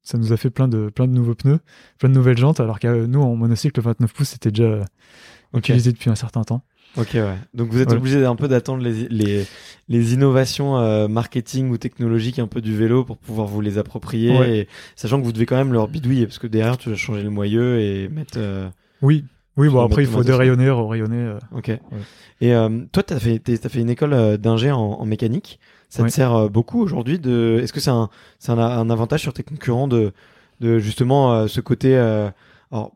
ça 0.05 0.17
nous 0.17 0.31
a 0.31 0.37
fait 0.37 0.49
plein 0.49 0.69
de 0.69 0.89
plein 0.89 1.07
de 1.07 1.11
nouveaux 1.13 1.35
pneus, 1.35 1.59
plein 1.99 2.07
de 2.09 2.13
nouvelles 2.13 2.37
jantes 2.37 2.61
alors 2.61 2.79
que 2.79 3.05
nous 3.05 3.21
en 3.21 3.35
monocycle 3.35 3.81
29 3.81 4.13
pouces 4.13 4.29
c'était 4.29 4.51
déjà 4.51 4.85
Ok. 5.51 5.59
utilisé 5.69 5.91
depuis 5.91 6.09
un 6.09 6.15
certain 6.15 6.43
temps. 6.43 6.63
Ok, 6.97 7.09
ouais. 7.15 7.35
Donc 7.53 7.69
vous 7.71 7.79
êtes 7.81 7.87
Voilà. 7.89 7.99
obligé 7.99 8.23
un 8.25 8.37
peu 8.37 8.47
d'attendre 8.47 8.81
les, 8.81 9.09
les, 9.09 9.45
les 9.89 10.13
innovations 10.13 10.77
euh, 10.77 11.09
marketing 11.09 11.69
ou 11.69 11.77
technologiques 11.77 12.39
un 12.39 12.47
peu 12.47 12.61
du 12.61 12.73
vélo 12.73 13.03
pour 13.03 13.17
pouvoir 13.17 13.47
vous 13.47 13.59
les 13.59 13.77
approprier, 13.77 14.31
Ouais. 14.37 14.57
et, 14.59 14.67
sachant 14.95 15.19
que 15.19 15.25
vous 15.25 15.33
devez 15.33 15.45
quand 15.45 15.57
même 15.57 15.73
leur 15.73 15.89
bidouiller, 15.89 16.25
parce 16.25 16.39
que 16.39 16.47
derrière 16.47 16.77
tu 16.77 16.87
dois 16.87 16.97
changer 16.97 17.21
le 17.23 17.29
moyeu 17.29 17.81
et 17.81 18.07
mettre... 18.07 18.35
euh, 18.37 18.69
Oui, 19.01 19.25
oui, 19.57 19.67
bon 19.67 19.81
après 19.81 20.03
il 20.03 20.07
faut 20.09 20.23
dérayonner, 20.23 20.69
rayonner. 20.69 21.17
euh. 21.17 21.39
Ok. 21.53 21.69
Et 22.39 22.53
euh, 22.55 22.69
toi, 22.93 23.03
fait, 23.19 23.39
t'es- 23.39 23.57
t'as 23.57 23.69
fait 23.69 23.81
une 23.81 23.89
école 23.89 24.13
euh, 24.13 24.37
d'ingé 24.37 24.71
en, 24.71 24.79
en 24.79 25.05
mécanique. 25.05 25.59
Ça 25.97 26.03
te 26.03 26.13
sert 26.13 26.33
euh, 26.33 26.49
beaucoup 26.49 26.81
aujourd'hui 26.81 27.19
de. 27.19 27.59
Est-ce 27.63 27.73
que 27.73 27.79
c'est 27.79 27.89
un, 27.91 28.09
c'est 28.39 28.51
un, 28.51 28.57
un 28.59 28.89
avantage 28.89 29.21
sur 29.21 29.33
tes 29.33 29.43
concurrents 29.43 29.87
de, 29.87 30.13
de 30.59 30.79
justement 30.79 31.33
euh, 31.33 31.47
ce 31.47 31.61
côté. 31.61 31.95
euh, 31.97 32.29
alors, 32.71 32.91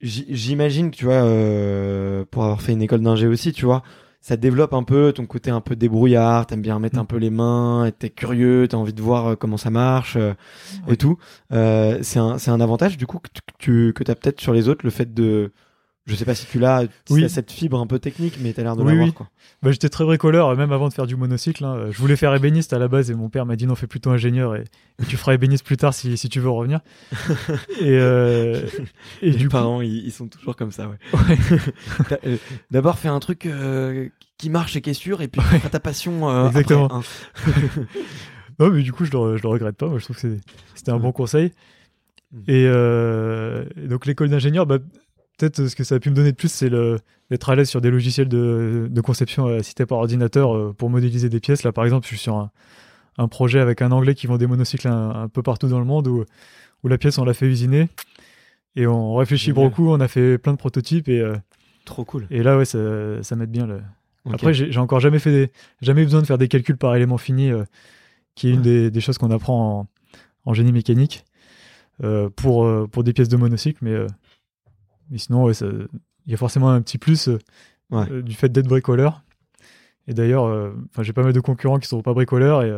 j'imagine 0.00 0.90
que 0.90 0.96
tu 0.96 1.04
vois, 1.04 1.14
euh, 1.24 2.24
pour 2.30 2.44
avoir 2.44 2.62
fait 2.62 2.72
une 2.72 2.82
école 2.82 3.00
d'ingé 3.02 3.26
aussi, 3.26 3.52
tu 3.52 3.64
vois, 3.66 3.82
ça 4.20 4.36
développe 4.36 4.72
un 4.74 4.82
peu 4.82 5.12
ton 5.12 5.26
côté 5.26 5.50
un 5.50 5.60
peu 5.60 5.76
débrouillard. 5.76 6.46
T'aimes 6.46 6.62
bien 6.62 6.78
mettre 6.78 6.96
Mm. 6.96 7.00
un 7.00 7.04
peu 7.04 7.16
les 7.16 7.30
mains, 7.30 7.90
t'es 7.98 8.10
curieux, 8.10 8.66
t'as 8.68 8.76
envie 8.76 8.92
de 8.92 9.02
voir 9.02 9.26
euh, 9.28 9.36
comment 9.36 9.56
ça 9.56 9.70
marche 9.70 10.16
et 10.88 10.96
tout. 10.96 11.18
Euh, 11.52 11.98
c'est 12.02 12.18
un, 12.18 12.38
c'est 12.38 12.50
un 12.50 12.60
avantage 12.60 12.96
du 12.96 13.06
coup 13.06 13.18
que 13.18 13.28
tu, 13.32 13.40
que 13.42 13.52
tu 13.58 13.92
que 13.94 14.04
t'as 14.04 14.14
peut-être 14.14 14.40
sur 14.40 14.52
les 14.52 14.68
autres 14.68 14.84
le 14.84 14.90
fait 14.90 15.12
de 15.14 15.52
Je 16.06 16.14
sais 16.16 16.24
pas 16.24 16.34
si 16.34 16.46
tu 16.46 16.58
l'as, 16.58 16.84
Oui. 17.10 17.28
cette 17.28 17.52
fibre 17.52 17.78
un 17.78 17.86
peu 17.86 17.98
technique, 17.98 18.38
mais 18.40 18.52
t'as 18.52 18.62
l'air 18.62 18.74
de 18.74 18.82
Oui, 18.82 18.96
l'avoir 18.96 19.06
oui. 19.20 19.26
Bah, 19.62 19.70
j'étais 19.70 19.90
très 19.90 20.04
bricoleur, 20.04 20.48
euh, 20.48 20.56
même 20.56 20.72
avant 20.72 20.88
de 20.88 20.92
faire 20.94 21.06
du 21.06 21.14
monocycle. 21.14 21.62
hein. 21.64 21.88
Je 21.90 21.98
voulais 21.98 22.16
faire 22.16 22.34
ébéniste 22.34 22.72
à 22.72 22.78
la 22.78 22.88
base 22.88 23.10
et 23.10 23.14
mon 23.14 23.28
père 23.28 23.44
m'a 23.46 23.54
dit 23.54 23.66
non, 23.66 23.74
fais 23.74 23.86
plutôt 23.86 24.10
ingénieur 24.10 24.56
et, 24.56 24.64
et 25.00 25.04
tu 25.06 25.16
feras 25.16 25.34
ébéniste 25.34 25.64
plus 25.64 25.76
tard 25.76 25.92
si, 25.94 26.16
si 26.16 26.28
tu 26.28 26.40
veux 26.40 26.48
revenir. 26.48 26.80
et 27.80 27.98
euh, 27.98 28.60
et 29.22 29.30
Les 29.30 29.36
du 29.36 29.48
coup, 29.48 29.52
parents, 29.52 29.82
ils, 29.82 30.04
ils 30.06 30.10
sont 30.12 30.26
toujours 30.26 30.56
comme 30.56 30.72
ça, 30.72 30.88
ouais. 30.88 30.96
ouais. 31.28 31.38
Euh, 32.26 32.36
D'abord, 32.70 32.98
fais 32.98 33.08
un 33.08 33.20
truc 33.20 33.46
euh, 33.46 34.08
qui 34.38 34.50
marche 34.50 34.74
et 34.76 34.80
qui 34.80 34.90
est 34.90 34.94
sûr, 34.94 35.20
et 35.22 35.28
puis 35.28 35.40
tu 35.40 35.56
feras 35.58 35.68
ta 35.68 35.80
passion. 35.80 36.46
Exactement. 36.48 36.86
après, 36.86 36.96
hein. 36.96 37.86
Non, 38.58 38.70
mais 38.70 38.82
du 38.82 38.92
coup, 38.92 39.04
je 39.04 39.12
le, 39.12 39.36
je 39.36 39.42
le 39.42 39.48
regrette 39.48 39.76
pas. 39.76 39.86
Moi, 39.88 39.98
je 39.98 40.04
trouve 40.04 40.16
que 40.20 40.36
c'était 40.74 40.90
un 40.90 40.94
Ouais. 40.96 41.00
bon 41.00 41.12
conseil. 41.12 41.52
Mm. 42.32 42.38
Et, 42.48 42.64
euh, 42.66 43.64
et 43.76 43.86
donc, 43.88 44.06
l'école 44.06 44.28
d'ingénieur, 44.28 44.66
bah, 44.66 44.78
peut-être 45.40 45.60
euh, 45.60 45.68
ce 45.68 45.76
que 45.76 45.84
ça 45.84 45.94
a 45.94 45.98
pu 46.00 46.10
me 46.10 46.14
donner 46.14 46.30
de 46.32 46.36
plus, 46.36 46.52
c'est 46.52 46.70
d'être 46.70 47.48
à 47.50 47.56
l'aise 47.56 47.68
sur 47.68 47.80
des 47.80 47.90
logiciels 47.90 48.28
de, 48.28 48.88
de 48.90 49.00
conception 49.00 49.48
euh, 49.48 49.58
assistés 49.58 49.86
par 49.86 49.98
ordinateur 49.98 50.54
euh, 50.54 50.74
pour 50.76 50.90
modéliser 50.90 51.28
des 51.28 51.40
pièces. 51.40 51.62
Là, 51.62 51.72
par 51.72 51.84
exemple, 51.84 52.04
je 52.04 52.08
suis 52.08 52.18
sur 52.18 52.36
un, 52.36 52.50
un 53.18 53.28
projet 53.28 53.60
avec 53.60 53.82
un 53.82 53.90
anglais 53.92 54.14
qui 54.14 54.26
vend 54.26 54.36
des 54.38 54.46
monocycles 54.46 54.88
un, 54.88 55.10
un 55.10 55.28
peu 55.28 55.42
partout 55.42 55.68
dans 55.68 55.78
le 55.78 55.84
monde 55.84 56.06
où, 56.08 56.24
où 56.84 56.88
la 56.88 56.98
pièce, 56.98 57.18
on 57.18 57.24
l'a 57.24 57.34
fait 57.34 57.46
usiner. 57.46 57.88
Et 58.76 58.86
on 58.86 59.14
réfléchit 59.16 59.52
beaucoup, 59.52 59.88
on 59.90 59.98
a 60.00 60.06
fait 60.08 60.38
plein 60.38 60.52
de 60.52 60.58
prototypes 60.58 61.08
et, 61.08 61.18
euh, 61.20 61.34
Trop 61.84 62.04
cool. 62.04 62.26
et 62.30 62.42
là, 62.44 62.56
ouais, 62.56 62.64
ça, 62.64 62.78
ça 63.22 63.34
m'aide 63.34 63.50
bien. 63.50 63.66
le-. 63.66 63.82
Après, 64.32 64.54
j'ai 64.54 64.78
encore 64.78 65.00
jamais 65.00 65.18
fait 65.18 65.32
des, 65.32 65.52
jamais 65.80 66.02
eu 66.02 66.04
besoin 66.04 66.20
de 66.20 66.26
faire 66.26 66.38
des 66.38 66.46
calculs 66.46 66.76
par 66.76 66.94
élément 66.94 67.18
fini, 67.18 67.50
euh, 67.50 67.64
qui 68.36 68.48
est 68.48 68.52
une 68.52 68.62
des, 68.62 68.90
des 68.90 69.00
choses 69.00 69.18
qu'on 69.18 69.30
apprend 69.32 69.80
en, 69.80 70.50
en 70.50 70.54
génie 70.54 70.72
mécanique 70.72 71.24
euh, 72.04 72.30
pour 72.30 72.64
euh, 72.64 72.86
pour 72.86 73.02
des 73.02 73.12
pièces 73.12 73.28
de 73.28 73.36
monocycle, 73.36 73.78
mais 73.82 73.90
euh, 73.92 74.06
mais 75.10 75.18
sinon, 75.18 75.44
ouais, 75.44 75.52
il 76.26 76.30
y 76.30 76.34
a 76.34 76.36
forcément 76.36 76.70
un 76.70 76.80
petit 76.82 76.98
plus 76.98 77.28
euh, 77.28 77.38
Ouais. 77.90 78.06
euh, 78.10 78.22
du 78.22 78.34
fait 78.34 78.48
d'être 78.50 78.68
bricoleur. 78.68 79.22
Et 80.06 80.14
d'ailleurs, 80.14 80.44
euh, 80.44 80.70
enfin, 80.92 81.02
j'ai 81.02 81.12
pas 81.12 81.22
mal 81.24 81.32
de 81.32 81.40
concurrents 81.40 81.78
qui 81.78 81.88
sont 81.88 82.02
pas 82.02 82.14
bricoleurs 82.14 82.62
et 82.62 82.72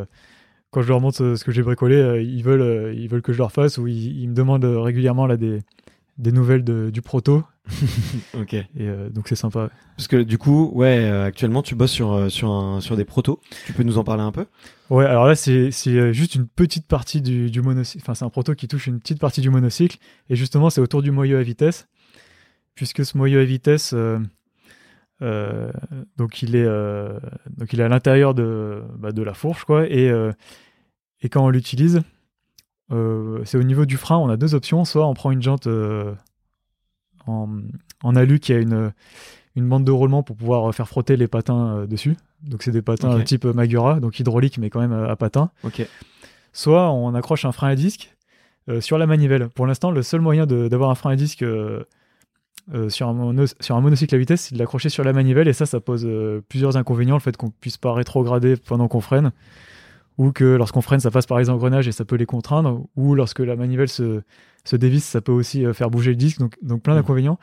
quand 0.71 0.81
je 0.81 0.87
leur 0.87 1.01
montre 1.01 1.35
ce, 1.35 1.43
que 1.43 1.51
j'ai 1.51 1.61
bricolé, 1.61 2.23
ils 2.23 2.43
veulent 2.43 2.95
ils 2.97 3.07
veulent 3.07 3.21
que 3.21 3.31
je 3.33 3.37
leur 3.37 3.51
fasse 3.51 3.77
ou 3.77 3.85
ils, 3.87 4.19
ils 4.21 4.27
me 4.29 4.33
demandent 4.33 4.65
régulièrement 4.65 5.27
là 5.27 5.37
des 5.37 5.59
des 6.17 6.31
nouvelles 6.31 6.63
de- 6.63 6.91
du 6.91 7.01
proto 7.01 7.43
ok. 8.35 8.53
et 8.53 8.67
euh, 8.81 9.09
donc 9.09 9.27
c'est 9.27 9.35
sympa. 9.35 9.69
Parce 9.97 10.07
que 10.07 10.17
du 10.21 10.37
coup, 10.37 10.71
ouais, 10.75 10.97
euh, 10.99 11.25
actuellement, 11.25 11.61
tu 11.63 11.75
bosses 11.75 11.91
sur 11.91 12.29
sur 12.31 12.51
un 12.51 12.81
sur 12.81 12.95
des 12.97 13.05
protos. 13.05 13.39
Tu 13.65 13.73
peux 13.73 13.83
nous 13.83 13.97
en 13.97 14.03
parler 14.03 14.23
un 14.23 14.31
peu? 14.31 14.45
Ouais, 14.89 15.05
alors 15.05 15.25
là, 15.25 15.35
c'est 15.35 15.71
juste 16.11 16.35
une 16.35 16.47
petite 16.47 16.87
partie 16.87 17.21
du, 17.21 17.49
du 17.49 17.61
monocycle. 17.61 18.03
Enfin, 18.03 18.15
c'est 18.15 18.25
un 18.25 18.29
proto 18.29 18.53
qui 18.53 18.67
touche 18.67 18.87
une 18.87 18.99
petite 18.99 19.19
partie 19.19 19.41
du 19.41 19.49
monocycle. 19.49 19.97
Et 20.29 20.35
justement, 20.35 20.69
c'est 20.69 20.81
autour 20.81 21.01
du 21.01 21.11
moyeu 21.11 21.37
à 21.37 21.43
vitesse. 21.43 21.87
Puisque 22.75 23.05
ce 23.05 23.17
moyeu 23.17 23.39
à 23.39 23.43
vitesse, 23.43 23.93
euh, 23.93 24.19
euh, 25.21 25.71
donc, 26.17 26.41
il 26.41 26.55
est, 26.55 26.65
euh, 26.65 27.19
donc 27.57 27.71
il 27.73 27.79
est 27.79 27.83
à 27.83 27.87
l'intérieur 27.89 28.33
de, 28.33 28.81
bah, 28.97 29.11
de 29.11 29.21
la 29.21 29.33
fourche, 29.33 29.63
quoi. 29.65 29.87
Et, 29.87 30.11
et 31.21 31.29
quand 31.29 31.45
on 31.45 31.49
l'utilise, 31.49 32.01
c'est 32.89 33.57
au 33.57 33.63
niveau 33.63 33.85
du 33.85 33.97
frein, 33.97 34.17
on 34.17 34.29
a 34.29 34.37
deux 34.37 34.55
options. 34.55 34.85
Soit 34.85 35.07
on 35.07 35.13
prend 35.13 35.31
une 35.31 35.41
jante 35.41 35.67
en, 37.27 37.49
en 38.03 38.15
alu 38.15 38.39
qui 38.39 38.53
a 38.53 38.57
une, 38.57 38.91
une 39.55 39.69
bande 39.69 39.85
de 39.85 39.91
roulement 39.91 40.23
pour 40.23 40.35
pouvoir 40.35 40.73
faire 40.73 40.87
frotter 40.87 41.15
les 41.15 41.27
patins 41.27 41.85
dessus. 41.85 42.15
Donc, 42.41 42.63
c'est 42.63 42.71
des 42.71 42.81
patins 42.81 43.17
Ok. 43.17 43.23
type 43.23 43.45
Magura, 43.45 43.99
donc 43.99 44.19
hydraulique, 44.19 44.57
mais 44.57 44.69
quand 44.69 44.81
même 44.81 44.93
à 44.93 45.15
patins 45.15 45.49
Ok. 45.63 45.87
soit 46.51 46.91
on 46.91 47.15
accroche 47.15 47.45
un 47.45 47.51
frein 47.51 47.69
à 47.69 47.75
disque 47.75 48.15
euh, 48.69 48.81
sur 48.81 48.97
la 48.97 49.07
manivelle. 49.07 49.49
Pour 49.49 49.65
l'instant, 49.67 49.91
le 49.91 50.01
seul 50.03 50.21
moyen 50.21 50.45
d'avoir 50.45 50.89
un 50.89 50.95
frein 50.95 51.11
à 51.11 51.15
disque 51.15 51.43
euh, 51.43 51.83
euh, 52.73 52.89
sur, 52.89 53.07
un 53.07 53.13
mono- 53.13 53.53
sur 53.59 53.75
un 53.75 53.81
monocycle 53.81 54.13
à 54.15 54.17
vitesse, 54.17 54.41
c'est 54.41 54.53
de 54.55 54.59
l'accrocher 54.59 54.89
sur 54.89 55.03
la 55.03 55.11
manivelle, 55.13 55.47
et 55.47 55.53
ça, 55.53 55.65
ça 55.65 55.79
pose 55.79 56.05
euh, 56.05 56.41
plusieurs 56.47 56.77
inconvénients, 56.77 57.15
le 57.15 57.21
fait 57.21 57.35
qu'on 57.35 57.49
puisse 57.49 57.77
pas 57.77 57.93
rétrograder 57.93 58.55
pendant 58.57 58.87
qu'on 58.87 59.01
freine, 59.01 59.31
ou 60.17 60.31
que 60.31 60.43
lorsqu'on 60.45 60.81
freine, 60.81 60.99
ça 60.99 61.11
passe 61.11 61.25
par 61.25 61.39
les 61.39 61.49
engrenages 61.49 61.87
et 61.87 61.91
ça 61.91 62.05
peut 62.05 62.15
les 62.15 62.25
contraindre, 62.25 62.85
ou 62.95 63.15
lorsque 63.15 63.39
la 63.39 63.55
manivelle 63.55 63.89
se, 63.89 64.21
se 64.63 64.75
dévisse, 64.75 65.03
ça 65.05 65.21
peut 65.21 65.31
aussi 65.31 65.65
euh, 65.65 65.73
faire 65.73 65.89
bouger 65.89 66.11
le 66.11 66.17
disque, 66.17 66.39
donc, 66.39 66.55
donc 66.61 66.81
plein 66.83 66.93
Mhm. 66.93 66.99
d'inconvénients. 67.01 67.39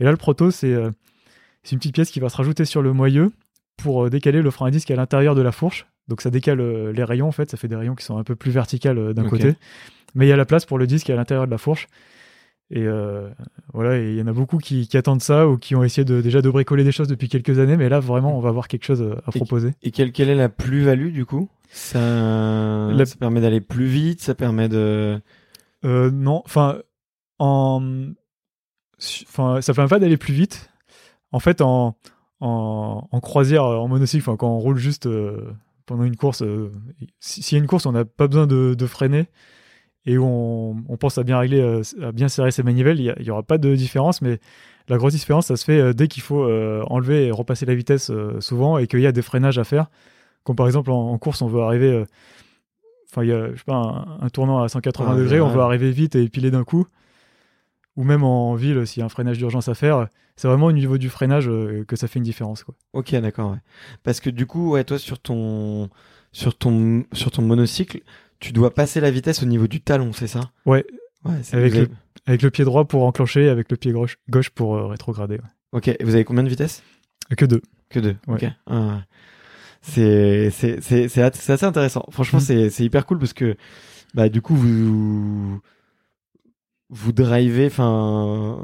Et 0.00 0.04
là, 0.04 0.10
le 0.10 0.16
proto, 0.16 0.50
c'est 0.50 0.72
une 0.72 1.78
petite 1.78 1.94
pièce 1.94 2.10
qui 2.10 2.18
va 2.20 2.28
se 2.28 2.36
rajouter 2.36 2.64
sur 2.64 2.80
le 2.82 2.92
moyeu 2.92 3.30
pour 3.76 4.08
décaler 4.10 4.42
le 4.42 4.50
frein 4.50 4.66
à 4.66 4.70
disque 4.70 4.90
à 4.90 4.96
l'intérieur 4.96 5.34
de 5.34 5.42
la 5.42 5.52
fourche. 5.52 5.86
Donc 6.08 6.20
ça 6.20 6.30
décale 6.30 6.60
les 6.90 7.04
rayons 7.04 7.28
en 7.28 7.32
fait, 7.32 7.50
ça 7.50 7.56
fait 7.56 7.68
des 7.68 7.76
rayons 7.76 7.94
qui 7.94 8.04
sont 8.04 8.18
un 8.18 8.24
peu 8.24 8.34
plus 8.34 8.50
verticales 8.50 9.14
d'un 9.14 9.22
côté. 9.28 9.54
Mais 10.14 10.26
il 10.26 10.28
y 10.28 10.32
a 10.32 10.36
la 10.36 10.44
place 10.44 10.66
pour 10.66 10.76
le 10.78 10.86
disque 10.86 11.08
à 11.10 11.14
l'intérieur 11.14 11.46
de 11.46 11.50
la 11.52 11.58
fourche. 11.58 11.86
Et 12.74 12.86
euh, 12.86 13.28
voilà, 13.74 13.98
il 13.98 14.14
y 14.16 14.22
en 14.22 14.26
a 14.26 14.32
beaucoup 14.32 14.56
qui, 14.56 14.88
qui 14.88 14.96
attendent 14.96 15.20
ça 15.20 15.46
ou 15.46 15.58
qui 15.58 15.74
ont 15.76 15.84
essayé 15.84 16.06
de, 16.06 16.22
déjà 16.22 16.40
de 16.40 16.48
bricoler 16.48 16.84
des 16.84 16.92
choses 16.92 17.06
depuis 17.06 17.28
quelques 17.28 17.58
années. 17.58 17.76
Mais 17.76 17.90
là, 17.90 18.00
vraiment, 18.00 18.34
on 18.36 18.40
va 18.40 18.48
avoir 18.48 18.66
quelque 18.66 18.84
chose 18.86 19.02
euh, 19.02 19.14
à 19.26 19.30
proposer. 19.40 19.74
Et 19.82 19.90
quelle 19.90 20.10
quelle 20.10 20.30
est 20.30 20.34
la 20.34 20.48
plus-value 20.48 21.12
du 21.12 21.26
coup? 21.26 21.50
Ça, 21.70 21.98
La- 22.90 23.04
ça 23.06 23.16
permet 23.16 23.40
d'aller 23.42 23.60
plus 23.60 23.84
vite, 23.86 24.22
ça 24.22 24.34
permet 24.34 24.68
de. 24.70 25.20
Euh, 25.84 26.10
non, 26.10 26.42
enfin, 26.46 26.78
en, 27.38 27.82
enfin, 29.28 29.60
ça 29.60 29.74
permet 29.74 29.88
pas 29.88 29.98
d'aller 29.98 30.16
plus 30.16 30.34
vite. 30.34 30.70
En 31.32 31.40
fait, 31.40 31.60
en, 31.60 31.96
en, 32.40 33.08
en 33.10 33.20
croisière, 33.20 33.64
en 33.64 33.88
monocycle, 33.88 34.24
quand 34.36 34.48
on 34.48 34.58
roule 34.58 34.76
juste 34.78 35.06
euh, 35.06 35.50
pendant 35.86 36.04
une 36.04 36.16
course, 36.16 36.42
si- 37.20 37.42
s'il 37.42 37.56
y 37.56 37.60
a 37.60 37.62
une 37.62 37.68
course, 37.68 37.86
on 37.86 37.92
n'a 37.92 38.04
pas 38.04 38.28
besoin 38.28 38.46
de, 38.46 38.74
de 38.74 38.86
freiner 38.86 39.26
et 40.06 40.18
où 40.18 40.24
on, 40.24 40.76
on 40.88 40.96
pense 40.96 41.18
à 41.18 41.22
bien 41.22 41.38
régler, 41.38 41.60
euh, 41.60 41.82
à 42.02 42.12
bien 42.12 42.28
serrer 42.28 42.50
ses 42.50 42.62
manivelles, 42.62 42.98
il 43.00 43.04
y 43.04 43.10
a- 43.10 43.16
il 43.20 43.24
y 43.26 43.30
aura 43.30 43.42
pas 43.42 43.58
de 43.58 43.74
différence, 43.74 44.20
mais 44.22 44.38
la 44.88 44.96
grosse 44.98 45.12
différence, 45.14 45.46
ça 45.46 45.56
se 45.56 45.64
fait 45.64 45.78
euh, 45.80 45.92
dès 45.92 46.08
qu'il 46.08 46.22
faut 46.22 46.42
euh, 46.44 46.82
enlever 46.88 47.26
et 47.26 47.30
repasser 47.30 47.66
la 47.66 47.74
vitesse 47.74 48.10
souvent 48.40 48.78
et 48.78 48.86
qu'il 48.86 49.00
y 49.00 49.06
a 49.06 49.12
des 49.12 49.22
freinages 49.22 49.58
à 49.58 49.64
faire. 49.64 49.86
Comme 50.44 50.56
par 50.56 50.66
exemple 50.66 50.90
en, 50.90 51.10
en 51.12 51.18
course, 51.18 51.40
on 51.42 51.46
veut 51.46 51.60
arriver, 51.62 52.04
enfin, 53.10 53.22
il 53.22 53.28
y 53.28 53.32
a, 53.32 53.52
je 53.52 53.56
sais 53.58 53.64
pas, 53.64 53.74
un, 53.76 54.18
un 54.24 54.28
tournant 54.28 54.60
à 54.62 54.68
180 54.68 55.12
Ah, 55.12 55.16
degrés, 55.16 55.40
on 55.40 55.48
veut 55.48 55.60
arriver 55.60 55.90
vite 55.92 56.16
et 56.16 56.22
épiler 56.24 56.50
d'un 56.50 56.64
coup. 56.64 56.86
Ou 57.96 58.04
même 58.04 58.24
en 58.24 58.54
ville, 58.54 58.86
s'il 58.86 59.00
y 59.00 59.02
a 59.02 59.06
un 59.06 59.10
freinage 59.10 59.36
d'urgence 59.38 59.68
à 59.68 59.74
faire, 59.74 60.08
c'est 60.34 60.48
vraiment 60.48 60.66
au 60.66 60.72
niveau 60.72 60.96
du 60.96 61.10
freinage 61.10 61.46
que 61.86 61.94
ça 61.94 62.08
fait 62.08 62.18
une 62.18 62.24
différence. 62.24 62.64
Quoi. 62.64 62.74
Ok, 62.94 63.14
d'accord. 63.16 63.50
Ouais. 63.52 63.58
Parce 64.02 64.18
que 64.20 64.30
du 64.30 64.46
coup, 64.46 64.70
ouais, 64.72 64.82
toi 64.84 64.98
sur 64.98 65.18
ton 65.18 65.90
sur 66.32 66.56
ton 66.56 67.04
sur 67.12 67.30
ton 67.30 67.42
monocycle, 67.42 68.00
tu 68.42 68.52
dois 68.52 68.74
passer 68.74 69.00
la 69.00 69.10
vitesse 69.10 69.42
au 69.42 69.46
niveau 69.46 69.66
du 69.68 69.80
talon, 69.80 70.12
c'est 70.12 70.26
ça? 70.26 70.50
Ouais, 70.66 70.84
Ouais. 71.24 71.36
c'est- 71.42 71.56
avec 71.56 71.74
le, 71.74 71.88
avec 72.26 72.42
le 72.42 72.50
pied 72.50 72.64
droit 72.64 72.84
pour 72.84 73.04
enclencher, 73.04 73.48
avec 73.48 73.70
le 73.70 73.76
pied 73.76 73.92
gauche, 73.92 74.18
gauche 74.28 74.50
pour 74.50 74.76
euh, 74.76 74.86
rétrograder. 74.88 75.36
ouais. 75.36 75.50
Ok. 75.78 75.88
Et 75.88 75.96
vous 76.04 76.14
avez 76.14 76.24
combien 76.24 76.42
de 76.42 76.48
vitesses 76.48 76.82
Que 77.36 77.44
deux. 77.46 77.62
Que 77.88 78.00
deux. 78.00 78.16
Ouais. 78.26 78.34
Ok. 78.44 78.50
Ah. 78.66 79.02
C'est 79.80 80.46
assez 80.48 81.64
intéressant. 81.64 82.04
Franchement, 82.10 82.40
c'est 82.40 82.68
c'est 82.70 82.84
hyper 82.84 83.06
cool 83.06 83.18
parce 83.18 83.32
que 83.32 83.56
bah 84.14 84.28
du 84.28 84.42
coup 84.42 84.54
vous 84.54 85.60
vous 86.90 87.12
drivez, 87.12 87.66
enfin 87.66 88.58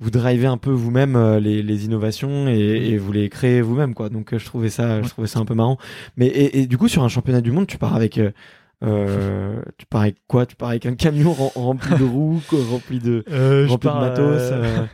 vous 0.00 0.10
drivez 0.10 0.46
un 0.46 0.56
peu 0.56 0.70
vous-même 0.70 1.14
euh, 1.14 1.38
les, 1.40 1.62
les 1.62 1.84
innovations 1.84 2.48
et, 2.48 2.58
et 2.58 2.98
vous 2.98 3.12
les 3.12 3.28
créez 3.28 3.60
vous-même 3.60 3.94
quoi. 3.94 4.08
Donc 4.08 4.32
euh, 4.32 4.38
je 4.38 4.44
trouvais 4.46 4.70
ça 4.70 5.02
je 5.02 5.08
trouvais 5.08 5.28
ça 5.28 5.38
un 5.38 5.44
peu 5.44 5.54
marrant. 5.54 5.78
Mais 6.16 6.26
et, 6.26 6.60
et 6.60 6.66
du 6.66 6.78
coup 6.78 6.88
sur 6.88 7.02
un 7.04 7.08
championnat 7.08 7.40
du 7.42 7.52
monde, 7.52 7.66
tu 7.66 7.76
pars 7.78 7.94
avec 7.94 8.18
euh, 8.82 9.60
tu 9.76 9.86
pars 9.86 10.02
avec 10.02 10.16
quoi? 10.26 10.46
Tu 10.46 10.56
pars 10.56 10.70
avec 10.70 10.86
un 10.86 10.94
camion 10.94 11.32
rem- 11.32 11.50
rempli 11.54 11.94
de 11.96 12.04
roues, 12.04 12.40
quoi, 12.48 12.58
rempli 12.70 12.98
de 12.98 13.24
Euh, 13.30 13.66
je 13.66 13.70
rempli 13.70 13.88
de 13.88 13.94
matos. 13.94 14.52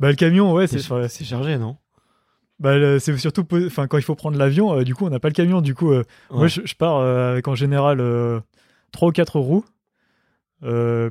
Bah, 0.00 0.08
le 0.08 0.16
camion, 0.16 0.52
ouais, 0.54 0.66
c'est 0.66 1.24
chargé, 1.24 1.58
non? 1.58 1.76
Bah, 2.58 2.98
c'est 2.98 3.16
surtout 3.18 3.46
enfin 3.66 3.86
quand 3.86 3.98
il 3.98 4.02
faut 4.02 4.14
prendre 4.14 4.36
l'avion 4.36 4.82
du 4.82 4.94
coup 4.94 5.06
on 5.06 5.10
n'a 5.10 5.20
pas 5.20 5.28
le 5.28 5.34
camion. 5.34 5.60
Du 5.62 5.74
coup 5.74 5.92
moi 6.30 6.46
je, 6.46 6.60
je 6.64 6.74
pars 6.74 7.00
avec 7.00 7.48
en 7.48 7.54
général 7.54 8.02
trois 8.92 9.08
ou 9.08 9.12
quatre 9.12 9.38
roues 9.38 9.64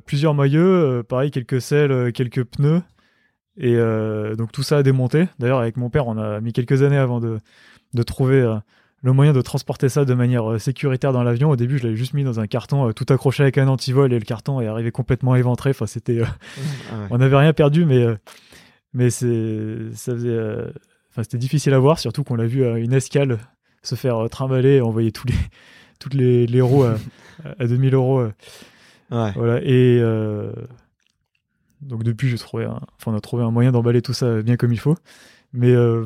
plusieurs 0.05 0.35
euh, 0.39 1.01
pareil 1.03 1.31
quelques 1.31 1.61
selles 1.61 2.11
quelques 2.13 2.43
pneus 2.43 2.81
et 3.57 3.75
euh, 3.75 4.35
donc 4.35 4.51
tout 4.51 4.63
ça 4.63 4.77
à 4.77 4.83
démonter 4.83 5.27
d'ailleurs 5.39 5.59
avec 5.59 5.77
mon 5.77 5.89
père 5.89 6.07
on 6.07 6.17
a 6.17 6.39
mis 6.39 6.53
quelques 6.53 6.81
années 6.83 6.97
avant 6.97 7.19
de, 7.19 7.39
de 7.93 8.03
trouver 8.03 8.41
euh, 8.41 8.55
le 9.01 9.13
moyen 9.13 9.33
de 9.33 9.41
transporter 9.41 9.89
ça 9.89 10.05
de 10.05 10.13
manière 10.13 10.51
euh, 10.51 10.59
sécuritaire 10.59 11.13
dans 11.13 11.23
l'avion 11.23 11.49
au 11.49 11.55
début 11.55 11.77
je 11.77 11.83
l'avais 11.83 11.95
juste 11.95 12.13
mis 12.13 12.23
dans 12.23 12.39
un 12.39 12.47
carton 12.47 12.91
tout 12.93 13.05
accroché 13.09 13.43
avec 13.43 13.57
un 13.57 13.67
antivol 13.67 14.13
et 14.13 14.19
le 14.19 14.25
carton 14.25 14.61
est 14.61 14.67
arrivé 14.67 14.91
complètement 14.91 15.35
éventré 15.35 15.71
enfin 15.71 15.87
c'était 15.87 16.21
Ah 16.21 16.27
ouais. 16.99 17.07
on 17.09 17.17
n'avait 17.17 17.37
rien 17.37 17.53
perdu, 17.53 17.85
mais, 17.85 18.05
mais 18.93 19.09
c'est, 19.09 19.77
ça 19.93 20.13
faisait, 20.13 20.39
enfin, 21.11 21.23
c'était 21.23 21.37
difficile 21.37 21.73
à 21.73 21.79
voir, 21.79 21.99
surtout 21.99 22.23
qu'on 22.23 22.35
l'a 22.35 22.47
vu 22.47 22.65
à 22.65 22.77
une 22.77 22.93
escale 22.93 23.37
se 23.83 23.95
faire 23.95 24.29
trimballer 24.29 24.75
et 24.75 24.81
envoyer 24.81 25.11
tous 25.11 25.27
les, 25.27 25.35
toutes 25.99 26.13
les, 26.13 26.47
les 26.47 26.61
roues 26.61 26.83
à, 26.83 26.95
à 27.59 27.67
2000 27.67 27.93
euros. 27.93 28.23
Ouais. 29.11 29.31
voilà. 29.35 29.59
Et 29.63 29.99
euh, 30.01 30.51
donc 31.81 32.03
depuis, 32.03 32.29
j'ai 32.29 32.37
trouvé 32.37 32.65
un, 32.65 32.79
enfin, 32.97 33.11
on 33.11 33.15
a 33.15 33.21
trouvé 33.21 33.43
un 33.43 33.51
moyen 33.51 33.71
d'emballer 33.71 34.01
tout 34.01 34.13
ça 34.13 34.41
bien 34.41 34.57
comme 34.57 34.71
il 34.73 34.79
faut. 34.79 34.95
Mais 35.53 35.71
euh, 35.71 36.05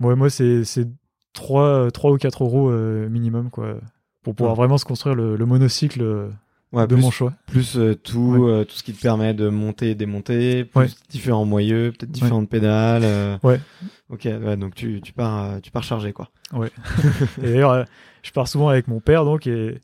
ouais, 0.00 0.16
moi, 0.16 0.30
c'est, 0.30 0.64
c'est 0.64 0.88
3, 1.34 1.90
trois 1.90 2.12
ou 2.12 2.16
4 2.18 2.44
euros 2.44 2.70
euh, 2.70 3.08
minimum, 3.08 3.50
quoi, 3.50 3.76
pour 4.22 4.34
pouvoir 4.34 4.52
Ouais. 4.54 4.56
vraiment 4.58 4.78
se 4.78 4.84
construire 4.84 5.14
le, 5.14 5.36
le 5.36 5.46
monocycle 5.46 6.02
euh, 6.02 6.28
Ouais, 6.72 6.86
de 6.86 6.94
plus, 6.94 7.02
mon 7.02 7.10
choix. 7.10 7.34
plus 7.46 7.76
euh, 7.76 7.94
tout, 7.94 8.64
tout 8.66 8.74
ce 8.74 8.82
qui 8.82 8.94
te 8.94 9.02
permet 9.02 9.34
de 9.34 9.50
monter 9.50 9.90
et 9.90 9.94
démonter, 9.94 10.64
plus 10.64 10.80
Ouais. 10.80 10.86
différents 11.10 11.44
moyeux, 11.44 11.92
peut-être 11.92 12.10
différentes 12.10 12.48
pédales. 12.48 13.38
Ouais. 13.42 13.60
Ok, 14.08 14.24
ouais, 14.24 14.56
donc 14.56 14.74
tu, 14.74 15.00
tu 15.02 15.12
pars, 15.12 15.60
tu 15.60 15.70
pars 15.70 15.82
chargé 15.84 16.12
quoi. 16.14 16.30
Et 17.42 17.42
d'ailleurs, 17.42 17.84
je 18.22 18.30
pars 18.30 18.48
souvent 18.48 18.68
avec 18.68 18.88
mon 18.88 19.00
père, 19.00 19.24
donc, 19.26 19.46
et 19.46 19.80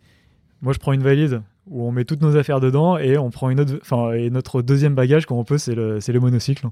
moi, 0.63 0.73
je 0.73 0.79
prends 0.79 0.93
une 0.93 1.03
valise 1.03 1.41
où 1.71 1.87
on 1.87 1.93
met 1.93 2.05
toutes 2.05 2.23
nos 2.23 2.37
affaires 2.37 2.61
dedans 2.61 2.97
et 2.99 3.19
on 3.19 3.31
prend 3.31 3.51
une 3.51 3.61
autre, 3.61 3.79
enfin, 3.83 4.13
et 4.13 4.31
notre 4.31 4.63
deuxième 4.63 4.95
bagage 4.95 5.27
quand 5.27 5.37
on 5.37 5.45
peut, 5.45 5.59
c'est 5.59 5.75
le, 5.75 6.01
c'est 6.01 6.13
le 6.13 6.21
monocycle. 6.21 6.67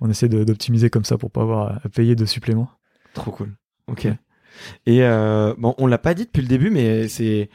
On 0.00 0.08
essaie 0.10 0.28
de- 0.28 0.44
d'optimiser 0.44 0.90
comme 0.90 1.04
ça 1.04 1.18
pour 1.18 1.30
pas 1.30 1.42
avoir 1.42 1.78
à- 1.84 1.88
payer 1.88 2.14
de 2.16 2.24
suppléments. 2.24 2.70
trop 3.14 3.30
cool. 3.30 3.54
Ok. 3.86 4.04
Ouais. 4.04 4.18
Et 4.86 5.02
euh, 5.04 5.54
bon, 5.58 5.74
on 5.78 5.86
l'a 5.86 5.98
pas 5.98 6.14
dit 6.14 6.24
depuis 6.24 6.42
le 6.42 6.48
début, 6.48 6.70
mais 6.70 7.08
c'est 7.08 7.48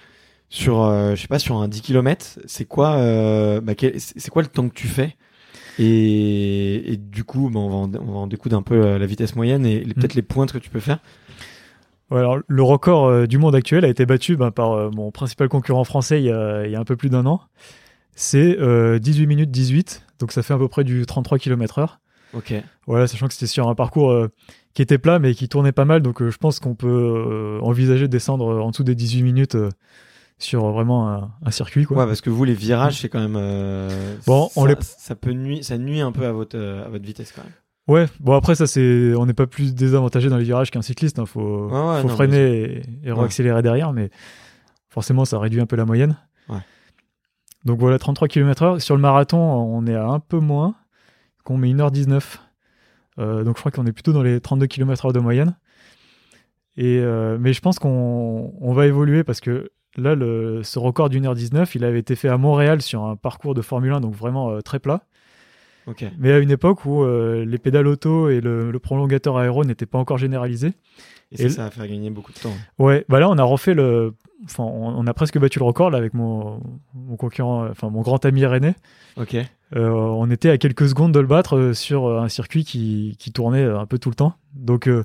sur, 0.50 0.82
euh, 0.84 1.16
je 1.16 1.22
sais 1.22 1.28
pas, 1.28 1.40
sur 1.40 1.56
un 1.58 1.68
10 1.68 1.82
km, 1.82 2.40
c'est 2.46 2.66
quoi, 2.66 2.96
euh, 2.96 3.60
bah, 3.62 3.74
c'est 3.98 4.30
quoi 4.30 4.42
le 4.42 4.48
temps 4.48 4.70
que 4.70 4.74
tu 4.74 4.88
fais? 4.88 5.16
Et, 5.80 6.94
et 6.94 6.98
du 6.98 7.24
coup, 7.24 7.50
bah, 7.50 7.60
on, 7.60 7.70
va 7.70 7.76
en, 7.76 7.94
on 8.08 8.12
va 8.12 8.20
en 8.20 8.28
découdre 8.28 8.56
un 8.58 8.62
peu 8.62 8.98
la 8.98 9.06
vitesse 9.06 9.36
moyenne 9.36 9.66
et 9.66 9.84
les- 9.84 9.94
peut-être 9.94 10.14
les 10.14 10.22
pointes 10.22 10.52
que 10.52 10.58
tu 10.60 10.70
peux 10.70 10.80
faire. 10.80 11.00
Ouais, 12.12 12.20
alors, 12.20 12.38
le 12.48 12.64
record 12.64 13.06
euh, 13.08 13.26
du 13.28 13.38
monde 13.38 13.56
actuel 13.56 13.86
a 13.86 13.88
été 13.88 14.06
battu 14.06 14.36
ben, 14.38 14.52
par 14.52 14.72
euh, 14.74 14.90
mon 14.92 15.12
principal 15.12 15.50
concurrent 15.50 15.84
français 15.84 16.20
il 16.22 16.26
y 16.26 16.32
a, 16.32 16.66
il 16.66 16.72
y 16.72 16.76
a 16.76 16.80
un 16.80 16.84
peu 16.84 16.96
plus 16.96 17.10
d'un 17.10 17.26
an. 17.26 17.42
C'est 18.16 18.60
euh, 18.60 19.00
18 19.00 19.26
minutes 19.26 19.50
18, 19.52 20.06
donc 20.20 20.32
ça 20.32 20.44
fait 20.44 20.54
à 20.54 20.58
peu 20.58 20.68
près 20.68 20.84
du 20.84 21.06
33 21.06 21.40
km 21.40 21.80
heure. 21.80 22.00
Ok. 22.34 22.54
Voilà, 22.88 23.08
sachant 23.08 23.28
que 23.28 23.34
c'était 23.34 23.48
sur 23.48 23.68
un 23.68 23.76
parcours 23.76 24.12
euh, 24.12 24.30
qui 24.74 24.82
était 24.82 24.98
plat 25.00 25.18
mais 25.20 25.34
qui 25.34 25.48
tournait 25.50 25.72
pas 25.72 25.86
mal, 25.86 26.02
donc 26.02 26.22
euh, 26.22 26.30
je 26.30 26.38
pense 26.38 26.60
qu'on 26.60 26.76
peut 26.76 26.88
euh, 26.88 27.60
envisager 27.62 28.04
de 28.08 28.12
descendre 28.12 28.52
euh, 28.54 28.60
en 28.62 28.70
dessous 28.72 28.84
des 28.84 28.96
18 28.96 29.24
minutes 29.24 29.56
euh, 29.56 29.70
sur 30.40 30.66
vraiment 30.72 31.10
un, 31.10 31.32
un 31.46 31.52
circuit. 31.52 31.86
Quoi. 31.86 31.98
Ouais, 31.98 32.06
parce 32.06 32.22
que 32.22 32.30
vous, 32.30 32.44
les 32.44 32.54
virages, 32.54 33.00
c'est 33.00 33.10
quand 33.10 33.20
même. 33.20 33.38
euh, 33.38 34.16
Bon, 34.28 34.50
on 34.56 34.64
ça, 34.66 34.70
les- 34.70 34.76
ça 34.82 35.16
peut 35.16 35.32
nuire, 35.32 35.64
ça 35.64 35.78
nuit 35.78 36.02
un 36.02 36.12
peu 36.12 36.26
à 36.26 36.32
votre, 36.32 36.58
euh, 36.58 36.86
à 36.86 36.90
votre 36.90 37.06
vitesse 37.06 37.32
quand 37.36 37.44
même. 37.44 37.54
Ouais, 37.88 38.06
bon 38.22 38.34
après 38.34 38.56
ça 38.56 38.66
c'est, 38.66 39.14
on 39.16 39.26
n'est 39.26 39.34
pas 39.34 39.46
plus 39.48 39.76
désavantagé 39.76 40.30
dans 40.30 40.38
les 40.38 40.46
virages 40.46 40.72
qu'un 40.72 40.82
cycliste, 40.82 41.20
hein. 41.20 41.26
faut, 41.26 41.68
Ouais, 41.68 41.74
ouais, 41.74 42.02
faut 42.02 42.08
non, 42.08 42.16
freiner 42.16 42.82
et, 43.04 43.10
et 43.10 43.12
Ouais. 43.12 43.62
derrière, 43.62 43.92
mais 43.92 44.10
forcément 44.90 45.26
ça 45.26 45.38
réduit 45.40 45.60
un 45.60 45.66
peu 45.66 45.76
la 45.76 45.84
moyenne. 45.86 46.16
Ouais. 46.48 46.60
Donc 47.66 47.80
voilà, 47.80 48.00
33 48.00 48.28
km/h. 48.28 48.80
Sur 48.80 48.96
le 48.96 49.02
marathon, 49.02 49.38
on 49.40 49.86
est 49.86 49.96
à 49.96 50.06
un 50.08 50.20
peu 50.20 50.40
moins, 50.40 50.76
qu'on 51.44 51.58
met 51.58 51.70
1h19. 51.74 52.38
Euh, 53.20 53.44
donc 53.44 53.58
je 53.58 53.60
crois 53.62 53.72
qu'on 53.72 53.86
est 53.86 53.92
plutôt 53.92 54.14
dans 54.14 54.24
les 54.24 54.40
32 54.40 54.68
km/h 54.68 55.12
de 55.14 55.20
moyenne. 55.20 55.56
Et, 56.78 57.00
euh, 57.00 57.38
mais 57.40 57.54
je 57.54 57.62
pense 57.62 57.80
qu'on 57.80 58.54
on 58.60 58.74
va 58.74 58.88
évoluer 58.88 59.24
parce 59.24 59.40
que 59.42 59.72
là, 59.96 60.16
le, 60.16 60.64
ce 60.64 60.80
record 60.80 61.10
d'une 61.10 61.26
heure 61.26 61.36
19, 61.36 61.76
il 61.76 61.84
avait 61.84 62.00
été 62.00 62.16
fait 62.16 62.30
à 62.30 62.38
Montréal 62.38 62.82
sur 62.82 63.04
un 63.04 63.16
parcours 63.16 63.54
de 63.54 63.62
Formule 63.62 63.92
1, 63.94 64.02
donc 64.02 64.16
vraiment 64.16 64.50
euh, 64.52 64.62
très 64.62 64.80
plat. 64.80 65.04
Mais 66.20 66.32
à 66.32 66.40
une 66.40 66.52
époque 66.52 66.86
où 66.86 67.04
euh, 67.04 67.46
les 67.46 67.58
pédales 67.58 67.88
auto 67.88 68.30
et 68.30 68.40
le, 68.42 68.72
le 68.72 68.80
prolongateur 68.80 69.38
aéro 69.38 69.64
n'étaient 69.66 69.86
pas 69.86 69.98
encore 70.00 70.18
généralisés. 70.18 70.74
Et, 71.32 71.38
ça, 71.38 71.44
Et- 71.46 71.50
ça 71.50 71.64
va 71.64 71.72
faire 71.72 71.88
gagner 71.88 72.10
beaucoup 72.10 72.32
de 72.32 72.40
temps. 72.40 72.54
Ouais, 72.80 73.06
bah 73.10 73.20
là 73.20 73.30
on 73.30 73.38
a 73.38 73.44
refait 73.44 73.74
le, 73.74 74.14
enfin 74.46 74.64
on, 74.64 74.90
on 74.98 75.08
a 75.08 75.14
presque 75.14 75.38
battu 75.40 75.60
le 75.60 75.66
record 75.66 75.90
là 75.90 75.98
avec 75.98 76.14
mon, 76.14 76.62
mon 76.94 77.16
concurrent, 77.18 77.64
euh, 77.66 77.70
enfin 77.72 77.90
mon 77.90 78.02
grand 78.02 78.24
ami 78.26 78.46
René. 78.46 78.76
Ok. 79.18 79.36
Euh, 79.76 79.90
on 79.90 80.30
était 80.30 80.50
à 80.52 80.58
quelques 80.60 80.88
secondes 80.88 81.12
de 81.14 81.20
le 81.20 81.26
battre 81.28 81.72
sur 81.74 82.08
un 82.08 82.30
circuit 82.30 82.64
qui, 82.64 83.16
qui 83.20 83.32
tournait 83.32 83.64
un 83.64 83.86
peu 83.88 83.98
tout 83.98 84.10
le 84.10 84.16
temps. 84.16 84.36
Donc 84.54 84.88
euh, 84.88 85.04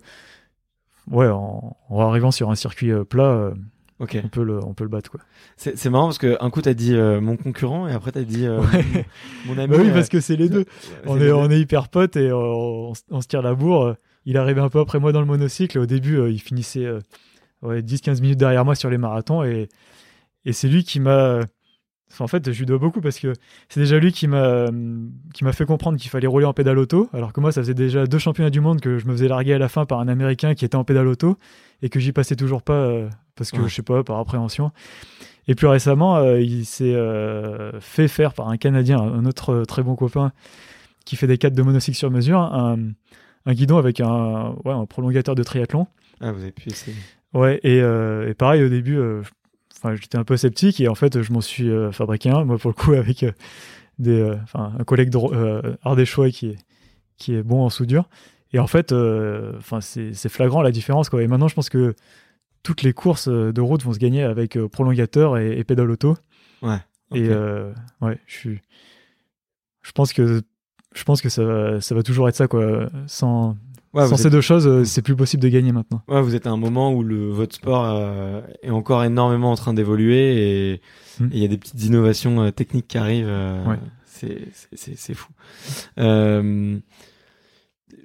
ouais, 1.10 1.28
en, 1.28 1.76
en 1.88 2.00
arrivant 2.08 2.30
sur 2.30 2.50
un 2.50 2.54
circuit 2.54 2.92
plat, 3.08 3.52
euh, 4.00 4.04
Ok. 4.04 4.18
on 4.24 4.28
peut 4.28 4.42
le, 4.44 4.62
on 4.64 4.74
peut 4.74 4.84
le 4.84 4.90
battre 4.90 5.10
quoi. 5.10 5.20
C'est 5.56 5.90
marrant 5.90 6.06
parce 6.06 6.18
que 6.18 6.36
un 6.40 6.50
coup 6.50 6.62
t'as 6.62 6.74
dit 6.74 6.94
euh, 6.94 7.20
mon 7.20 7.36
concurrent 7.36 7.88
et 7.88 7.92
après 7.92 8.12
t'as 8.12 8.22
dit 8.22 8.46
euh, 8.46 8.60
Ouais. 8.60 8.84
mon, 9.46 9.54
mon 9.54 9.58
ami. 9.62 9.72
Bah 9.76 9.82
oui, 9.82 9.90
euh, 9.90 9.94
parce 9.94 10.08
que 10.08 10.20
c'est 10.20 10.36
les 10.36 10.48
deux. 10.48 10.64
on 11.06 11.14
les 11.16 11.24
est, 11.24 11.28
deux. 11.28 11.32
on 11.34 11.50
est 11.50 11.58
hyper 11.60 11.88
potes 11.88 12.16
et 12.16 12.32
on, 12.32 12.92
on 13.10 13.20
se 13.20 13.26
tire 13.28 13.42
la 13.42 13.54
bourre. 13.54 13.94
Il 14.24 14.36
arrivait 14.36 14.60
un 14.60 14.68
peu 14.68 14.78
après 14.80 15.00
moi 15.00 15.10
dans 15.12 15.20
le 15.20 15.26
monocycle. 15.26 15.78
Au 15.78 15.86
début, 15.86 16.16
euh, 16.18 16.30
il 16.30 16.40
finissait 16.40 16.86
ouais, 17.62 17.80
10-15 17.82 18.20
minutes 18.20 18.38
derrière 18.38 18.64
moi 18.64 18.74
sur 18.74 18.90
les 18.90 18.98
marathons. 18.98 19.42
Et, 19.42 19.68
et 20.44 20.52
c'est 20.52 20.68
lui 20.68 20.84
qui 20.84 21.00
m'a. 21.00 21.40
Enfin, 22.10 22.24
en 22.24 22.28
fait, 22.28 22.50
je 22.52 22.58
lui 22.58 22.64
dois 22.64 22.78
beaucoup 22.78 23.02
parce 23.02 23.18
que 23.18 23.34
c'est 23.68 23.80
déjà 23.80 23.98
lui 23.98 24.12
qui 24.12 24.28
m'a 24.28 24.66
qui 25.34 25.44
m'a 25.44 25.52
fait 25.52 25.66
comprendre 25.66 25.98
qu'il 25.98 26.10
fallait 26.10 26.26
rouler 26.26 26.46
en 26.46 26.54
pédale 26.54 26.78
auto. 26.78 27.08
Alors 27.12 27.32
que 27.34 27.40
moi, 27.40 27.52
ça 27.52 27.60
faisait 27.60 27.74
déjà 27.74 28.06
deux 28.06 28.18
championnats 28.18 28.48
du 28.50 28.60
monde 28.60 28.80
que 28.80 28.96
je 28.98 29.06
me 29.06 29.12
faisais 29.12 29.28
larguer 29.28 29.52
à 29.54 29.58
la 29.58 29.68
fin 29.68 29.84
par 29.84 30.00
un 30.00 30.08
Américain 30.08 30.54
qui 30.54 30.64
était 30.64 30.76
en 30.76 30.84
pédale 30.84 31.06
auto 31.06 31.36
et 31.82 31.90
que 31.90 32.00
j'y 32.00 32.12
passais 32.12 32.34
toujours 32.36 32.62
pas 32.62 33.08
parce 33.38 33.50
que 33.50 33.58
Ouais. 33.62 33.68
je 33.68 33.74
sais 33.76 33.82
pas 33.82 34.02
par 34.04 34.18
appréhension. 34.18 34.72
Et 35.46 35.54
plus 35.54 35.66
récemment, 35.66 36.16
euh, 36.16 36.40
il 36.42 36.66
s'est 36.66 36.94
euh, 36.94 37.80
fait 37.80 38.06
faire 38.08 38.34
par 38.34 38.48
un 38.50 38.58
Canadien, 38.58 38.98
un 39.00 39.24
autre 39.24 39.54
euh, 39.54 39.64
très 39.64 39.82
bon 39.82 39.94
copain 39.96 40.32
qui 41.06 41.16
fait 41.16 41.26
des 41.26 41.38
cadres 41.38 41.56
de 41.56 41.62
monocycle 41.62 41.96
sur 41.96 42.10
mesure, 42.10 42.38
un, 42.38 42.76
un 43.46 43.52
guidon 43.54 43.78
avec 43.78 44.00
un, 44.00 44.54
ouais, 44.66 44.72
un 44.72 44.84
prolongateur 44.84 45.34
de 45.34 45.42
triathlon. 45.42 45.86
Ah 46.20 46.32
vous 46.32 46.42
avez 46.42 46.52
pu 46.52 46.68
essayer. 46.68 46.94
Ouais, 47.32 47.60
et, 47.62 47.80
euh, 47.80 48.28
et 48.28 48.34
pareil 48.34 48.62
au 48.62 48.68
début, 48.68 49.00
j'étais 49.94 50.18
un 50.18 50.24
peu 50.24 50.36
sceptique 50.36 50.80
et 50.80 50.88
en 50.88 50.94
fait, 50.94 51.22
je 51.22 51.32
m'en 51.32 51.40
suis 51.40 51.70
fabriqué 51.92 52.28
un, 52.28 52.44
moi 52.44 52.58
pour 52.58 52.68
le 52.68 52.74
coup, 52.74 52.92
avec 52.94 53.24
des, 53.98 54.30
un 54.52 54.84
collègue 54.84 55.08
de, 55.08 55.78
ardéchois 55.82 56.28
qui 56.30 56.48
est, 56.48 56.56
qui 57.16 57.34
est 57.34 57.42
bon 57.42 57.64
en 57.64 57.70
soudure. 57.70 58.06
Et 58.52 58.58
en 58.58 58.66
fait, 58.66 58.92
enfin, 59.56 59.80
c'est 59.80 60.12
c'est 60.12 60.28
flagrant 60.28 60.60
la 60.60 60.72
différence. 60.72 61.08
Quoi. 61.08 61.22
Et 61.22 61.26
maintenant, 61.26 61.48
je 61.48 61.54
pense 61.54 61.70
que 61.70 61.94
toutes 62.68 62.82
les 62.82 62.92
courses 62.92 63.28
euh, 63.28 63.50
de 63.50 63.62
route 63.62 63.82
vont 63.82 63.94
se 63.94 63.98
gagner 63.98 64.22
avec 64.22 64.54
euh, 64.58 64.68
prolongateur 64.68 65.38
et, 65.38 65.58
et 65.58 65.64
pédale 65.64 65.90
auto. 65.90 66.18
Ouais. 66.60 66.76
Et 67.14 67.22
Ok. 67.22 67.30
euh, 67.30 67.72
ouais, 68.02 68.18
je 68.26 68.34
suis. 68.34 68.60
Je 69.80 69.90
pense 69.92 70.12
que 70.12 70.42
je 70.94 71.04
pense 71.04 71.22
que 71.22 71.30
ça, 71.30 71.44
va- 71.44 71.80
ça 71.80 71.94
va 71.94 72.02
toujours 72.02 72.28
être 72.28 72.36
ça 72.36 72.46
quoi. 72.46 72.90
Sans, 73.06 73.56
Ouais, 73.94 74.06
sans 74.06 74.18
ces 74.18 74.26
êtes, 74.26 74.32
deux 74.32 74.42
choses, 74.42 74.66
euh, 74.66 74.84
c'est 74.84 75.00
plus 75.00 75.16
possible 75.16 75.42
de 75.42 75.48
gagner 75.48 75.72
maintenant. 75.72 76.02
ouais, 76.08 76.20
vous 76.20 76.34
êtes 76.34 76.46
à 76.46 76.50
un 76.50 76.58
moment 76.58 76.92
où 76.92 77.02
le 77.02 77.30
votre 77.30 77.54
sport 77.56 77.86
euh, 77.86 78.42
est 78.62 78.68
encore 78.68 79.02
énormément 79.02 79.50
en 79.50 79.56
train 79.56 79.72
d'évoluer 79.72 80.72
et 80.74 80.82
Mm. 81.20 81.24
et 81.32 81.36
il 81.36 81.38
y 81.42 81.44
a 81.46 81.48
des 81.48 81.56
petites 81.58 81.82
innovations 81.84 82.42
euh, 82.42 82.50
techniques 82.50 82.86
qui 82.86 82.98
arrivent. 82.98 83.26
Ouais. 83.66 83.78
C'est 84.04 84.40
c'est- 84.52 84.68
c'est 84.76 84.96
c'est 84.98 85.14
fou. 85.14 85.30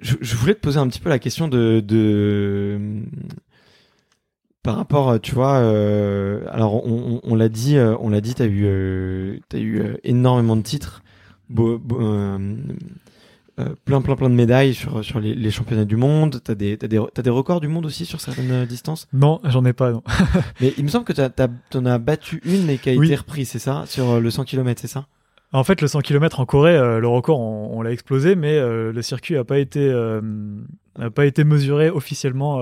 Je, 0.00 0.14
je 0.20 0.36
voulais 0.36 0.54
te 0.54 0.60
poser 0.60 0.78
un 0.78 0.88
petit 0.88 1.00
peu 1.00 1.08
la 1.10 1.18
question 1.18 1.48
de, 1.48 1.80
de 1.80 3.02
par 4.64 4.76
rapport, 4.76 5.20
tu 5.20 5.32
vois, 5.34 5.58
euh, 5.58 6.40
alors 6.50 6.84
on, 6.86 7.20
on, 7.24 7.32
on 7.32 7.34
l'a 7.36 7.48
dit, 7.48 7.76
euh, 7.76 7.94
on 8.00 8.08
l'a 8.08 8.20
dit, 8.20 8.34
t'as 8.34 8.46
eu, 8.46 8.62
euh, 8.64 9.36
t'as 9.48 9.58
eu 9.58 9.78
euh, 9.80 9.96
énormément 10.02 10.56
de 10.56 10.62
titres, 10.62 11.02
beau- 11.50 11.78
beau- 11.78 12.00
euh, 12.00 12.38
euh, 13.60 13.68
plein, 13.84 14.00
plein, 14.02 14.16
plein 14.16 14.30
de 14.30 14.34
médailles 14.34 14.74
sur 14.74 15.04
sur 15.04 15.20
les, 15.20 15.32
les 15.34 15.50
championnats 15.52 15.84
du 15.84 15.94
monde. 15.96 16.40
T'as 16.42 16.56
des, 16.56 16.76
t'as 16.76 16.88
des, 16.88 17.00
t'as 17.14 17.22
des 17.22 17.30
records 17.30 17.60
du 17.60 17.68
monde 17.68 17.86
aussi 17.86 18.04
sur 18.04 18.20
certaines 18.20 18.50
euh, 18.50 18.66
distances? 18.66 19.06
Non, 19.12 19.40
j'en 19.44 19.64
ai 19.64 19.72
pas. 19.72 19.92
Non. 19.92 20.02
Mais 20.60 20.72
il 20.76 20.82
me 20.84 20.88
semble 20.88 21.04
que 21.04 21.12
t'en 21.12 21.84
as 21.86 21.98
battu 21.98 22.40
une, 22.44 22.64
mais 22.64 22.78
qui 22.78 22.90
a 22.90 22.94
Oui. 22.94 23.06
été 23.06 23.14
reprise, 23.14 23.48
c'est 23.50 23.60
ça, 23.60 23.84
sur 23.86 24.10
euh, 24.12 24.20
le 24.20 24.30
100 24.30 24.44
km, 24.44 24.80
c'est 24.80 24.88
ça? 24.88 25.06
En 25.52 25.62
fait, 25.62 25.80
le 25.82 25.86
100 25.86 26.00
km 26.00 26.40
en 26.40 26.46
Corée, 26.46 26.74
euh, 26.76 26.98
le 26.98 27.06
record, 27.06 27.38
on, 27.38 27.70
on 27.78 27.82
l'a 27.82 27.92
explosé, 27.92 28.34
mais 28.34 28.56
euh, 28.58 28.92
le 28.92 29.02
circuit 29.02 29.36
a 29.36 29.44
pas 29.44 29.58
été 29.58 29.88
euh, 29.88 30.20
a 30.98 31.10
pas 31.10 31.26
été 31.26 31.44
mesuré 31.44 31.90
officiellement. 31.90 32.60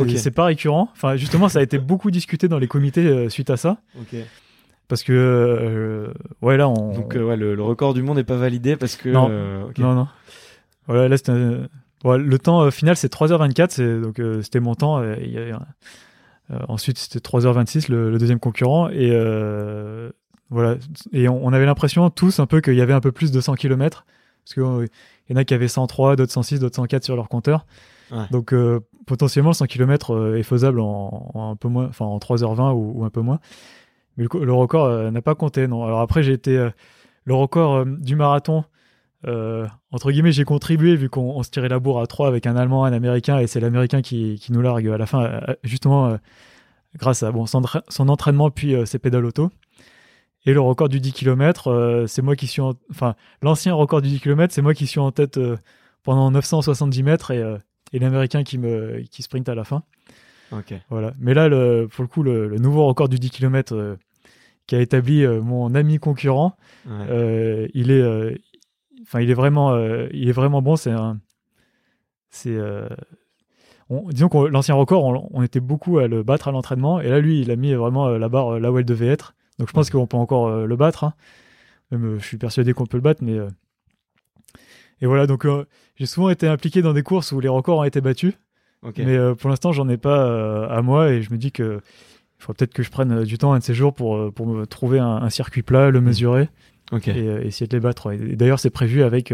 Euh, 0.00 0.04
c'est 0.06 0.12
Ok. 0.14 0.18
c'est 0.18 0.30
pas 0.30 0.44
récurrent. 0.46 0.88
Enfin, 0.92 1.16
justement, 1.16 1.48
ça 1.48 1.58
a 1.58 1.62
été 1.62 1.78
beaucoup 1.78 2.10
discuté 2.10 2.48
dans 2.48 2.58
les 2.58 2.68
comités 2.68 3.06
euh, 3.06 3.28
suite 3.28 3.50
à 3.50 3.56
ça, 3.56 3.78
Ok. 4.00 4.16
parce 4.88 5.02
que 5.02 5.12
euh, 5.12 6.12
ouais 6.40 6.56
là, 6.56 6.68
on 6.68 6.92
Donc 6.94 7.14
euh, 7.16 7.22
ouais, 7.24 7.36
le, 7.36 7.54
le 7.54 7.62
record 7.62 7.94
du 7.94 8.02
monde 8.02 8.16
n'est 8.16 8.24
pas 8.24 8.36
validé 8.36 8.76
parce 8.76 8.96
que. 8.96 9.08
Non. 9.08 9.28
euh, 9.30 9.64
ok. 9.64 9.78
Non, 9.78 9.94
non. 9.94 10.08
Voilà, 10.86 11.08
là, 11.08 11.16
un- 11.28 11.68
ouais, 12.08 12.18
le 12.18 12.38
temps 12.38 12.62
euh, 12.62 12.70
final, 12.70 12.96
c'est 12.96 13.12
3h24. 13.12 13.66
C'est, 13.70 14.00
donc, 14.00 14.18
euh, 14.18 14.42
c'était 14.42 14.60
mon 14.60 14.74
temps. 14.74 14.98
euh, 14.98 15.16
y 15.20 15.36
euh, 15.38 16.58
ensuite, 16.68 16.98
c'était 16.98 17.20
3h26, 17.20 17.90
le, 17.90 18.10
le 18.10 18.18
deuxième 18.18 18.40
concurrent. 18.40 18.88
Et 18.88 19.10
euh, 19.12 20.10
voilà. 20.50 20.76
Et 21.12 21.28
on, 21.28 21.44
on 21.46 21.52
avait 21.52 21.66
l'impression, 21.66 22.10
tous, 22.10 22.40
un 22.40 22.46
peu, 22.46 22.60
qu'il 22.60 22.74
y 22.74 22.80
avait 22.80 22.92
un 22.92 23.00
peu 23.00 23.12
plus 23.12 23.30
de 23.30 23.40
100 23.40 23.54
km. 23.54 24.04
Parce 24.44 24.54
qu'il 24.54 24.88
y 25.30 25.32
en 25.32 25.36
a 25.36 25.44
qui 25.44 25.54
avaient 25.54 25.68
103, 25.68 26.16
d'autres 26.16 26.32
106, 26.32 26.58
d'autres 26.58 26.74
104 26.76 27.04
sur 27.04 27.14
leur 27.16 27.28
compteur. 27.28 27.64
Donc, 28.30 28.52
euh, 28.52 28.80
potentiellement, 29.06 29.50
le 29.50 29.54
100 29.54 29.66
km 29.66 30.10
euh, 30.14 30.36
est 30.38 30.42
faisable 30.42 30.80
en, 30.80 31.30
un 31.34 31.56
peu 31.56 31.68
moins, 31.68 31.90
en 31.98 32.18
3h20 32.18 32.72
ou, 32.74 33.04
un 33.04 33.10
peu 33.10 33.20
moins. 33.22 33.38
Mais 34.16 34.24
le, 34.24 34.28
co- 34.28 34.44
le 34.44 34.52
record 34.52 34.86
euh, 34.86 35.10
n'a 35.10 35.22
pas 35.22 35.34
compté, 35.34 35.66
non. 35.66 35.84
Alors 35.84 36.00
après, 36.00 36.22
j'ai 36.22 36.32
été. 36.32 36.68
le 37.24 37.34
record 37.34 37.86
du 37.86 38.14
marathon, 38.16 38.64
entre 39.24 40.10
guillemets, 40.10 40.32
j'ai 40.32 40.44
contribué 40.44 40.96
vu 40.96 41.08
qu'on 41.08 41.22
on 41.36 41.42
se 41.42 41.50
tirait 41.50 41.68
la 41.68 41.78
bourre 41.78 42.00
à 42.00 42.06
trois 42.06 42.28
avec 42.28 42.46
un 42.46 42.56
Allemand, 42.56 42.84
un 42.84 42.92
Américain, 42.92 43.38
et 43.38 43.46
c'est 43.46 43.60
l'Américain 43.60 44.02
qui, 44.02 44.38
qui 44.40 44.52
nous 44.52 44.60
largue 44.62 44.88
à 44.88 44.98
la 44.98 45.06
fin, 45.06 45.40
justement 45.62 46.16
grâce 46.96 47.22
à 47.22 47.30
bon, 47.32 47.46
son, 47.46 47.60
entra- 47.62 47.84
son 47.88 48.08
entraînement 48.08 48.50
puis 48.50 48.74
ses 48.84 48.98
pédales 48.98 49.24
auto. 49.24 49.50
Et 50.44 50.52
le 50.52 50.60
record 50.60 50.88
du 50.88 50.98
10 50.98 51.12
km, 51.12 52.04
c'est 52.08 52.20
moi 52.20 52.34
qui 52.34 52.48
suis 52.48 52.60
en... 52.60 52.72
Enfin, 52.90 53.14
l'ancien 53.42 53.74
record 53.74 54.02
du 54.02 54.08
10 54.08 54.20
km, 54.20 54.52
c'est 54.52 54.60
moi 54.62 54.74
qui 54.74 54.88
suis 54.88 54.98
en 54.98 55.12
tête 55.12 55.38
pendant 56.02 56.32
970 56.32 57.02
mètres 57.04 57.30
et, 57.30 57.40
et 57.92 57.98
l'Américain 57.98 58.42
qui, 58.44 58.58
me, 58.58 59.02
qui 59.10 59.22
sprint 59.22 59.48
à 59.48 59.54
la 59.54 59.64
fin. 59.64 59.82
Voilà. 60.90 61.14
Mais 61.18 61.34
là, 61.34 61.48
le, 61.48 61.88
pour 61.90 62.02
le 62.02 62.08
coup, 62.08 62.22
le, 62.22 62.48
le 62.48 62.56
nouveau 62.58 62.86
record 62.86 63.08
du 63.08 63.18
10 63.18 63.30
km, 63.30 63.96
qui 64.66 64.76
a 64.76 64.80
établi 64.80 65.24
euh, 65.24 65.40
mon 65.40 65.74
ami 65.74 65.98
concurrent. 65.98 66.56
Ouais. 66.86 66.92
Euh, 67.10 67.68
il 67.74 67.90
est, 67.90 68.00
euh, 68.00 68.34
enfin, 69.02 69.20
il 69.20 69.30
est 69.30 69.34
vraiment, 69.34 69.72
euh, 69.72 70.08
il 70.12 70.28
est 70.28 70.32
vraiment 70.32 70.62
bon. 70.62 70.76
C'est 70.76 70.90
un, 70.92 71.18
c'est, 72.30 72.54
euh, 72.56 72.88
on- 73.90 74.08
disons 74.10 74.28
que 74.28 74.38
l'ancien 74.48 74.74
record, 74.74 75.04
on, 75.04 75.28
on 75.32 75.42
était 75.42 75.60
beaucoup 75.60 75.98
à 75.98 76.06
le 76.08 76.22
battre 76.22 76.48
à 76.48 76.52
l'entraînement, 76.52 77.00
et 77.00 77.08
là, 77.08 77.20
lui, 77.20 77.40
il 77.40 77.50
a 77.50 77.56
mis 77.56 77.74
vraiment 77.74 78.08
euh, 78.08 78.18
la 78.18 78.28
barre 78.28 78.54
euh, 78.54 78.58
là 78.60 78.70
où 78.72 78.78
elle 78.78 78.84
devait 78.84 79.08
être. 79.08 79.34
Donc, 79.58 79.68
je 79.68 79.72
pense 79.74 79.90
qu'on 79.90 80.06
peut 80.06 80.16
encore 80.16 80.48
euh, 80.48 80.66
le 80.66 80.76
battre. 80.76 81.04
hein. 81.04 81.14
Même, 81.90 82.04
euh, 82.14 82.18
je 82.18 82.24
suis 82.24 82.38
persuadé 82.38 82.72
qu'on 82.72 82.86
peut 82.86 82.96
le 82.96 83.02
battre, 83.02 83.22
mais 83.22 83.38
euh, 83.38 83.48
et 85.00 85.06
voilà. 85.06 85.26
Donc, 85.26 85.44
euh, 85.44 85.64
j'ai 86.02 86.06
souvent 86.06 86.30
été 86.30 86.48
impliqué 86.48 86.82
dans 86.82 86.92
des 86.92 87.04
courses 87.04 87.30
où 87.30 87.38
les 87.38 87.46
records 87.48 87.78
ont 87.78 87.84
été 87.84 88.00
battus, 88.00 88.34
mais 88.98 89.16
euh, 89.16 89.36
pour 89.36 89.48
l'instant, 89.50 89.70
j'en 89.70 89.88
ai 89.88 89.96
pas 89.96 90.26
euh, 90.26 90.68
à 90.68 90.82
moi, 90.82 91.10
et 91.10 91.22
je 91.22 91.30
me 91.30 91.38
dis 91.38 91.52
que 91.52 91.80
il 92.40 92.42
faudrait 92.44 92.56
peut-être 92.58 92.74
que 92.74 92.82
je 92.82 92.90
prenne 92.90 93.12
euh, 93.12 93.24
du 93.24 93.38
temps 93.38 93.52
un 93.52 93.60
de 93.60 93.62
ces 93.62 93.72
jours 93.72 93.94
pour, 93.94 94.32
pour 94.32 94.48
me 94.48 94.66
trouver 94.66 94.98
un, 94.98 95.06
un 95.22 95.30
circuit 95.30 95.62
plat, 95.62 95.90
le 95.90 96.00
mesurer 96.00 96.48
ok. 96.90 97.06
et 97.06 97.46
essayer 97.46 97.68
de 97.68 97.76
les 97.76 97.80
battre. 97.80 98.06
ouais. 98.06 98.16
Et 98.18 98.34
d'ailleurs, 98.34 98.58
c'est 98.58 98.70
prévu 98.70 99.04
avec 99.04 99.32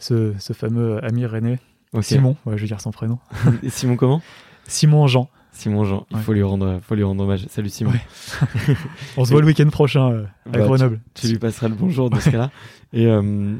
ce, 0.00 0.34
ce 0.36 0.52
fameux 0.52 0.98
ami 1.04 1.26
René. 1.26 1.60
Simon, 2.00 2.36
ouais, 2.44 2.56
je 2.56 2.62
vais 2.62 2.66
dire 2.66 2.80
son 2.80 2.90
prénom. 2.90 3.20
Simon 3.68 3.94
comment? 3.94 4.20
Simon 4.66 5.06
Jean. 5.06 5.28
Simon 5.52 5.84
Jean. 5.84 6.06
Il 6.10 6.16
Ouais. 6.16 6.22
faut 6.24 6.32
lui 6.32 6.42
rendre, 6.42 6.80
faut 6.82 6.96
lui 6.96 7.04
rendre 7.04 7.22
hommage. 7.22 7.46
Salut 7.50 7.68
Simon. 7.68 7.92
Ouais. 7.92 8.74
On 9.16 9.24
se 9.24 9.30
voit 9.30 9.40
le 9.40 9.46
week-end 9.46 9.68
prochain 9.68 10.10
euh, 10.10 10.24
à 10.46 10.48
Bah, 10.48 10.58
Grenoble. 10.58 11.00
Tu 11.14 11.28
lui 11.28 11.38
passeras 11.38 11.68
le 11.68 11.76
bonjour 11.76 12.10
dans 12.10 12.18
ce 12.18 12.30
cas-là. 12.30 12.50
Et 12.92 13.06
euh, 13.06 13.54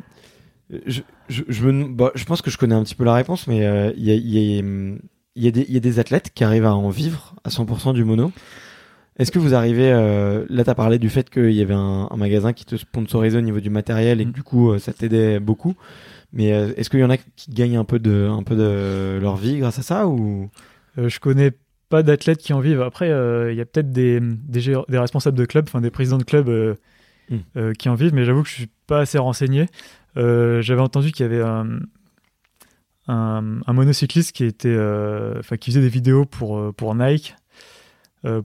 je, 0.87 1.03
je, 1.29 1.43
je, 1.49 1.65
me, 1.69 1.89
bah, 1.89 2.11
je 2.15 2.25
pense 2.25 2.43
que 2.43 2.51
je 2.51 2.59
connais 2.59 2.75
un 2.75 2.83
petit 2.85 2.95
peu 2.95 3.05
la 3.05 3.15
réponse, 3.15 3.47
mais 3.47 3.65
euh, 3.67 3.93
il 3.97 4.05
y, 4.05 4.11
a, 4.11 4.15
il 4.15 4.29
y, 4.29 4.59
a, 4.59 4.63
il 5.37 5.43
y, 5.45 5.49
a 5.49 5.51
des- 5.51 5.65
il 5.69 5.75
y 5.75 5.77
a 5.77 5.81
des 5.81 5.99
athlètes 5.99 6.31
qui 6.35 6.45
arrivent 6.45 6.67
à 6.67 6.75
en 6.75 6.91
vivre 6.91 7.35
à 7.45 7.49
100% 7.51 7.93
du 7.95 8.05
mono. 8.05 8.31
Est-ce 9.19 9.31
que 9.31 9.39
vous 9.39 9.55
arrivez, 9.55 9.93
euh, 9.93 10.45
là 10.49 10.65
tu 10.65 10.71
as 10.71 10.75
parlé 10.75 10.99
du 10.99 11.09
fait 11.09 11.31
qu'il 11.31 11.53
y 11.53 11.63
avait 11.63 11.75
un, 11.75 12.09
un 12.11 12.17
magasin 12.17 12.53
qui 12.53 12.65
te 12.65 12.75
sponsorisait 12.77 13.39
au 13.39 13.43
niveau 13.43 13.61
du 13.61 13.71
matériel 13.71 14.21
et 14.21 14.25
que 14.25 14.31
Mm. 14.31 14.33
du 14.33 14.43
coup 14.43 14.73
euh, 14.73 14.79
ça 14.81 14.93
t'aidait 14.93 15.39
beaucoup, 15.39 15.75
mais 16.33 16.53
euh, 16.53 16.73
est-ce 16.77 16.91
qu'il 16.91 16.99
y 17.01 17.05
en 17.05 17.11
a 17.11 17.17
qui 17.17 17.51
gagnent 17.53 17.77
un 17.77 17.85
peu 17.85 18.01
de, 18.01 18.29
un 18.29 18.43
peu 18.43 18.57
de 18.57 19.19
leur 19.23 19.37
vie 19.37 19.59
grâce 19.59 19.79
à 19.79 19.83
ça 19.83 20.09
ou? 20.09 20.51
Je 20.97 21.19
connais 21.21 21.53
pas 21.89 22.03
d'athlètes 22.03 22.39
qui 22.39 22.53
en 22.53 22.61
vivent. 22.61 22.83
Après, 22.83 23.07
il 23.09 23.57
y 23.57 23.61
a 23.61 23.65
peut-être 23.65 23.91
des, 23.93 24.19
des, 24.21 24.61
gé- 24.61 24.85
des 24.89 24.99
responsables 24.99 25.37
de 25.39 25.45
club, 25.45 25.65
enfin 25.69 25.81
des 25.81 25.91
présidents 25.91 26.19
de 26.19 26.25
club 26.25 26.49
euh, 26.49 26.75
Mm. 27.31 27.73
qui 27.79 27.89
en 27.89 27.95
vivent, 27.95 28.13
mais 28.15 28.25
j'avoue 28.27 28.43
que 28.43 28.49
je 28.51 28.55
suis 28.55 28.69
pas 28.87 28.99
assez 29.01 29.17
renseigné. 29.17 29.67
Euh, 30.17 30.63
J'avais 30.63 30.81
entendu 30.81 31.13
qu'il 31.13 31.25
y 31.25 31.29
avait 31.29 31.43
un, 31.43 31.67
un, 33.09 33.61
un 33.67 33.73
monocycliste 33.73 34.33
qui 34.33 34.45
était, 34.45 34.69
euh, 34.69 35.41
qui 35.61 35.71
faisait 35.71 35.81
des 35.81 35.89
vidéos 35.89 36.25
pour 36.25 36.59
euh, 36.59 36.73
pour 36.73 36.95
Nike, 36.95 37.35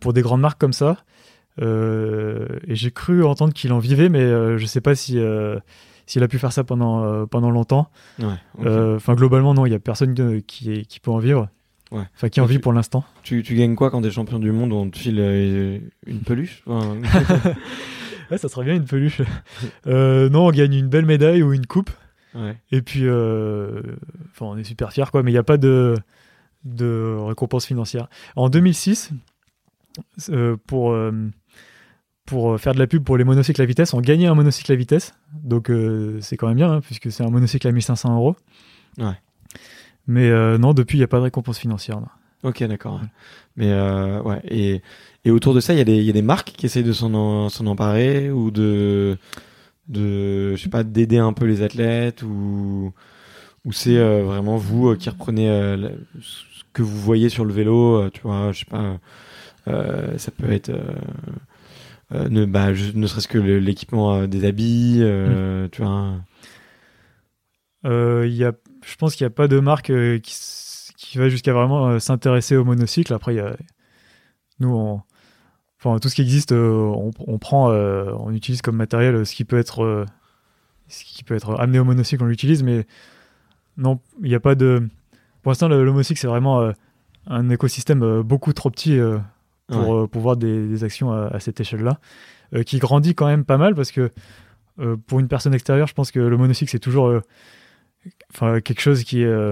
pour 0.01 0.13
des 0.13 0.21
grandes 0.21 0.41
marques 0.41 0.59
comme 0.59 0.73
ça. 0.73 0.97
Et 1.61 2.75
j'ai 2.75 2.91
cru 2.91 3.23
entendre 3.23 3.53
qu'il 3.53 3.71
en 3.73 3.79
vivait, 3.79 4.09
mais 4.09 4.57
je 4.57 4.65
sais 4.65 4.81
pas 4.81 4.95
si 4.95 5.19
s'il 6.05 6.23
a 6.23 6.27
pu 6.27 6.39
faire 6.39 6.51
ça 6.51 6.63
pendant 6.63 7.03
euh, 7.03 7.25
pendant 7.27 7.51
longtemps. 7.51 7.89
Ouais. 8.19 8.33
Euh, 8.65 8.95
Enfin, 8.95 9.13
globalement, 9.13 9.53
non, 9.53 9.65
il 9.67 9.71
y 9.71 9.75
a 9.75 9.79
personne 9.79 10.41
qui, 10.41 10.85
qui 10.87 10.99
peut 10.99 11.11
en 11.11 11.19
vivre. 11.19 11.49
Ouais. 11.91 12.03
Enfin, 12.15 12.29
qui 12.29 12.39
en 12.41 12.45
vit 12.45 12.55
tu- 12.55 12.61
pour 12.61 12.73
l'instant. 12.73 13.03
tu, 13.23 13.41
tu 13.43 13.55
gagnes 13.55 13.75
quoi 13.75 13.89
quand 13.91 14.01
t'es 14.01 14.09
champion 14.11 14.37
du 14.39 14.51
monde 14.51 14.71
On 14.73 14.89
te 14.89 14.97
file 14.97 15.17
euh, 15.19 15.79
une 16.07 16.19
peluche 16.21 16.61
Enfin, 16.67 16.97
Ouais, 18.31 18.37
ça 18.37 18.47
serait 18.49 18.65
bien 18.65 18.75
une 18.75 18.85
peluche. 18.85 19.21
Euh, 19.87 20.29
non, 20.29 20.47
on 20.47 20.51
gagne 20.51 20.73
une 20.73 20.87
belle 20.87 21.05
médaille 21.05 21.41
ou 21.41 21.53
une 21.53 21.65
coupe. 21.65 21.89
ouais. 22.35 22.55
Et 22.71 22.81
puis, 22.81 23.01
euh, 23.03 23.81
enfin, 24.31 24.45
on 24.45 24.57
est 24.57 24.63
super 24.63 24.91
fiers, 24.91 25.05
quoi. 25.11 25.23
Mais 25.23 25.31
il 25.31 25.33
n'y 25.33 25.39
a 25.39 25.43
pas 25.43 25.57
de, 25.57 25.95
de 26.63 27.15
récompense 27.19 27.65
financière. 27.65 28.07
En 28.35 28.49
2006, 28.49 29.11
euh, 30.29 30.57
pour, 30.67 30.95
pour 32.25 32.59
faire 32.59 32.73
de 32.73 32.79
la 32.79 32.87
pub 32.87 33.03
pour 33.03 33.17
les 33.17 33.23
monocycles 33.23 33.61
à 33.61 33.65
vitesse, 33.65 33.93
on 33.93 34.01
gagnait 34.01 34.27
un 34.27 34.35
monocycle 34.35 34.71
à 34.71 34.75
vitesse. 34.75 35.13
Donc, 35.33 35.71
c'est 36.21 36.37
quand 36.37 36.47
même 36.47 36.57
bien, 36.57 36.71
hein, 36.73 36.81
puisque 36.81 37.11
c'est 37.11 37.23
un 37.23 37.29
monocycle 37.31 37.67
à 37.67 37.71
1500 37.71 38.15
euros. 38.15 38.35
Ouais. 38.97 39.17
Mais 40.07 40.29
non, 40.59 40.73
depuis, 40.73 40.97
il 40.97 41.01
n'y 41.01 41.05
a 41.05 41.07
pas 41.07 41.17
de 41.17 41.23
récompense 41.23 41.57
financière. 41.57 41.99
non. 41.99 42.07
Ok, 42.43 42.63
d'accord. 42.63 43.01
ouais. 43.01 43.07
Mais 43.57 43.73
ouais, 44.21 44.41
et, 44.45 44.81
et 45.25 45.31
autour 45.31 45.53
de 45.53 45.59
ça, 45.59 45.73
il 45.73 45.77
y, 45.77 45.81
a 45.81 45.85
des- 45.85 45.97
il 45.97 46.03
y 46.03 46.09
a 46.09 46.13
des 46.13 46.21
marques 46.21 46.51
qui 46.57 46.65
essayent 46.65 46.83
de 46.83 46.93
s'en 46.93 47.13
en- 47.13 47.49
s'en 47.49 47.65
emparer 47.67 48.31
ou 48.31 48.51
de, 48.51 49.17
de, 49.87 50.55
je 50.55 50.61
sais 50.63 50.69
pas, 50.69 50.83
d'aider 50.83 51.17
un 51.17 51.33
peu 51.33 51.45
les 51.45 51.61
athlètes 51.61 52.23
ou, 52.23 52.93
ou 53.65 53.71
c'est 53.73 53.97
euh, 53.97 54.23
vraiment 54.23 54.57
vous 54.57 54.89
euh, 54.89 54.95
qui 54.95 55.09
reprenez 55.09 55.49
euh, 55.49 55.75
la- 55.77 55.89
ce 56.21 56.63
que 56.73 56.81
vous 56.83 56.99
voyez 56.99 57.29
sur 57.29 57.45
le 57.45 57.53
vélo, 57.53 58.09
tu 58.11 58.21
vois, 58.21 58.51
je 58.51 58.59
sais 58.59 58.65
pas, 58.65 58.99
ça 60.17 60.31
peut 60.31 60.51
être. 60.51 60.71
ne, 62.11 62.45
bah, 62.45 62.71
ne 62.71 63.07
serait-ce 63.07 63.27
que 63.27 63.37
le- 63.37 63.59
l'équipement 63.59 64.25
des 64.27 64.45
habits, 64.45 64.99
euh, 65.01 65.67
tu 65.71 65.81
vois. 65.83 66.13
Y 67.83 68.43
a, 68.43 68.53
je 68.85 68.95
pense 68.95 69.15
qu'il 69.15 69.25
n'y 69.25 69.31
a 69.31 69.35
pas 69.35 69.47
de 69.47 69.59
marque 69.59 69.91
qui, 70.21 70.35
qui 70.97 71.17
va 71.17 71.29
jusqu'à 71.29 71.53
vraiment 71.53 71.99
s'intéresser 71.99 72.55
au 72.55 72.65
monocycle. 72.65 73.13
Après, 73.13 73.33
il 73.33 73.37
y 73.37 73.41
a, 73.41 73.55
nous, 74.59 74.69
on, 74.75 75.01
enfin, 75.79 75.97
tout 75.99 76.09
ce 76.09 76.15
qui 76.15 76.21
existe, 76.21 76.51
euh, 76.51 76.71
on, 76.95 77.11
on 77.27 77.37
prend, 77.37 77.71
euh, 77.71 78.11
on 78.19 78.31
utilise 78.33 78.61
comme 78.61 78.75
matériel 78.75 79.15
euh, 79.15 79.25
ce 79.25 79.33
qui 79.35 79.45
peut 79.45 79.57
être, 79.57 80.05
ce 80.87 81.03
qui 81.03 81.23
peut 81.23 81.35
être 81.35 81.59
amené 81.59 81.79
au 81.79 81.85
monocycle, 81.85 82.23
on 82.23 82.27
l'utilise, 82.27 82.63
mais 82.63 82.85
non, 83.77 83.99
il 84.21 84.29
n'y 84.29 84.35
a 84.35 84.39
pas 84.39 84.55
de. 84.55 84.87
Pour 85.41 85.51
l'instant, 85.51 85.67
le, 85.67 85.83
le 85.85 85.91
monocycle, 85.91 86.19
c'est 86.19 86.27
vraiment 86.27 86.71
un 87.27 87.49
écosystème 87.49 88.21
beaucoup 88.21 88.53
trop 88.53 88.69
petit 88.69 88.99
pour, 89.67 89.77
Ouais. 89.77 90.03
euh, 90.03 90.07
pour 90.07 90.21
voir 90.21 90.35
des, 90.35 90.67
des 90.67 90.83
actions 90.83 91.11
à, 91.11 91.27
à 91.27 91.39
cette 91.39 91.59
échelle-là, 91.61 91.99
qui 92.65 92.79
grandit 92.79 93.13
quand 93.15 93.27
même 93.27 93.45
pas 93.45 93.57
mal 93.57 93.75
parce 93.75 93.91
que 93.91 94.11
pour 95.07 95.19
une 95.19 95.27
personne 95.27 95.53
extérieure, 95.53 95.87
je 95.87 95.93
pense 95.93 96.09
que 96.11 96.19
le 96.19 96.37
monocycle, 96.37 96.71
c'est 96.71 96.79
toujours 96.79 97.13
enfin 98.33 98.61
quelque 98.61 98.79
chose 98.81 99.03
qui 99.03 99.21
est 99.23 99.51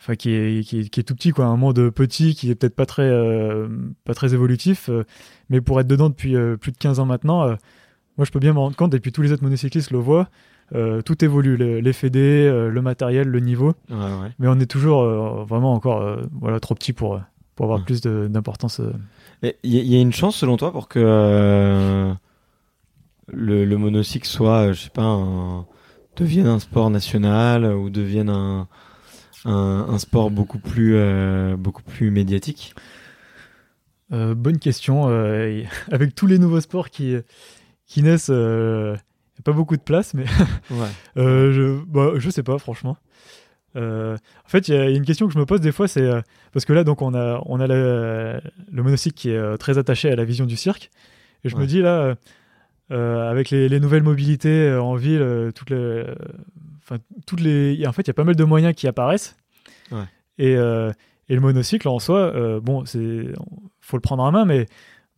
enfin 0.00 0.14
qui 0.16 0.30
est, 0.32 0.64
qui 0.66 0.80
est 0.80 0.88
qui 0.88 1.00
est 1.00 1.02
tout 1.02 1.14
petit 1.14 1.30
quoi 1.30 1.44
un 1.46 1.56
monde 1.56 1.90
petit 1.90 2.34
qui 2.34 2.50
est 2.50 2.54
peut-être 2.54 2.74
pas 2.74 2.86
très 2.86 3.02
euh, 3.08 3.68
pas 4.04 4.14
très 4.14 4.32
évolutif 4.34 4.88
euh, 4.88 5.04
mais 5.50 5.60
pour 5.60 5.78
être 5.80 5.86
dedans 5.86 6.08
depuis 6.08 6.34
euh, 6.36 6.56
plus 6.56 6.72
de 6.72 6.78
15 6.78 7.00
ans 7.00 7.06
maintenant 7.06 7.42
euh, 7.42 7.54
moi 8.16 8.24
je 8.24 8.30
peux 8.30 8.38
bien 8.40 8.52
me 8.54 8.58
rendre 8.58 8.76
compte 8.76 8.94
et 8.94 9.00
puis 9.00 9.12
tous 9.12 9.22
les 9.22 9.30
autres 9.32 9.42
monocyclistes 9.44 9.90
le 9.90 9.98
voient 9.98 10.28
euh, 10.74 11.02
tout 11.02 11.22
évolue 11.24 11.56
le- 11.56 11.80
les 11.80 11.92
fédés 11.92 12.46
euh, 12.48 12.68
le 12.70 12.80
matériel 12.82 13.28
le 13.28 13.40
niveau 13.40 13.74
Ouais, 13.90 13.96
ouais. 13.96 14.30
mais 14.38 14.48
on 14.48 14.58
est 14.58 14.70
toujours 14.70 15.02
euh, 15.02 15.44
vraiment 15.44 15.74
encore 15.74 16.00
euh, 16.00 16.22
voilà 16.32 16.60
trop 16.60 16.74
petit 16.74 16.92
pour 16.94 17.16
euh, 17.16 17.20
pour 17.56 17.64
avoir 17.66 17.80
Ouais. 17.80 17.84
plus 17.84 18.00
d'importance 18.00 18.80
euh. 18.80 18.92
Il 19.42 19.48
y, 19.74 19.78
a- 19.78 19.82
il 19.82 19.92
y 19.92 19.96
a 19.96 20.00
une 20.00 20.12
chance 20.14 20.36
selon 20.36 20.56
toi 20.56 20.72
pour 20.72 20.88
que 20.88 20.98
euh, 21.02 22.12
le, 23.32 23.64
le 23.64 23.76
monocycle 23.76 24.26
soit, 24.26 24.68
euh, 24.68 24.72
je 24.72 24.82
sais 24.82 24.90
pas, 24.90 25.02
un- 25.02 25.66
devienne 26.16 26.46
un 26.46 26.58
sport 26.58 26.90
national 26.90 27.64
ou 27.64 27.88
devienne 27.90 28.28
un, 28.28 28.66
un, 29.44 29.86
un 29.88 29.98
sport 29.98 30.30
beaucoup 30.30 30.58
plus, 30.58 30.94
euh, 30.96 31.56
beaucoup 31.56 31.82
plus 31.82 32.10
médiatique 32.10 32.74
Euh, 34.12 34.34
bonne 34.34 34.58
question. 34.58 35.08
euh, 35.08 35.62
avec 35.92 36.14
tous 36.14 36.26
les 36.26 36.38
nouveaux 36.38 36.60
sports 36.60 36.90
qui, 36.90 37.16
qui 37.86 38.02
naissent, 38.02 38.28
il 38.28 38.34
n'y 38.34 39.38
a 39.38 39.42
pas 39.44 39.52
beaucoup 39.52 39.76
de 39.76 39.82
place, 39.82 40.14
mais 40.14 40.24
Ouais. 40.70 40.88
je, 41.16 41.80
bah, 41.84 42.12
je 42.16 42.28
sais 42.30 42.42
pas, 42.42 42.58
franchement. 42.58 42.96
En 43.76 44.16
fait, 44.48 44.66
il 44.68 44.74
y, 44.74 44.76
a 44.76 44.86
il 44.86 44.90
y 44.90 44.94
a 44.94 44.96
une 44.96 45.04
question 45.04 45.28
que 45.28 45.32
je 45.32 45.38
me 45.38 45.46
pose 45.46 45.60
des 45.60 45.70
fois, 45.72 45.86
c'est 45.86 46.08
parce 46.52 46.64
que 46.64 46.72
là, 46.72 46.82
donc, 46.82 47.02
on 47.02 47.14
a, 47.14 47.40
on 47.46 47.60
a 47.60 47.66
le, 47.68 48.40
le 48.72 48.82
monocycle 48.82 49.14
qui 49.16 49.30
est 49.30 49.56
très 49.58 49.78
attaché 49.78 50.10
à 50.10 50.16
la 50.16 50.24
vision 50.24 50.44
du 50.44 50.56
cirque, 50.56 50.90
et 51.44 51.48
je 51.48 51.54
Ouais. 51.54 51.62
me 51.62 51.66
dis 51.68 51.80
là, 51.80 52.16
avec 52.90 53.50
les, 53.50 53.68
les 53.68 53.78
nouvelles 53.78 54.02
mobilités 54.02 54.74
en 54.74 54.96
ville, 54.96 55.52
toutes 55.54 55.70
les, 55.70 56.04
enfin, 56.90 57.00
toutes 57.26 57.40
les, 57.40 57.86
en 57.86 57.92
fait, 57.92 58.02
il 58.02 58.08
y 58.08 58.10
a 58.10 58.14
pas 58.14 58.24
mal 58.24 58.34
de 58.36 58.44
moyens 58.44 58.74
qui 58.74 58.88
apparaissent, 58.88 59.36
Ouais. 59.92 60.04
et, 60.38 60.56
euh, 60.56 60.92
et 61.28 61.34
le 61.34 61.40
monocycle 61.40 61.86
en 61.88 61.98
soi, 62.00 62.18
euh, 62.18 62.60
bon, 62.60 62.84
c'est, 62.84 63.26
faut 63.80 63.96
le 63.96 64.00
prendre 64.00 64.22
en 64.24 64.32
main, 64.32 64.44
mais 64.44 64.66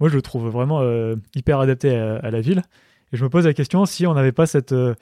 moi, 0.00 0.08
je 0.10 0.14
le 0.16 0.22
trouve 0.22 0.48
vraiment 0.48 0.80
euh, 0.82 1.16
hyper 1.34 1.58
adapté 1.60 1.96
à, 1.96 2.16
à 2.16 2.30
la 2.30 2.40
ville. 2.40 2.62
Et 3.12 3.16
je 3.16 3.24
me 3.24 3.30
pose 3.30 3.46
la 3.46 3.54
question 3.54 3.84
si 3.86 4.06
on 4.06 4.14
n'avait 4.14 4.32
pas 4.32 4.46
cette, 4.46 4.72
euh, 4.72 4.94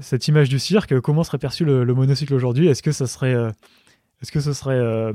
cette 0.00 0.28
image 0.28 0.48
du 0.48 0.58
cirque, 0.58 1.00
comment 1.00 1.24
serait 1.24 1.38
perçu 1.38 1.64
le, 1.64 1.82
le 1.84 1.94
monocycle 1.94 2.34
aujourd'hui? 2.34 2.68
Est-ce 2.68 2.82
que 2.82 2.92
ça 2.92 3.06
serait, 3.06 3.32
est-ce 4.20 4.30
que 4.32 4.40
ce 4.40 4.52
serait 4.52 5.12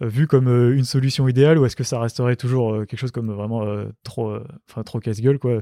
vu 0.00 0.26
comme 0.26 0.48
une 0.48 0.84
solution 0.84 1.28
idéale 1.28 1.58
ou 1.58 1.66
est-ce 1.66 1.76
que 1.76 1.84
ça 1.84 2.00
resterait 2.00 2.36
toujours 2.36 2.78
quelque 2.86 2.98
chose 2.98 3.10
comme 3.12 3.30
vraiment 3.32 3.64
trop, 4.02 4.36
enfin 4.70 4.82
trop 4.82 4.98
casse-gueule 4.98 5.38
quoi? 5.38 5.60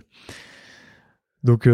Donc 1.42 1.66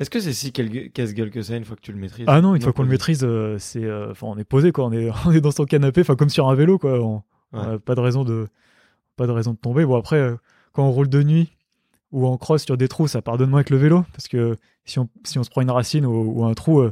Est-ce 0.00 0.10
que 0.10 0.18
c'est 0.18 0.32
si 0.32 0.50
casse-gueule 0.52 1.30
que 1.30 1.42
ça 1.42 1.56
une 1.56 1.64
fois 1.64 1.76
que 1.76 1.82
tu 1.82 1.92
le 1.92 1.98
maîtrises? 1.98 2.24
Ah 2.28 2.40
non, 2.40 2.54
une 2.54 2.62
fois 2.62 2.72
qu'on 2.72 2.82
le 2.82 2.88
maîtrise, 2.88 3.20
euh, 3.22 3.56
c'est, 3.58 3.84
euh, 3.84 4.12
on 4.22 4.36
est 4.38 4.44
posé 4.44 4.72
quoi, 4.72 4.86
on 4.86 4.92
est, 4.92 5.10
on 5.26 5.30
est 5.32 5.40
dans 5.40 5.50
son 5.52 5.64
canapé, 5.66 6.00
enfin 6.00 6.16
comme 6.16 6.30
sur 6.30 6.48
un 6.48 6.54
vélo 6.54 6.78
quoi. 6.78 6.98
On, 7.00 7.22
on 7.52 7.58
Ouais. 7.58 7.74
a 7.74 7.78
pas 7.78 7.94
de 7.94 8.00
raison 8.00 8.24
de, 8.24 8.48
pas 9.16 9.26
de 9.26 9.32
raison 9.32 9.52
de 9.52 9.58
tomber. 9.58 9.84
Bon 9.84 9.96
après, 9.96 10.16
euh, 10.16 10.36
quand 10.72 10.84
on 10.86 10.90
roule 10.90 11.08
de 11.08 11.22
nuit 11.22 11.52
ou 12.12 12.26
en 12.26 12.36
cross 12.38 12.64
sur 12.64 12.76
des 12.76 12.88
trous, 12.88 13.08
ça 13.08 13.22
pardonne 13.22 13.50
moins 13.50 13.62
que 13.62 13.74
le 13.74 13.78
vélo 13.80 14.04
parce 14.12 14.26
que 14.28 14.56
si 14.84 14.98
on, 14.98 15.08
si 15.24 15.38
on 15.38 15.44
se 15.44 15.50
prend 15.50 15.60
une 15.60 15.70
racine 15.70 16.06
ou, 16.06 16.40
ou 16.40 16.44
un 16.44 16.54
trou, 16.54 16.82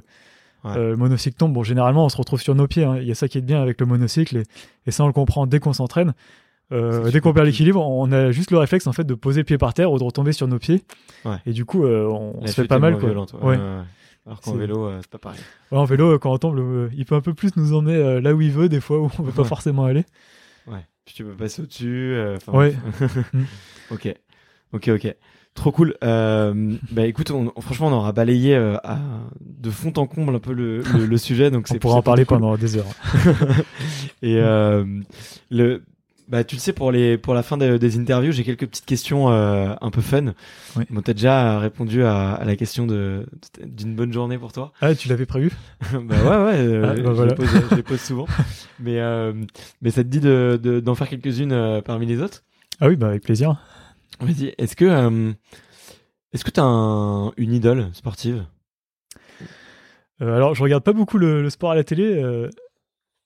Ouais. 0.64 0.74
le 0.74 0.96
monocycle 0.96 1.36
tombe. 1.36 1.52
Bon, 1.52 1.62
généralement, 1.62 2.04
on 2.04 2.08
se 2.08 2.16
retrouve 2.16 2.42
sur 2.42 2.56
nos 2.56 2.66
pieds. 2.66 2.82
hein. 2.82 2.96
Il 3.00 3.06
y 3.06 3.12
a 3.12 3.14
ça 3.14 3.28
qui 3.28 3.38
est 3.38 3.42
bien 3.42 3.62
avec 3.62 3.80
le 3.80 3.86
monocycle 3.86 4.38
et, 4.38 4.42
et 4.86 4.90
ça, 4.90 5.04
on 5.04 5.06
le 5.06 5.12
comprend 5.12 5.46
dès 5.46 5.60
qu'on 5.60 5.72
s'entraîne. 5.72 6.14
Euh, 6.70 7.10
dès 7.10 7.20
qu'on 7.20 7.32
perd 7.32 7.46
l'équilibre, 7.46 7.80
on 7.86 8.12
a 8.12 8.30
juste 8.30 8.50
le 8.50 8.58
réflexe 8.58 8.86
en 8.86 8.92
fait 8.92 9.04
de 9.04 9.14
poser 9.14 9.40
le 9.40 9.44
pied 9.44 9.56
par 9.58 9.72
terre 9.74 9.90
ou 9.92 9.98
de 9.98 10.04
retomber 10.04 10.32
sur 10.32 10.46
nos 10.48 10.58
pieds. 10.58 10.82
Ouais. 11.24 11.36
Et 11.46 11.52
du 11.52 11.64
coup, 11.64 11.84
euh, 11.84 12.06
on, 12.06 12.46
se 12.46 12.52
fait 12.52 12.66
pas 12.66 12.78
mal 12.78 12.98
quoi. 12.98 13.08
violente, 13.08 13.34
ouais. 13.42 13.58
Alors 14.26 14.40
qu'en 14.42 14.52
vélo, 14.54 14.84
euh, 14.86 14.98
c'est 15.00 15.10
pas 15.10 15.18
pareil. 15.18 15.40
Ouais, 15.72 15.78
en 15.78 15.84
vélo, 15.86 16.12
euh, 16.12 16.18
quand 16.18 16.30
on 16.32 16.36
tombe, 16.38 16.56
le- 16.56 16.90
il 16.94 17.06
peut 17.06 17.14
un 17.14 17.22
peu 17.22 17.32
plus 17.32 17.56
nous 17.56 17.72
emmener 17.72 17.94
euh, 17.96 18.20
là 18.20 18.34
où 18.34 18.42
il 18.42 18.50
veut, 18.50 18.68
des 18.68 18.80
fois 18.80 18.98
où 19.00 19.10
on 19.18 19.22
veut 19.22 19.32
pas 19.32 19.44
forcément 19.44 19.86
aller. 19.86 20.04
Ouais. 20.66 20.84
Puis 21.06 21.14
tu 21.14 21.24
peux 21.24 21.32
passer 21.32 21.62
au-dessus. 21.62 22.12
euh, 22.14 22.36
Ouais. 22.48 22.74
Mm. 23.32 23.42
ok. 23.90 24.14
Ok, 24.74 24.88
ok. 24.88 25.16
Trop 25.54 25.72
cool. 25.72 25.94
Euh, 26.04 26.74
bah 26.92 27.06
écoute, 27.06 27.30
on- 27.30 27.50
franchement, 27.62 27.86
on 27.88 27.92
aura 27.92 28.12
balayé 28.12 28.54
euh, 28.54 28.76
à- 28.84 28.98
de 29.40 29.70
fond 29.70 29.94
en 29.96 30.06
comble 30.06 30.34
un 30.34 30.38
peu 30.40 30.52
le, 30.52 30.82
le, 30.82 31.06
le 31.06 31.16
sujet, 31.16 31.50
donc 31.50 31.66
On 31.70 31.78
pourra 31.78 31.96
en 31.96 32.02
parler 32.02 32.26
cool. 32.26 32.38
pendant 32.38 32.56
des 32.58 32.76
heures. 32.76 32.84
Et 34.22 34.36
euh, 34.36 34.84
le, 35.50 35.84
bah 36.28 36.44
tu 36.44 36.56
le 36.56 36.60
sais 36.60 36.72
pour 36.72 36.92
les 36.92 37.16
pour 37.18 37.32
la 37.34 37.42
fin 37.42 37.56
de- 37.56 37.78
des 37.78 37.98
interviews, 37.98 38.32
j'ai 38.32 38.44
quelques 38.44 38.66
petites 38.66 38.84
questions 38.86 39.30
euh, 39.30 39.74
un 39.80 39.90
peu 39.90 40.00
fun. 40.02 40.34
Oui. 40.76 40.84
Bon, 40.90 41.00
t'as 41.00 41.14
déjà 41.14 41.58
répondu 41.58 42.02
à, 42.04 42.32
à 42.34 42.44
la 42.44 42.54
question 42.56 42.86
de 42.86 43.26
d'une 43.64 43.94
bonne 43.94 44.12
journée 44.12 44.36
pour 44.38 44.52
toi. 44.52 44.72
Ah, 44.80 44.94
tu 44.94 45.08
l'avais 45.08 45.26
prévu 45.26 45.50
bah 45.92 45.98
ouais 46.00 46.44
ouais, 46.44 46.58
euh, 46.58 46.82
Ah, 46.84 46.94
bah 46.94 46.96
je, 46.96 47.08
voilà. 47.10 47.30
les 47.32 47.34
pose, 47.36 47.48
je 47.70 47.76
les 47.76 47.82
pose 47.82 48.00
souvent. 48.00 48.26
mais 48.80 48.98
euh, 49.00 49.32
mais 49.80 49.90
ça 49.90 50.04
te 50.04 50.08
dit 50.08 50.20
de 50.20 50.60
de- 50.62 50.80
d'en 50.80 50.94
faire 50.94 51.08
quelques-unes 51.08 51.82
parmi 51.84 52.06
les 52.06 52.20
autres? 52.20 52.42
Ah 52.80 52.88
oui, 52.88 52.96
bah 52.96 53.08
avec 53.08 53.22
plaisir. 53.22 53.56
Vas-y. 54.20 54.54
Est-ce 54.58 54.76
que 54.76 55.32
est-ce 56.32 56.44
que 56.44 56.50
t'as 56.50 56.62
un, 56.64 57.32
une 57.38 57.52
idole 57.54 57.88
sportive? 57.94 58.44
Alors, 60.20 60.54
je 60.54 60.62
regarde 60.62 60.82
pas 60.82 60.92
beaucoup 60.92 61.16
le, 61.16 61.42
le 61.42 61.48
sport 61.50 61.70
à 61.70 61.74
la 61.76 61.84
télé, 61.84 62.22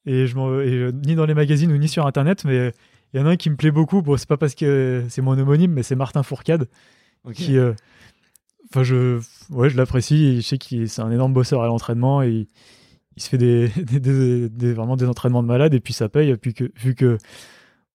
et 0.05 0.27
je 0.27 0.37
et, 0.63 0.93
ni 1.07 1.15
dans 1.15 1.27
les 1.27 1.35
magazines 1.35 1.73
ou 1.73 1.77
ni 1.79 1.89
sur 1.89 2.07
Internet, 2.07 2.45
mais 2.45 2.73
il 3.13 3.21
y 3.21 3.23
en 3.23 3.27
a 3.27 3.31
un 3.31 3.37
qui 3.37 3.51
me 3.51 3.57
plaît 3.57 3.71
beaucoup. 3.71 4.03
Bon, 4.03 4.17
c'est 4.17 4.29
pas 4.29 4.37
parce 4.37 4.55
que 4.55 5.05
c'est 5.09 5.23
mon 5.23 5.39
homonyme, 5.39 5.73
mais 5.73 5.83
c'est 5.83 5.97
Martin 5.97 6.23
Fourcade, 6.23 6.69
qui, 7.35 7.57
euh, 7.59 7.73
enfin, 8.71 8.83
je, 8.83 9.21
ouais, 9.51 9.69
je 9.71 9.77
l'apprécie. 9.77 10.37
Je 10.37 10.47
sais 10.47 10.59
qu'il 10.59 10.89
c'est 10.89 11.03
un 11.03 11.11
énorme 11.11 11.33
bosseur 11.33 11.63
à 11.63 11.67
l'entraînement 11.67 12.23
et 12.23 12.31
il, 12.31 12.47
il 13.17 13.23
se 13.23 13.29
fait 13.29 13.39
des, 13.39 13.69
des, 13.77 14.01
des- 14.01 14.49
des- 14.49 14.73
vraiment 14.73 14.97
des 14.97 15.07
entraînements 15.07 15.43
de 15.43 15.49
malade 15.49 15.75
et 15.75 15.81
puis 15.81 15.93
ça 15.93 16.09
paye, 16.09 16.35
puis 16.37 16.55
que, 16.55 16.71
vu 16.77 16.95
que 16.95 17.19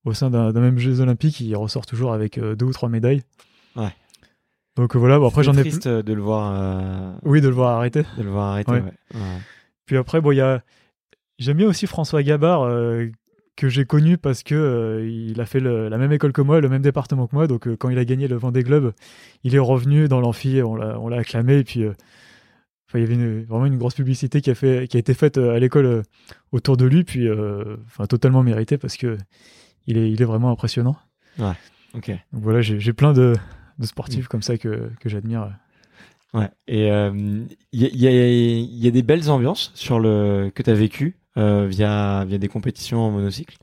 au 0.06 0.14
sein 0.14 0.30
d'un 0.30 0.52
même 0.53 0.77
Jeux 0.77 1.02
Olympiques, 1.02 1.39
il 1.41 1.53
ressort 1.56 1.85
toujours 1.85 2.14
avec 2.14 2.38
euh, 2.38 2.56
deux 2.56 2.65
ou 2.65 2.72
trois 2.73 2.88
médailles. 2.89 3.23
Ouais. 3.76 3.94
Donc 4.77 4.95
euh, 4.95 4.99
voilà, 4.99 5.18
bon, 5.19 5.27
après 5.27 5.44
j'en 5.44 5.53
ai 5.57 5.61
triste 5.61 5.88
de 5.88 6.14
le 6.14 6.22
voir 6.22 6.52
euh, 6.56 7.11
Oui, 7.23 7.41
de 7.41 7.48
le 7.49 7.53
voir 7.56 7.76
arrêter. 7.77 8.03
de 8.18 8.23
le 8.23 8.30
voir 8.30 8.52
arrêter. 8.53 8.72
Ouais. 8.72 8.81
ouais. 8.81 8.94
Ouais. 9.15 9.38
Puis 9.85 9.98
après, 9.98 10.22
bon, 10.22 10.31
il 10.31 10.35
y 10.38 10.41
a. 10.41 10.64
J'aime 11.39 11.57
bien 11.57 11.68
aussi 11.68 11.88
François 11.88 12.23
Gabard, 12.23 12.61
euh, 12.64 13.07
que 13.57 13.67
j'ai 13.67 13.84
connu 13.84 14.17
parce 14.17 14.43
que 14.43 14.55
euh, 14.55 15.09
il 15.09 15.41
a 15.41 15.45
fait 15.45 15.59
le- 15.59 15.89
la 15.89 15.97
même 15.97 16.11
école 16.13 16.31
que 16.31 16.41
moi, 16.41 16.61
le 16.61 16.69
même 16.69 16.81
département 16.81 17.27
que 17.27 17.35
moi. 17.35 17.47
Donc, 17.47 17.67
euh, 17.67 17.75
quand 17.75 17.89
il 17.89 17.97
a 17.97 18.05
gagné 18.05 18.29
le 18.29 18.38
Vendée 18.38 18.63
Globe, 18.63 18.93
il 19.43 19.53
est 19.55 19.59
revenu 19.59 20.07
dans 20.07 20.21
l'amphi, 20.21 20.61
on 20.61 20.75
l'a 20.75 21.17
acclamé. 21.17 21.57
Et 21.57 21.63
puis, 21.65 21.84
euh, 21.84 21.91
il 22.93 23.01
y 23.01 23.03
avait 23.03 23.15
une- 23.15 23.43
vraiment 23.43 23.65
une 23.65 23.77
grosse 23.77 23.95
publicité 23.95 24.39
qui 24.39 24.49
a, 24.49 24.55
fait, 24.55 24.88
qui 24.88 24.95
a 24.95 24.99
été 25.01 25.13
faite 25.13 25.38
euh, 25.38 25.53
à 25.55 25.59
l'école 25.59 26.03
autour 26.53 26.77
de 26.77 26.85
lui. 26.85 27.03
Puis, 27.03 27.27
enfin, 27.88 28.05
totalement 28.05 28.43
mérité 28.43 28.77
parce 28.77 28.95
que 28.95 29.17
il 29.88 29.97
est, 29.97 30.09
il 30.11 30.21
est 30.21 30.25
vraiment 30.25 30.51
impressionnant. 30.51 30.95
Ok. 31.95 32.09
Donc, 32.31 32.43
voilà, 32.43 32.61
j'ai 32.61 32.93
plein 32.93 33.11
de, 33.13 33.34
de 33.79 33.85
sportifs 33.85 34.27
comme 34.27 34.41
ça 34.43 34.57
que, 34.57 34.89
que 34.99 35.09
j'admire. 35.09 35.49
Ouais. 36.34 36.49
Et 36.67 36.88
il 36.89 37.47
y, 37.73 37.85
a, 37.85 37.91
y, 37.93 38.07
a, 38.07 38.11
y 38.61 38.88
a 38.88 38.91
des 38.91 39.01
belles 39.03 39.29
ambiances 39.31 39.71
sur 39.73 39.99
le 39.99 40.51
que 40.53 40.61
t'as 40.61 40.73
vécu 40.73 41.05
euh, 41.07 41.26
via 41.38 42.26
via 42.26 42.38
des 42.38 42.47
compétitions 42.47 42.99
en 43.01 43.11
monocycle? 43.11 43.57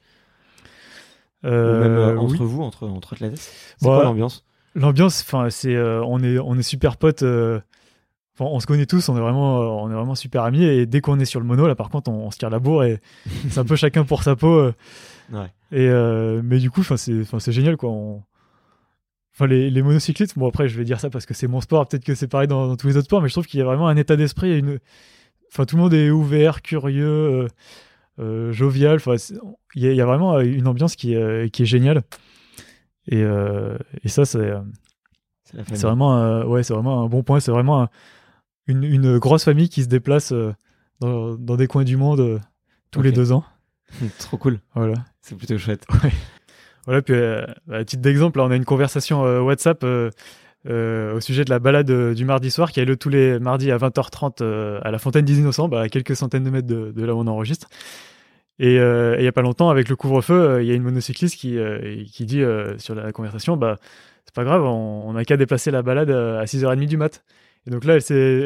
Ou 1.42 1.48
même 1.48 1.82
euh, 1.98 2.14
Euh, 2.14 2.18
entre 2.18 2.32
oui. 2.44 2.48
vous, 2.48 2.62
entre 2.62 2.86
entre 2.88 3.12
athlètes? 3.14 3.38
C'est 3.38 3.86
Bah, 3.86 3.96
quoi 3.96 4.04
l'ambiance? 4.04 4.44
L'ambiance, 4.74 5.20
enfin, 5.20 5.50
c'est, 5.50 5.74
euh, 5.74 6.02
on 6.04 6.22
est, 6.22 6.38
on 6.38 6.56
est 6.58 6.62
super 6.62 6.96
potes. 6.96 7.22
euh, 7.22 7.60
enfin, 8.34 8.50
on 8.50 8.58
se 8.60 8.66
connaît 8.66 8.86
tous, 8.86 9.08
on 9.08 9.16
est 9.16 9.20
vraiment, 9.20 9.60
euh, 9.60 9.66
on 9.66 9.90
est 9.90 9.94
vraiment 9.94 10.14
super 10.14 10.42
amis. 10.42 10.64
Et 10.64 10.86
dès 10.86 11.00
qu'on 11.00 11.20
est 11.20 11.24
sur 11.26 11.38
le 11.40 11.46
mono, 11.46 11.66
là, 11.68 11.74
par 11.74 11.90
contre, 11.90 12.10
on, 12.10 12.26
on 12.26 12.30
se 12.30 12.38
tire 12.38 12.50
la 12.50 12.58
bourre 12.58 12.84
et 12.84 12.98
c'est 13.50 13.58
un 13.60 13.64
peu 13.64 13.76
chacun 13.76 14.04
pour 14.04 14.22
sa 14.22 14.36
peau. 14.36 14.52
euh, 14.58 14.74
Ouais. 15.32 15.46
et 15.72 15.88
euh, 15.88 16.40
mais 16.44 16.58
du 16.58 16.70
coup, 16.70 16.80
enfin, 16.80 16.96
c'est, 16.96 17.20
enfin, 17.20 17.38
c'est 17.40 17.52
génial, 17.52 17.76
quoi. 17.76 17.90
On- 17.90 18.22
Enfin, 19.36 19.48
les, 19.48 19.68
les 19.68 19.82
monocyclistes, 19.82 20.38
bon 20.38 20.46
après, 20.48 20.68
je 20.68 20.78
vais 20.78 20.84
dire 20.84 21.00
ça 21.00 21.10
parce 21.10 21.26
que 21.26 21.34
c'est 21.34 21.48
mon 21.48 21.60
sport. 21.60 21.88
Peut-être 21.88 22.04
que 22.04 22.14
c'est 22.14 22.28
pareil 22.28 22.46
dans, 22.46 22.68
dans 22.68 22.76
tous 22.76 22.86
les 22.86 22.96
autres 22.96 23.06
sports, 23.06 23.20
mais 23.20 23.28
je 23.28 23.34
trouve 23.34 23.46
qu'il 23.46 23.58
y 23.58 23.62
a 23.62 23.66
vraiment 23.66 23.88
un 23.88 23.96
état 23.96 24.14
d'esprit, 24.14 24.50
et 24.50 24.58
une, 24.58 24.78
enfin, 25.54 25.64
tout 25.64 25.76
le 25.76 25.82
monde 25.82 25.94
est 25.94 26.10
ouvert, 26.10 26.60
curieux, 26.62 27.06
euh, 27.06 27.48
euh, 28.18 28.52
jovial. 28.52 28.96
Enfin, 28.96 29.14
il 29.74 29.82
y, 29.82 29.86
a- 29.86 29.90
il 29.92 29.96
y 29.96 30.00
a 30.00 30.06
vraiment 30.06 30.34
euh, 30.34 30.42
une 30.42 30.66
ambiance 30.66 30.96
qui, 30.96 31.14
est, 31.14 31.50
qui 31.52 31.62
est 31.62 31.66
géniale. 31.66 32.02
Et, 33.08 33.20
et 34.02 34.08
ça, 34.08 34.24
c'est. 34.24 34.52
vraiment, 35.82 36.14
un- 36.16 36.44
ouais, 36.46 36.62
c'est 36.62 36.72
vraiment 36.74 37.02
un 37.04 37.06
bon 37.08 37.22
point. 37.22 37.40
C'est 37.40 37.50
vraiment 37.50 37.82
un- 37.82 37.88
une, 38.66 38.82
une 38.84 39.18
grosse 39.18 39.44
famille 39.44 39.68
qui 39.68 39.82
se 39.82 39.88
déplace 39.88 40.32
dans, 41.00 41.34
dans 41.34 41.56
des 41.56 41.66
coins 41.66 41.84
du 41.84 41.96
monde 41.96 42.40
tous 42.90 43.02
les 43.02 43.12
deux 43.12 43.32
ans. 43.32 43.44
Trop 44.18 44.38
cool. 44.38 44.58
Voilà. 44.74 44.94
C'est 45.20 45.36
plutôt 45.36 45.58
chouette. 45.58 45.86
Voilà. 46.86 47.02
Puis, 47.02 47.14
euh, 47.14 47.44
à 47.70 47.84
titre 47.84 48.02
d'exemple, 48.02 48.40
on 48.40 48.50
a 48.50 48.56
une 48.56 48.64
conversation 48.64 49.24
euh, 49.24 49.40
WhatsApp 49.40 49.84
euh, 49.84 50.10
euh, 50.66 51.14
au 51.14 51.20
sujet 51.20 51.44
de 51.44 51.50
la 51.50 51.58
balade 51.58 51.90
euh, 51.90 52.14
du 52.14 52.24
mardi 52.24 52.50
soir 52.50 52.72
qui 52.72 52.80
a 52.80 52.84
lieu 52.84 52.96
tous 52.96 53.10
les 53.10 53.38
mardis 53.38 53.70
à 53.70 53.76
20h30 53.76 54.38
euh, 54.40 54.80
à 54.82 54.90
la 54.90 54.98
Fontaine 54.98 55.26
des 55.26 55.38
Innocents, 55.38 55.68
bah, 55.68 55.82
à 55.82 55.88
quelques 55.88 56.16
centaines 56.16 56.44
de 56.44 56.50
mètres 56.50 56.66
de, 56.66 57.04
là 57.04 57.14
où 57.14 57.18
on 57.18 57.26
enregistre. 57.26 57.68
Et 58.58 58.76
il 58.76 59.24
y 59.24 59.26
a 59.26 59.32
pas 59.32 59.42
longtemps, 59.42 59.68
avec 59.68 59.88
le 59.88 59.96
couvre-feu, 59.96 60.62
il 60.62 60.68
y 60.68 60.70
a 60.70 60.74
une 60.74 60.84
monocycliste 60.84 61.36
qui, 61.36 61.58
qui 62.12 62.24
dit 62.24 62.40
sur 62.78 62.94
la 62.94 63.10
conversation, 63.10 63.56
bah 63.56 63.80
c'est 64.24 64.34
pas 64.34 64.44
grave, 64.44 64.62
on, 64.62 65.08
on 65.08 65.16
a 65.16 65.24
qu'à 65.24 65.36
déplacer 65.36 65.72
la 65.72 65.82
balade 65.82 66.10
à 66.10 66.44
6h30 66.44 66.86
du 66.86 66.96
mat. 66.96 67.24
Et 67.66 67.70
donc 67.70 67.84
là, 67.84 67.96
elle 67.96 68.02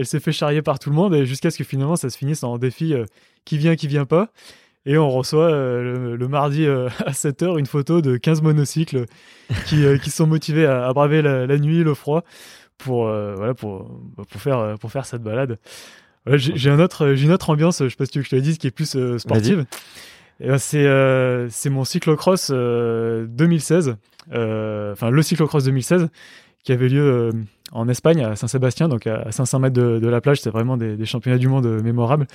s'est, 0.06 0.20
fait 0.20 0.32
charrier 0.32 0.62
par 0.62 0.78
tout 0.78 0.88
le 0.88 0.96
monde 0.96 1.14
et 1.14 1.26
jusqu'à 1.26 1.50
ce 1.50 1.58
que 1.58 1.64
finalement 1.64 1.96
ça 1.96 2.08
se 2.08 2.16
finisse 2.16 2.42
en 2.42 2.56
défi 2.56 2.94
qui 3.44 3.58
vient, 3.58 3.76
qui 3.76 3.86
vient 3.86 4.06
pas. 4.06 4.32
Et 4.86 4.96
on 4.96 5.10
reçoit 5.10 5.50
euh, 5.50 5.82
le, 5.82 6.16
le 6.16 6.28
mardi 6.28 6.64
euh, 6.64 6.88
à 7.06 7.12
7h 7.12 7.58
une 7.58 7.66
photo 7.66 8.00
de 8.00 8.16
15 8.16 8.42
monocycles 8.42 9.04
qui, 9.66 9.84
euh, 9.84 9.98
qui 9.98 10.10
sont 10.10 10.26
motivés 10.26 10.66
à, 10.66 10.86
à 10.86 10.92
braver 10.92 11.22
la, 11.22 11.46
la 11.46 11.58
nuit, 11.58 11.84
le 11.84 11.94
froid 11.94 12.24
pour, 12.78 13.06
voilà, 13.06 13.54
pour, 13.54 13.90
pour, 14.14 14.40
faire, 14.40 14.76
pour 14.80 14.92
faire 14.92 15.04
cette 15.04 15.22
balade. 15.22 15.58
Voilà, 16.24 16.38
j'ai, 16.38 16.70
un 16.70 16.78
autre, 16.78 17.12
une 17.20 17.32
autre 17.32 17.50
ambiance, 17.50 17.82
je 17.82 17.88
sais 17.88 17.96
pas 17.96 18.04
si 18.04 18.12
tu 18.12 18.18
veux 18.18 18.22
que 18.22 18.26
je 18.26 18.30
te 18.30 18.36
le 18.36 18.42
dise, 18.42 18.58
qui 18.58 18.68
est 18.68 18.70
plus 18.70 18.96
sportive. 19.18 19.66
Et 20.40 20.48
ben, 20.48 20.58
c'est, 20.58 21.70
mon 21.70 21.84
cyclocross 21.84 22.50
euh, 22.52 23.26
2016, 23.26 23.96
euh, 24.32 24.92
enfin 24.92 25.10
le 25.10 25.22
cyclocross 25.22 25.64
2016 25.64 26.08
qui 26.62 26.72
avait 26.72 26.88
lieu 26.88 27.30
en 27.72 27.88
Espagne 27.88 28.22
à 28.22 28.36
Saint-Sébastien, 28.36 28.88
donc 28.88 29.06
à 29.06 29.30
500 29.32 29.58
mètres 29.58 29.74
de, 29.74 29.98
de 29.98 30.08
la 30.08 30.20
plage. 30.20 30.40
C'est 30.40 30.50
vraiment 30.50 30.76
des, 30.76 30.96
des 30.96 31.06
championnats 31.06 31.38
du 31.38 31.48
monde 31.48 31.66
mémorables. 31.82 32.26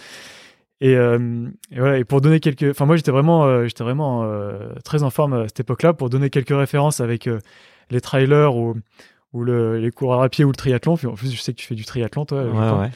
Et, 0.84 0.96
euh, 0.98 1.48
et 1.72 1.80
voilà. 1.80 1.98
Et 1.98 2.04
pour 2.04 2.20
donner 2.20 2.40
quelques, 2.42 2.70
enfin 2.72 2.86
moi 2.86 2.98
j'étais 2.98 3.12
vraiment, 3.12 3.46
euh, 3.46 3.66
j'étais 3.68 3.84
vraiment 3.86 4.24
euh, 4.26 4.68
très 4.84 5.02
en 5.04 5.10
forme 5.10 5.34
à 5.34 5.48
cette 5.48 5.62
époque-là 5.62 5.94
pour 5.94 6.10
donner 6.10 6.30
quelques 6.30 6.50
références 6.56 7.00
avec 7.00 7.30
les 7.90 8.02
trailers 8.02 8.56
ou 8.56 8.76
ou 9.32 9.44
le, 9.44 9.80
les 9.80 9.92
coureurs 9.92 10.22
à 10.22 10.30
pied 10.30 10.44
ou 10.46 10.50
le 10.50 10.56
triathlon. 10.56 10.96
Puis 10.98 11.08
en 11.08 11.14
plus, 11.14 11.32
je 11.34 11.40
sais 11.42 11.54
que 11.54 11.58
tu 11.58 11.66
fais 11.66 11.74
du 11.76 11.86
triathlon, 11.86 12.26
toi. 12.26 12.44
Ouais, 12.44 12.82
ouais. 12.82 12.92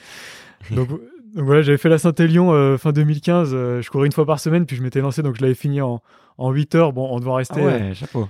Donc, 0.75 0.89
donc 0.89 1.45
voilà, 1.45 1.61
j'avais 1.61 1.77
fait 1.77 1.89
la 1.89 1.97
Saint-Élion 1.97 2.77
fin 2.77 2.91
2015. 2.91 3.51
euh, 3.53 3.81
je 3.81 3.89
courais 3.89 4.05
une 4.07 4.11
fois 4.11 4.25
par 4.25 4.39
semaine, 4.39 4.65
puis 4.65 4.75
je 4.75 4.81
m'étais 4.83 5.01
lancé, 5.01 5.21
donc 5.23 5.35
je 5.37 5.41
l'avais 5.41 5.53
fini 5.55 5.81
en, 5.81 6.01
en 6.37 6.51
8 6.51 6.75
heures. 6.75 6.93
Bon, 6.93 7.07
on 7.11 7.19
devait 7.19 7.31
Ah 7.31 7.35
rester. 7.35 7.61
ouais, 7.61 7.93
chapeau. 7.93 8.27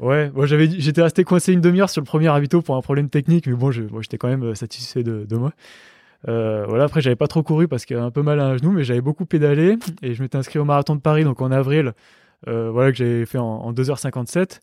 Ouais, 0.00 0.30
moi 0.34 0.46
j'avais, 0.46 0.68
j'étais 0.70 1.02
resté 1.02 1.22
coincé 1.22 1.52
une 1.52 1.60
demi-heure 1.60 1.90
sur 1.90 2.00
le 2.00 2.06
premier 2.06 2.28
ravito 2.28 2.60
pour 2.62 2.76
un 2.76 2.80
problème 2.80 3.08
technique, 3.08 3.46
mais 3.46 3.52
bon, 3.54 3.70
j'étais 3.70 4.16
quand 4.18 4.28
même 4.28 4.54
satisfait 4.54 5.02
de, 5.02 5.24
de 5.28 5.36
moi. 5.36 5.52
Euh, 6.28 6.64
voilà, 6.68 6.84
après 6.84 7.00
j'avais 7.00 7.16
pas 7.16 7.28
trop 7.28 7.42
couru 7.42 7.68
parce 7.68 7.84
qu'il 7.84 7.94
y 7.94 7.98
avait 7.98 8.06
un 8.06 8.10
peu 8.10 8.22
mal 8.22 8.40
à 8.40 8.46
un 8.46 8.56
genou, 8.56 8.72
mais 8.72 8.84
j'avais 8.84 9.00
beaucoup 9.00 9.26
pédalé 9.26 9.76
et 10.02 10.14
je 10.14 10.22
m'étais 10.22 10.36
inscrit 10.36 10.58
au 10.58 10.64
marathon 10.64 10.96
de 10.96 11.00
Paris, 11.00 11.24
donc 11.24 11.40
en 11.40 11.52
avril, 11.52 11.92
euh, 12.48 12.70
voilà 12.70 12.90
que 12.90 12.98
j'avais 12.98 13.26
fait 13.26 13.38
en, 13.38 13.44
en 13.44 13.72
2h57. 13.72 14.60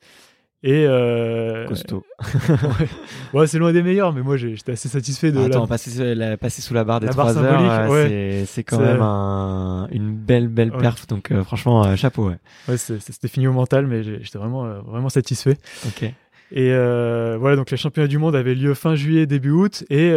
Et 0.66 0.86
euh, 0.88 1.68
Costaud. 1.68 2.06
ouais, 2.50 2.88
Ouais, 3.34 3.48
c'est 3.48 3.60
loin 3.60 3.74
des 3.74 3.84
meilleurs, 3.84 4.14
mais 4.14 4.22
moi 4.22 4.38
j'étais 4.38 4.72
assez 4.72 4.88
satisfait 4.88 5.32
de 5.34 5.40
Attends, 5.40 5.62
la, 5.62 5.68
passer, 5.68 6.16
la, 6.16 6.38
passer 6.38 6.62
sous 6.62 6.74
la 6.74 6.86
barre 6.86 7.02
des 7.02 7.08
La 7.08 7.12
barre 7.14 7.32
3 7.34 7.44
heures, 7.44 7.90
ouais. 7.92 8.08
c'est, 8.08 8.46
c'est 8.46 8.64
quand 8.64 8.80
même 8.80 9.02
un, 9.02 9.90
une 9.92 10.14
belle, 10.16 10.48
belle 10.48 10.72
Ouais. 10.72 10.78
perf. 10.80 11.06
Donc, 11.08 11.32
euh, 11.32 11.44
franchement, 11.44 11.84
euh, 11.86 11.98
chapeau, 11.98 12.30
ouais. 12.30 12.78
C'était 12.78 13.28
fini 13.28 13.46
au 13.48 13.52
mental, 13.52 13.88
mais 13.88 14.04
j'étais 14.04 14.38
vraiment, 14.38 14.64
vraiment 14.84 15.10
satisfait. 15.10 15.58
Ok. 15.86 16.10
Et 16.54 16.70
voilà, 16.72 17.58
donc 17.58 17.70
les 17.70 17.76
championnats 17.78 18.08
du 18.08 18.18
monde 18.18 18.34
avaient 18.36 18.56
lieu 18.56 18.74
fin 18.74 18.96
juillet, 18.96 19.26
début 19.26 19.52
août, 19.52 19.84
et 19.90 20.16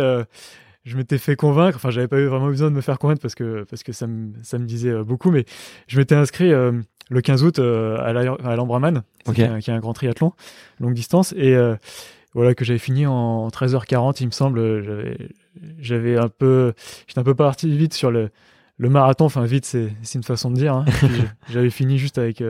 je 0.87 0.97
m'étais 0.97 1.19
fait 1.19 1.37
convaincre. 1.37 1.77
Enfin, 1.77 1.91
j'avais 1.91 2.09
pas 2.09 2.19
eu 2.19 2.27
vraiment 2.27 2.47
besoin 2.47 2.71
de 2.71 2.75
me 2.77 2.81
faire 2.81 2.99
convaincre 2.99 3.21
parce 3.21 3.35
que 3.35 3.65
parce 3.69 3.83
que 3.83 3.93
ça 3.93 4.07
me 4.07 4.33
ça 4.43 4.59
me 4.59 4.65
disait 4.65 4.91
euh, 4.93 5.05
beaucoup, 5.05 5.31
mais 5.31 5.45
je 5.89 5.99
m'étais 5.99 6.15
inscrit 6.15 6.51
euh, 6.53 6.73
le 7.11 7.21
15 7.21 7.45
août 7.45 7.59
euh, 7.59 7.99
à 8.01 8.13
la- 8.15 8.33
à 8.45 8.57
l'Ambraman, 8.57 9.03
Ok. 9.29 9.35
qui, 9.35 9.43
est 9.43 9.47
un- 9.47 9.61
qui 9.61 9.71
est 9.71 9.75
un 9.75 9.81
grand 9.81 9.93
triathlon 9.93 10.33
longue 10.81 10.95
distance, 10.95 11.35
et 11.37 11.55
euh, 11.55 11.77
voilà 12.35 12.55
que 12.55 12.65
j'avais 12.65 12.79
fini 12.79 13.05
en 13.07 13.49
13h40, 13.49 14.17
il 14.21 14.27
me 14.27 14.31
semble. 14.33 15.17
J'avais 15.79 16.17
un 16.17 16.29
peu 16.29 16.73
j'étais 17.07 17.21
un 17.21 17.25
peu 17.25 17.35
parti 17.35 17.75
vite 17.77 17.95
sur 17.95 18.11
le 18.11 18.31
le 18.79 18.89
marathon. 18.91 19.25
Enfin, 19.25 19.45
vite, 19.45 19.65
c'est 19.65 19.91
une 20.15 20.23
façon 20.23 20.51
de 20.51 20.57
dire. 20.57 20.75
hein. 20.75 20.85
J'avais 21.51 21.71
fini 21.71 21.97
juste 21.99 22.19
avec, 22.19 22.43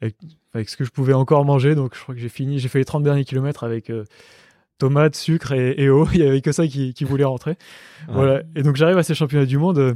avec- 0.00 0.16
avec 0.52 0.68
ce 0.68 0.76
que 0.76 0.84
je 0.84 0.90
pouvais 0.90 1.12
encore 1.12 1.44
manger. 1.44 1.74
Donc 1.76 1.94
je 1.96 2.00
crois 2.02 2.14
que 2.14 2.20
j'ai 2.20 2.28
fini, 2.28 2.58
j'ai 2.58 2.68
fait 2.68 2.78
les 2.80 2.84
30 2.84 3.04
derniers 3.04 3.24
kilomètres 3.24 3.62
avec 3.64 3.88
tomates, 4.78 5.16
sucre 5.16 5.52
et, 5.52 5.74
et 5.78 5.88
eau. 5.88 6.06
Il 6.14 6.20
y 6.20 6.26
avait 6.26 6.40
que 6.40 6.52
ça 6.52 6.66
qui, 6.66 6.94
qui 6.94 7.04
voulait 7.04 7.24
rentrer. 7.24 7.56
Voilà. 8.08 8.42
Et 8.56 8.62
donc 8.62 8.76
j'arrive 8.76 8.98
à 8.98 9.02
ces 9.02 9.14
championnats 9.14 9.46
du 9.46 9.58
monde. 9.58 9.78
euh, 9.78 9.94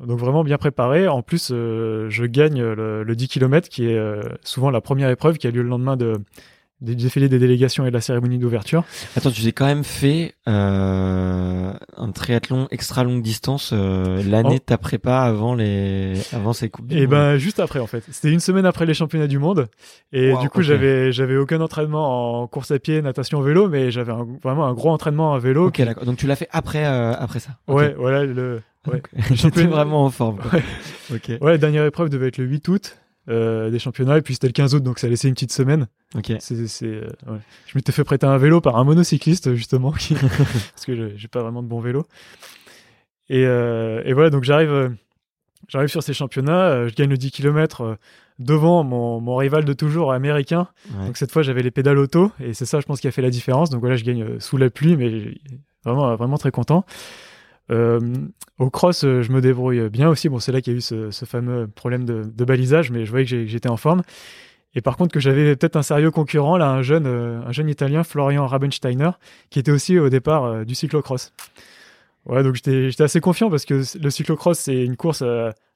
donc 0.00 0.18
vraiment 0.18 0.44
bien 0.44 0.58
préparé. 0.58 1.08
En 1.08 1.22
plus, 1.22 1.50
euh, 1.52 2.06
je 2.08 2.24
gagne 2.24 2.62
le, 2.62 3.02
le 3.02 3.16
10 3.16 3.28
km 3.28 3.68
qui 3.68 3.88
est 3.90 3.96
euh, 3.98 4.22
souvent 4.42 4.70
la 4.70 4.80
première 4.80 5.10
épreuve 5.10 5.38
qui 5.38 5.46
a 5.46 5.50
lieu 5.50 5.62
le 5.62 5.68
lendemain 5.68 5.96
de, 5.96 6.12
des 6.80 6.94
défilés 6.94 7.28
des 7.28 7.38
délégations 7.38 7.84
et 7.86 7.88
de 7.90 7.94
la 7.94 8.00
cérémonie 8.00 8.38
d'ouverture. 8.38 8.84
Attends, 9.16 9.30
tu 9.30 9.42
t'es 9.42 9.52
quand 9.52 9.66
même 9.66 9.84
fait 9.84 10.34
euh, 10.48 11.72
un 11.96 12.10
triathlon 12.12 12.68
extra 12.70 13.04
longue 13.04 13.22
distance 13.22 13.70
euh, 13.72 14.22
l'année 14.24 14.48
Oh. 14.50 14.54
de 14.54 14.58
ta 14.64 14.78
prépa 14.78 15.18
avant 15.18 15.54
les 15.54 16.14
avant 16.32 16.52
ces 16.52 16.68
coupes. 16.70 16.86
du 16.86 16.96
Et 16.96 17.00
monde. 17.02 17.10
ben 17.10 17.36
juste 17.36 17.60
après 17.60 17.80
en 17.80 17.86
fait. 17.86 18.04
C'était 18.10 18.30
une 18.32 18.40
semaine 18.40 18.64
après 18.66 18.86
les 18.86 18.94
championnats 18.94 19.26
du 19.26 19.38
monde. 19.38 19.68
Et 20.12 20.32
Wow, 20.32 20.40
du 20.40 20.48
coup 20.50 20.62
j'avais 20.62 21.10
j'avais 21.12 21.36
aucun 21.36 21.60
entraînement 21.60 22.42
en 22.42 22.46
course 22.46 22.70
à 22.70 22.78
pied, 22.78 23.02
natation, 23.02 23.40
vélo, 23.40 23.68
mais 23.68 23.90
j'avais 23.90 24.12
vraiment 24.42 24.66
un 24.66 24.74
gros 24.74 24.90
entraînement 24.90 25.34
à 25.34 25.38
vélo. 25.38 25.66
Ok, 25.68 25.82
d'accord. 25.82 26.04
Donc 26.04 26.16
tu 26.16 26.26
l'as 26.26 26.36
fait 26.36 26.48
après 26.52 26.86
euh, 26.86 27.12
après 27.18 27.40
ça. 27.40 27.50
Ok. 27.66 27.76
Ouais, 27.76 27.94
voilà 27.98 28.24
le. 28.24 28.60
Ouais. 28.88 29.02
J'étais 29.32 29.64
vraiment 29.66 30.04
en 30.04 30.10
forme. 30.10 30.38
quoi. 30.38 30.52
Ouais. 30.54 30.62
Ok. 31.14 31.28
Ouais, 31.42 31.50
la 31.50 31.58
dernière 31.58 31.84
épreuve 31.84 32.08
devait 32.08 32.28
être 32.28 32.38
le 32.38 32.44
8 32.44 32.68
août 32.68 32.96
euh, 33.28 33.70
des 33.70 33.78
championnats 33.78 34.18
et 34.18 34.22
puis 34.22 34.34
c'était 34.34 34.46
le 34.46 34.52
15 34.52 34.74
août 34.74 34.82
donc 34.82 34.98
ça 34.98 35.08
laissait 35.08 35.28
une 35.28 35.34
petite 35.34 35.52
semaine. 35.52 35.86
Ok. 36.14 36.32
C'est, 36.40 36.66
c'est, 36.66 36.86
euh, 36.86 37.08
ouais. 37.26 37.38
Je 37.66 37.76
m'étais 37.76 37.92
fait 37.92 38.04
prêter 38.04 38.26
un 38.26 38.38
vélo 38.38 38.60
par 38.60 38.76
un 38.76 38.84
monocycliste 38.84 39.54
justement 39.54 39.92
qui... 39.92 40.14
parce 40.74 40.86
que 40.86 40.94
je- 40.96 41.16
j'ai 41.16 41.28
pas 41.28 41.42
vraiment 41.42 41.62
de 41.62 41.68
bon 41.68 41.80
vélo. 41.80 42.06
Et, 43.28 43.44
euh, 43.44 44.02
et 44.04 44.12
voilà 44.14 44.30
donc 44.30 44.44
j'arrive 44.44 44.94
j'arrive 45.68 45.88
sur 45.88 46.02
ces 46.02 46.14
championnats, 46.14 46.88
je 46.88 46.94
gagne 46.94 47.10
le 47.10 47.18
10 47.18 47.30
km 47.30 47.98
devant 48.38 48.84
mon, 48.84 49.20
mon 49.20 49.36
rival 49.36 49.64
de 49.64 49.72
toujours 49.74 50.12
américain. 50.12 50.68
Ouais. 50.98 51.06
Donc 51.06 51.16
cette 51.16 51.30
fois 51.32 51.42
j'avais 51.42 51.62
les 51.62 51.70
pédales 51.70 51.98
auto 51.98 52.30
et 52.40 52.54
c'est 52.54 52.64
ça 52.66 52.80
je 52.80 52.86
pense 52.86 53.00
qui 53.00 53.08
a 53.08 53.10
fait 53.10 53.22
la 53.22 53.30
différence. 53.30 53.68
Donc 53.68 53.80
voilà 53.80 53.96
je 53.96 54.04
gagne 54.04 54.40
sous 54.40 54.56
la 54.56 54.70
pluie 54.70 54.96
mais 54.96 55.34
vraiment 55.84 56.14
vraiment 56.16 56.38
très 56.38 56.50
content. 56.50 56.84
Euh, 57.70 58.00
au 58.58 58.70
cross, 58.70 59.04
euh, 59.04 59.22
je 59.22 59.30
me 59.32 59.40
débrouille 59.40 59.88
bien 59.90 60.08
aussi. 60.08 60.28
Bon, 60.28 60.38
c'est 60.38 60.52
là 60.52 60.60
qu'il 60.60 60.72
y 60.72 60.76
a 60.76 60.78
eu 60.78 60.82
ce, 60.82 61.10
ce 61.10 61.24
fameux 61.24 61.66
problème 61.66 62.04
de, 62.04 62.24
de 62.24 62.44
balisage, 62.44 62.90
mais 62.90 63.04
je 63.04 63.10
voyais 63.10 63.26
que 63.26 63.46
j'étais 63.46 63.68
en 63.68 63.76
forme. 63.76 64.02
Et 64.74 64.80
par 64.80 64.96
contre, 64.96 65.12
que 65.12 65.20
j'avais 65.20 65.56
peut-être 65.56 65.76
un 65.76 65.82
sérieux 65.82 66.10
concurrent, 66.10 66.56
là, 66.56 66.70
un 66.70 66.82
jeune, 66.82 67.06
euh, 67.06 67.40
un 67.46 67.52
jeune 67.52 67.68
italien, 67.68 68.04
Florian 68.04 68.46
Rabensteiner, 68.46 69.10
qui 69.50 69.58
était 69.58 69.72
aussi 69.72 69.98
au 69.98 70.08
départ 70.08 70.64
du 70.64 70.74
cyclocross. 70.74 71.32
Ouais, 72.26 72.42
donc 72.42 72.56
j'étais 72.56 73.02
assez 73.02 73.20
confiant 73.20 73.48
parce 73.48 73.64
que 73.64 73.82
le 74.00 74.10
cyclocross, 74.10 74.58
c'est 74.58 74.84
une 74.84 74.96
course 74.96 75.22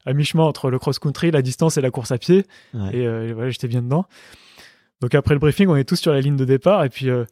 à 0.04 0.12
mi-chemin 0.12 0.44
entre 0.44 0.70
le 0.70 0.78
cross-country, 0.78 1.30
la 1.30 1.42
distance 1.42 1.76
et 1.76 1.80
la 1.80 1.90
course 1.90 2.12
à 2.12 2.18
pied. 2.18 2.44
Ouais. 2.74 2.96
Et 2.96 3.06
euh, 3.06 3.32
voilà, 3.34 3.50
j'étais 3.50 3.68
bien 3.68 3.82
dedans. 3.82 4.06
Donc 5.00 5.14
après 5.14 5.34
le 5.34 5.40
briefing, 5.40 5.68
on 5.68 5.76
est 5.76 5.84
tous 5.84 5.96
sur 5.96 6.12
la 6.12 6.20
ligne 6.20 6.36
de 6.36 6.44
départ. 6.44 6.84
Et 6.84 6.88
puis 6.88 7.10
euh, 7.10 7.24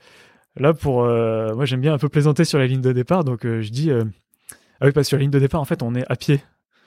là, 0.56 0.74
pour 0.74 1.04
euh, 1.04 1.54
moi, 1.54 1.64
j'aime 1.64 1.80
bien 1.80 1.94
un 1.94 1.98
peu 1.98 2.08
plaisanter 2.08 2.44
sur 2.44 2.58
la 2.58 2.66
ligne 2.66 2.80
de 2.80 2.92
départ. 2.92 3.24
Donc 3.24 3.40
je 3.44 3.70
dis, 3.70 3.90
ah 4.80 4.86
oui, 4.86 4.92
parce 4.92 5.06
que 5.06 5.08
sur 5.08 5.16
la 5.18 5.22
ligne 5.22 5.30
de 5.30 5.38
départ, 5.38 5.60
en 5.60 5.64
fait, 5.64 5.82
on 5.82 5.94
est 5.94 6.04
à 6.10 6.16
pied. 6.16 6.40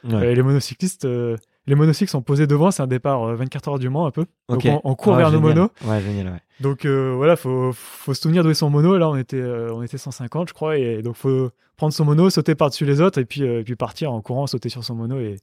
Ouais. 0.03 0.15
Euh, 0.15 0.33
les 0.33 0.41
monocyclistes, 0.43 1.05
euh, 1.05 1.37
les 1.65 1.75
monocycles 1.75 2.11
sont 2.11 2.21
posés 2.21 2.45
devant. 2.47 2.71
C'est 2.71 2.83
un 2.83 2.87
départ 2.87 3.23
euh, 3.23 3.35
24 3.35 3.69
heures 3.69 3.79
du 3.79 3.89
Mans 3.89 4.05
un 4.05 4.11
peu. 4.11 4.25
Donc 4.49 4.65
on, 4.65 4.81
on 4.83 4.95
court 4.95 5.13
Ah, 5.15 5.19
vers 5.19 5.31
nos 5.31 5.39
monos. 5.39 5.69
Ouais, 5.85 6.01
génial. 6.01 6.27
Ouais. 6.27 6.39
Donc 6.59 6.83
euh, 6.85 7.13
voilà, 7.15 7.35
faut 7.37 7.71
faut 7.73 8.13
se 8.13 8.21
souvenir 8.21 8.43
d'où 8.43 8.49
est 8.49 8.53
son 8.55 8.69
mono. 8.69 8.97
Là, 8.97 9.07
on 9.09 9.15
était 9.15 9.41
on 9.41 9.81
était 9.81 9.97
150, 9.97 10.49
je 10.49 10.53
crois, 10.53 10.77
et 10.77 11.01
donc 11.01 11.15
faut 11.15 11.51
prendre 11.77 11.93
son 11.93 12.03
mono, 12.03 12.29
sauter 12.29 12.53
par-dessus 12.55 12.85
les 12.85 12.99
autres, 12.99 13.19
et 13.19 13.25
puis 13.25 13.43
et 13.43 13.63
puis 13.63 13.75
partir 13.77 14.11
en 14.11 14.21
courant, 14.21 14.45
sauter 14.45 14.67
sur 14.69 14.83
son 14.83 14.95
mono. 14.95 15.19
Et, 15.19 15.37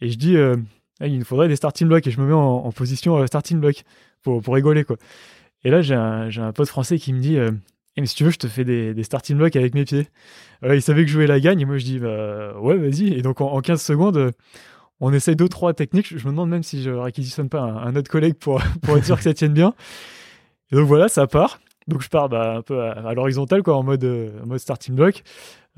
et 0.00 0.08
je 0.10 0.16
dis, 0.16 0.36
Ah, 1.00 1.06
il 1.08 1.18
nous 1.18 1.24
faudrait 1.24 1.48
des 1.48 1.56
starting 1.56 1.88
blocks, 1.88 2.06
et 2.06 2.10
je 2.12 2.20
me 2.20 2.26
mets 2.26 2.32
en, 2.32 2.38
en 2.64 2.70
position 2.72 3.26
starting 3.26 3.58
block 3.58 3.82
pour 4.22 4.40
pour 4.42 4.54
rigoler 4.54 4.84
quoi. 4.84 4.96
Et 5.64 5.70
là, 5.70 5.82
j'ai 5.82 5.94
un 5.96 6.30
j'ai 6.30 6.40
un 6.40 6.52
pote 6.52 6.68
français 6.68 6.98
qui 6.98 7.12
me 7.12 7.18
dit, 7.20 7.36
euh, 7.92 7.96
Eh, 7.96 8.00
mais 8.00 8.06
si 8.06 8.14
tu 8.16 8.24
veux, 8.24 8.30
je 8.30 8.38
te 8.38 8.46
fais 8.48 8.64
des, 8.64 8.94
des 8.94 9.02
starting 9.02 9.36
blocks 9.36 9.56
avec 9.56 9.74
mes 9.74 9.84
pieds. 9.84 10.08
Voilà, 10.60 10.76
il 10.76 10.82
savait 10.82 11.02
que 11.02 11.08
je 11.08 11.12
jouais 11.14 11.26
la 11.26 11.40
gagne, 11.40 11.60
et 11.60 11.64
moi 11.64 11.78
je 11.78 11.84
dis, 11.84 11.98
bah 11.98 12.54
ouais, 12.60 12.76
vas-y. 12.76 13.12
Et 13.14 13.22
donc 13.22 13.40
en, 13.40 13.52
en 13.52 13.60
15 13.60 13.80
secondes. 13.82 14.16
euh, 14.16 14.30
on 15.00 15.12
essaye 15.12 15.34
deux, 15.34 15.48
trois 15.48 15.74
techniques. 15.74 16.16
Je 16.16 16.24
me 16.26 16.30
demande 16.30 16.48
même 16.50 16.62
si 16.62 16.80
je 16.82 16.90
réquisitionne 16.90 17.48
pas 17.48 17.60
un, 17.60 17.76
un 17.88 17.96
autre 17.96 18.10
collègue 18.10 18.34
pour, 18.34 18.62
pour 18.82 18.96
être 18.96 19.04
sûr 19.04 19.16
que 19.16 19.22
ça 19.24 19.34
tienne 19.34 19.52
bien. 19.52 19.74
Et 20.70 20.76
donc 20.76 20.86
voilà, 20.86 21.08
ça 21.08 21.26
part. 21.26 21.60
Donc 21.88 22.02
je 22.02 22.08
pars 22.08 22.28
bah, 22.28 22.54
un 22.58 22.62
peu 22.62 22.80
à, 22.80 22.92
à 22.92 23.14
l'horizontale, 23.14 23.62
quoi, 23.64 23.76
en 23.76 23.82
mode, 23.82 24.04
euh, 24.04 24.30
en 24.42 24.46
mode 24.46 24.58
starting 24.60 24.94
block. 24.94 25.22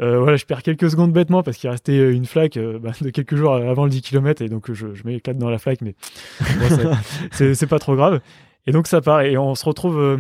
Euh, 0.01 0.19
voilà, 0.19 0.36
je 0.36 0.45
perds 0.45 0.62
quelques 0.62 0.91
secondes 0.91 1.12
bêtement 1.12 1.43
parce 1.43 1.57
qu'il 1.57 1.70
restait 1.70 1.97
euh, 1.99 2.12
une 2.12 2.27
flaque 2.27 2.57
euh, 2.59 2.78
bah, 2.81 2.91
de 3.01 3.11
quelques 3.11 3.36
jours 3.36 3.55
avant 3.55 3.85
le 3.85 3.91
10 3.91 4.03
km 4.03 4.43
et 4.43 4.49
donc 4.49 4.70
je, 4.73 4.93
je 4.93 5.05
m'éclate 5.05 5.39
dans 5.39 5.49
la 5.49 5.59
flaque, 5.59 5.81
mais 5.82 5.95
bon, 6.41 6.97
c'est- 7.32 7.66
pas 7.66 7.78
trop 7.78 7.95
grave. 7.97 8.20
Et 8.66 8.73
donc 8.73 8.86
ça 8.89 9.01
part 9.01 9.23
et 9.23 9.39
on 9.39 9.55
se 9.55 9.65
retrouve 9.65 9.99
euh, 9.99 10.16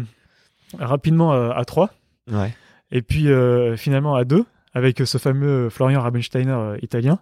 rapidement 0.78 1.32
euh, 1.34 1.50
à 1.50 1.64
3 1.64 1.90
Ouais. 2.32 2.54
et 2.90 3.02
puis 3.02 3.28
euh, 3.30 3.76
finalement 3.76 4.14
à 4.14 4.24
2 4.24 4.44
avec 4.72 4.98
ce 5.04 5.18
fameux 5.18 5.68
Florian 5.70 6.00
Rabensteiner 6.00 6.50
euh, 6.52 6.76
italien. 6.82 7.18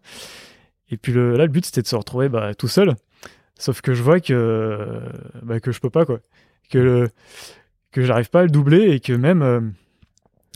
Et 0.90 0.96
puis 0.96 1.12
le, 1.12 1.36
là, 1.36 1.44
le 1.44 1.50
but 1.52 1.64
c'était 1.66 1.82
de 1.82 1.86
se 1.86 1.96
retrouver 1.96 2.28
bah, 2.28 2.54
tout 2.54 2.68
seul. 2.68 2.94
Sauf 3.58 3.80
que 3.80 3.94
je 3.94 4.02
vois 4.02 4.20
que, 4.20 4.32
euh, 4.32 5.00
bah, 5.42 5.60
que 5.60 5.70
je 5.72 5.80
peux 5.80 5.90
pas, 5.90 6.04
quoi. 6.04 6.20
Que, 6.70 6.78
le- 6.78 7.08
que 7.92 8.02
j'arrive 8.02 8.30
pas 8.30 8.40
à 8.40 8.42
le 8.44 8.50
doubler 8.50 8.90
et 8.92 9.00
que 9.00 9.12
même 9.12 9.42
euh, 9.42 9.60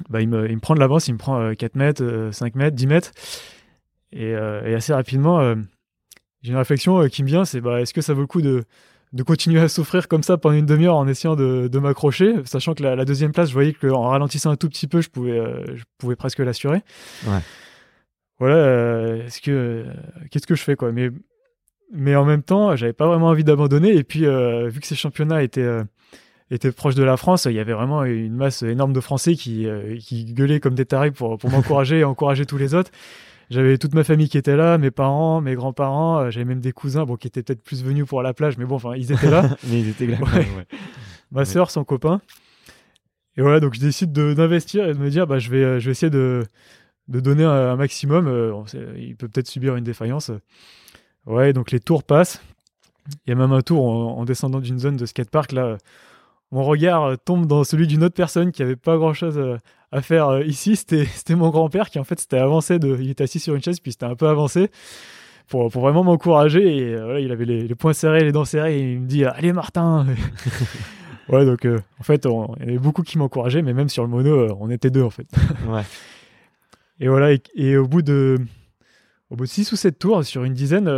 bah, 0.09 0.21
il, 0.21 0.29
me, 0.29 0.49
il 0.49 0.55
me 0.57 0.61
prend 0.61 0.75
de 0.75 0.81
l'avance, 0.81 1.09
il 1.09 1.13
me 1.15 1.19
prend 1.19 1.41
euh, 1.41 1.55
4 1.55 1.75
mètres, 1.77 2.03
euh, 2.03 2.33
5 2.33 2.55
mètres, 2.55 2.77
10 2.77 2.87
mètres. 2.87 3.11
Et, 4.13 4.35
euh, 4.35 4.63
et 4.65 4.75
assez 4.75 4.93
rapidement, 4.95 5.41
euh, 5.41 5.55
j'ai 6.43 6.51
une 6.53 6.57
réflexion 6.59 7.01
euh, 7.03 7.09
qui 7.09 7.23
me 7.23 7.29
vient 7.29 7.45
c'est 7.45 7.61
bah, 7.61 7.81
est-ce 7.81 7.93
que 7.93 8.01
ça 8.01 8.15
vaut 8.15 8.21
le 8.23 8.27
coup 8.27 8.41
de, 8.43 8.65
de 9.17 9.23
continuer 9.23 9.61
à 9.61 9.69
souffrir 9.69 10.09
comme 10.09 10.23
ça 10.23 10.37
pendant 10.37 10.55
une 10.55 10.67
demi-heure 10.67 10.97
en 10.97 11.09
essayant 11.09 11.37
de, 11.37 11.69
de 11.69 11.79
m'accrocher, 11.79 12.35
sachant 12.45 12.75
que 12.75 12.83
la, 12.83 12.95
la 12.95 13.05
deuxième 13.05 13.33
place, 13.33 13.49
je 13.49 13.55
voyais 13.55 13.73
qu'en 13.73 14.03
ralentissant 14.03 14.51
un 14.51 14.57
tout 14.57 14.69
petit 14.69 14.87
peu, 14.87 15.01
je 15.01 15.09
pouvais, 15.09 15.39
euh, 15.39 15.65
je 15.75 15.85
pouvais 15.99 16.17
presque 16.17 16.39
l'assurer. 16.39 16.83
Ouais. 17.27 17.39
Voilà, 18.39 18.57
euh, 18.57 19.27
est-ce 19.27 19.41
que 19.41 19.51
euh, 19.51 19.85
qu'est-ce 20.31 20.47
que 20.47 20.55
je 20.55 20.63
fais 20.63 20.77
quoi? 20.77 20.93
Mais 20.93 21.09
mais 21.93 22.15
en 22.15 22.27
même 22.27 22.43
temps, 22.43 22.77
j'avais 22.77 22.93
pas 22.93 23.07
vraiment 23.07 23.29
envie 23.29 23.45
d'abandonner. 23.45 23.95
Et 23.95 24.05
puis 24.05 24.21
vu 24.21 24.81
que 24.81 24.87
ces 24.87 24.97
championnats 24.97 25.43
étaient 25.43 25.81
étaient 26.51 26.73
proches 26.73 26.97
de 26.97 27.05
la 27.05 27.17
France, 27.17 27.47
il 27.47 27.53
y 27.55 27.61
avait 27.61 27.73
vraiment 27.73 28.05
une 28.05 28.35
masse 28.35 28.63
énorme 28.63 28.93
de 28.93 29.01
Français 29.01 29.35
qui 29.35 29.67
qui 30.01 30.25
gueulaient 30.35 30.61
comme 30.61 30.75
des 30.75 30.85
tarés 30.85 31.13
pour 31.13 31.39
pour 31.39 31.49
m'encourager 31.51 32.01
et 32.01 32.05
encourager 32.05 32.45
tous 32.45 32.59
les 32.59 32.75
autres. 32.75 32.91
J'avais 33.51 33.79
toute 33.79 33.95
ma 33.95 34.03
famille 34.03 34.29
qui 34.29 34.39
était 34.39 34.57
là, 34.57 34.77
mes 34.77 34.91
parents, 34.91 35.41
mes 35.41 35.55
grands-parents, 35.55 36.19
euh, 36.19 36.31
j'avais 36.31 36.45
même 36.45 36.61
des 36.61 36.73
cousins, 36.73 37.05
bon, 37.05 37.17
qui 37.17 37.29
étaient 37.29 37.43
peut-être 37.45 37.63
plus 37.63 37.85
venus 37.85 38.05
pour 38.07 38.23
la 38.23 38.35
plage, 38.35 38.59
mais 38.59 38.65
bon, 38.65 38.75
enfin, 38.77 38.95
ils 38.97 39.13
étaient 39.13 39.31
là. 39.31 39.57
Mais 39.69 39.81
ils 39.81 39.89
étaient 39.89 40.07
là. 40.07 40.19
Ouais. 40.21 40.39
ouais. 40.57 40.67
ma 41.31 41.45
sœur, 41.45 41.71
son 41.71 41.85
copain. 41.85 42.21
Et 43.37 43.43
voilà, 43.43 43.61
donc 43.61 43.75
je 43.75 43.81
décide 43.81 44.13
de- 44.13 44.35
d'investir 44.35 44.89
et 44.89 44.95
de 44.95 44.99
me 44.99 45.11
dire, 45.11 45.27
bah, 45.27 45.39
je 45.39 45.51
vais, 45.51 45.63
euh, 45.63 45.79
je 45.79 45.85
vais 45.87 45.91
essayer 45.93 46.11
de, 46.11 46.45
de 47.09 47.21
donner 47.21 47.45
un, 47.45 47.51
un 47.73 47.77
maximum. 47.77 48.27
Euh, 48.27 48.53
il 48.97 49.15
peut 49.15 49.29
peut-être 49.29 49.47
subir 49.49 49.77
une 49.77 49.85
défaillance. 49.85 50.31
Ouais, 51.27 51.53
donc 51.53 51.71
les 51.71 51.81
tours 51.81 52.03
passent. 52.03 52.43
Il 53.27 53.31
y 53.31 53.33
a 53.33 53.37
même 53.37 53.53
un 53.53 53.63
tour 53.63 53.85
en, 53.89 54.19
en 54.19 54.25
descendant 54.25 54.59
d'une 54.61 54.79
zone 54.81 54.97
de 54.97 55.07
skatepark. 55.07 55.53
Là, 55.53 55.77
mon 56.51 56.65
regard 56.65 57.17
tombe 57.25 57.47
dans 57.47 57.63
celui 57.63 57.87
d'une 57.87 58.03
autre 58.03 58.15
personne 58.17 58.51
qui 58.51 58.63
avait 58.63 58.75
pas 58.77 58.97
grand-chose 58.97 59.39
à 59.93 60.03
faire 60.03 60.29
euh, 60.29 60.45
ici. 60.45 60.77
C'était, 60.77 61.07
mon 61.35 61.51
grand-père 61.51 61.91
qui, 61.91 61.99
en 61.99 62.05
fait, 62.05 62.19
s'était 62.21 62.39
avancé. 62.39 62.79
De, 62.79 62.97
il 63.01 63.11
était 63.11 63.25
assis 63.25 63.39
sur 63.41 63.55
une 63.55 63.63
chaise, 63.63 63.81
puis 63.81 63.93
c'était 63.93 64.07
un 64.07 64.15
peu 64.17 64.29
avancé 64.29 64.71
pour, 65.49 65.71
pour 65.71 65.83
vraiment 65.83 66.05
m'encourager. 66.05 66.77
Et 66.77 66.95
euh, 66.95 67.05
voilà, 67.05 67.21
il 67.21 67.31
avait 67.33 67.45
les, 67.45 67.67
les 67.67 67.75
poings 67.75 67.93
serrés, 67.93 68.25
les 68.25 68.33
dents 68.33 68.45
serrées. 68.45 68.79
Et 68.79 68.93
il 68.93 69.01
me 69.01 69.07
dit 69.07 69.25
Allez, 69.25 69.53
Martin 69.53 70.07
Ouais, 71.29 71.45
donc 71.45 71.65
euh, 71.65 71.81
en 71.99 72.05
fait, 72.05 72.25
on- 72.27 72.55
il 72.61 72.67
y 72.67 72.69
avait 72.71 72.79
beaucoup 72.79 73.03
qui 73.03 73.19
m'encourageaient, 73.19 73.63
mais 73.63 73.73
même 73.75 73.89
sur 73.89 74.05
le 74.05 74.09
mono, 74.09 74.57
on 74.61 74.71
était 74.71 74.91
deux 74.91 75.03
en 75.03 75.11
fait. 75.11 75.27
Ouais. 75.69 75.83
Et 77.01 77.09
voilà, 77.09 77.33
et, 77.33 77.43
et 77.57 77.77
au 77.77 77.87
bout 77.87 78.03
de 78.03 78.39
au 79.31 79.37
bout 79.37 79.45
de 79.45 79.49
6 79.51 79.73
ou 79.73 79.77
7 79.77 79.99
tours, 79.99 80.25
sur 80.25 80.45
une 80.45 80.55
dizaine, 80.55 80.89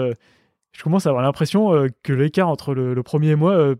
je 0.73 0.83
commence 0.83 1.07
à 1.07 1.09
avoir 1.09 1.25
l'impression 1.25 1.87
que 2.03 2.13
l'écart 2.13 2.49
entre 2.51 2.75
le, 2.75 2.93
le 2.93 3.03
premier 3.03 3.31
et 3.31 3.37
moi 3.37 3.75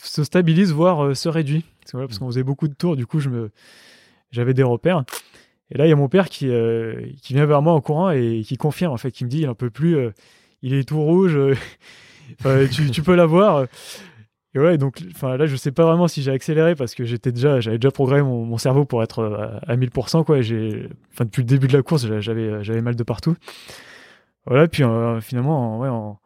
se 0.00 0.22
stabilise, 0.22 0.72
voire 0.72 1.16
se 1.16 1.28
réduit. 1.28 1.64
Parce, 1.80 1.92
voilà, 1.92 2.06
parce 2.06 2.18
qu'on 2.20 2.28
faisait 2.28 2.44
beaucoup 2.44 2.68
de 2.68 2.74
tours, 2.74 2.94
du 2.96 3.04
coup, 3.04 3.18
je 3.18 3.28
me 3.30 3.50
j'avais 4.34 4.54
des 4.54 4.62
repères. 4.62 5.04
Et 5.70 5.78
là, 5.78 5.86
il 5.86 5.88
y 5.88 5.92
a 5.92 5.96
mon 5.96 6.08
père 6.08 6.28
qui, 6.28 6.48
euh, 6.48 7.06
qui 7.22 7.34
vient 7.34 7.46
vers 7.46 7.62
moi 7.62 7.72
en 7.72 7.80
courant 7.80 8.10
et 8.10 8.42
qui 8.46 8.56
confirme, 8.56 8.92
en 8.92 8.96
fait, 8.96 9.10
qui 9.10 9.24
me 9.24 9.30
dit, 9.30 9.40
il 9.40 9.48
en 9.48 9.54
peut 9.54 9.70
plus, 9.70 9.96
euh, 9.96 10.10
il 10.62 10.74
est 10.74 10.86
tout 10.86 11.00
rouge, 11.00 11.36
euh, 11.36 11.54
tu, 12.92 13.02
peux 13.02 13.14
l'avoir. 13.14 13.66
Et 14.54 14.58
ouais, 14.58 14.78
donc, 14.78 15.00
là, 15.22 15.46
je 15.46 15.56
sais 15.56 15.72
pas 15.72 15.84
vraiment 15.84 16.06
si 16.06 16.22
j'ai 16.22 16.30
accéléré 16.30 16.74
parce 16.74 16.94
que 16.94 17.04
j'étais 17.04 17.32
déjà, 17.32 17.60
j'avais 17.60 17.78
déjà 17.78 17.90
programmé 17.90 18.22
mon, 18.22 18.58
cerveau 18.58 18.84
pour 18.84 19.02
être 19.02 19.24
à, 19.24 19.72
à 19.72 19.76
1000%, 19.76 20.24
quoi. 20.24 20.38
depuis 20.38 21.42
le 21.42 21.46
début 21.46 21.66
de 21.66 21.76
la 21.76 21.82
course, 21.82 22.06
j'a- 22.06 22.20
j'avais, 22.20 22.62
j'avais 22.62 22.82
mal 22.82 22.94
de 22.94 23.02
partout. 23.02 23.36
Voilà, 24.46 24.68
puis 24.68 24.84
finalement, 25.22 25.80
en, 25.80 26.20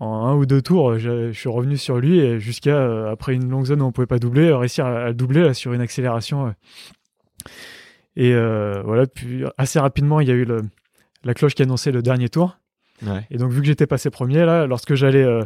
un 0.00 0.34
ou 0.34 0.46
deux 0.46 0.62
tours, 0.62 0.98
je 0.98 1.30
suis 1.32 1.48
revenu 1.48 1.76
sur 1.76 1.98
lui 1.98 2.40
jusqu'à, 2.40 3.10
après 3.10 3.34
une 3.34 3.48
longue 3.48 3.66
zone 3.66 3.82
où 3.82 3.84
on 3.84 3.92
pouvait 3.92 4.06
pas 4.06 4.18
doubler, 4.18 4.52
réussir 4.52 4.86
à, 4.86 5.04
à 5.04 5.08
le 5.08 5.14
doubler 5.14 5.54
sur 5.54 5.72
une 5.74 5.82
accélération. 5.82 6.52
Et 8.16 8.34
euh, 8.34 8.82
voilà, 8.84 9.06
puis 9.06 9.44
assez 9.56 9.78
rapidement, 9.78 10.20
il 10.20 10.28
y 10.28 10.30
a 10.30 10.34
eu 10.34 10.44
le, 10.44 10.62
la 11.24 11.34
cloche 11.34 11.54
qui 11.54 11.62
annonçait 11.62 11.92
le 11.92 12.02
dernier 12.02 12.28
tour. 12.28 12.58
Ouais. 13.06 13.26
Et 13.30 13.38
donc, 13.38 13.50
vu 13.52 13.60
que 13.60 13.66
j'étais 13.66 13.86
passé 13.86 14.10
premier, 14.10 14.44
là, 14.44 14.66
lorsque 14.66 14.94
j'allais 14.94 15.24
euh, 15.24 15.42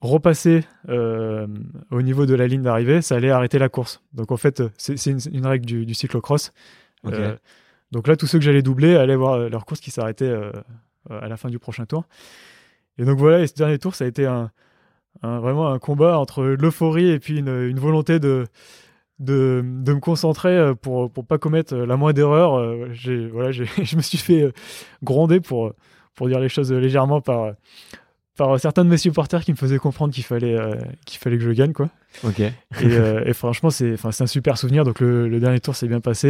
repasser 0.00 0.64
euh, 0.88 1.46
au 1.90 2.02
niveau 2.02 2.26
de 2.26 2.34
la 2.34 2.46
ligne 2.46 2.62
d'arrivée, 2.62 3.02
ça 3.02 3.16
allait 3.16 3.30
arrêter 3.30 3.58
la 3.58 3.68
course. 3.68 4.02
Donc 4.12 4.32
en 4.32 4.36
fait, 4.36 4.62
c'est 4.76 4.94
une, 5.06 5.20
une 5.32 5.46
règle 5.46 5.66
du, 5.66 5.86
du 5.86 5.94
cyclocross. 5.94 6.52
Ok. 7.04 7.14
Euh, 7.14 7.36
donc 7.92 8.08
là, 8.08 8.16
tous 8.16 8.26
ceux 8.26 8.38
que 8.38 8.44
j'allais 8.44 8.62
doubler 8.62 8.96
allaient 8.96 9.16
voir 9.16 9.48
leur 9.48 9.64
course 9.64 9.80
qui 9.80 9.90
s'arrêtait 9.90 10.32
à 11.08 11.28
la 11.28 11.36
fin 11.36 11.48
du 11.48 11.58
prochain 11.58 11.86
tour. 11.86 12.04
Et 12.98 13.04
donc 13.04 13.18
voilà, 13.18 13.40
et 13.40 13.46
ce 13.46 13.54
dernier 13.54 13.78
tour, 13.78 13.94
ça 13.94 14.04
a 14.04 14.08
été 14.08 14.26
un, 14.26 14.50
un- 15.22 15.40
vraiment 15.40 15.70
un 15.72 15.78
combat 15.78 16.18
entre 16.18 16.44
l'euphorie 16.44 17.08
et 17.10 17.18
puis 17.18 17.38
une, 17.38 17.48
une 17.48 17.78
volonté 17.80 18.20
de, 18.20 18.46
de, 19.20 19.62
de 19.64 19.92
me 19.94 20.00
concentrer 20.00 20.56
euh, 20.56 20.74
pour 20.74 21.10
pour 21.12 21.24
pas 21.24 21.38
commettre 21.38 21.76
la 21.76 21.96
moindre 21.96 22.18
erreur. 22.20 22.54
Euh, 22.58 22.88
J'ai 22.92 23.28
voilà, 23.28 23.52
j'ai- 23.52 23.66
je 23.84 23.96
me 23.96 24.02
suis 24.02 24.18
fait 24.18 24.42
euh, 24.42 24.52
gronder 25.02 25.38
pour 25.40 25.72
pour 26.16 26.26
dire 26.28 26.40
les 26.40 26.48
choses 26.48 26.72
légèrement 26.72 27.20
par 27.20 27.52
par 28.36 28.58
certains 28.58 28.84
de 28.84 28.90
mes 28.90 28.96
supporters 28.96 29.44
qui 29.44 29.52
me 29.52 29.56
faisaient 29.56 29.78
comprendre 29.78 30.12
qu'il 30.14 30.24
fallait 30.24 30.58
euh, 30.58 30.74
qu'il 31.06 31.18
fallait 31.18 31.36
que 31.38 31.44
je 31.44 31.50
gagne 31.50 31.72
quoi. 31.72 31.88
Ok. 32.24 32.40
Et, 32.40 32.52
euh, 32.82 33.22
et 33.24 33.32
franchement, 33.34 33.70
c'est 33.70 33.92
enfin, 33.92 34.10
c'est 34.10 34.24
un 34.24 34.26
super 34.26 34.58
souvenir. 34.58 34.82
Donc, 34.84 34.98
le, 35.00 35.28
le 35.28 35.38
dernier 35.40 35.60
tour 35.60 35.76
s'est 35.76 35.86
bien 35.86 36.00
passé. 36.00 36.28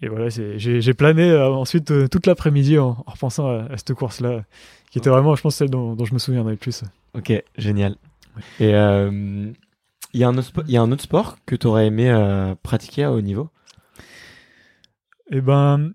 Et, 0.00 0.06
et 0.06 0.08
voilà, 0.08 0.30
c'est- 0.30 0.58
j'ai 0.58 0.94
plané 0.94 1.28
euh, 1.30 1.48
ensuite 1.50 1.90
euh, 1.90 2.06
toute 2.06 2.26
l'après-midi 2.26 2.78
en, 2.78 2.90
en 3.04 3.10
repensant 3.10 3.48
à, 3.48 3.64
à 3.72 3.76
cette 3.76 3.94
course-là, 3.94 4.42
qui 4.90 4.98
était 4.98 5.10
vraiment, 5.10 5.34
je 5.34 5.42
pense, 5.42 5.56
celle 5.56 5.70
dont, 5.70 5.94
dont 5.94 6.04
je 6.04 6.14
me 6.14 6.18
souviendrai 6.20 6.52
le 6.52 6.56
plus. 6.58 6.84
Ok, 7.14 7.32
génial. 7.56 7.96
Et 8.60 8.74
euh, 8.74 9.50
il 10.14 10.20
y, 10.20 10.24
a 10.24 10.28
un 10.28 10.36
autre 10.36 10.48
spo- 10.50 10.64
il 10.66 10.72
y 10.72 10.76
a 10.76 10.82
un 10.82 10.90
autre 10.92 11.02
sport 11.02 11.36
que 11.46 11.54
tu 11.56 11.66
aurais 11.66 11.86
aimé 11.86 12.10
euh, 12.10 12.54
pratiquer 12.62 13.04
à 13.04 13.12
haut 13.12 13.20
niveau? 13.20 13.48
Et 15.30 15.40
ben, 15.40 15.92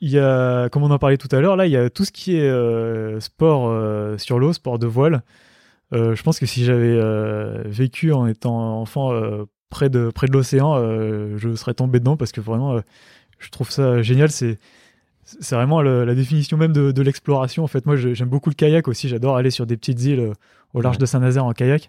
il 0.00 0.10
y 0.10 0.18
a, 0.18 0.68
comme 0.68 0.82
on 0.82 0.90
en 0.90 0.98
parlait 0.98 1.16
tout 1.16 1.28
à 1.30 1.40
l'heure, 1.40 1.56
là, 1.56 1.66
il 1.66 1.72
y 1.72 1.76
a 1.76 1.88
tout 1.90 2.04
ce 2.04 2.12
qui 2.12 2.36
est 2.36 2.48
euh, 2.48 3.20
sport 3.20 3.68
euh, 3.68 4.18
sur 4.18 4.38
l'eau, 4.38 4.52
sport 4.52 4.78
de 4.78 4.86
voile. 4.86 5.22
Je 5.92 6.20
pense 6.24 6.40
que 6.40 6.46
si 6.46 6.64
j'avais 6.64 6.98
vécu 7.66 8.12
en 8.12 8.26
étant 8.26 8.80
enfant 8.80 9.12
près 9.70 9.88
de, 9.88 10.10
près 10.12 10.26
de 10.26 10.32
l'océan, 10.32 10.76
je 11.36 11.54
serais 11.54 11.74
tombé 11.74 12.00
dedans 12.00 12.16
parce 12.16 12.32
que 12.32 12.40
vraiment, 12.40 12.80
je 13.38 13.50
trouve 13.50 13.70
ça 13.70 14.02
génial. 14.02 14.28
C'est, 14.32 14.58
c'est 15.22 15.54
vraiment 15.54 15.82
le- 15.82 16.04
la 16.04 16.16
définition 16.16 16.56
même 16.56 16.72
de, 16.72 16.90
de 16.90 17.02
l'exploration. 17.02 17.62
En 17.62 17.68
fait, 17.68 17.86
moi, 17.86 17.94
j'aime 17.94 18.28
beaucoup 18.28 18.50
le 18.50 18.56
kayak 18.56 18.88
aussi. 18.88 19.08
J'adore 19.08 19.36
aller 19.36 19.52
sur 19.52 19.66
des 19.66 19.76
petites 19.76 20.02
îles 20.02 20.32
au 20.72 20.80
large 20.80 20.98
de 20.98 21.06
Saint-Nazaire 21.06 21.44
en 21.44 21.52
kayak. 21.52 21.88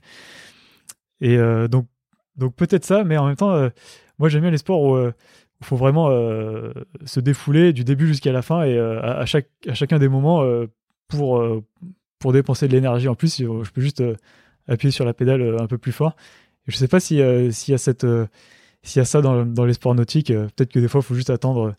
Et 1.21 1.37
euh, 1.37 1.67
donc, 1.67 1.87
donc 2.35 2.55
peut-être 2.55 2.85
ça, 2.85 3.03
mais 3.03 3.17
en 3.17 3.27
même 3.27 3.35
temps, 3.35 3.51
euh, 3.53 3.69
moi, 4.19 4.29
j'aime 4.29 4.41
bien 4.41 4.51
les 4.51 4.57
sports 4.57 4.81
où 4.81 4.95
euh, 4.95 5.11
il 5.61 5.65
faut 5.65 5.77
vraiment 5.77 6.09
euh, 6.09 6.71
se 7.05 7.19
défouler 7.19 7.71
du 7.73 7.83
début 7.83 8.07
jusqu'à 8.07 8.31
la 8.31 8.41
fin 8.41 8.63
et 8.63 8.77
euh, 8.77 8.99
à, 9.01 9.19
à 9.19 9.25
chaque, 9.25 9.47
à 9.67 9.73
chacun 9.73 9.99
des 9.99 10.09
moments 10.09 10.41
euh, 10.43 10.67
pour, 11.07 11.39
euh, 11.39 11.63
pour 12.19 12.33
dépenser 12.33 12.67
de 12.67 12.73
l'énergie. 12.73 13.07
En 13.07 13.15
plus, 13.15 13.37
je 13.39 13.71
peux 13.71 13.81
juste 13.81 14.01
euh, 14.01 14.15
appuyer 14.67 14.91
sur 14.91 15.05
la 15.05 15.13
pédale 15.13 15.41
euh, 15.41 15.57
un 15.61 15.67
peu 15.67 15.77
plus 15.77 15.91
fort. 15.93 16.15
Et 16.67 16.71
je 16.71 16.77
sais 16.77 16.87
pas 16.87 16.99
si, 16.99 17.21
euh, 17.21 17.51
s'il 17.51 17.71
y 17.71 17.75
a 17.75 17.77
cette, 17.77 18.03
euh, 18.03 18.25
s'il 18.83 18.99
y 18.99 19.01
a 19.01 19.05
ça 19.05 19.21
dans, 19.21 19.45
dans 19.45 19.65
les 19.65 19.73
sports 19.73 19.95
nautiques. 19.95 20.31
euh, 20.31 20.47
Peut-être 20.55 20.71
que 20.73 20.79
des 20.79 20.87
fois, 20.87 20.99
il 21.01 21.05
faut 21.05 21.15
juste 21.15 21.29
attendre. 21.29 21.75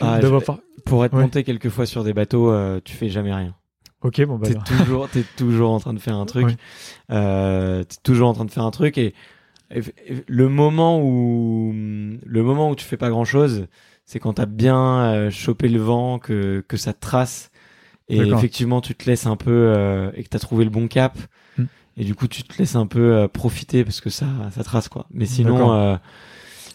Ah, 0.00 0.18
d'avoir 0.20 0.40
je- 0.40 0.46
par- 0.46 0.58
Pour 0.84 1.04
être 1.04 1.14
Ouais. 1.14 1.22
monté 1.22 1.44
quelques 1.44 1.68
fois 1.68 1.86
sur 1.86 2.02
des 2.02 2.12
bateaux, 2.12 2.50
euh, 2.50 2.80
tu 2.84 2.94
fais 2.94 3.08
jamais 3.08 3.32
rien. 3.32 3.54
Ok, 4.02 4.20
bon 4.24 4.36
bah. 4.38 4.48
T'es 4.48 4.54
toujours, 4.78 5.08
t'es 5.08 5.24
toujours 5.36 5.70
en 5.72 5.80
train 5.80 5.94
de 5.94 5.98
faire 6.00 6.16
un 6.16 6.26
truc. 6.26 6.46
Euh, 7.10 7.84
t'es 7.84 7.96
toujours 8.02 8.28
en 8.28 8.34
train 8.34 8.44
de 8.44 8.50
faire 8.50 8.64
un 8.64 8.70
truc 8.70 8.98
et, 8.98 9.14
et- 9.74 9.78
et 10.08 10.24
le 10.26 10.48
moment 10.48 11.00
où 11.02 11.72
le 12.24 12.42
moment 12.42 12.70
où 12.70 12.74
tu 12.76 12.84
fais 12.84 12.96
pas 12.96 13.10
grand 13.10 13.24
chose, 13.24 13.66
c'est 14.04 14.18
quand 14.18 14.34
t'as 14.34 14.46
bien 14.46 15.04
euh, 15.04 15.30
chopé 15.30 15.68
le 15.68 15.80
vent, 15.80 16.18
que 16.18 16.64
que 16.66 16.76
ça 16.76 16.92
te 16.92 17.00
trace 17.00 17.50
et 18.08 18.18
effectivement 18.38 18.80
tu 18.80 18.94
te 18.94 19.08
laisses 19.08 19.26
un 19.26 19.36
peu 19.36 19.50
euh, 19.50 20.10
et 20.14 20.24
que 20.24 20.28
t'as 20.28 20.38
trouvé 20.40 20.64
le 20.64 20.70
bon 20.70 20.88
cap 20.88 21.16
Hmm. 21.58 21.64
et 21.98 22.04
du 22.04 22.14
coup 22.14 22.28
tu 22.28 22.42
te 22.44 22.56
laisses 22.58 22.76
un 22.76 22.86
peu 22.86 23.14
euh, 23.14 23.28
profiter 23.28 23.84
parce 23.84 24.00
que 24.00 24.08
ça 24.10 24.26
ça 24.54 24.64
trace 24.64 24.88
quoi. 24.88 25.06
Mais 25.12 25.26
sinon 25.26 25.56
euh, 25.74 25.96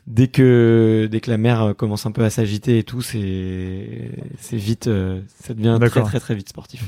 dès 0.08 0.28
que 0.28 1.08
dès 1.12 1.20
que 1.20 1.30
la 1.32 1.38
mer 1.38 1.62
euh, 1.64 1.74
commence 1.74 2.06
un 2.06 2.12
peu 2.12 2.24
à 2.24 2.30
s'agiter 2.30 2.78
et 2.80 2.84
tout, 2.84 3.02
c'est 3.02 4.12
c'est 4.40 4.56
vite, 4.58 4.88
euh, 4.88 5.22
ça 5.42 5.54
devient 5.54 5.78
très 5.90 6.00
très 6.10 6.20
très 6.20 6.36
vite 6.36 6.50
sportif. 6.50 6.88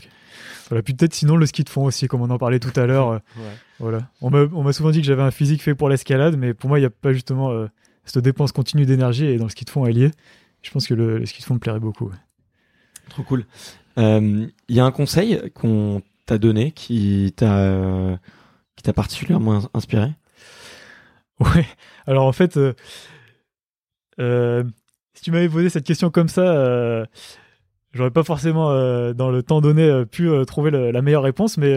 Voilà, 0.70 0.84
puis 0.84 0.94
peut-être 0.94 1.14
sinon 1.14 1.36
le 1.36 1.46
ski 1.46 1.64
de 1.64 1.70
fond 1.70 1.84
aussi, 1.86 2.08
comme 2.08 2.22
on 2.22 2.30
en 2.30 2.38
parlait 2.38 2.60
tout 2.60 2.78
à 2.80 2.86
l'heure. 2.86 3.10
euh, 3.10 3.20
Voilà. 3.80 4.10
On 4.22 4.30
m'a 4.64 4.74
souvent 4.74 4.91
dit 4.91 5.00
que 5.02 5.08
j'avais 5.08 5.22
un 5.24 5.32
physique 5.32 5.62
fait 5.64 5.74
pour 5.76 5.90
l'escalade, 5.90 6.38
mais 6.38 6.54
pour 6.54 6.70
moi, 6.70 6.78
il 6.80 6.82
n'y 6.84 6.86
a 6.88 6.90
pas 6.91 7.12
justement 7.14 7.52
euh, 7.52 7.68
cette 8.06 8.24
dépense 8.24 8.52
continue 8.52 8.86
d'énergie 8.86 9.26
et 9.26 9.38
dans 9.38 9.46
le 9.46 9.50
ski 9.50 9.66
de 9.66 9.70
fond, 9.70 9.86
elle 9.86 9.98
y 9.98 10.04
est. 10.04 10.12
Je 10.62 10.72
pense 10.72 10.86
que 10.88 10.94
le, 10.94 11.20
le 11.20 11.26
ski 11.26 11.41
de 11.41 11.46
fond 11.46 11.54
me 11.56 11.60
plairait 11.60 11.80
beaucoup. 11.80 12.06
ouais. 12.10 12.16
Trop 13.10 13.24
cool. 13.24 13.46
Euh, 13.98 14.46
Il 14.68 14.76
y 14.76 14.80
a 14.80 14.86
un 14.86 14.91
conseil 14.91 15.41
qu'on 15.56 16.02
t'a 16.26 16.38
donné 16.38 16.72
qui 16.72 17.34
t'a 17.36 18.20
qui 18.76 18.84
t'a 18.84 18.94
particulièrement 18.94 19.62
inspiré? 19.74 20.12
Ouais. 21.40 21.66
Alors 22.06 22.26
en 22.28 22.32
fait, 22.34 22.60
si 24.18 25.24
tu 25.24 25.32
m'avais 25.32 25.50
posé 25.50 25.70
cette 25.70 25.86
question 25.86 26.10
comme 26.12 26.28
ça, 26.30 27.06
j'aurais 27.94 28.11
pas 28.11 28.24
forcément, 28.24 28.72
euh, 28.72 29.14
dans 29.14 29.30
le 29.32 29.44
temps 29.44 29.61
donné, 29.61 29.84
euh, 29.84 30.06
pu 30.06 30.30
euh, 30.30 30.45
trouver 30.45 30.72
la 30.72 31.02
meilleure 31.02 31.24
réponse. 31.24 31.57
Mais 31.57 31.76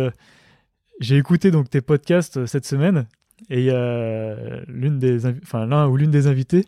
j'ai 1.00 1.16
écouté 1.16 1.50
donc 1.50 1.70
tes 1.70 1.80
podcasts 1.80 2.46
cette 2.46 2.66
semaine 2.66 3.06
et 3.50 3.58
il 3.60 3.64
y 3.64 3.70
a 3.70 4.36
l'une 4.68 4.98
des, 4.98 5.26
enfin 5.26 5.66
l'un 5.66 5.88
ou 5.88 5.96
l'une 5.96 6.10
des 6.12 6.28
invités 6.28 6.64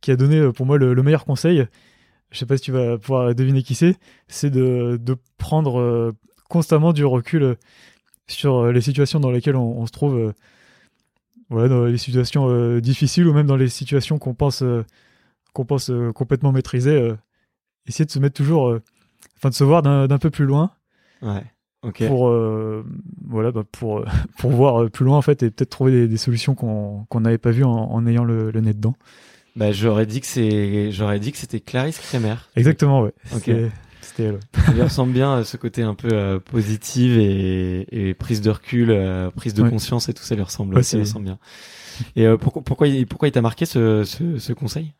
qui 0.00 0.10
a 0.10 0.16
donné 0.16 0.50
pour 0.52 0.66
moi 0.66 0.78
le, 0.78 0.94
le 0.94 1.02
meilleur 1.02 1.24
conseil. 1.24 1.66
Je 2.30 2.38
sais 2.38 2.46
pas 2.46 2.56
si 2.56 2.62
tu 2.62 2.72
vas 2.72 2.98
pouvoir 2.98 3.34
deviner 3.34 3.62
qui 3.62 3.74
c'est. 3.74 3.96
C'est 4.28 4.50
de, 4.50 4.98
prendre 5.38 6.12
constamment 6.48 6.92
du 6.92 7.04
recul 7.04 7.56
sur 8.26 8.72
les 8.72 8.80
situations 8.80 9.20
dans 9.20 9.30
lesquelles 9.30 9.56
on, 9.56 9.80
on 9.80 9.86
se 9.86 9.92
trouve. 9.92 10.32
voilà, 11.48 11.68
dans 11.68 11.84
les 11.84 11.98
situations 11.98 12.78
difficiles 12.78 13.26
ou 13.26 13.32
même 13.32 13.46
dans 13.46 13.56
les 13.56 13.68
situations 13.68 14.18
qu'on 14.18 14.34
pense, 14.34 14.64
qu'on 15.52 15.64
pense 15.64 15.90
complètement 16.14 16.52
maîtriser, 16.52 16.94
euh, 16.94 17.14
essayer 17.90 18.04
de 18.06 18.10
se 18.10 18.18
mettre 18.18 18.34
toujours, 18.36 18.68
euh, 18.68 18.82
enfin 19.36 19.50
de 19.50 19.54
se 19.54 19.64
voir 19.64 19.82
d'un 19.82 20.18
peu 20.18 20.30
plus 20.30 20.44
loin 20.46 20.70
Ouais. 21.22 21.44
Pour, 22.08 22.28
euh, 22.28 22.84
voilà, 23.26 23.52
bah, 23.52 23.62
pour, 23.70 23.98
euh, 24.00 24.04
pour 24.38 24.50
voir 24.50 24.90
plus 24.90 25.04
loin 25.04 25.16
en 25.16 25.22
fait 25.22 25.42
et 25.42 25.50
peut-être 25.50 25.70
trouver 25.70 25.92
des, 25.92 26.08
des 26.08 26.16
solutions 26.18 26.54
qu'on 26.54 27.06
n'avait 27.20 27.38
pas 27.38 27.50
vues 27.52 27.64
en, 27.64 27.70
en 27.70 28.06
ayant 28.06 28.24
le, 28.24 28.50
le 28.50 28.60
nez 28.60 28.74
dedans. 28.74 28.94
Bah, 29.56 29.72
j'aurais 29.72 30.06
dit 30.06 30.20
que 30.20 30.26
c'est, 30.26 30.92
j'aurais 30.92 31.18
dit 31.20 31.32
que 31.32 31.38
c'était 31.38 31.60
Clarisse 31.60 31.98
Kremer. 31.98 32.34
Exactement, 32.56 33.02
ouais. 33.02 33.12
Ok. 33.34 33.44
C'était- 33.44 33.70
C'était 34.02 34.22
elle. 34.24 34.34
ouais. 34.34 34.40
Ça 34.66 34.72
lui 34.72 34.82
ressemble 34.82 35.12
bien 35.12 35.42
ce 35.44 35.56
côté 35.56 35.82
un 35.82 35.94
peu 35.94 36.08
euh, 36.12 36.38
positive 36.38 37.18
et, 37.18 37.86
et 38.10 38.14
prise 38.14 38.40
de 38.40 38.50
recul, 38.50 38.90
euh, 38.90 39.30
prise 39.30 39.52
de 39.54 39.62
Ouais. 39.62 39.70
conscience 39.70 40.08
et 40.08 40.14
tout 40.14 40.22
ça 40.22 40.34
lui 40.34 40.42
ressemble, 40.42 40.74
Ouais, 40.74 40.82
ça 40.82 40.96
lui 40.96 41.04
ressemble 41.04 41.24
bien. 41.26 41.38
Et 42.16 42.26
euh, 42.26 42.36
pourquoi 42.38 42.62
pourquoi 42.62 42.88
il, 42.88 43.06
pourquoi 43.06 43.28
il 43.28 43.32
t'a 43.32 43.42
marqué 43.42 43.66
ce, 43.66 44.04
ce, 44.04 44.38
ce 44.38 44.52
conseil? 44.54 44.92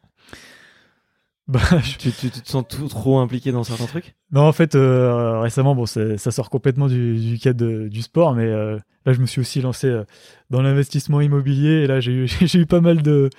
Bah, 1.51 1.61
je- 1.83 1.97
tu, 1.99 2.13
tu, 2.13 2.31
tu 2.31 2.41
te 2.41 2.49
sens 2.49 2.65
tout, 2.69 2.87
trop 2.89 3.19
impliqué 3.19 3.51
dans 3.51 3.65
certains 3.65 3.87
trucs? 3.87 4.15
Non, 4.31 4.43
en 4.43 4.53
fait, 4.53 4.75
euh, 4.77 5.41
récemment, 5.41 5.75
bon, 5.75 5.85
ça 5.87 6.17
sort 6.31 6.49
complètement 6.49 6.87
du, 6.87 7.17
du 7.19 7.39
cadre 7.39 7.59
de- 7.67 7.89
du 7.89 8.03
sport, 8.03 8.35
mais 8.35 8.45
euh, 8.47 8.79
là, 9.05 9.13
je 9.13 9.21
me 9.21 9.27
suis 9.27 9.41
aussi 9.41 9.61
lancé 9.61 9.89
euh, 9.89 10.05
dans 10.51 10.63
l'investissement 10.63 11.21
immobilier 11.21 11.83
et 11.83 11.87
là, 11.89 11.99
j'ai 12.01 12.13
eu, 12.13 12.29
j'ai 12.41 12.59
eu 12.61 12.67
pas 12.67 12.81
mal 12.81 13.03
de, 13.03 13.31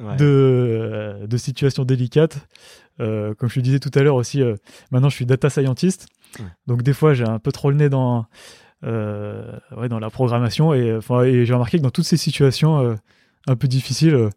Ouais. 0.00 0.16
de, 0.16 0.24
euh, 0.24 1.26
de 1.26 1.36
situations 1.36 1.84
délicates. 1.84 2.46
Euh, 3.00 3.32
comme 3.34 3.48
je 3.48 3.56
le 3.56 3.62
disais 3.62 3.78
tout 3.78 3.90
à 3.94 4.02
l'heure 4.02 4.16
aussi, 4.16 4.42
euh, 4.42 4.56
maintenant, 4.90 5.08
je 5.08 5.14
suis 5.14 5.24
data 5.26 5.48
scientist, 5.48 6.06
Ouais. 6.38 6.44
donc 6.66 6.82
des 6.82 6.92
fois, 6.92 7.14
j'ai 7.14 7.24
un 7.24 7.38
peu 7.38 7.52
trop 7.52 7.70
le 7.70 7.76
nez 7.76 7.88
dans, 7.88 8.26
euh, 8.84 9.58
ouais, 9.76 9.88
dans 9.88 9.98
la 9.98 10.10
programmation 10.10 10.74
et, 10.74 10.94
enfin, 10.96 11.22
et 11.22 11.46
j'ai 11.46 11.52
remarqué 11.54 11.78
que 11.78 11.82
dans 11.82 11.90
toutes 11.90 12.04
ces 12.06 12.16
situations 12.16 12.78
euh, 12.80 12.94
un 13.46 13.56
peu 13.56 13.68
difficiles, 13.68 14.14
euh, 14.14 14.30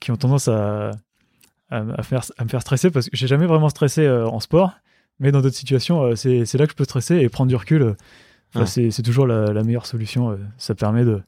qui 0.00 0.10
ont 0.10 0.16
tendance 0.16 0.48
à, 0.48 0.92
à, 1.80 2.02
faire, 2.02 2.22
me 2.42 2.48
faire 2.48 2.60
stresser 2.62 2.90
parce 2.90 3.08
que 3.08 3.16
j'ai 3.16 3.26
jamais 3.26 3.46
vraiment 3.46 3.68
stressé 3.68 4.02
euh, 4.02 4.26
en 4.26 4.40
sport, 4.40 4.72
mais 5.18 5.32
dans 5.32 5.40
d'autres 5.40 5.56
situations, 5.56 6.02
euh, 6.02 6.14
c'est 6.16 6.54
là 6.54 6.66
que 6.66 6.72
je 6.72 6.76
peux 6.76 6.84
stresser 6.84 7.16
et 7.16 7.28
prendre 7.28 7.48
du 7.48 7.56
recul. 7.56 7.82
euh, 7.82 7.94
enfin, 8.54 8.60
Ouais. 8.60 8.90
c'est- 8.90 9.02
toujours 9.02 9.26
la, 9.26 9.52
la 9.52 9.62
meilleure 9.64 9.86
solution. 9.86 10.38
ça 10.58 10.74
permet 10.74 11.04
de, 11.04 11.22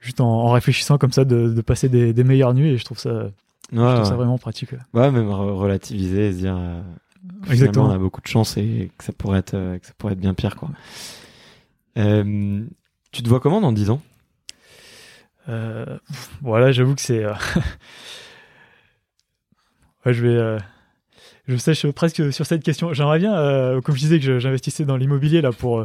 juste 0.00 0.20
en, 0.20 0.26
en 0.28 0.50
réfléchissant 0.52 0.98
comme 0.98 1.12
ça, 1.12 1.24
de, 1.24 1.48
de 1.48 1.60
passer 1.62 1.88
des, 1.88 2.12
des 2.12 2.24
meilleures 2.24 2.52
nuits 2.54 2.70
et 2.70 2.78
je 2.78 2.84
trouve 2.84 2.98
ça, 2.98 3.30
je 3.72 3.78
Ouais, 3.80 3.94
trouve 3.94 4.04
ça 4.04 4.10
ouais. 4.10 4.16
vraiment 4.16 4.38
pratique. 4.38 4.72
ouais. 4.72 5.10
Même 5.10 5.28
re- 5.28 5.54
relativiser 5.56 6.28
et 6.28 6.32
se 6.32 6.38
dire 6.38 6.56
euh, 6.56 6.82
Exactement. 7.50 7.86
on 7.86 7.90
a 7.90 7.98
beaucoup 7.98 8.20
de 8.20 8.26
chance 8.26 8.56
et 8.56 8.90
que 8.98 9.02
ça 9.04 9.12
pourrait 9.12 9.38
être 9.40 9.52
que 9.52 9.86
ça 9.86 9.92
pourrait 9.98 10.12
être 10.12 10.20
bien 10.20 10.34
pire 10.34 10.54
quoi. 10.56 10.68
Euh, 11.98 12.64
tu 13.12 13.22
te 13.22 13.28
vois 13.28 13.40
comment 13.40 13.60
dans 13.62 13.72
10 13.72 13.88
ans? 13.90 14.00
Euh, 15.48 15.98
voilà, 16.42 16.70
j'avoue 16.72 16.94
que 16.94 17.00
c'est. 17.00 17.24
ouais, 20.06 20.14
je 20.14 20.22
vais. 20.26 20.34
euh, 20.36 20.58
Je 21.48 21.56
sèche 21.56 21.86
presque 21.90 22.32
sur 22.32 22.46
cette 22.46 22.62
question. 22.62 22.92
J'aimerais 22.92 23.18
bien, 23.18 23.36
euh, 23.36 23.80
comme 23.80 23.94
je 23.94 24.00
disais, 24.00 24.18
que 24.18 24.38
j'investissais 24.38 24.84
dans 24.84 24.96
l'immobilier 24.96 25.40
là 25.42 25.52
pour 25.52 25.80
euh, 25.80 25.84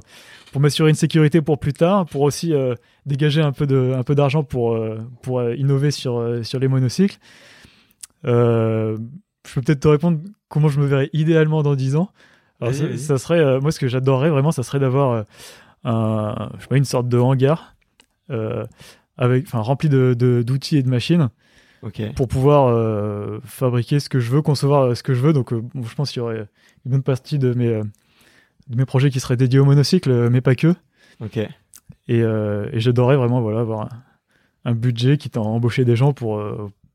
pour 0.52 0.61
m'assurer 0.61 0.89
une 0.89 0.95
sécurité 0.95 1.41
pour 1.41 1.60
plus 1.60 1.73
tard, 1.73 2.06
pour 2.06 2.22
aussi 2.22 2.53
euh, 2.53 2.73
dégager 3.06 3.41
un 3.41 3.52
peu 3.52 3.68
de 3.68 3.93
un 3.95 4.03
peu 4.03 4.15
d'argent 4.15 4.43
pour 4.43 4.77
pour 5.22 5.43
innover 5.52 5.91
sur 5.91 6.39
sur 6.43 6.60
les 6.60 6.68
monocycles. 6.68 7.18
Euh, 8.26 8.98
je 9.48 9.53
peux 9.56 9.61
peut-être 9.61 9.80
te 9.81 9.88
répondre 9.88 10.19
comment 10.49 10.68
je 10.68 10.80
me 10.80 10.85
verrais 10.85 11.10
idéalement 11.14 11.64
dans 11.64 11.76
10 11.76 11.95
ans. 11.95 12.11
Alors, 12.60 12.73
ça, 12.98 13.18
serait, 13.18 13.60
moi, 13.60 13.72
ce 13.72 13.80
que 13.80 13.88
j'adorerais 13.88 14.30
vraiment, 14.30 14.52
ça 14.52 14.61
serait 14.61 14.77
d'avoir 14.80 15.26
un, 15.84 16.49
je 16.57 16.61
sais 16.61 16.68
pas, 16.68 16.77
une 16.77 16.85
sorte 16.85 17.07
de 17.10 17.18
hangar 17.18 17.76
avec, 19.18 19.45
enfin, 19.48 19.60
rempli 19.60 19.89
de- 19.89 20.14
d'outils 20.45 20.77
et 20.77 20.84
de 20.84 20.89
machines 20.89 21.30
Pour 22.16 22.28
pouvoir 22.28 22.68
euh, 22.68 23.40
fabriquer 23.44 23.99
ce 23.99 24.10
que 24.10 24.20
je 24.20 24.30
veux, 24.30 24.41
concevoir 24.41 24.84
euh, 24.84 24.95
ce 24.95 25.03
que 25.03 25.14
je 25.14 25.22
veux. 25.22 25.34
Donc, 25.34 25.52
euh, 25.52 25.62
bon, 25.74 25.84
je 25.84 25.95
pense 25.95 26.12
qu'il 26.12 26.20
y 26.20 26.24
aurait 26.24 26.48
une 26.86 26.91
bonne 26.91 27.03
partie 27.03 27.40
de 27.40 27.53
mes, 27.53 27.70
de 27.70 28.76
mes 28.76 28.86
projets 28.86 29.10
qui 29.10 29.20
seraient 29.20 29.38
dédiés 29.38 29.60
au 29.60 29.66
monocycle, 29.66 30.30
mais 30.30 30.41
pas 30.41 30.56
que. 30.56 30.76
Ok. 31.20 31.38
Et, 32.08 32.20
et 32.20 32.80
j'adorerais 32.80 33.16
vraiment 33.16 33.41
voilà, 33.41 33.62
avoir 33.62 33.82
un, 33.82 33.90
un 34.66 34.74
budget 34.74 35.18
qui 35.18 35.30
t'a 35.30 35.40
embauché 35.40 35.86
des 35.86 35.95
gens 35.95 36.14
pour, 36.14 36.44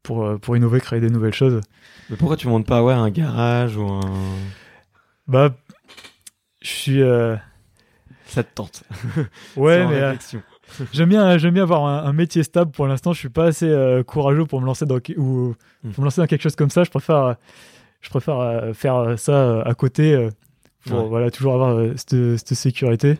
pour, 0.02 0.38
pour 0.40 0.56
innover, 0.56 0.80
créer 0.80 1.00
des 1.00 1.10
nouvelles 1.10 1.32
choses. 1.32 1.60
Mais 2.10 2.16
pourquoi 2.16 2.36
tu 2.36 2.48
montes 2.48 2.66
pas 2.66 2.82
ouais 2.82 2.92
un 2.92 3.08
garage 3.10 3.76
ou 3.76 3.86
un 3.88 4.00
Bah, 5.26 5.56
je 6.60 6.68
suis. 6.68 7.00
Ça 8.26 8.42
te 8.42 8.52
tente. 8.54 8.82
Ouais, 9.56 9.86
mais. 9.88 10.18
j'aime 10.92 11.08
bien, 11.08 11.38
j'aime 11.38 11.54
bien 11.54 11.62
avoir 11.62 11.84
un, 11.86 12.04
un 12.08 12.12
métier 12.12 12.42
stable 12.42 12.70
pour 12.70 12.86
l'instant. 12.86 13.12
Je 13.12 13.18
suis 13.18 13.28
pas 13.28 13.46
assez 13.46 13.68
euh, 13.68 14.02
courageux 14.02 14.46
pour 14.46 14.60
me 14.60 14.66
lancer 14.66 14.86
dans 14.86 14.98
ou 15.16 15.54
Hmm. 15.84 15.90
pour 15.90 16.00
me 16.02 16.06
lancer 16.06 16.20
dans 16.20 16.26
quelque 16.26 16.42
chose 16.42 16.56
comme 16.56 16.70
ça. 16.70 16.84
Je 16.84 16.90
préfère, 16.90 17.36
je 18.00 18.10
préfère 18.10 18.38
euh, 18.40 18.72
faire 18.72 19.18
ça 19.18 19.32
euh, 19.32 19.62
à 19.64 19.74
côté 19.74 20.28
pour 20.86 21.02
Ouais. 21.02 21.08
voilà 21.08 21.30
toujours 21.30 21.54
avoir 21.54 21.80
cette, 21.96 22.36
cette 22.38 22.54
sécurité. 22.54 23.18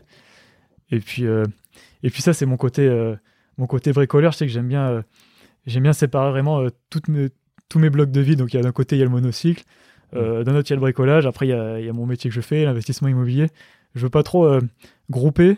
Et 0.91 1.01
puis, 1.01 1.25
et 2.03 2.11
puis 2.11 2.23
ça, 2.23 2.33
c'est 2.33 2.47
mon 2.47 2.57
côté, 2.57 2.89
mon 3.59 3.67
côté 3.67 3.93
bricoleur. 3.93 4.31
Je 4.33 4.39
sais 4.39 4.47
que 4.47 4.53
j'aime 4.53 4.69
bien, 4.69 5.03
j'aime 5.67 5.83
bien 5.83 5.93
séparer 5.93 6.31
vraiment 6.31 6.65
toutes 6.91 7.09
mes, 7.09 7.29
tous 7.69 7.81
mes 7.81 7.91
blocs 7.91 8.13
de 8.13 8.21
vie. 8.21 8.37
Donc, 8.37 8.55
il 8.55 8.57
y 8.57 8.61
a 8.61 8.63
d'un 8.63 8.71
côté, 8.71 8.95
il 8.95 9.01
y 9.01 9.03
a 9.03 9.05
le 9.05 9.11
monocycle. 9.11 9.65
Euh, 10.15 10.45
D'un 10.45 10.55
autre, 10.55 10.69
il 10.69 10.71
y 10.71 10.75
a 10.75 10.77
le 10.77 10.81
bricolage. 10.81 11.27
Après, 11.27 11.47
il 11.47 11.51
y 11.51 11.53
a, 11.53 11.81
il 11.81 11.87
y 11.87 11.89
a 11.89 11.93
mon 11.93 12.07
métier 12.07 12.31
que 12.31 12.37
je 12.37 12.41
fais, 12.41 12.65
l'investissement 12.65 13.09
immobilier. 13.09 13.49
Je 13.97 14.03
veux 14.03 14.11
pas 14.11 14.23
trop 14.23 14.45
euh, 14.47 14.61
grouper. 15.11 15.57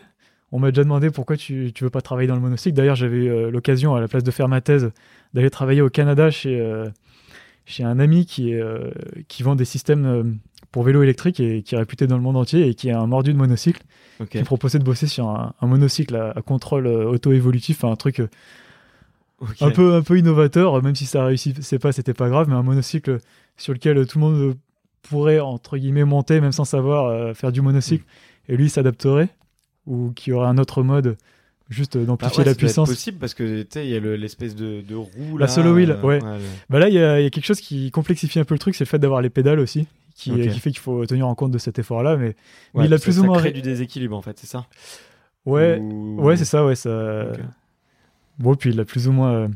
On 0.51 0.59
m'a 0.59 0.71
déjà 0.71 0.83
demandé 0.83 1.09
pourquoi 1.11 1.37
tu, 1.37 1.71
tu 1.73 1.83
veux 1.83 1.89
pas 1.89 2.01
travailler 2.01 2.27
dans 2.27 2.35
le 2.35 2.41
monocycle. 2.41 2.75
D'ailleurs, 2.75 2.95
j'avais 2.95 3.17
eu 3.25 3.51
l'occasion, 3.51 3.95
à 3.95 4.01
la 4.01 4.07
place 4.07 4.23
de 4.23 4.31
faire 4.31 4.47
ma 4.47 4.61
thèse, 4.61 4.91
d'aller 5.33 5.49
travailler 5.49 5.81
au 5.81 5.89
Canada 5.89 6.31
chez, 6.31 6.59
euh, 6.59 6.87
chez 7.65 7.83
un 7.83 7.99
ami 7.99 8.25
qui, 8.25 8.51
est, 8.53 8.59
euh, 8.61 8.89
qui 9.27 9.43
vend 9.43 9.55
des 9.55 9.65
systèmes 9.65 10.05
euh, 10.05 10.23
pour 10.71 10.83
vélo 10.83 11.03
électrique 11.03 11.39
et 11.39 11.61
qui 11.61 11.75
est 11.75 11.77
réputé 11.77 12.07
dans 12.07 12.15
le 12.17 12.23
monde 12.23 12.35
entier 12.37 12.67
et 12.67 12.73
qui 12.73 12.89
a 12.89 12.99
un 12.99 13.05
mordu 13.07 13.31
de 13.33 13.37
monocycle 13.37 13.83
Ok. 14.19 14.29
qui 14.29 14.43
proposait 14.43 14.79
de 14.79 14.83
bosser 14.83 15.07
sur 15.07 15.27
un, 15.29 15.53
un 15.61 15.67
monocycle 15.67 16.15
à, 16.15 16.31
à 16.35 16.41
contrôle 16.41 16.87
auto-évolutif, 16.87 17.83
un 17.83 17.95
truc 17.95 18.21
un 19.61 19.71
peu 19.71 19.93
un 19.95 20.01
peu 20.01 20.17
innovateur, 20.17 20.81
même 20.83 20.95
si 20.95 21.05
ça 21.05 21.23
réussissait 21.25 21.79
pas, 21.79 21.91
c'était 21.91 22.13
pas 22.13 22.27
grave, 22.27 22.47
mais 22.49 22.55
un 22.55 22.63
monocycle 22.63 23.19
sur 23.55 23.71
lequel 23.73 24.05
tout 24.05 24.19
le 24.19 24.25
monde 24.25 24.55
pourrait 25.03 25.39
entre 25.39 25.77
guillemets 25.77 26.03
monter, 26.03 26.41
même 26.41 26.51
sans 26.51 26.65
savoir 26.65 27.05
euh, 27.05 27.33
faire 27.33 27.51
du 27.51 27.61
monocycle, 27.61 28.03
Mm. 28.03 28.51
et 28.53 28.57
lui 28.57 28.69
s'adapterait, 28.69 29.29
ou 29.89 30.11
qui 30.15 30.31
aurait 30.31 30.47
un 30.47 30.57
autre 30.57 30.81
mode, 30.83 31.17
juste 31.69 31.97
Bah 31.97 32.05
d'amplifier 32.05 32.37
ouais, 32.39 32.45
la 32.45 32.51
ça 32.53 32.57
puissance. 32.57 32.89
possible 32.89 33.17
parce 33.17 33.33
que 33.33 33.63
tu 33.63 33.67
sais 33.71 33.85
il 33.85 33.91
y 33.91 33.95
a 33.95 33.99
le- 33.99 34.15
l'espèce 34.15 34.55
de, 34.55 34.79
de 34.81 34.95
roue 34.95 35.37
La 35.37 35.47
solo 35.49 35.73
wheel, 35.75 35.91
euh, 35.91 36.01
ouais. 36.03 36.19
le- 36.19 36.39
Bah 36.69 36.79
là 36.79 36.87
il 36.87 36.95
y, 36.95 36.99
a 36.99 37.19
y 37.19 37.29
quelque 37.31 37.45
chose 37.45 37.59
qui 37.59 37.91
complexifie 37.91 38.39
un 38.39 38.45
peu 38.45 38.55
le 38.55 38.59
truc, 38.59 38.75
c'est 38.75 38.85
le 38.85 38.89
fait 38.89 38.99
d'avoir 38.99 39.21
les 39.21 39.29
pédales 39.29 39.59
aussi, 39.59 39.87
qui, 40.15 40.31
fait 40.49 40.71
qu'il 40.71 40.79
faut 40.79 41.05
tenir 41.05 41.27
en 41.27 41.35
compte 41.35 41.51
de 41.51 41.57
cet 41.57 41.77
effort-là, 41.79 42.15
mais 42.17 42.35
Ouais, 42.73 42.85
il 42.85 42.93
a 42.93 42.97
ça- 42.97 43.03
plus 43.03 43.19
ou 43.19 43.21
ça 43.23 43.27
moins 43.27 43.37
crée 43.39 43.49
ré- 43.49 43.53
du 43.53 43.61
déséquilibre 43.61 44.15
en 44.15 44.21
fait, 44.21 44.37
c'est 44.39 44.47
ça? 44.47 44.65
ouais, 45.45 45.77
Ou- 45.79 46.17
ouais 46.23 46.37
c'est 46.37 46.45
ça, 46.45 46.65
ouais 46.65 46.75
ça. 46.75 47.27
Bon, 48.37 48.55
puis 48.55 48.69
il 48.69 48.79
a 48.79 48.85
plus 48.85 49.07
ou 49.07 49.11
moins, 49.11 49.31
euh, 49.33 49.47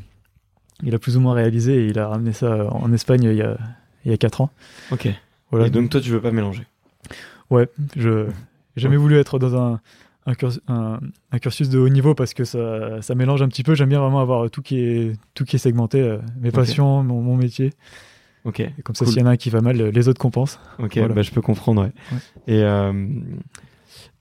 il 0.82 0.94
a 0.94 0.98
plus 0.98 1.16
ou 1.16 1.20
moins 1.20 1.34
réalisé 1.34 1.84
et 1.84 1.86
il 1.88 1.98
a 1.98 2.08
ramené 2.08 2.32
ça 2.32 2.66
en 2.72 2.92
Espagne 2.92 3.22
il 3.24 3.34
y 3.36 3.42
a, 3.42 3.56
il 4.04 4.10
y 4.10 4.14
a 4.14 4.16
4 4.18 4.40
ans. 4.40 4.50
Ok. 4.90 5.08
Voilà. 5.50 5.66
Et 5.66 5.70
donc 5.70 5.90
toi 5.90 6.00
tu 6.00 6.10
veux 6.10 6.20
pas 6.20 6.32
mélanger? 6.32 6.64
ouais, 7.50 7.68
je 7.96 8.26
j'ai 8.76 8.82
jamais 8.82 8.96
voulu 8.96 9.16
être 9.18 9.38
dans 9.38 9.54
un, 9.56 9.80
un, 10.26 10.34
cursus, 10.34 10.60
un, 10.68 11.00
un 11.32 11.38
cursus 11.38 11.68
de 11.68 11.78
haut 11.78 11.88
niveau 11.88 12.14
parce 12.14 12.34
que 12.34 12.44
ça, 12.44 13.02
ça 13.02 13.14
mélange 13.14 13.42
un 13.42 13.48
petit 13.48 13.62
peu. 13.62 13.74
J'aime 13.74 13.88
bien 13.90 14.00
vraiment 14.00 14.20
avoir 14.20 14.50
tout 14.50 14.62
qui 14.62 14.78
est, 14.80 15.12
tout 15.34 15.44
qui 15.44 15.56
est 15.56 15.58
segmenté, 15.58 16.00
euh, 16.00 16.18
mes 16.40 16.48
Ok. 16.48 16.54
passions, 16.54 17.02
mon, 17.02 17.20
mon 17.22 17.36
métier. 17.36 17.72
Ok. 18.44 18.60
Et 18.60 18.70
comme 18.82 18.94
ça, 18.94 19.04
Cool. 19.04 19.14
s'il 19.14 19.22
y 19.22 19.24
en 19.24 19.28
a 19.28 19.32
un 19.32 19.36
qui 19.36 19.50
va 19.50 19.60
mal, 19.60 19.76
les 19.76 20.08
autres 20.08 20.20
compensent. 20.20 20.58
Ok, 20.78 20.96
Voilà. 20.98 21.14
bah, 21.14 21.22
je 21.22 21.30
peux 21.30 21.40
comprendre. 21.42 21.82
ouais. 21.82 21.92
Ouais. 22.12 22.18
Et 22.54 22.62
euh, 22.62 22.92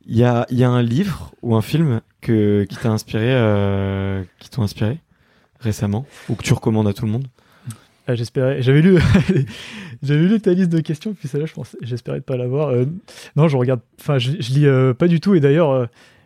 il 0.05 0.17
y, 0.17 0.23
a, 0.23 0.45
y 0.49 0.63
a 0.63 0.69
un 0.69 0.81
livre 0.81 1.33
ou 1.41 1.55
un 1.55 1.61
film 1.61 2.01
que, 2.21 2.65
qui 2.69 2.75
t'a 2.77 2.89
inspiré, 2.91 3.27
euh, 3.33 4.23
qui 4.39 4.49
t'ont 4.49 4.61
inspiré 4.63 4.99
récemment 5.61 6.05
ou 6.27 6.35
que 6.35 6.43
tu 6.43 6.53
recommandes 6.53 6.87
à 6.87 6.93
tout 6.93 7.05
le 7.05 7.11
monde? 7.11 7.27
Ah, 8.07 8.15
j'espérais, 8.15 8.61
j'avais 8.61 8.81
lu, 8.81 8.97
j'avais 10.03 10.27
lu 10.27 10.39
ta 10.41 10.51
liste 10.53 10.69
de 10.69 10.81
questions, 10.81 11.13
puis 11.13 11.27
celle-là, 11.29 11.45
je 11.45 11.53
pensais, 11.53 11.77
j'espérais 11.81 12.19
de 12.19 12.23
pas 12.25 12.35
l'avoir. 12.35 12.69
Euh, 12.69 12.85
non, 13.37 13.47
je 13.47 13.55
regarde, 13.55 13.79
enfin, 13.99 14.17
je, 14.17 14.31
je 14.39 14.51
lis 14.53 14.65
euh, 14.67 14.93
pas 14.93 15.07
du 15.07 15.21
tout, 15.21 15.35
et 15.35 15.39
d'ailleurs, 15.39 15.69
euh, 15.71 15.85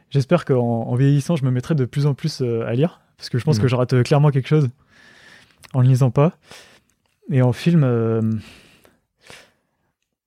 j'espère 0.09 0.43
qu'en 0.45 0.57
en 0.87 0.95
vieillissant, 0.95 1.35
je 1.35 1.45
me 1.45 1.51
mettrai 1.51 1.75
de 1.75 1.85
plus 1.85 2.07
en 2.07 2.13
plus 2.15 2.41
euh, 2.41 2.65
à 2.65 2.73
lire, 2.73 3.01
parce 3.17 3.29
que 3.29 3.37
je 3.37 3.43
pense 3.43 3.57
Mhm. 3.57 3.61
que 3.63 3.67
je 3.67 3.75
rate 3.75 4.03
clairement 4.03 4.31
quelque 4.31 4.47
chose 4.47 4.69
en 5.75 5.83
ne 5.83 5.87
lisant 5.87 6.09
pas. 6.11 6.37
Et 7.29 7.41
en 7.43 7.53
film, 7.53 7.83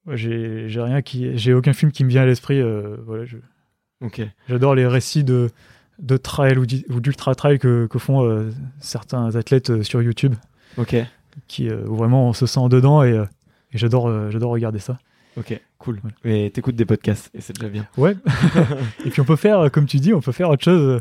ouais, 0.06 0.16
j'ai, 0.16 0.68
j'ai 0.68 0.81
rien 0.81 1.02
qui, 1.02 1.36
j'ai 1.36 1.52
aucun 1.55 1.72
film 1.72 1.93
qui 1.93 2.05
me 2.05 2.09
vient 2.10 2.22
à 2.22 2.27
l'esprit. 2.27 2.60
voilà, 3.05 3.24
je- 3.24 3.39
Ok. 4.02 4.22
j'adore 4.48 4.74
les 4.74 4.86
récits 4.86 5.24
de 5.24 5.51
de 5.98 6.16
trail 6.16 6.56
ou 6.56 6.64
d'ultra 7.01 7.35
trail 7.35 7.59
que, 7.59 7.86
que 7.86 7.98
font 7.98 8.51
certains 8.81 9.36
athlètes 9.36 9.82
sur 9.82 10.01
YouTube 10.01 10.35
Ok. 10.78 10.97
Qui 11.48 11.69
euh, 11.69 11.85
où 11.86 11.94
vraiment 11.97 12.28
on 12.28 12.32
se 12.32 12.47
sent 12.47 12.69
dedans 12.70 13.02
et, 13.02 13.12
euh, 13.12 13.24
et 13.73 13.78
j'adore 13.78 14.09
euh, 14.09 14.31
j'adore 14.31 14.51
regarder 14.52 14.78
ça. 14.78 14.98
Ok. 15.36 15.61
Cool. 15.78 16.01
Ouais. 16.24 16.44
Et 16.47 16.51
t'écoutes 16.51 16.77
des 16.77 16.85
podcasts 16.85 17.31
et 17.35 17.40
c'est 17.40 17.55
déjà 17.55 17.69
bien. 17.69 17.86
Ouais. 17.97 18.15
et 19.07 19.11
puis 19.11 19.20
on 19.20 19.24
peut 19.24 19.36
faire 19.36 19.70
comme 19.70 19.86
tu 19.86 19.98
dis, 19.98 20.12
on 20.12 20.20
peut 20.20 20.32
faire 20.32 20.51
autre 20.51 20.65
chose 20.65 21.01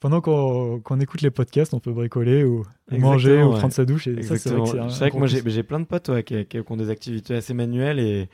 pendant 0.00 0.20
qu'on 0.20 0.78
qu'on 0.80 1.00
écoute 1.00 1.22
les 1.22 1.30
podcasts, 1.30 1.72
on 1.74 1.80
peut 1.80 1.92
bricoler 1.92 2.44
ou, 2.44 2.64
Exactement, 2.88 3.10
manger 3.12 3.42
ou 3.42 3.52
ouais. 3.52 3.58
prendre 3.58 3.72
sa 3.72 3.84
douche 3.84 4.06
et 4.08 4.22
ça 4.22 4.36
c'est 4.36 4.50
vrai 4.50 4.60
Exactement. 4.60 4.86
que 4.88 4.92
un- 5.04 5.08
vrai 5.08 5.10
moi 5.18 5.26
j'ai 5.26 5.62
plein 5.62 5.80
de 5.80 5.84
potes 5.86 6.08
ouais, 6.10 6.22
qui, 6.22 6.44
qui- 6.44 6.62
qui 6.62 6.72
ont 6.72 6.76
des 6.76 6.90
activités 6.90 7.34
assez 7.34 7.54
manuelles 7.54 7.98
et 7.98 8.28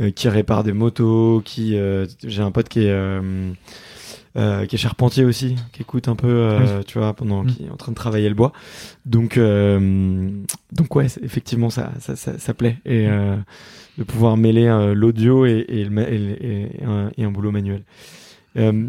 euh, 0.00 0.10
qui 0.10 0.28
réparent 0.28 0.62
des 0.64 0.72
motos, 0.72 1.42
qui 1.44 1.76
euh, 1.76 2.06
j'ai 2.24 2.42
un 2.42 2.50
pote 2.52 2.68
qui 2.68 2.84
est 2.86 2.90
euh, 2.90 3.50
euh, 4.36 4.66
qui 4.66 4.74
est 4.74 4.78
charpentier 4.78 5.24
aussi, 5.24 5.56
qui 5.72 5.82
écoute 5.82 6.08
un 6.08 6.16
peu, 6.16 6.26
euh, 6.28 6.82
tu 6.82 6.98
vois, 6.98 7.12
pendant 7.14 7.44
Mm. 7.44 7.46
qui 7.46 7.64
est 7.64 7.70
en 7.70 7.76
train 7.76 7.92
de 7.92 7.96
travailler 7.96 8.28
le 8.28 8.34
bois. 8.34 8.52
Donc 9.06 9.36
euh, 9.36 10.28
donc 10.72 10.94
ouais, 10.96 11.06
effectivement 11.22 11.70
ça 11.70 11.92
ça, 12.00 12.16
ça, 12.16 12.38
ça 12.38 12.54
plaît 12.54 12.78
et 12.84 13.06
euh, 13.08 13.36
de 13.98 14.04
pouvoir 14.04 14.36
mêler 14.36 14.66
euh, 14.66 14.94
l'audio 14.94 15.46
et, 15.46 15.64
et, 15.68 15.84
le 15.84 16.12
et, 16.12 16.78
et 16.80 16.84
un, 16.84 17.10
et 17.16 17.24
un 17.24 17.30
boulot 17.30 17.52
manuel. 17.52 17.84
Euh, 18.56 18.88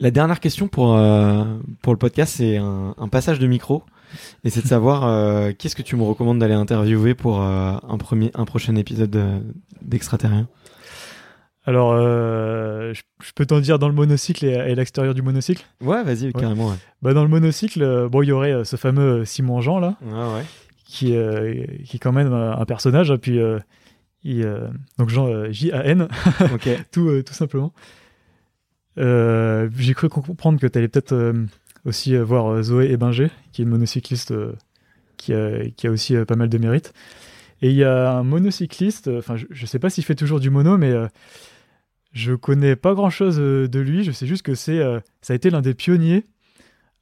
la 0.00 0.10
dernière 0.10 0.40
question 0.40 0.66
pour 0.68 0.96
euh, 0.96 1.44
pour 1.82 1.92
le 1.92 1.98
podcast, 1.98 2.34
c'est 2.38 2.56
un, 2.56 2.94
un 2.98 3.08
passage 3.08 3.38
de 3.38 3.46
micro. 3.46 3.84
Et 4.42 4.50
c'est 4.50 4.60
de 4.62 4.66
savoir 4.66 5.04
euh, 5.06 5.52
qu'est-ce 5.56 5.76
que 5.76 5.82
tu 5.82 5.94
me 5.94 6.02
recommandes 6.02 6.40
d'aller 6.40 6.54
interviewer 6.54 7.14
pour 7.14 7.40
euh, 7.40 7.74
un 7.88 7.96
premier, 7.96 8.32
un 8.34 8.44
prochain 8.44 8.74
épisode 8.74 9.16
d'extraterrien? 9.82 10.48
Alors 11.66 11.92
euh, 11.92 12.94
je, 12.94 13.02
je 13.22 13.32
peux 13.34 13.44
t'en 13.44 13.60
dire 13.60 13.78
dans 13.78 13.88
le 13.88 13.94
monocycle 13.94 14.46
et, 14.46 14.52
et 14.52 14.74
l'extérieur 14.74 15.12
du 15.14 15.22
monocycle. 15.22 15.64
Ouais, 15.82 16.02
vas-y, 16.02 16.32
carrément. 16.32 16.70
Ouais. 16.70 16.76
Bah 17.02 17.12
dans 17.12 17.22
le 17.22 17.28
monocycle, 17.28 17.82
euh, 17.82 18.08
bon 18.08 18.22
il 18.22 18.28
y 18.28 18.32
aurait 18.32 18.52
euh, 18.52 18.64
ce 18.64 18.76
fameux 18.76 19.24
Simon 19.26 19.60
Jean 19.60 19.78
là. 19.78 19.96
Ouais, 20.02 20.34
ouais. 20.36 20.44
qui, 20.86 21.14
euh, 21.14 21.64
qui 21.84 21.96
est 21.96 22.00
quand 22.00 22.12
même 22.12 22.32
un, 22.32 22.64
personnage. 22.64 23.10
Et 23.10 23.18
puis, 23.18 23.38
euh, 23.38 23.58
il, 24.24 24.48
donc 24.98 25.10
Jean, 25.10 25.50
J-A-N, 25.50 26.08
Ok. 26.54 26.68
tout, 26.90 27.22
tout 27.22 27.34
simplement. 27.34 27.72
J'ai 28.96 29.94
cru 29.94 30.08
comprendre 30.08 30.58
que 30.58 30.66
tu 30.66 30.78
allais 30.78 30.88
peut-être 30.88 31.34
aussi 31.84 32.16
voir 32.16 32.62
Zoé 32.62 32.90
Ebinger, 32.90 33.28
qui 33.52 33.62
est 33.62 33.64
une 33.64 33.70
monocycliste 33.70 34.34
qui, 35.16 35.32
a, 35.32 35.68
qui 35.76 35.86
a 35.86 35.90
aussi 35.90 36.16
pas 36.26 36.36
mal 36.36 36.48
de 36.48 36.58
mérite. 36.58 36.92
Et 37.62 37.68
il 37.68 37.76
y 37.76 37.84
a 37.84 38.12
un 38.12 38.22
monocycliste, 38.24 39.08
enfin, 39.08 39.36
je, 39.36 39.46
je 39.50 39.66
sais 39.66 39.78
pas 39.78 39.90
s'il 39.90 40.04
fait 40.04 40.14
toujours 40.14 40.40
du 40.40 40.50
mono, 40.50 40.76
mais 40.78 40.92
je 42.12 42.34
connais 42.34 42.76
pas 42.76 42.94
grand 42.94 43.10
chose 43.10 43.36
de 43.38 43.78
lui. 43.80 44.04
Je 44.04 44.10
sais 44.12 44.26
juste 44.26 44.42
que 44.42 44.54
c'est, 44.54 44.78
euh, 44.80 45.00
ça 45.22 45.32
a 45.32 45.36
été 45.36 45.50
l'un 45.50 45.60
des 45.60 45.74
pionniers 45.74 46.24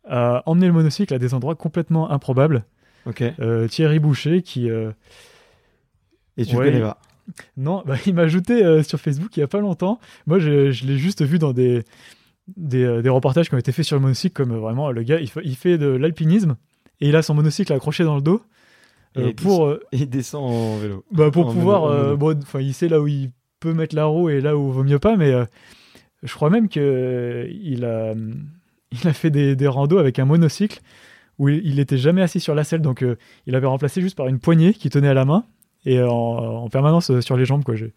à 0.05 0.43
emmener 0.47 0.66
le 0.66 0.72
monocycle 0.72 1.12
à 1.14 1.18
des 1.18 1.35
endroits 1.35 1.55
complètement 1.55 2.10
improbables. 2.10 2.64
Ok. 3.06 3.22
Euh, 3.40 3.68
Thierry 3.68 3.98
Boucher 3.98 4.43
qui 4.43 4.70
euh, 4.70 4.90
Et 6.36 6.44
tu 6.44 6.56
Ouais. 6.56 6.66
le 6.66 6.70
connais 6.72 6.82
pas. 6.82 6.98
non 7.56 7.82
bah, 7.86 7.97
il 8.06 8.14
m'a 8.14 8.22
ajouté 8.22 8.64
euh, 8.64 8.82
sur 8.82 8.98
Facebook 9.01 9.36
il 9.36 9.40
y 9.40 9.43
a 9.43 9.47
pas 9.48 9.60
longtemps 9.60 9.98
moi 10.26 10.39
je, 10.39 10.70
je 10.72 10.86
l'ai 10.86 10.97
juste 10.98 11.22
vu 11.22 11.39
dans 11.39 11.52
des 11.52 11.85
des, 12.56 12.82
euh, 12.85 13.02
des 13.02 13.09
reportages 13.10 13.48
qui 13.51 13.55
ont 13.55 13.59
été 13.59 13.72
faits 13.72 13.85
sur 13.85 13.97
le 13.97 14.02
monocycle 14.02 14.32
comme 14.35 14.52
euh, 14.52 14.59
vraiment 14.59 14.90
le 14.90 15.02
gars 15.02 15.20
il, 15.20 15.28
fait- 15.28 15.43
il 15.44 15.55
fait 15.56 15.76
de 15.78 15.86
l'alpinisme 15.89 16.56
et 17.01 17.09
il 17.09 17.16
a 17.16 17.22
son 17.22 17.35
monocycle 17.35 17.72
accroché 17.72 18.05
dans 18.05 18.16
le 18.16 18.22
dos 18.22 18.43
euh, 19.18 19.28
Et 19.28 19.35
pour 19.35 19.66
euh, 19.66 19.80
il 19.93 20.09
descend 20.09 20.43
en 20.51 20.78
vélo. 20.78 21.05
bah, 21.12 21.30
pour 21.30 21.48
en 21.48 21.52
pouvoir 21.52 21.85
euh, 21.85 22.16
bon, 22.16 22.39
il 22.60 22.72
sait 22.74 22.89
là 22.89 23.01
où 23.01 23.06
il 23.09 23.30
peut 23.60 23.72
mettre 23.74 23.94
la 23.94 24.05
roue 24.06 24.28
et 24.30 24.40
là 24.40 24.56
où 24.56 24.70
vaut 24.70 24.85
mieux 24.85 24.98
pas 24.98 25.16
mais 25.16 25.32
euh, 25.32 25.44
je 26.22 26.32
crois 26.35 26.51
même 26.51 26.68
que 26.68 26.80
euh, 26.80 27.48
il 27.62 27.85
a 27.85 28.14
il 28.93 29.06
a 29.09 29.12
fait 29.12 29.30
des, 29.30 29.56
des 29.56 29.66
randos 29.68 29.98
avec 29.98 30.18
un 30.18 30.24
monocycle 30.24 30.80
où 31.39 31.48
il, 31.48 31.64
il 31.66 31.78
était 31.80 31.98
jamais 31.98 32.22
assis 32.22 32.40
sur 32.40 32.55
la 32.55 32.64
selle 32.64 32.80
donc 32.82 33.02
euh, 33.02 33.16
il 33.47 33.55
avait 33.55 33.66
remplacé 33.66 34.01
juste 34.01 34.16
par 34.16 34.28
une 34.28 34.39
poignée 34.39 34.72
qui 34.74 34.90
tenait 34.90 35.09
à 35.09 35.14
la 35.14 35.24
main 35.24 35.44
et 35.86 36.01
en, 36.02 36.09
en 36.09 36.68
permanence 36.68 37.20
sur 37.20 37.36
les 37.36 37.44
jambes 37.44 37.64
quoi 37.64 37.76
j'ai 37.76 37.93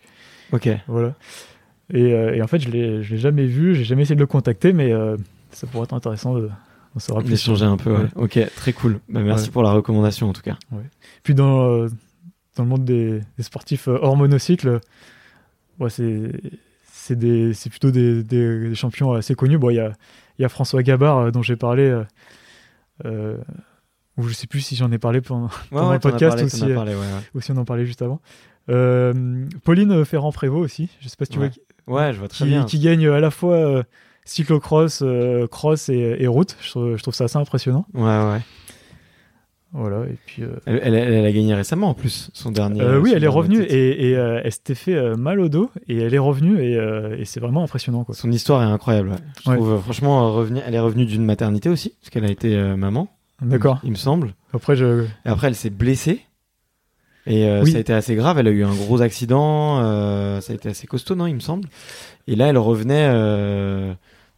Ok. 0.53 0.67
Voilà. 0.87 1.13
Et, 1.93 2.09
et 2.09 2.41
en 2.41 2.47
fait, 2.47 2.59
je 2.59 2.69
l'ai 2.69 3.03
je 3.03 3.13
l'ai 3.13 3.19
jamais 3.19 3.45
vu, 3.45 3.73
j'ai 3.73 3.83
jamais 3.85 4.01
essayé 4.03 4.15
de 4.15 4.19
le 4.21 4.27
contacter, 4.27 4.73
mais 4.73 4.91
ça 5.51 5.65
pourrait 5.67 5.85
être 5.85 5.93
intéressant 5.93 6.33
de, 6.35 6.47
d'en 6.93 6.99
savoir 6.99 7.23
plus. 7.23 7.31
D'échanger 7.31 7.63
un 7.65 7.77
peu, 7.77 7.91
ouais. 7.93 8.05
Ok, 8.15 8.37
très 8.55 8.73
cool. 8.73 8.99
Bah, 9.09 9.21
merci 9.21 9.45
Ouais. 9.45 9.51
pour 9.51 9.63
la 9.63 9.71
recommandation 9.71 10.29
en 10.29 10.33
tout 10.33 10.41
cas. 10.41 10.57
Puis 11.23 11.33
dans, 11.35 11.69
euh, 11.69 11.87
dans 12.57 12.63
le 12.63 12.69
monde 12.69 12.83
des, 12.85 13.21
des 13.37 13.43
sportifs 13.43 13.87
hors 13.87 14.15
monocycle, 14.17 14.79
ouais, 15.81 15.89
c'est 15.89 17.69
plutôt 17.69 17.91
des, 17.91 18.23
des- 18.23 18.69
des 18.69 18.75
champions 18.75 19.13
assez 19.13 19.35
connus. 19.35 19.57
Bon, 19.57 19.69
il 19.69 19.75
y 19.75 19.79
a, 19.79 19.91
y 20.39 20.45
a 20.45 20.49
François 20.49 20.83
Gabard 20.83 21.17
euh, 21.17 21.31
dont 21.31 21.41
j'ai 21.41 21.55
parlé, 21.55 21.83
euh, 21.83 22.03
euh, 23.05 23.37
ou 24.17 24.23
je 24.27 24.33
sais 24.33 24.47
plus 24.47 24.61
si 24.61 24.75
j'en 24.75 24.91
ai 24.91 24.97
parlé 24.97 25.21
pendant, 25.21 25.49
Pendant 25.69 25.93
le 25.93 25.99
podcast 25.99 26.37
parlé, 26.37 26.43
euh, 26.71 26.75
parlé, 26.75 26.95
ou 27.33 27.41
si 27.41 27.51
on 27.51 27.57
en 27.57 27.65
parlait 27.65 27.85
juste 27.85 28.01
avant. 28.01 28.21
Pauline 29.63 30.05
Ferrand-Prévôt 30.05 30.59
aussi, 30.59 30.89
je 31.01 31.09
sais 31.09 31.15
pas 31.17 31.25
si 31.25 31.31
tu 31.31 31.39
vois, 31.39 31.49
Ouais, 31.87 32.13
je 32.13 32.19
vois 32.19 32.27
très 32.27 32.45
qui, 32.45 32.49
bien. 32.51 32.63
qui 32.65 32.79
gagne 32.79 33.07
à 33.07 33.19
la 33.19 33.31
fois 33.31 33.83
cyclocross, 34.23 35.03
cross 35.49 35.89
et, 35.89 36.15
et 36.19 36.27
route. 36.27 36.55
Je 36.61 36.69
trouve, 36.69 36.95
je 36.95 37.01
trouve 37.01 37.13
ça 37.15 37.23
assez 37.25 37.37
impressionnant. 37.37 37.85
Ouais, 37.93 38.01
ouais. 38.03 38.41
Voilà, 39.73 40.05
et 40.05 40.17
puis. 40.25 40.43
euh, 40.43 40.49
Elle, 40.65 40.81
elle- 40.83 40.95
elle 40.95 41.25
a 41.25 41.31
gagné 41.31 41.53
récemment 41.53 41.89
en 41.89 41.93
plus, 41.93 42.29
son 42.33 42.51
dernier. 42.51 42.81
Euh, 42.81 42.99
oui, 42.99 43.11
son 43.11 43.15
elle 43.15 43.23
est 43.23 43.27
revenue 43.27 43.61
et, 43.63 44.09
et, 44.09 44.17
euh, 44.17 44.41
elle 44.43 44.51
s'était 44.51 44.75
fait 44.75 45.15
mal 45.15 45.39
au 45.39 45.47
dos 45.47 45.69
et 45.87 45.97
elle 45.97 46.13
est 46.13 46.17
revenue 46.19 46.59
et, 46.61 46.73
et 47.17 47.23
c'est 47.25 47.39
vraiment 47.39 47.63
impressionnant 47.63 48.03
quoi. 48.03 48.13
Son 48.13 48.31
histoire 48.31 48.61
est 48.63 48.65
incroyable. 48.71 49.11
ouais. 49.11 49.15
Je 49.45 49.49
Ouais. 49.49 49.55
trouve, 49.55 49.79
franchement, 49.81 50.43
elle 50.65 50.75
est 50.75 50.79
revenue 50.79 51.05
d'une 51.05 51.23
maternité 51.23 51.69
aussi, 51.69 51.93
parce 52.01 52.09
qu'elle 52.09 52.25
a 52.25 52.31
été 52.31 52.55
maman. 52.75 53.07
D'accord. 53.41 53.79
Il 53.83 53.91
me 53.91 53.95
semble. 53.95 54.33
Après 54.53 54.75
je 54.75 55.03
Et 55.03 55.29
après, 55.29 55.47
elle 55.47 55.55
s'est 55.55 55.69
blessée. 55.69 56.21
Et 57.27 57.47
Oui. 57.61 57.71
ça 57.71 57.77
a 57.77 57.79
été 57.81 57.93
assez 57.93 58.15
grave. 58.15 58.39
Elle 58.39 58.47
a 58.47 58.51
eu 58.51 58.63
un 58.65 58.73
gros 58.73 59.01
accident. 59.01 59.77
ça 60.41 60.51
a 60.51 60.55
été 60.55 60.67
assez 60.69 60.85
costaud, 60.87 61.15
non, 61.15 61.27
il 61.27 61.35
me 61.35 61.39
semble. 61.39 61.67
Et 62.27 62.35
là, 62.35 62.47
elle 62.47 62.57
revenait. 62.57 63.03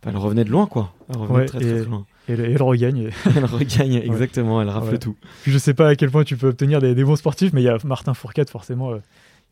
elle 0.06 0.18
revenait 0.18 0.44
de 0.44 0.50
loin, 0.52 0.68
quoi. 0.68 0.94
Elle 1.10 1.18
revenait 1.18 1.40
Ouais, 1.40 1.46
très, 1.46 1.60
très, 1.60 1.70
et- 1.70 1.76
très 1.82 1.86
loin. 1.90 2.06
Et 2.30 2.34
elle, 2.34 2.62
regagne. 2.62 3.10
Elle 3.36 3.46
regagne, 3.46 3.96
exactement. 3.96 4.62
Elle 4.62 4.70
rafle 4.70 4.98
tout. 5.00 5.16
Puis 5.44 5.52
je 5.52 5.58
sais 5.58 5.74
pas 5.74 5.90
à 5.90 5.96
quel 5.96 6.10
point 6.12 6.24
tu 6.24 6.38
peux 6.38 6.48
obtenir 6.50 6.80
des, 6.80 6.96
des 6.96 7.04
bons 7.04 7.16
sportifs, 7.18 7.52
mais 7.54 7.62
il 7.62 7.66
y 7.66 7.70
a 7.70 7.78
Martin 7.84 8.14
Fourcade 8.14 8.50
forcément. 8.50 8.92
euh, 8.92 8.98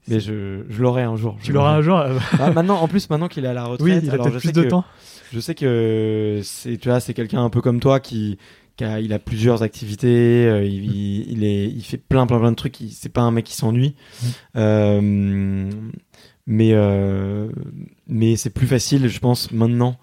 Mais 0.08 0.20
je, 0.20 0.62
je 0.70 0.82
l'aurai 0.82 1.04
un 1.04 1.16
jour. 1.18 1.38
tu 1.44 1.52
l'auras 1.52 1.76
un 1.76 1.82
jour. 1.82 1.98
euh, 2.00 2.18
Ah, 2.40 2.52
maintenant, 2.52 2.78
en 2.82 2.88
plus, 2.88 3.10
maintenant 3.10 3.28
qu'il 3.28 3.44
est 3.46 3.50
à 3.50 3.54
la 3.54 3.66
retraite, 3.66 3.82
oui, 3.86 4.00
il 4.04 4.10
a 4.10 4.14
alors 4.14 4.28
je 4.28 4.32
peut-être 4.32 4.42
sais 4.44 4.52
plus 4.54 4.60
de 4.62 4.64
que- 4.66 4.70
temps. 4.70 4.86
Je 5.34 5.40
sais 5.40 5.56
que 5.56 6.40
c'est, 6.44 6.78
tu 6.78 6.90
vois, 6.90 7.00
c'est 7.00 7.14
quelqu'un 7.14 7.44
un 7.44 7.50
peu 7.50 7.62
comme 7.62 7.80
toi 7.80 8.00
qui, 8.02 8.38
qui 8.78 8.84
a, 8.84 9.00
il 9.00 9.14
a 9.14 9.20
plusieurs 9.20 9.64
activités, 9.64 10.46
euh, 10.48 10.64
il, 10.66 10.86
il, 10.94 11.32
il 11.32 11.44
est, 11.46 11.66
il 11.68 11.82
fait 11.84 11.98
plein, 11.98 12.26
plein, 12.28 12.40
plein 12.40 12.52
de 12.52 12.56
trucs. 12.58 12.80
il- 12.82 12.92
C'est 12.92 13.10
pas 13.10 13.22
un 13.22 13.32
mec 13.32 13.46
qui 13.46 13.56
s'ennuie. 13.56 13.96
Mm. 14.22 14.28
Euh, 14.58 15.70
mais, 16.48 16.72
euh, 16.74 17.48
mais 18.08 18.36
c'est 18.36 18.50
plus 18.50 18.68
facile, 18.68 19.08
je 19.08 19.20
pense, 19.20 19.52
maintenant 19.52 19.98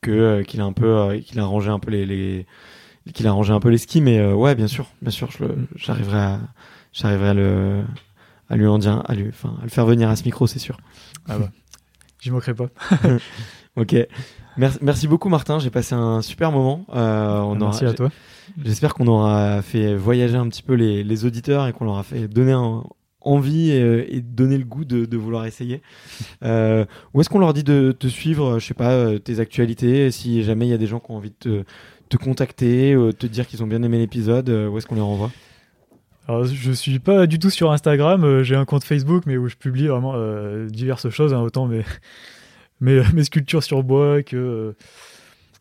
que 0.00 0.10
euh, 0.10 0.42
qu'il 0.42 0.60
a 0.60 0.64
un 0.64 0.72
peu, 0.72 0.86
euh, 0.86 1.20
qu'il 1.20 1.38
a 1.40 1.44
rangé 1.44 1.70
un 1.70 1.78
peu 1.78 1.90
les, 1.90 2.06
les 2.06 2.46
qu'il 3.14 3.26
a 3.26 3.32
rangé 3.32 3.52
un 3.52 3.60
peu 3.60 3.68
les 3.70 3.78
skis. 3.78 4.00
Mais 4.00 4.18
euh, 4.18 4.34
ouais, 4.34 4.54
bien 4.54 4.66
sûr, 4.66 4.86
bien 5.02 5.10
sûr, 5.10 5.28
j'arriverai 5.76 6.18
à, 6.18 6.40
j'arriverai 6.92 7.28
à 7.28 7.34
le, 7.34 7.82
à 8.50 8.56
lui 8.56 8.66
en 8.66 8.78
dire, 8.78 9.02
à 9.06 9.14
lui, 9.14 9.28
enfin, 9.28 9.56
à 9.60 9.64
le 9.64 9.70
faire 9.70 9.86
venir 9.86 10.08
à 10.08 10.16
ce 10.16 10.24
micro, 10.24 10.46
c'est 10.46 10.58
sûr. 10.58 10.78
Ah 11.28 11.38
bah, 11.38 11.50
j'y 12.20 12.30
manquerai 12.30 12.54
pas. 12.54 12.68
Ok. 13.76 13.94
Merci, 14.56 14.78
merci 14.82 15.06
beaucoup 15.06 15.28
Martin, 15.28 15.60
j'ai 15.60 15.70
passé 15.70 15.94
un 15.94 16.20
super 16.20 16.50
moment. 16.50 16.84
Euh, 16.92 17.38
on 17.38 17.54
Merci 17.54 17.84
aura, 17.84 17.92
à 17.92 17.94
toi. 17.94 18.10
J'espère 18.64 18.92
qu'on 18.94 19.06
aura 19.06 19.62
fait 19.62 19.94
voyager 19.94 20.34
un 20.36 20.48
petit 20.48 20.64
peu 20.64 20.74
les, 20.74 21.04
les 21.04 21.24
auditeurs 21.24 21.68
et 21.68 21.72
qu'on 21.72 21.84
leur 21.84 21.96
a 21.98 22.02
fait 22.02 22.26
donner 22.26 22.50
un- 22.52 22.82
envie 23.20 23.70
et, 23.70 24.16
et 24.16 24.20
donner 24.20 24.56
le 24.58 24.64
goût 24.64 24.84
de, 24.84 25.04
de 25.04 25.16
vouloir 25.16 25.44
essayer. 25.46 25.82
Euh, 26.44 26.84
où 27.14 27.20
est-ce 27.20 27.28
qu'on 27.28 27.38
leur 27.40 27.52
dit 27.52 27.64
de 27.64 27.92
te 27.92 28.06
suivre, 28.06 28.58
je 28.58 28.66
sais 28.66 28.74
pas, 28.74 28.92
euh, 28.92 29.18
tes 29.18 29.40
actualités, 29.40 30.10
si 30.10 30.42
jamais 30.44 30.66
il 30.66 30.70
y 30.70 30.74
a 30.74 30.78
des 30.78 30.86
gens 30.86 31.00
qui 31.00 31.10
ont 31.10 31.16
envie 31.16 31.30
de 31.30 31.34
te, 31.38 31.64
te 32.08 32.16
contacter, 32.16 32.94
euh, 32.94 33.12
te 33.12 33.26
dire 33.26 33.46
qu'ils 33.46 33.62
ont 33.62 33.66
bien 33.66 33.82
aimé 33.82 33.98
l'épisode, 33.98 34.48
euh, 34.50 34.68
où 34.68 34.78
est-ce 34.78 34.86
qu'on 34.86 34.94
les 34.94 35.00
renvoie? 35.00 35.30
Alors, 36.28 36.44
je 36.44 36.72
suis 36.72 36.98
pas 36.98 37.26
du 37.26 37.38
tout 37.38 37.50
sur 37.50 37.72
Instagram. 37.72 38.22
euh, 38.22 38.42
J'ai 38.42 38.54
un 38.54 38.66
compte 38.66 38.84
Facebook, 38.84 39.24
mais 39.26 39.36
où 39.36 39.48
je 39.48 39.56
publie 39.56 39.86
vraiment 39.88 40.12
euh, 40.14 40.66
diverses 40.68 41.08
choses, 41.10 41.32
hein, 41.34 41.40
autant 41.40 41.66
mes, 41.66 41.82
mes, 42.80 43.02
mes 43.14 43.24
sculptures 43.24 43.62
sur 43.62 43.82
bois 43.82 44.22
que 44.22 44.36
euh, 44.36 44.72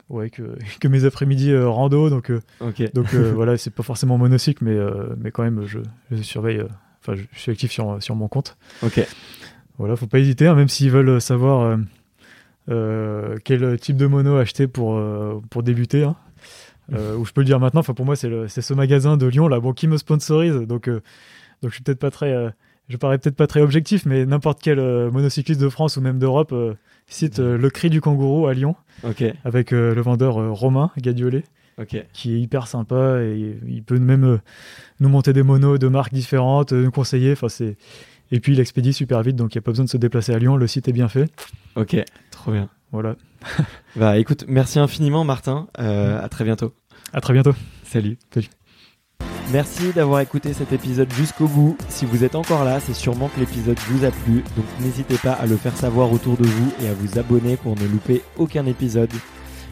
ouais 0.09 0.29
que, 0.29 0.57
que 0.81 0.87
mes 0.89 1.05
après-midi 1.05 1.51
euh, 1.51 1.67
rando. 1.69 2.09
Donc 2.09 2.29
euh, 2.29 2.41
Ok. 2.59 2.83
donc 2.93 3.13
euh, 3.13 3.31
voilà, 3.35 3.57
c'est 3.57 3.73
pas 3.73 3.81
forcément 3.83 4.17
monocycle, 4.17 4.63
mais 4.63 4.75
euh, 4.75 5.15
mais 5.17 5.31
quand 5.31 5.43
même, 5.43 5.63
je, 5.65 5.79
je 6.11 6.21
surveille. 6.21 6.61
Enfin, 7.07 7.15
je, 7.15 7.23
je 7.31 7.39
suis 7.39 7.51
actif 7.51 7.71
sur 7.71 8.01
sur 8.03 8.15
mon 8.15 8.27
compte. 8.27 8.57
Ok. 8.83 8.99
Voilà, 9.77 9.95
faut 9.95 10.07
pas 10.07 10.19
hésiter, 10.19 10.47
hein, 10.47 10.55
même 10.55 10.67
s'ils 10.69 10.89
veulent 10.91 11.21
savoir 11.21 11.61
euh, 11.61 11.77
euh, 12.69 13.37
quel 13.43 13.79
type 13.79 13.95
de 13.95 14.07
mono 14.07 14.35
acheter 14.37 14.67
pour, 14.67 14.97
euh, 14.97 15.39
pour 15.49 15.63
débuter. 15.63 16.03
Hein. 16.03 16.15
Euh, 16.93 17.15
ou 17.15 17.25
je 17.25 17.31
peux 17.31 17.41
le 17.41 17.45
dire 17.45 17.59
maintenant, 17.59 17.81
enfin 17.81 17.93
pour 17.93 18.05
moi 18.05 18.15
c'est 18.15 18.47
ce 18.61 18.73
magasin 18.73 19.17
de 19.17 19.25
Lyon 19.25 19.49
là, 19.49 19.59
bon 19.59 19.73
qui 19.73 19.87
me 19.89 19.97
sponsorise, 19.97 20.55
donc 20.55 20.87
euh, 20.87 21.01
donc 21.61 21.71
je 21.71 21.75
suis 21.75 21.83
peut-être 21.83 21.99
pas 21.99 22.11
très, 22.11 22.31
euh, 22.31 22.49
je 22.87 22.95
parais 22.95 23.17
peut-être 23.17 23.35
pas 23.35 23.45
très 23.47 23.61
objectif, 23.61 24.05
mais 24.05 24.25
n'importe 24.25 24.61
quel 24.61 24.79
monocycliste 25.11 25.59
de 25.59 25.67
France 25.67 25.97
ou 25.97 26.01
même 26.01 26.17
d'Europe 26.17 26.55
cite 27.07 27.39
le 27.39 27.69
cri 27.69 27.89
du 27.89 27.99
kangourou 27.99 28.47
à 28.47 28.53
Lyon 28.53 28.75
Ok. 29.03 29.21
avec 29.43 29.71
le 29.71 29.99
vendeur 30.01 30.35
Romain 30.57 30.91
Gadiolet 30.97 31.43
Qui 31.85 32.33
est 32.33 32.39
hyper 32.39 32.67
sympa 32.67 33.19
et 33.21 33.59
il 33.67 33.83
peut 33.83 33.99
même 33.99 34.23
euh, 34.23 34.37
nous 34.99 35.09
monter 35.09 35.31
des 35.31 35.43
monos 35.43 35.77
de 35.77 35.87
marques 35.87 36.13
différentes, 36.13 36.73
euh, 36.73 36.83
nous 36.83 36.91
conseiller. 36.91 37.33
Enfin, 37.33 37.49
c'est 37.49 37.77
et 38.31 38.39
puis 38.39 38.53
il 38.53 38.59
expédie 38.59 38.93
super 38.93 39.21
vite, 39.21 39.35
donc 39.35 39.53
il 39.53 39.57
n'y 39.57 39.59
a 39.59 39.61
pas 39.61 39.71
besoin 39.71 39.85
de 39.85 39.89
se 39.89 39.97
déplacer 39.97 40.33
à 40.33 40.39
Lyon. 40.39 40.57
Le 40.57 40.67
site 40.67 40.87
est 40.87 40.93
bien 40.93 41.07
fait. 41.07 41.29
Ok. 41.75 41.95
Trop 42.31 42.51
bien. 42.51 42.69
Voilà. 42.91 43.15
Bah 43.95 44.17
écoute, 44.17 44.45
merci 44.47 44.79
infiniment 44.79 45.23
Martin. 45.23 45.67
Euh, 45.79 46.23
à 46.23 46.29
très 46.29 46.43
bientôt. 46.43 46.73
À 47.13 47.21
très 47.21 47.33
bientôt. 47.33 47.53
Salut. 47.83 48.17
Salut. 48.31 48.49
Merci 49.51 49.93
d'avoir 49.93 50.19
écouté 50.19 50.53
cet 50.53 50.73
épisode 50.73 51.11
jusqu'au 51.13 51.47
bout. 51.47 51.77
Si 51.87 52.05
vous 52.05 52.23
êtes 52.23 52.35
encore 52.35 52.63
là, 52.63 52.79
c'est 52.79 52.93
sûrement 52.93 53.29
que 53.29 53.39
l'épisode 53.39 53.79
vous 53.87 54.03
a 54.03 54.11
plu. 54.11 54.43
Donc 54.55 54.65
n'hésitez 54.81 55.17
pas 55.17 55.31
à 55.31 55.45
le 55.45 55.55
faire 55.55 55.75
savoir 55.75 56.11
autour 56.11 56.37
de 56.37 56.45
vous 56.45 56.73
et 56.83 56.87
à 56.89 56.93
vous 56.93 57.17
abonner 57.17 57.55
pour 57.55 57.75
ne 57.75 57.87
louper 57.87 58.21
aucun 58.37 58.65
épisode. 58.65 59.11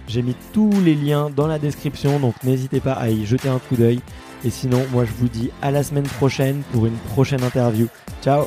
J'ai 0.08 0.22
mis 0.22 0.36
tous 0.54 0.72
les 0.82 0.96
liens 0.96 1.30
dans 1.30 1.48
la 1.48 1.60
description, 1.60 2.20
donc 2.20 2.36
n'hésitez 2.44 2.80
pas 2.80 2.94
à 2.94 3.10
y 3.10 3.26
jeter 3.26 3.50
un 3.50 3.60
coup 3.60 3.76
d'œil. 3.76 4.00
Et 4.44 4.50
sinon, 4.50 4.86
moi 4.92 5.06
je 5.06 5.12
vous 5.14 5.28
dis 5.28 5.50
à 5.62 5.72
la 5.72 5.84
semaine 5.84 6.08
prochaine 6.08 6.64
pour 6.72 6.86
une 6.86 6.98
prochaine 7.14 7.44
interview. 7.44 7.88
Ciao 8.22 8.46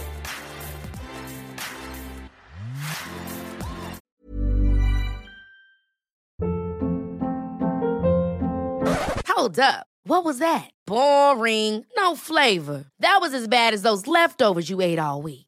Hold 9.27 9.61
up. 9.61 9.87
What 10.05 10.25
was 10.25 10.39
that? 10.39 10.71
Boring. 10.87 11.85
No 11.97 12.17
flavor. 12.17 12.87
That 13.01 13.19
was 13.21 13.35
as 13.35 13.47
bad 13.47 13.73
as 13.75 13.83
those 13.83 14.07
leftovers 14.07 14.69
you 14.69 14.81
ate 14.81 14.99
all 14.99 15.23
week. 15.23 15.48